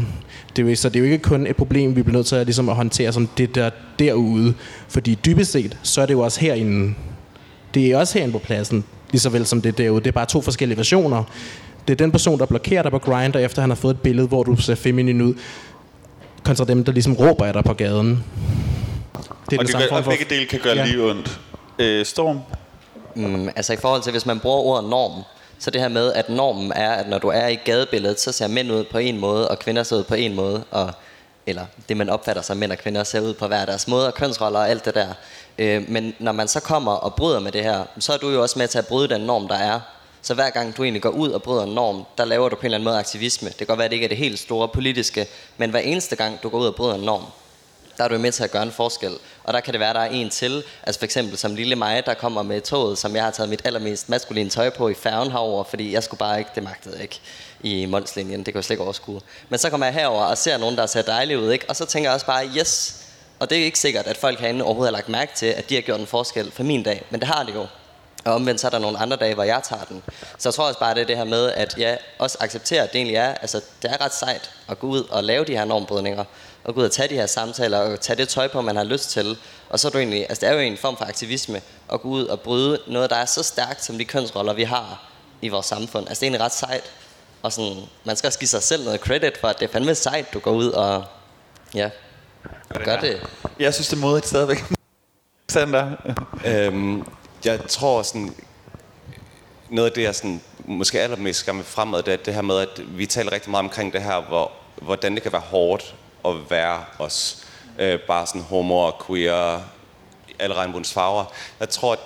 Det 0.56 0.64
er 0.64 0.68
jo, 0.68 0.76
så 0.76 0.88
det 0.88 0.96
er 0.96 1.00
jo 1.00 1.12
ikke 1.12 1.22
kun 1.22 1.46
et 1.46 1.56
problem, 1.56 1.96
vi 1.96 2.02
bliver 2.02 2.16
nødt 2.16 2.26
til 2.26 2.36
at, 2.36 2.46
ligesom, 2.46 2.68
at 2.68 2.76
håndtere 2.76 3.12
som 3.12 3.26
det 3.26 3.54
der 3.54 3.70
derude. 3.98 4.54
Fordi 4.88 5.18
dybest 5.26 5.52
set, 5.52 5.76
så 5.82 6.00
er 6.02 6.06
det 6.06 6.14
jo 6.14 6.20
også 6.20 6.40
herinde. 6.40 6.94
Det 7.74 7.86
er 7.86 7.98
også 7.98 8.18
herinde 8.18 8.32
på 8.32 8.38
pladsen, 8.38 8.84
lige 9.10 9.20
så 9.20 9.30
vel 9.30 9.46
som 9.46 9.60
det 9.60 9.78
derude. 9.78 10.00
Det 10.00 10.06
er 10.06 10.12
bare 10.12 10.26
to 10.26 10.40
forskellige 10.40 10.76
versioner. 10.76 11.24
Det 11.88 11.92
er 11.92 11.96
den 12.04 12.12
person, 12.12 12.38
der 12.38 12.46
blokerer 12.46 12.82
dig 12.82 12.90
på 12.90 12.98
Grindr, 12.98 13.36
efter 13.36 13.60
han 13.60 13.70
har 13.70 13.74
fået 13.74 13.94
et 13.94 14.00
billede, 14.00 14.26
hvor 14.28 14.42
du 14.42 14.56
ser 14.56 14.74
feminin 14.74 15.22
ud, 15.22 15.34
kontra 16.44 16.64
dem, 16.64 16.84
der 16.84 16.92
ligesom 16.92 17.14
råber 17.14 17.44
af 17.44 17.52
dig 17.52 17.64
på 17.64 17.74
gaden. 17.74 18.24
Det 19.50 19.56
er 19.56 19.60
og, 19.60 19.66
det 19.66 19.76
gør, 19.90 19.96
og 19.96 20.04
begge 20.04 20.24
dele 20.30 20.46
kan 20.46 20.60
gøre 20.60 20.76
ja. 20.76 20.84
lige 20.84 21.02
ondt. 21.02 21.40
Øh, 21.78 22.06
Storm? 22.06 22.40
Mm, 23.14 23.48
altså 23.56 23.72
i 23.72 23.76
forhold 23.76 24.02
til, 24.02 24.12
hvis 24.12 24.26
man 24.26 24.40
bruger 24.40 24.58
ordet 24.58 24.90
norm, 24.90 25.22
så 25.58 25.70
det 25.70 25.80
her 25.80 25.88
med, 25.88 26.12
at 26.12 26.28
normen 26.28 26.72
er, 26.72 26.90
at 26.90 27.08
når 27.08 27.18
du 27.18 27.28
er 27.28 27.46
i 27.46 27.54
gadebilledet, 27.54 28.20
så 28.20 28.32
ser 28.32 28.48
mænd 28.48 28.72
ud 28.72 28.84
på 28.90 28.98
en 28.98 29.18
måde, 29.18 29.48
og 29.48 29.58
kvinder 29.58 29.82
ser 29.82 29.96
ud 29.96 30.04
på 30.04 30.14
en 30.14 30.34
måde, 30.34 30.64
og, 30.70 30.92
eller 31.46 31.66
det 31.88 31.96
man 31.96 32.08
opfatter 32.08 32.42
som 32.42 32.56
mænd 32.56 32.72
og 32.72 32.78
kvinder 32.78 33.04
ser 33.04 33.20
ud 33.20 33.34
på 33.34 33.46
hver 33.46 33.64
deres 33.64 33.88
måde, 33.88 34.06
og 34.06 34.14
kønsroller 34.14 34.58
og 34.58 34.70
alt 34.70 34.84
det 34.84 34.94
der. 34.94 35.08
Øh, 35.58 35.84
men 35.88 36.14
når 36.18 36.32
man 36.32 36.48
så 36.48 36.60
kommer 36.60 36.92
og 36.92 37.14
bryder 37.14 37.40
med 37.40 37.52
det 37.52 37.62
her, 37.62 37.84
så 37.98 38.12
er 38.12 38.16
du 38.16 38.30
jo 38.30 38.42
også 38.42 38.58
med 38.58 38.68
til 38.68 38.78
at 38.78 38.86
bryde 38.86 39.08
den 39.08 39.20
norm, 39.20 39.48
der 39.48 39.56
er. 39.56 39.80
Så 40.26 40.34
hver 40.34 40.50
gang 40.50 40.76
du 40.76 40.82
egentlig 40.82 41.02
går 41.02 41.10
ud 41.10 41.30
og 41.30 41.42
bryder 41.42 41.62
en 41.62 41.74
norm, 41.74 42.04
der 42.18 42.24
laver 42.24 42.48
du 42.48 42.56
på 42.56 42.60
en 42.60 42.64
eller 42.64 42.76
anden 42.76 42.84
måde 42.84 42.98
aktivisme. 42.98 43.48
Det 43.48 43.56
kan 43.56 43.66
godt 43.66 43.78
være, 43.78 43.84
at 43.84 43.90
det 43.90 43.94
ikke 43.94 44.04
er 44.04 44.08
det 44.08 44.18
helt 44.18 44.38
store 44.38 44.68
politiske, 44.68 45.26
men 45.56 45.70
hver 45.70 45.80
eneste 45.80 46.16
gang 46.16 46.42
du 46.42 46.48
går 46.48 46.58
ud 46.58 46.66
og 46.66 46.74
bryder 46.74 46.94
en 46.94 47.00
norm, 47.00 47.24
der 47.98 48.04
er 48.04 48.08
du 48.08 48.18
med 48.18 48.32
til 48.32 48.44
at 48.44 48.50
gøre 48.50 48.62
en 48.62 48.72
forskel. 48.72 49.12
Og 49.44 49.52
der 49.52 49.60
kan 49.60 49.72
det 49.72 49.80
være, 49.80 49.94
der 49.94 50.00
er 50.00 50.10
en 50.10 50.30
til, 50.30 50.64
altså 50.82 50.98
for 50.98 51.04
eksempel 51.04 51.38
som 51.38 51.54
lille 51.54 51.76
mig, 51.76 52.06
der 52.06 52.14
kommer 52.14 52.42
med 52.42 52.60
toget, 52.60 52.98
som 52.98 53.16
jeg 53.16 53.24
har 53.24 53.30
taget 53.30 53.50
mit 53.50 53.60
allermest 53.64 54.08
maskuline 54.08 54.50
tøj 54.50 54.70
på 54.70 54.88
i 54.88 54.94
færgen 54.94 55.30
herover, 55.30 55.64
fordi 55.64 55.92
jeg 55.92 56.02
skulle 56.02 56.18
bare 56.18 56.38
ikke, 56.38 56.50
det 56.54 56.62
magtede 56.62 57.02
ikke 57.02 57.20
i 57.60 57.86
Målslinjen. 57.86 58.38
det 58.38 58.44
kan 58.44 58.54
jeg 58.54 58.64
slet 58.64 58.74
ikke 58.74 58.84
overskue. 58.84 59.20
Men 59.48 59.58
så 59.58 59.70
kommer 59.70 59.86
jeg 59.86 59.94
herover 59.94 60.22
og 60.22 60.38
ser 60.38 60.58
nogen, 60.58 60.76
der 60.76 60.86
ser 60.86 61.02
dejlige 61.02 61.38
ud, 61.38 61.52
ikke? 61.52 61.64
og 61.68 61.76
så 61.76 61.84
tænker 61.84 62.10
jeg 62.10 62.14
også 62.14 62.26
bare, 62.26 62.50
yes, 62.56 63.02
og 63.38 63.50
det 63.50 63.58
er 63.58 63.64
ikke 63.64 63.78
sikkert, 63.78 64.06
at 64.06 64.16
folk 64.16 64.40
herinde 64.40 64.64
overhovedet 64.64 64.94
har 64.94 64.98
lagt 64.98 65.08
mærke 65.08 65.32
til, 65.34 65.46
at 65.46 65.70
de 65.70 65.74
har 65.74 65.82
gjort 65.82 66.00
en 66.00 66.06
forskel 66.06 66.50
for 66.52 66.62
min 66.62 66.82
dag, 66.82 67.04
men 67.10 67.20
det 67.20 67.28
har 67.28 67.42
de 67.42 67.52
jo. 67.52 67.66
Og 68.26 68.34
omvendt 68.34 68.60
så 68.60 68.66
er 68.66 68.70
der 68.70 68.78
nogle 68.78 68.98
andre 68.98 69.16
dage, 69.16 69.34
hvor 69.34 69.44
jeg 69.44 69.60
tager 69.68 69.84
den. 69.84 70.02
Så 70.38 70.48
jeg 70.48 70.54
tror 70.54 70.68
også 70.68 70.80
bare, 70.80 70.94
det 70.94 71.02
er 71.02 71.06
det 71.06 71.16
her 71.16 71.24
med, 71.24 71.52
at 71.52 71.74
jeg 71.78 71.98
også 72.18 72.38
accepterer, 72.40 72.82
at 72.82 72.92
det 72.92 72.98
egentlig 72.98 73.16
er, 73.16 73.34
altså 73.34 73.60
det 73.82 73.90
er 73.92 74.04
ret 74.04 74.14
sejt 74.14 74.50
at 74.68 74.78
gå 74.78 74.86
ud 74.86 75.02
og 75.02 75.24
lave 75.24 75.44
de 75.44 75.56
her 75.56 75.64
normbrydninger, 75.64 76.24
og 76.64 76.74
gå 76.74 76.80
ud 76.80 76.84
og 76.84 76.92
tage 76.92 77.08
de 77.08 77.14
her 77.14 77.26
samtaler, 77.26 77.78
og 77.78 78.00
tage 78.00 78.16
det 78.16 78.28
tøj 78.28 78.48
på, 78.48 78.60
man 78.60 78.76
har 78.76 78.84
lyst 78.84 79.10
til. 79.10 79.38
Og 79.68 79.80
så 79.80 79.88
er 79.88 79.92
du 79.92 79.98
egentlig, 79.98 80.20
altså 80.20 80.40
det 80.40 80.48
er 80.48 80.52
jo 80.52 80.60
en 80.60 80.76
form 80.76 80.96
for 80.96 81.04
aktivisme, 81.04 81.62
at 81.92 82.00
gå 82.00 82.08
ud 82.08 82.24
og 82.24 82.40
bryde 82.40 82.80
noget, 82.86 83.10
der 83.10 83.16
er 83.16 83.24
så 83.24 83.42
stærkt, 83.42 83.84
som 83.84 83.98
de 83.98 84.04
kønsroller, 84.04 84.52
vi 84.52 84.64
har 84.64 85.02
i 85.42 85.48
vores 85.48 85.66
samfund. 85.66 86.08
Altså 86.08 86.20
det 86.20 86.26
er 86.26 86.30
egentlig 86.30 86.44
ret 86.44 86.54
sejt. 86.54 86.84
Og 87.42 87.52
sådan, 87.52 87.82
man 88.04 88.16
skal 88.16 88.28
også 88.28 88.38
give 88.38 88.48
sig 88.48 88.62
selv 88.62 88.84
noget 88.84 89.00
credit 89.00 89.38
for, 89.38 89.48
at 89.48 89.58
det 89.60 89.68
er 89.68 89.72
fandme 89.72 89.94
sejt, 89.94 90.34
du 90.34 90.38
går 90.38 90.52
ud 90.52 90.70
og 90.70 91.04
ja, 91.74 91.90
gør 92.84 93.00
det. 93.00 93.26
Jeg 93.58 93.74
synes, 93.74 93.88
det 93.88 93.96
er 93.96 94.00
modigt 94.00 94.26
stadigvæk. 94.26 94.64
Sander? 95.48 95.90
øhm, 96.46 97.04
jeg 97.44 97.60
tror 97.68 98.02
sådan, 98.02 98.34
noget 99.70 99.90
af 99.90 99.94
det, 99.94 100.02
jeg 100.02 100.14
sådan, 100.14 100.40
måske 100.64 101.00
allermest 101.00 101.40
skal 101.40 101.54
med 101.54 101.64
fremad, 101.64 102.02
det 102.02 102.12
er 102.12 102.16
det 102.16 102.34
her 102.34 102.42
med, 102.42 102.58
at 102.58 102.98
vi 102.98 103.06
taler 103.06 103.32
rigtig 103.32 103.50
meget 103.50 103.64
omkring 103.64 103.92
det 103.92 104.02
her, 104.02 104.20
hvor, 104.20 104.52
hvordan 104.82 105.14
det 105.14 105.22
kan 105.22 105.32
være 105.32 105.40
hårdt 105.40 105.94
at 106.24 106.50
være 106.50 106.84
os. 106.98 107.46
Øh, 107.78 108.00
bare 108.00 108.26
sådan 108.26 108.42
homo 108.42 108.78
og 108.78 109.02
queer, 109.06 109.60
alle 110.38 110.54
regnbuens 110.54 110.92
farver. 110.92 111.24
Jeg 111.60 111.68
tror, 111.68 111.92
at 111.92 111.98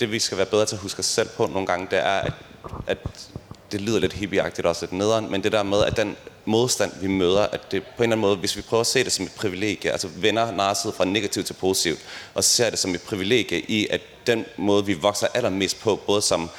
det 0.00 0.12
vi 0.12 0.18
skal 0.18 0.38
være 0.38 0.46
bedre 0.46 0.66
til 0.66 0.76
at 0.76 0.82
huske 0.82 0.98
os 0.98 1.06
selv 1.06 1.28
på 1.28 1.46
nogle 1.46 1.66
gange, 1.66 1.86
det 1.90 1.98
er, 1.98 2.20
at, 2.20 2.32
at 2.86 2.98
det 3.72 3.80
lyder 3.80 3.98
lidt 3.98 4.12
hippieagtigt 4.12 4.66
også 4.66 4.82
lidt 4.82 4.92
nederen, 4.92 5.30
men 5.30 5.42
det 5.42 5.52
der 5.52 5.62
med, 5.62 5.84
at 5.84 5.96
den 5.96 6.16
modstand, 6.44 6.92
vi 7.00 7.08
møder, 7.08 7.42
at 7.42 7.72
det 7.72 7.82
på 7.82 7.88
en 7.88 8.02
eller 8.02 8.16
anden 8.16 8.20
måde, 8.20 8.36
hvis 8.36 8.56
vi 8.56 8.62
prøver 8.62 8.80
at 8.80 8.86
se 8.86 9.04
det 9.04 9.12
som 9.12 9.24
et 9.24 9.32
privilegie, 9.32 9.92
altså 9.92 10.08
vender 10.08 10.52
narrativet 10.52 10.94
fra 10.94 11.04
negativt 11.04 11.46
til 11.46 11.54
positivt, 11.54 11.98
og 12.34 12.44
ser 12.44 12.70
det 12.70 12.78
som 12.78 12.94
et 12.94 13.02
privilegie 13.02 13.60
i, 13.60 13.86
at 13.90 14.00
den 14.26 14.44
måde, 14.56 14.86
vi 14.86 14.92
vokser 14.92 15.26
allermest 15.34 15.80
på, 15.80 15.96
både 15.96 16.22
som 16.22 16.50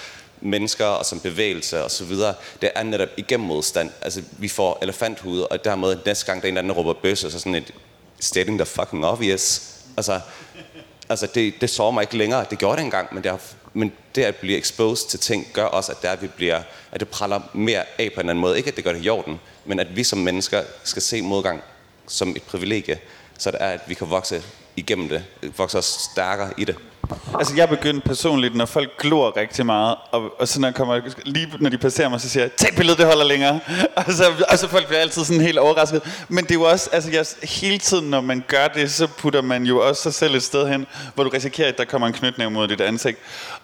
mennesker 0.41 0.85
og 0.85 1.05
som 1.05 1.19
bevægelse 1.19 1.83
og 1.83 1.91
så 1.91 2.05
videre, 2.05 2.33
det 2.61 2.69
er 2.75 2.83
netop 2.83 3.09
igennem 3.17 3.47
modstand. 3.47 3.91
Altså, 4.01 4.21
vi 4.37 4.47
får 4.47 4.79
elefanthud, 4.81 5.39
og 5.39 5.65
dermed 5.65 5.97
næste 6.05 6.25
gang, 6.25 6.41
der 6.41 6.47
er 6.47 6.49
en 6.49 6.57
eller 6.57 6.71
anden, 6.71 6.77
råber 6.77 7.01
bøsse, 7.01 7.31
så 7.31 7.39
sådan 7.39 7.55
et 7.55 7.73
stating 8.19 8.57
the 8.57 8.65
fucking 8.65 9.05
obvious. 9.05 9.61
Altså, 9.97 10.19
altså 11.09 11.27
det, 11.35 11.53
det 11.61 11.69
sover 11.69 11.91
mig 11.91 12.01
ikke 12.01 12.17
længere. 12.17 12.45
Det 12.49 12.57
gjorde 12.57 12.77
det 12.77 12.83
engang, 12.83 13.13
men 13.13 13.23
det, 13.23 13.31
er, 13.31 13.37
men 13.73 13.91
det 14.15 14.23
at 14.23 14.35
blive 14.35 14.57
exposed 14.57 15.09
til 15.09 15.19
ting, 15.19 15.47
gør 15.53 15.65
også, 15.65 15.91
at, 15.91 16.01
det, 16.01 16.07
er, 16.07 16.11
at, 16.11 16.21
vi 16.21 16.27
bliver, 16.27 16.61
at 16.91 16.99
det 16.99 17.07
praller 17.07 17.41
mere 17.53 17.83
af 17.99 18.11
på 18.15 18.21
en 18.21 18.29
anden 18.29 18.41
måde. 18.41 18.57
Ikke 18.57 18.69
at 18.69 18.75
det 18.75 18.83
gør 18.83 18.93
det 18.93 19.05
i 19.05 19.09
orden, 19.09 19.39
men 19.65 19.79
at 19.79 19.95
vi 19.95 20.03
som 20.03 20.19
mennesker 20.19 20.63
skal 20.83 21.01
se 21.01 21.21
modgang 21.21 21.61
som 22.07 22.35
et 22.35 22.43
privilegie, 22.43 22.99
så 23.37 23.51
det 23.51 23.61
er, 23.61 23.67
at 23.67 23.81
vi 23.87 23.93
kan 23.93 24.09
vokse 24.09 24.43
igennem 24.75 25.09
det, 25.09 25.23
vokse 25.57 25.77
os 25.77 25.85
stærkere 25.85 26.53
i 26.57 26.65
det. 26.65 26.75
Altså 27.39 27.53
jeg 27.55 27.69
begyndte 27.69 28.07
personligt, 28.07 28.55
når 28.55 28.65
folk 28.65 28.97
glor 28.97 29.37
rigtig 29.37 29.65
meget, 29.65 29.95
og, 30.11 30.39
og 30.39 30.47
så 30.47 30.61
når, 30.61 30.71
kommer, 30.71 31.01
lige 31.25 31.47
når 31.59 31.69
de 31.69 31.77
passerer 31.77 32.09
mig, 32.09 32.21
så 32.21 32.29
siger 32.29 32.43
jeg, 32.43 32.51
tag 32.53 32.75
billedet, 32.75 32.99
det 32.99 33.07
holder 33.07 33.25
længere. 33.25 33.59
Og 33.95 34.13
så, 34.13 34.23
og 34.49 34.57
så 34.57 34.67
folk 34.67 34.87
bliver 34.87 34.99
altid 34.99 35.23
sådan 35.23 35.41
helt 35.41 35.57
overrasket. 35.57 36.25
Men 36.29 36.43
det 36.43 36.51
er 36.51 36.55
jo 36.55 36.63
også, 36.63 36.89
altså 36.93 37.11
jeg, 37.11 37.25
hele 37.43 37.77
tiden, 37.77 38.09
når 38.09 38.21
man 38.21 38.43
gør 38.47 38.67
det, 38.67 38.91
så 38.91 39.07
putter 39.07 39.41
man 39.41 39.63
jo 39.63 39.87
også 39.87 40.01
sig 40.01 40.13
selv 40.13 40.35
et 40.35 40.43
sted 40.43 40.67
hen, 40.67 40.87
hvor 41.15 41.23
du 41.23 41.29
risikerer, 41.29 41.67
at 41.67 41.77
der 41.77 41.85
kommer 41.85 42.07
en 42.07 42.13
knytnæv 42.13 42.51
mod 42.51 42.67
dit 42.67 42.81
ansigt. 42.81 43.17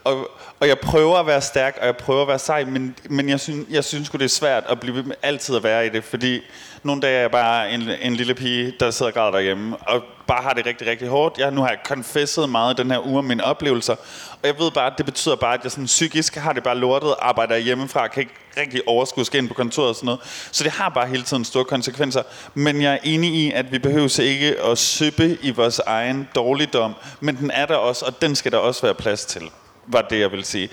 Og, 0.03 0.29
Og 0.59 0.67
jeg 0.67 0.79
prøver 0.79 1.17
at 1.17 1.27
være 1.27 1.41
stærk, 1.41 1.77
og 1.81 1.85
jeg 1.85 1.97
prøver 1.97 2.21
at 2.21 2.27
være 2.27 2.39
sej, 2.39 2.63
men, 2.63 2.95
men 3.09 3.29
jeg, 3.29 3.39
synes, 3.39 3.65
jeg 3.69 3.83
synes 3.83 4.09
det 4.09 4.21
er 4.21 4.27
svært 4.27 4.63
at 4.69 4.79
blive 4.79 5.03
med 5.03 5.15
altid 5.23 5.55
at 5.55 5.63
være 5.63 5.85
i 5.85 5.89
det, 5.89 6.03
fordi 6.03 6.41
nogle 6.83 7.01
dage 7.01 7.15
er 7.15 7.21
jeg 7.21 7.31
bare 7.31 7.71
en, 7.71 7.89
en 8.01 8.15
lille 8.15 8.35
pige, 8.35 8.73
der 8.79 8.91
sidder 8.91 9.11
og 9.11 9.13
græder 9.13 9.31
derhjemme, 9.31 9.77
og 9.77 10.03
bare 10.27 10.43
har 10.43 10.53
det 10.53 10.65
rigtig, 10.65 10.87
rigtig 10.87 11.07
hårdt. 11.07 11.37
Jeg, 11.37 11.51
nu 11.51 11.61
har 11.61 11.69
jeg 11.69 11.77
confesset 11.85 12.49
meget 12.49 12.77
den 12.77 12.91
her 12.91 13.07
uge 13.07 13.19
om 13.19 13.31
mine 13.38 13.43
oplevelser, 13.43 13.95
og 14.31 14.47
jeg 14.47 14.59
ved 14.59 14.71
bare, 14.71 14.91
at 14.91 14.93
det 14.97 15.05
betyder 15.05 15.35
bare, 15.35 15.53
at 15.53 15.59
jeg 15.63 15.71
sådan 15.71 15.85
psykisk 15.85 16.35
har 16.35 16.53
det 16.53 16.63
bare 16.63 16.77
lortet, 16.77 17.15
arbejder 17.19 17.57
hjemmefra, 17.57 18.07
kan 18.07 18.21
ikke 18.21 18.33
rigtig 18.57 18.81
overskue 18.88 19.25
skal 19.25 19.39
ind 19.39 19.47
på 19.47 19.53
kontoret 19.53 19.89
og 19.89 19.95
sådan 19.95 20.05
noget. 20.05 20.19
Så 20.51 20.63
det 20.63 20.71
har 20.71 20.89
bare 20.89 21.07
hele 21.07 21.23
tiden 21.23 21.45
store 21.45 21.65
konsekvenser. 21.65 22.23
Men 22.53 22.81
jeg 22.81 22.93
er 22.93 22.97
enig 23.03 23.33
i, 23.33 23.51
at 23.51 23.71
vi 23.71 23.79
behøver 23.79 24.19
ikke 24.21 24.61
at 24.61 24.77
søbe 24.77 25.38
i 25.41 25.51
vores 25.51 25.79
egen 25.79 26.29
dårligdom, 26.35 26.93
men 27.19 27.38
den 27.38 27.51
er 27.51 27.65
der 27.65 27.75
også, 27.75 28.05
og 28.05 28.21
den 28.21 28.35
skal 28.35 28.51
der 28.51 28.57
også 28.57 28.81
være 28.81 28.93
plads 28.93 29.25
til 29.25 29.41
var 29.88 30.01
det, 30.01 30.19
jeg 30.19 30.31
vil 30.31 30.43
sige. 30.43 30.69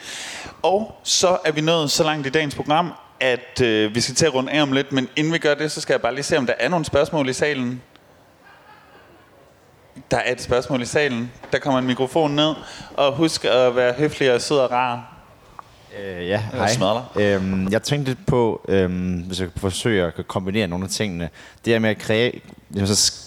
Og 0.62 1.00
så 1.04 1.38
er 1.44 1.52
vi 1.52 1.60
nået 1.60 1.90
så 1.90 2.04
langt 2.04 2.26
i 2.26 2.30
dagens 2.30 2.54
program, 2.54 2.92
at 3.20 3.60
øh, 3.62 3.94
vi 3.94 4.00
skal 4.00 4.14
til 4.14 4.26
at 4.26 4.34
runde 4.34 4.52
af 4.52 4.62
om 4.62 4.72
lidt, 4.72 4.92
men 4.92 5.08
inden 5.16 5.32
vi 5.32 5.38
gør 5.38 5.54
det, 5.54 5.72
så 5.72 5.80
skal 5.80 5.92
jeg 5.92 6.00
bare 6.00 6.14
lige 6.14 6.24
se, 6.24 6.38
om 6.38 6.46
der 6.46 6.54
er 6.58 6.68
nogle 6.68 6.84
spørgsmål 6.84 7.28
i 7.28 7.32
salen. 7.32 7.82
Der 10.10 10.16
er 10.16 10.32
et 10.32 10.40
spørgsmål 10.40 10.82
i 10.82 10.86
salen. 10.86 11.32
Der 11.52 11.58
kommer 11.58 11.78
en 11.78 11.86
mikrofon 11.86 12.30
ned. 12.30 12.54
Og 12.96 13.16
husk 13.16 13.44
at 13.44 13.76
være 13.76 13.92
høflig 13.92 14.34
og 14.34 14.40
sød 14.40 14.58
og 14.58 14.70
rar. 14.70 15.14
Øh, 16.02 16.28
ja, 16.28 16.42
hej. 16.52 16.70
Øhm, 17.16 17.72
jeg 17.72 17.82
tænkte 17.82 18.10
lidt 18.10 18.26
på, 18.26 18.64
øhm, 18.68 19.24
hvis 19.26 19.40
jeg 19.40 19.52
kan 19.52 19.60
forsøge 19.60 20.04
at 20.04 20.28
kombinere 20.28 20.66
nogle 20.66 20.84
af 20.84 20.90
tingene. 20.90 21.28
Det 21.64 21.72
her 21.72 21.80
med 21.80 21.90
at 21.90 21.98
kræve, 21.98 22.32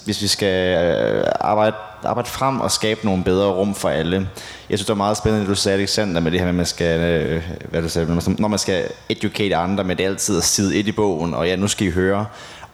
hvis 0.05 0.21
vi 0.21 0.27
skal 0.27 0.77
øh, 0.85 1.25
arbejde, 1.39 1.75
arbejde 2.03 2.29
frem 2.29 2.61
og 2.61 2.71
skabe 2.71 3.05
nogle 3.05 3.23
bedre 3.23 3.51
rum 3.51 3.75
for 3.75 3.89
alle. 3.89 4.29
Jeg 4.69 4.77
synes, 4.77 4.81
det 4.81 4.89
var 4.89 4.95
meget 4.95 5.17
spændende, 5.17 5.41
det 5.41 5.49
du 5.49 5.55
sagde, 5.55 5.77
Alexander, 5.77 6.21
med 6.21 6.31
det 6.31 6.39
her 6.39 6.45
med, 6.45 6.49
at 6.49 6.55
man 6.55 6.65
skal, 6.65 6.99
øh, 6.99 7.43
hvad 7.69 7.81
du 7.81 7.89
sagde, 7.89 8.35
når 8.39 8.47
man 8.47 8.59
skal 8.59 8.87
educate 9.09 9.55
andre, 9.55 9.83
med 9.83 9.95
det 9.95 10.03
altid 10.03 10.37
at 10.37 10.43
sidde 10.43 10.75
et 10.75 10.87
i 10.87 10.91
bogen, 10.91 11.33
og 11.33 11.47
ja, 11.47 11.55
nu 11.55 11.67
skal 11.67 11.87
I 11.87 11.91
høre. 11.91 12.25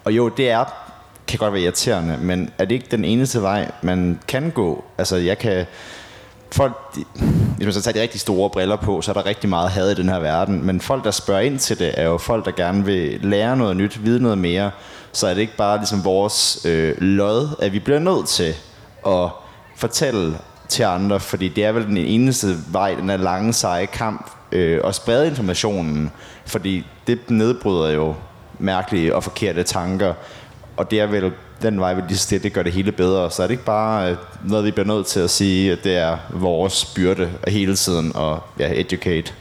Og 0.04 0.12
jo, 0.12 0.30
det 0.30 0.50
er 0.50 0.83
kan 1.28 1.40
godt 1.40 1.54
være 1.54 1.62
irriterende, 1.62 2.18
men 2.22 2.50
er 2.58 2.66
det 2.66 2.76
ikke 2.76 2.88
den 2.92 3.06
eneste 3.06 3.42
vej, 3.42 3.72
man 3.82 4.20
kan 4.28 4.52
gå? 4.52 4.84
Altså, 4.98 5.16
jeg 5.16 5.38
kan 5.38 5.66
folk, 6.54 6.96
de, 6.96 7.04
hvis 7.56 7.66
man 7.66 7.74
så 7.74 7.82
tager 7.82 7.94
de 7.94 8.02
rigtig 8.02 8.20
store 8.20 8.50
briller 8.50 8.76
på, 8.76 9.02
så 9.02 9.12
er 9.12 9.14
der 9.14 9.26
rigtig 9.26 9.50
meget 9.50 9.70
had 9.70 9.92
i 9.92 9.94
den 9.94 10.10
her 10.10 10.20
verden. 10.20 10.66
Men 10.66 10.82
folk, 10.82 11.04
der 11.04 11.12
spørger 11.12 11.42
ind 11.42 11.60
til 11.60 11.80
det, 11.80 11.92
er 11.98 12.04
jo 12.04 12.18
folk, 12.18 12.46
der 12.46 12.52
gerne 12.52 12.86
vil 12.86 13.20
lære 13.22 13.58
noget 13.58 13.78
nyt, 13.78 14.04
vide 14.04 14.22
noget 14.22 14.38
mere. 14.38 14.72
Så 15.12 15.28
er 15.28 15.34
det 15.34 15.42
ikke 15.42 15.58
bare 15.58 15.78
ligesom 15.78 16.06
vores 16.06 16.66
øh, 16.66 17.02
lod, 17.02 17.56
at 17.60 17.74
vi 17.74 17.80
bliver 17.80 18.00
nødt 18.00 18.28
til 18.28 18.56
at 19.08 19.30
fortælle 19.76 20.38
til 20.70 20.84
andre, 20.84 21.20
fordi 21.20 21.50
det 21.50 21.66
er 21.66 21.72
vel 21.72 21.86
den 21.86 21.98
eneste 21.98 22.48
vej, 22.72 22.96
den 22.96 23.10
er 23.10 23.18
lange, 23.18 23.54
seje 23.54 23.86
kamp, 23.86 24.32
øh, 24.52 24.82
at 24.84 24.96
sprede 24.96 25.28
informationen, 25.28 26.12
fordi 26.46 26.86
det 27.08 27.20
nedbryder 27.30 27.90
jo 27.90 28.16
mærkelige 28.60 29.16
og 29.16 29.24
forkerte 29.24 29.64
tanker, 29.64 30.14
og 30.78 30.92
det 30.92 31.00
er 31.00 31.06
vel 31.06 31.32
den 31.62 31.80
vej, 31.80 31.94
vi 31.94 32.02
lige 32.10 32.40
det 32.40 32.54
gør 32.54 32.64
det 32.64 32.74
hele 32.74 32.92
bedre. 32.92 33.32
Så 33.32 33.44
er 33.44 33.48
det 33.48 33.52
ikke 33.52 33.66
bare 33.66 34.12
øh, 34.12 34.18
noget, 34.46 34.66
vi 34.66 34.72
bliver 34.72 34.88
nødt 34.88 35.08
til 35.08 35.20
at 35.20 35.30
sige, 35.30 35.72
at 35.72 35.84
det 35.84 35.98
er 35.98 36.18
vores 36.30 36.86
byrde 36.86 37.32
hele 37.48 37.76
tiden 37.76 38.12
at 38.16 38.38
ja, 38.60 38.80
educate? 38.82 39.34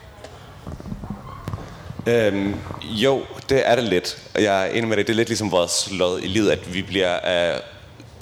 Øhm, 2.06 2.54
jo, 2.82 3.22
det 3.48 3.62
er 3.68 3.74
det 3.74 3.84
lidt. 3.84 4.18
Jeg 4.34 4.66
er 4.66 4.70
enig 4.70 4.88
med 4.88 4.96
det. 4.96 5.06
Det 5.06 5.12
er 5.12 5.16
lidt 5.16 5.28
ligesom 5.28 5.50
vores 5.50 5.88
lod 5.92 6.20
i 6.20 6.26
livet, 6.26 6.50
at 6.50 6.74
vi 6.74 6.82
bliver 6.82 7.12
af 7.12 7.60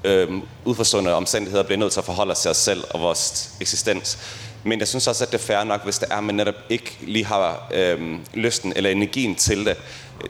øhm, 0.05 0.43
udforstående 0.65 1.15
omstændigheder 1.15 1.65
bliver 1.65 1.79
nødt 1.79 1.93
til 1.93 2.01
at 2.01 2.05
forholde 2.05 2.33
os 2.33 2.41
til 2.41 2.51
os 2.51 2.57
selv 2.57 2.85
og 2.91 3.01
vores 3.01 3.51
eksistens. 3.61 4.19
Men 4.65 4.79
jeg 4.79 4.89
synes 4.89 5.07
også, 5.07 5.25
at 5.25 5.33
det 5.33 5.39
er 5.39 5.43
fair 5.43 5.65
nok, 5.65 5.85
hvis 5.85 5.99
det 5.99 6.09
er, 6.11 6.17
at 6.17 6.25
man 6.25 6.35
netop 6.35 6.55
ikke 6.69 6.99
lige 7.01 7.25
har 7.25 7.69
øhm, 7.75 8.21
lysten 8.35 8.73
eller 8.77 8.91
energien 8.91 9.35
til 9.35 9.67
det. 9.67 9.77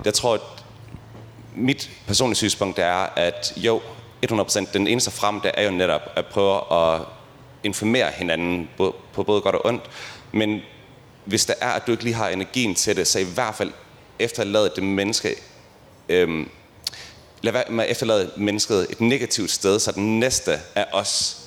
Jeg 0.04 0.14
tror, 0.14 0.34
at 0.34 0.40
mit 1.56 1.90
personlige 2.06 2.36
synspunkt 2.36 2.78
er, 2.78 3.08
at 3.16 3.52
jo, 3.56 3.80
100% 4.32 4.72
den 4.72 4.86
eneste 4.86 5.10
frem, 5.10 5.40
der 5.40 5.50
er 5.54 5.64
jo 5.64 5.70
netop 5.70 6.00
at 6.16 6.26
prøve 6.26 6.72
at 6.72 7.00
informere 7.64 8.10
hinanden 8.10 8.68
på 8.76 8.94
både 9.14 9.40
godt 9.40 9.54
og 9.54 9.66
ondt. 9.66 9.82
Men 10.32 10.60
hvis 11.24 11.46
der 11.46 11.54
er, 11.60 11.70
at 11.70 11.86
du 11.86 11.92
ikke 11.92 12.04
lige 12.04 12.14
har 12.14 12.28
energien 12.28 12.74
til 12.74 12.96
det, 12.96 13.06
så 13.06 13.18
i 13.18 13.26
hvert 13.34 13.54
fald 13.54 13.72
efterlade 14.18 14.72
det 14.76 14.82
menneske, 14.82 15.34
øhm, 16.08 16.50
lad 17.42 17.52
være 17.52 17.64
med 17.70 17.84
at 17.84 17.90
efterlade 17.90 18.30
mennesket 18.36 18.86
et 18.90 19.00
negativt 19.00 19.50
sted, 19.50 19.80
så 19.80 19.92
den 19.92 20.20
næste 20.20 20.60
er 20.74 20.84
os, 20.92 21.39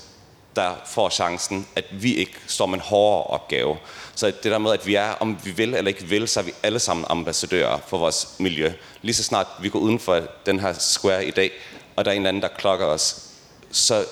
der 0.55 0.75
får 0.85 1.09
chancen, 1.09 1.67
at 1.75 1.85
vi 1.91 2.15
ikke 2.15 2.33
står 2.47 2.65
med 2.65 2.73
en 2.73 2.81
hårdere 2.81 3.23
opgave. 3.23 3.77
Så 4.15 4.25
det 4.25 4.43
der 4.43 4.57
med, 4.57 4.71
at 4.71 4.87
vi 4.87 4.95
er, 4.95 5.11
om 5.11 5.37
vi 5.43 5.51
vil 5.51 5.73
eller 5.73 5.89
ikke 5.89 6.03
vil, 6.03 6.27
så 6.27 6.39
er 6.39 6.43
vi 6.43 6.53
alle 6.63 6.79
sammen 6.79 7.05
ambassadører 7.09 7.79
for 7.87 7.97
vores 7.97 8.27
miljø. 8.39 8.71
Lige 9.01 9.15
så 9.15 9.23
snart 9.23 9.47
vi 9.61 9.69
går 9.69 9.79
uden 9.79 9.99
for 9.99 10.21
den 10.45 10.59
her 10.59 10.73
square 10.73 11.25
i 11.25 11.31
dag, 11.31 11.51
og 11.95 12.05
der 12.05 12.11
er 12.11 12.15
en 12.15 12.21
eller 12.21 12.29
anden, 12.29 12.43
der 12.43 12.47
klokker 12.47 12.85
os, 12.85 13.29
så 13.71 14.05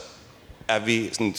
er 0.68 0.80
vi 0.80 1.10
sådan, 1.14 1.36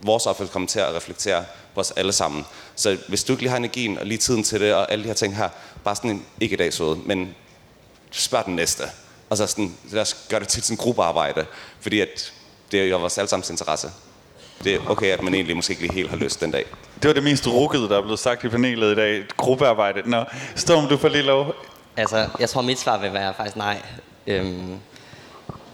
vores 0.00 0.26
opfattelse 0.26 0.52
kommer 0.52 0.68
til 0.68 0.78
at 0.78 0.94
reflektere 0.94 1.44
på 1.74 1.80
os 1.80 1.90
alle 1.90 2.12
sammen. 2.12 2.44
Så 2.76 2.98
hvis 3.08 3.24
du 3.24 3.32
ikke 3.32 3.42
lige 3.42 3.50
har 3.50 3.56
energien 3.56 3.98
og 3.98 4.06
lige 4.06 4.18
tiden 4.18 4.42
til 4.42 4.60
det, 4.60 4.74
og 4.74 4.92
alle 4.92 5.02
de 5.02 5.08
her 5.08 5.14
ting 5.14 5.36
her, 5.36 5.48
bare 5.84 5.96
sådan 5.96 6.10
en 6.10 6.26
ikke 6.40 6.54
i 6.54 6.56
dag 6.56 6.72
så 6.72 6.98
men 7.06 7.34
spørg 8.10 8.44
den 8.44 8.56
næste. 8.56 8.84
Og 9.30 9.36
så 9.36 9.46
sådan, 9.46 9.76
lad 9.90 10.02
os 10.02 10.16
gøre 10.28 10.40
det 10.40 10.48
til 10.48 10.62
sådan 10.62 10.74
en 10.74 10.78
gruppearbejde, 10.78 11.46
fordi 11.80 12.00
at 12.00 12.32
det 12.72 12.80
er 12.80 12.84
jo 12.84 12.98
vores 12.98 13.18
allesammens 13.18 13.50
interesse 13.50 13.90
det 14.64 14.74
er 14.74 14.78
okay, 14.86 15.06
at 15.06 15.22
man 15.22 15.34
egentlig 15.34 15.56
måske 15.56 15.70
ikke 15.70 15.82
lige 15.82 15.92
helt 15.92 16.10
har 16.10 16.16
lyst 16.16 16.40
den 16.40 16.50
dag. 16.50 16.64
Det 17.02 17.08
var 17.08 17.14
det 17.14 17.22
mest 17.22 17.46
rukkede, 17.48 17.88
der 17.88 17.98
er 17.98 18.02
blevet 18.02 18.18
sagt 18.18 18.44
i 18.44 18.48
panelet 18.48 18.92
i 18.92 18.94
dag. 18.94 19.24
Gruppearbejde. 19.36 20.10
Nå, 20.10 20.24
Storm, 20.56 20.88
du 20.88 20.96
får 20.96 21.08
lige 21.08 21.22
lov. 21.22 21.54
Altså, 21.96 22.28
jeg 22.40 22.48
tror, 22.48 22.62
mit 22.62 22.78
svar 22.78 22.98
vil 22.98 23.12
være 23.12 23.34
faktisk 23.34 23.56
nej. 23.56 23.82
Øhm, 24.26 24.78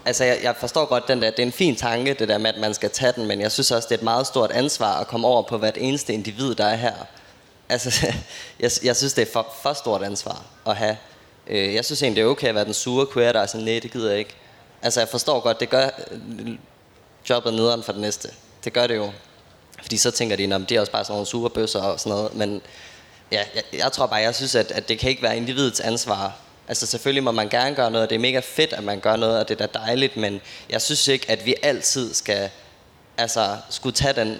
altså, 0.05 0.23
jeg, 0.23 0.37
jeg 0.43 0.55
forstår 0.59 0.85
godt 0.85 1.07
den 1.07 1.21
der, 1.21 1.29
det 1.29 1.39
er 1.39 1.43
en 1.43 1.51
fin 1.51 1.75
tanke, 1.75 2.13
det 2.13 2.27
der 2.27 2.37
med, 2.37 2.53
at 2.53 2.61
man 2.61 2.73
skal 2.73 2.89
tage 2.89 3.13
den, 3.15 3.27
men 3.27 3.41
jeg 3.41 3.51
synes 3.51 3.71
også, 3.71 3.87
det 3.89 3.95
er 3.95 3.99
et 3.99 4.03
meget 4.03 4.27
stort 4.27 4.51
ansvar 4.51 4.99
at 4.99 5.07
komme 5.07 5.27
over 5.27 5.43
på 5.43 5.57
hvert 5.57 5.77
eneste 5.77 6.13
individ, 6.13 6.55
der 6.55 6.65
er 6.65 6.75
her. 6.75 6.93
Altså, 7.69 8.07
jeg, 8.59 8.71
jeg 8.83 8.95
synes, 8.95 9.13
det 9.13 9.21
er 9.21 9.31
for, 9.33 9.47
for 9.61 9.73
stort 9.73 10.03
ansvar 10.03 10.41
at 10.65 10.75
have. 10.75 10.97
Øh, 11.47 11.73
jeg 11.73 11.85
synes 11.85 12.03
egentlig, 12.03 12.21
det 12.21 12.27
er 12.27 12.31
okay 12.31 12.47
at 12.47 12.55
være 12.55 12.65
den 12.65 12.73
sure 12.73 13.07
queer, 13.13 13.31
der 13.31 13.39
er 13.39 13.45
sådan, 13.45 13.65
nej, 13.65 13.79
det 13.83 13.91
gider 13.91 14.09
jeg 14.09 14.19
ikke. 14.19 14.35
Altså, 14.81 14.99
jeg 14.99 15.09
forstår 15.09 15.39
godt, 15.39 15.59
det 15.59 15.69
gør 15.69 15.89
øh, 16.11 16.57
jobbet 17.29 17.53
nederen 17.53 17.83
for 17.83 17.91
det 17.91 18.01
næste. 18.01 18.29
Det 18.63 18.73
gør 18.73 18.87
det 18.87 18.95
jo. 18.95 19.11
Fordi 19.81 19.97
så 19.97 20.11
tænker 20.11 20.35
de, 20.35 20.55
at 20.55 20.61
det 20.69 20.71
er 20.71 20.79
også 20.79 20.91
bare 20.91 21.03
sådan 21.03 21.13
nogle 21.13 21.27
sure 21.27 21.49
bøsser 21.49 21.81
og 21.81 21.99
sådan 21.99 22.09
noget. 22.09 22.35
Men 22.35 22.61
ja, 23.31 23.43
jeg, 23.55 23.63
jeg 23.73 23.91
tror 23.91 24.05
bare, 24.05 24.19
jeg 24.19 24.35
synes, 24.35 24.55
at, 24.55 24.71
at 24.71 24.89
det 24.89 24.99
kan 24.99 25.09
ikke 25.09 25.23
være 25.23 25.37
individets 25.37 25.79
ansvar. 25.79 26.35
Altså 26.67 26.85
selvfølgelig 26.85 27.23
må 27.23 27.31
man 27.31 27.49
gerne 27.49 27.75
gøre 27.75 27.91
noget, 27.91 28.03
og 28.03 28.09
det 28.09 28.15
er 28.15 28.19
mega 28.19 28.39
fedt, 28.39 28.73
at 28.73 28.83
man 28.83 28.99
gør 28.99 29.15
noget, 29.15 29.39
og 29.39 29.47
det 29.47 29.61
er 29.61 29.67
da 29.67 29.79
dejligt, 29.79 30.17
men 30.17 30.41
jeg 30.69 30.81
synes 30.81 31.07
ikke, 31.07 31.31
at 31.31 31.45
vi 31.45 31.55
altid 31.63 32.13
skal 32.13 32.49
altså, 33.17 33.57
skulle 33.69 33.95
tage 33.95 34.13
den 34.13 34.37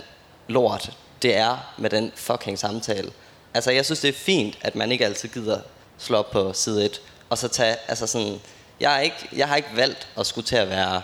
lort, 0.48 0.92
det 1.22 1.36
er 1.36 1.74
med 1.78 1.90
den 1.90 2.12
fucking 2.16 2.60
samtale. 2.60 3.12
Altså 3.54 3.72
jeg 3.72 3.86
synes, 3.86 4.00
det 4.00 4.10
er 4.10 4.14
fint, 4.14 4.58
at 4.62 4.76
man 4.76 4.92
ikke 4.92 5.06
altid 5.06 5.30
gider 5.30 5.60
slå 5.98 6.18
op 6.18 6.32
på 6.32 6.54
side 6.54 6.86
1, 6.86 7.02
og 7.30 7.38
så 7.38 7.48
tage, 7.48 7.76
altså 7.88 8.08
sådan, 8.08 8.40
jeg, 8.80 8.96
er 8.96 9.00
ikke, 9.00 9.30
jeg 9.36 9.48
har 9.48 9.56
ikke 9.56 9.70
valgt 9.76 10.08
at 10.18 10.26
skulle 10.26 10.48
til 10.48 10.56
at 10.56 10.70
være 10.70 11.02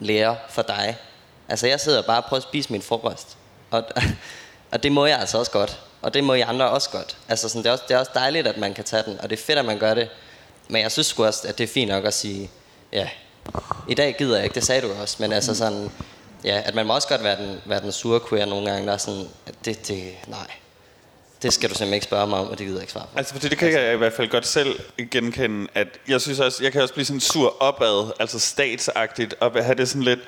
lærer 0.00 0.36
for 0.48 0.62
dig. 0.62 0.96
Altså 1.48 1.66
jeg 1.66 1.80
sidder 1.80 2.02
bare 2.02 2.18
og 2.18 2.24
prøver 2.24 2.38
at 2.38 2.42
spise 2.48 2.72
min 2.72 2.82
frokost. 2.82 3.36
Og, 3.70 3.84
og 4.72 4.82
det 4.82 4.92
må 4.92 5.06
jeg 5.06 5.18
altså 5.20 5.38
også 5.38 5.50
godt. 5.50 5.80
Og 6.02 6.14
det 6.14 6.24
må 6.24 6.34
I 6.34 6.40
andre 6.40 6.70
også 6.70 6.90
godt. 6.90 7.16
Altså 7.28 7.48
sådan, 7.48 7.62
det, 7.62 7.68
er 7.68 7.72
også, 7.72 7.84
det 7.88 7.94
er 7.94 7.98
også 7.98 8.10
dejligt, 8.14 8.46
at 8.46 8.56
man 8.56 8.74
kan 8.74 8.84
tage 8.84 9.02
den. 9.02 9.20
Og 9.20 9.30
det 9.30 9.38
er 9.38 9.42
fedt, 9.42 9.58
at 9.58 9.64
man 9.64 9.78
gør 9.78 9.94
det. 9.94 10.08
Men 10.68 10.82
jeg 10.82 10.92
synes 10.92 11.12
også, 11.12 11.48
at 11.48 11.58
det 11.58 11.64
er 11.64 11.68
fint 11.68 11.90
nok 11.90 12.04
at 12.04 12.14
sige, 12.14 12.50
ja, 12.92 13.08
i 13.88 13.94
dag 13.94 14.14
gider 14.18 14.36
jeg 14.36 14.44
ikke, 14.44 14.54
det 14.54 14.64
sagde 14.64 14.80
du 14.82 14.92
også. 15.00 15.16
Men 15.20 15.32
altså 15.32 15.54
sådan, 15.54 15.90
ja, 16.44 16.62
at 16.64 16.74
man 16.74 16.86
må 16.86 16.94
også 16.94 17.08
godt 17.08 17.24
være 17.24 17.36
den, 17.36 17.60
være 17.66 17.80
den 17.80 17.92
sure 17.92 18.20
queer 18.28 18.46
nogle 18.46 18.70
gange, 18.70 18.86
der 18.86 18.92
er 18.92 18.96
sådan, 18.96 19.28
det, 19.64 19.88
det, 19.88 20.12
nej. 20.26 20.46
Det 21.42 21.52
skal 21.52 21.70
du 21.70 21.74
simpelthen 21.74 21.94
ikke 21.94 22.04
spørge 22.04 22.26
mig 22.26 22.38
om, 22.38 22.48
og 22.48 22.58
det 22.58 22.66
gider 22.66 22.78
jeg 22.78 22.82
ikke 22.82 22.92
svare 22.92 23.06
på. 23.12 23.18
Altså, 23.18 23.32
for 23.32 23.40
det 23.48 23.58
kan 23.58 23.72
jeg 23.72 23.94
i 23.94 23.96
hvert 23.96 24.12
fald 24.12 24.28
godt 24.28 24.46
selv 24.46 24.80
genkende, 25.10 25.68
at 25.74 25.88
jeg 26.08 26.20
synes 26.20 26.40
også, 26.40 26.64
jeg 26.64 26.72
kan 26.72 26.82
også 26.82 26.94
blive 26.94 27.04
sådan 27.04 27.20
sur 27.20 27.62
opad, 27.62 28.12
altså 28.20 28.38
statsagtigt, 28.38 29.34
og 29.40 29.64
have 29.64 29.74
det 29.74 29.88
sådan 29.88 30.02
lidt, 30.02 30.20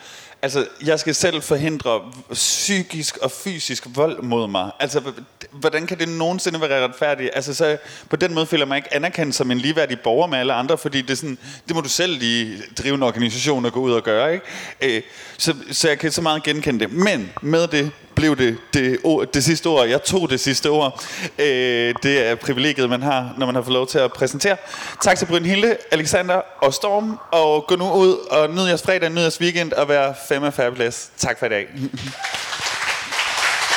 Altså, 0.43 0.67
jeg 0.85 1.01
skal 1.01 1.15
selv 1.15 1.43
forhindre 1.43 2.01
psykisk 2.33 3.17
og 3.17 3.31
fysisk 3.31 3.87
vold 3.95 4.23
mod 4.23 4.49
mig. 4.49 4.71
Altså, 4.81 5.03
hvordan 5.51 5.87
kan 5.87 5.99
det 5.99 6.09
nogensinde 6.09 6.61
være 6.61 6.85
retfærdigt? 6.85 7.31
Altså, 7.35 7.55
så 7.55 7.77
på 8.11 8.17
den 8.17 8.35
måde 8.35 8.47
føler 8.47 8.63
jeg 8.63 8.69
mig 8.69 8.77
ikke 8.77 8.95
anerkendt 8.95 9.35
som 9.35 9.51
en 9.51 9.59
ligeværdig 9.59 10.01
borger 10.01 10.27
med 10.27 10.39
alle 10.39 10.53
andre, 10.53 10.79
fordi 10.79 11.03
det, 11.03 11.11
er 11.11 11.15
sådan, 11.15 11.39
det 11.69 11.75
må 11.75 11.81
du 11.81 11.89
selv 11.89 12.19
lige 12.19 12.63
drive 12.79 12.95
en 12.95 13.03
organisation 13.03 13.65
og 13.65 13.73
gå 13.73 13.81
ud 13.81 13.93
og 13.93 14.03
gøre, 14.03 14.33
ikke? 14.33 14.97
Øh, 14.97 15.03
så, 15.37 15.55
så 15.71 15.89
jeg 15.89 15.99
kan 15.99 16.13
så 16.13 16.23
meget 16.23 16.43
genkende 16.43 16.81
det. 16.81 16.93
Men 16.93 17.33
med 17.43 17.69
det 17.69 17.93
blev 18.19 18.37
det 18.37 18.57
det, 18.75 18.99
ord, 19.05 19.33
det 19.33 19.45
sidste 19.45 19.67
ord. 19.67 19.89
Jeg 19.89 20.03
tog 20.03 20.31
det 20.31 20.41
sidste 20.41 20.71
ord. 20.71 21.05
Øh, 21.39 21.95
det 22.03 22.27
er 22.27 22.35
privilegiet, 22.35 22.91
man 22.91 23.03
har, 23.03 23.35
når 23.39 23.47
man 23.47 23.55
har 23.55 23.63
fået 23.63 23.75
lov 23.75 23.87
til 23.87 23.99
at 23.99 24.13
præsentere. 24.13 24.57
Tak 25.03 25.19
til 25.19 25.27
Brynhilde, 25.27 25.77
Alexander 25.91 26.41
og 26.63 26.75
Storm. 26.75 27.19
Og 27.33 27.65
gå 27.67 27.77
nu 27.77 27.93
ud 27.93 28.17
og 28.31 28.51
nyd 28.51 28.67
jeres 28.67 28.83
fredag, 28.83 29.11
nyd 29.11 29.21
jeres 29.21 29.41
weekend 29.41 29.73
og 29.73 29.89
vær 29.89 30.13
fem 30.29 30.45
af 30.45 30.55
fabulous. 30.55 31.07
Tak 31.19 31.39
for 31.39 31.47
i 31.47 31.49
dag. 31.49 31.69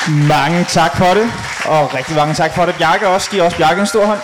Mange 0.09 0.65
tak 0.69 0.97
for 0.97 1.13
det. 1.13 1.33
Og 1.65 1.93
rigtig 1.93 2.15
mange 2.15 2.33
tak 2.33 2.53
for 2.55 2.65
det, 2.65 2.75
Bjarke 2.75 3.07
også. 3.07 3.29
Giv 3.29 3.43
også 3.43 3.57
Bjarke 3.57 3.81
en 3.81 3.87
stor 3.87 4.05
hånd. 4.05 4.19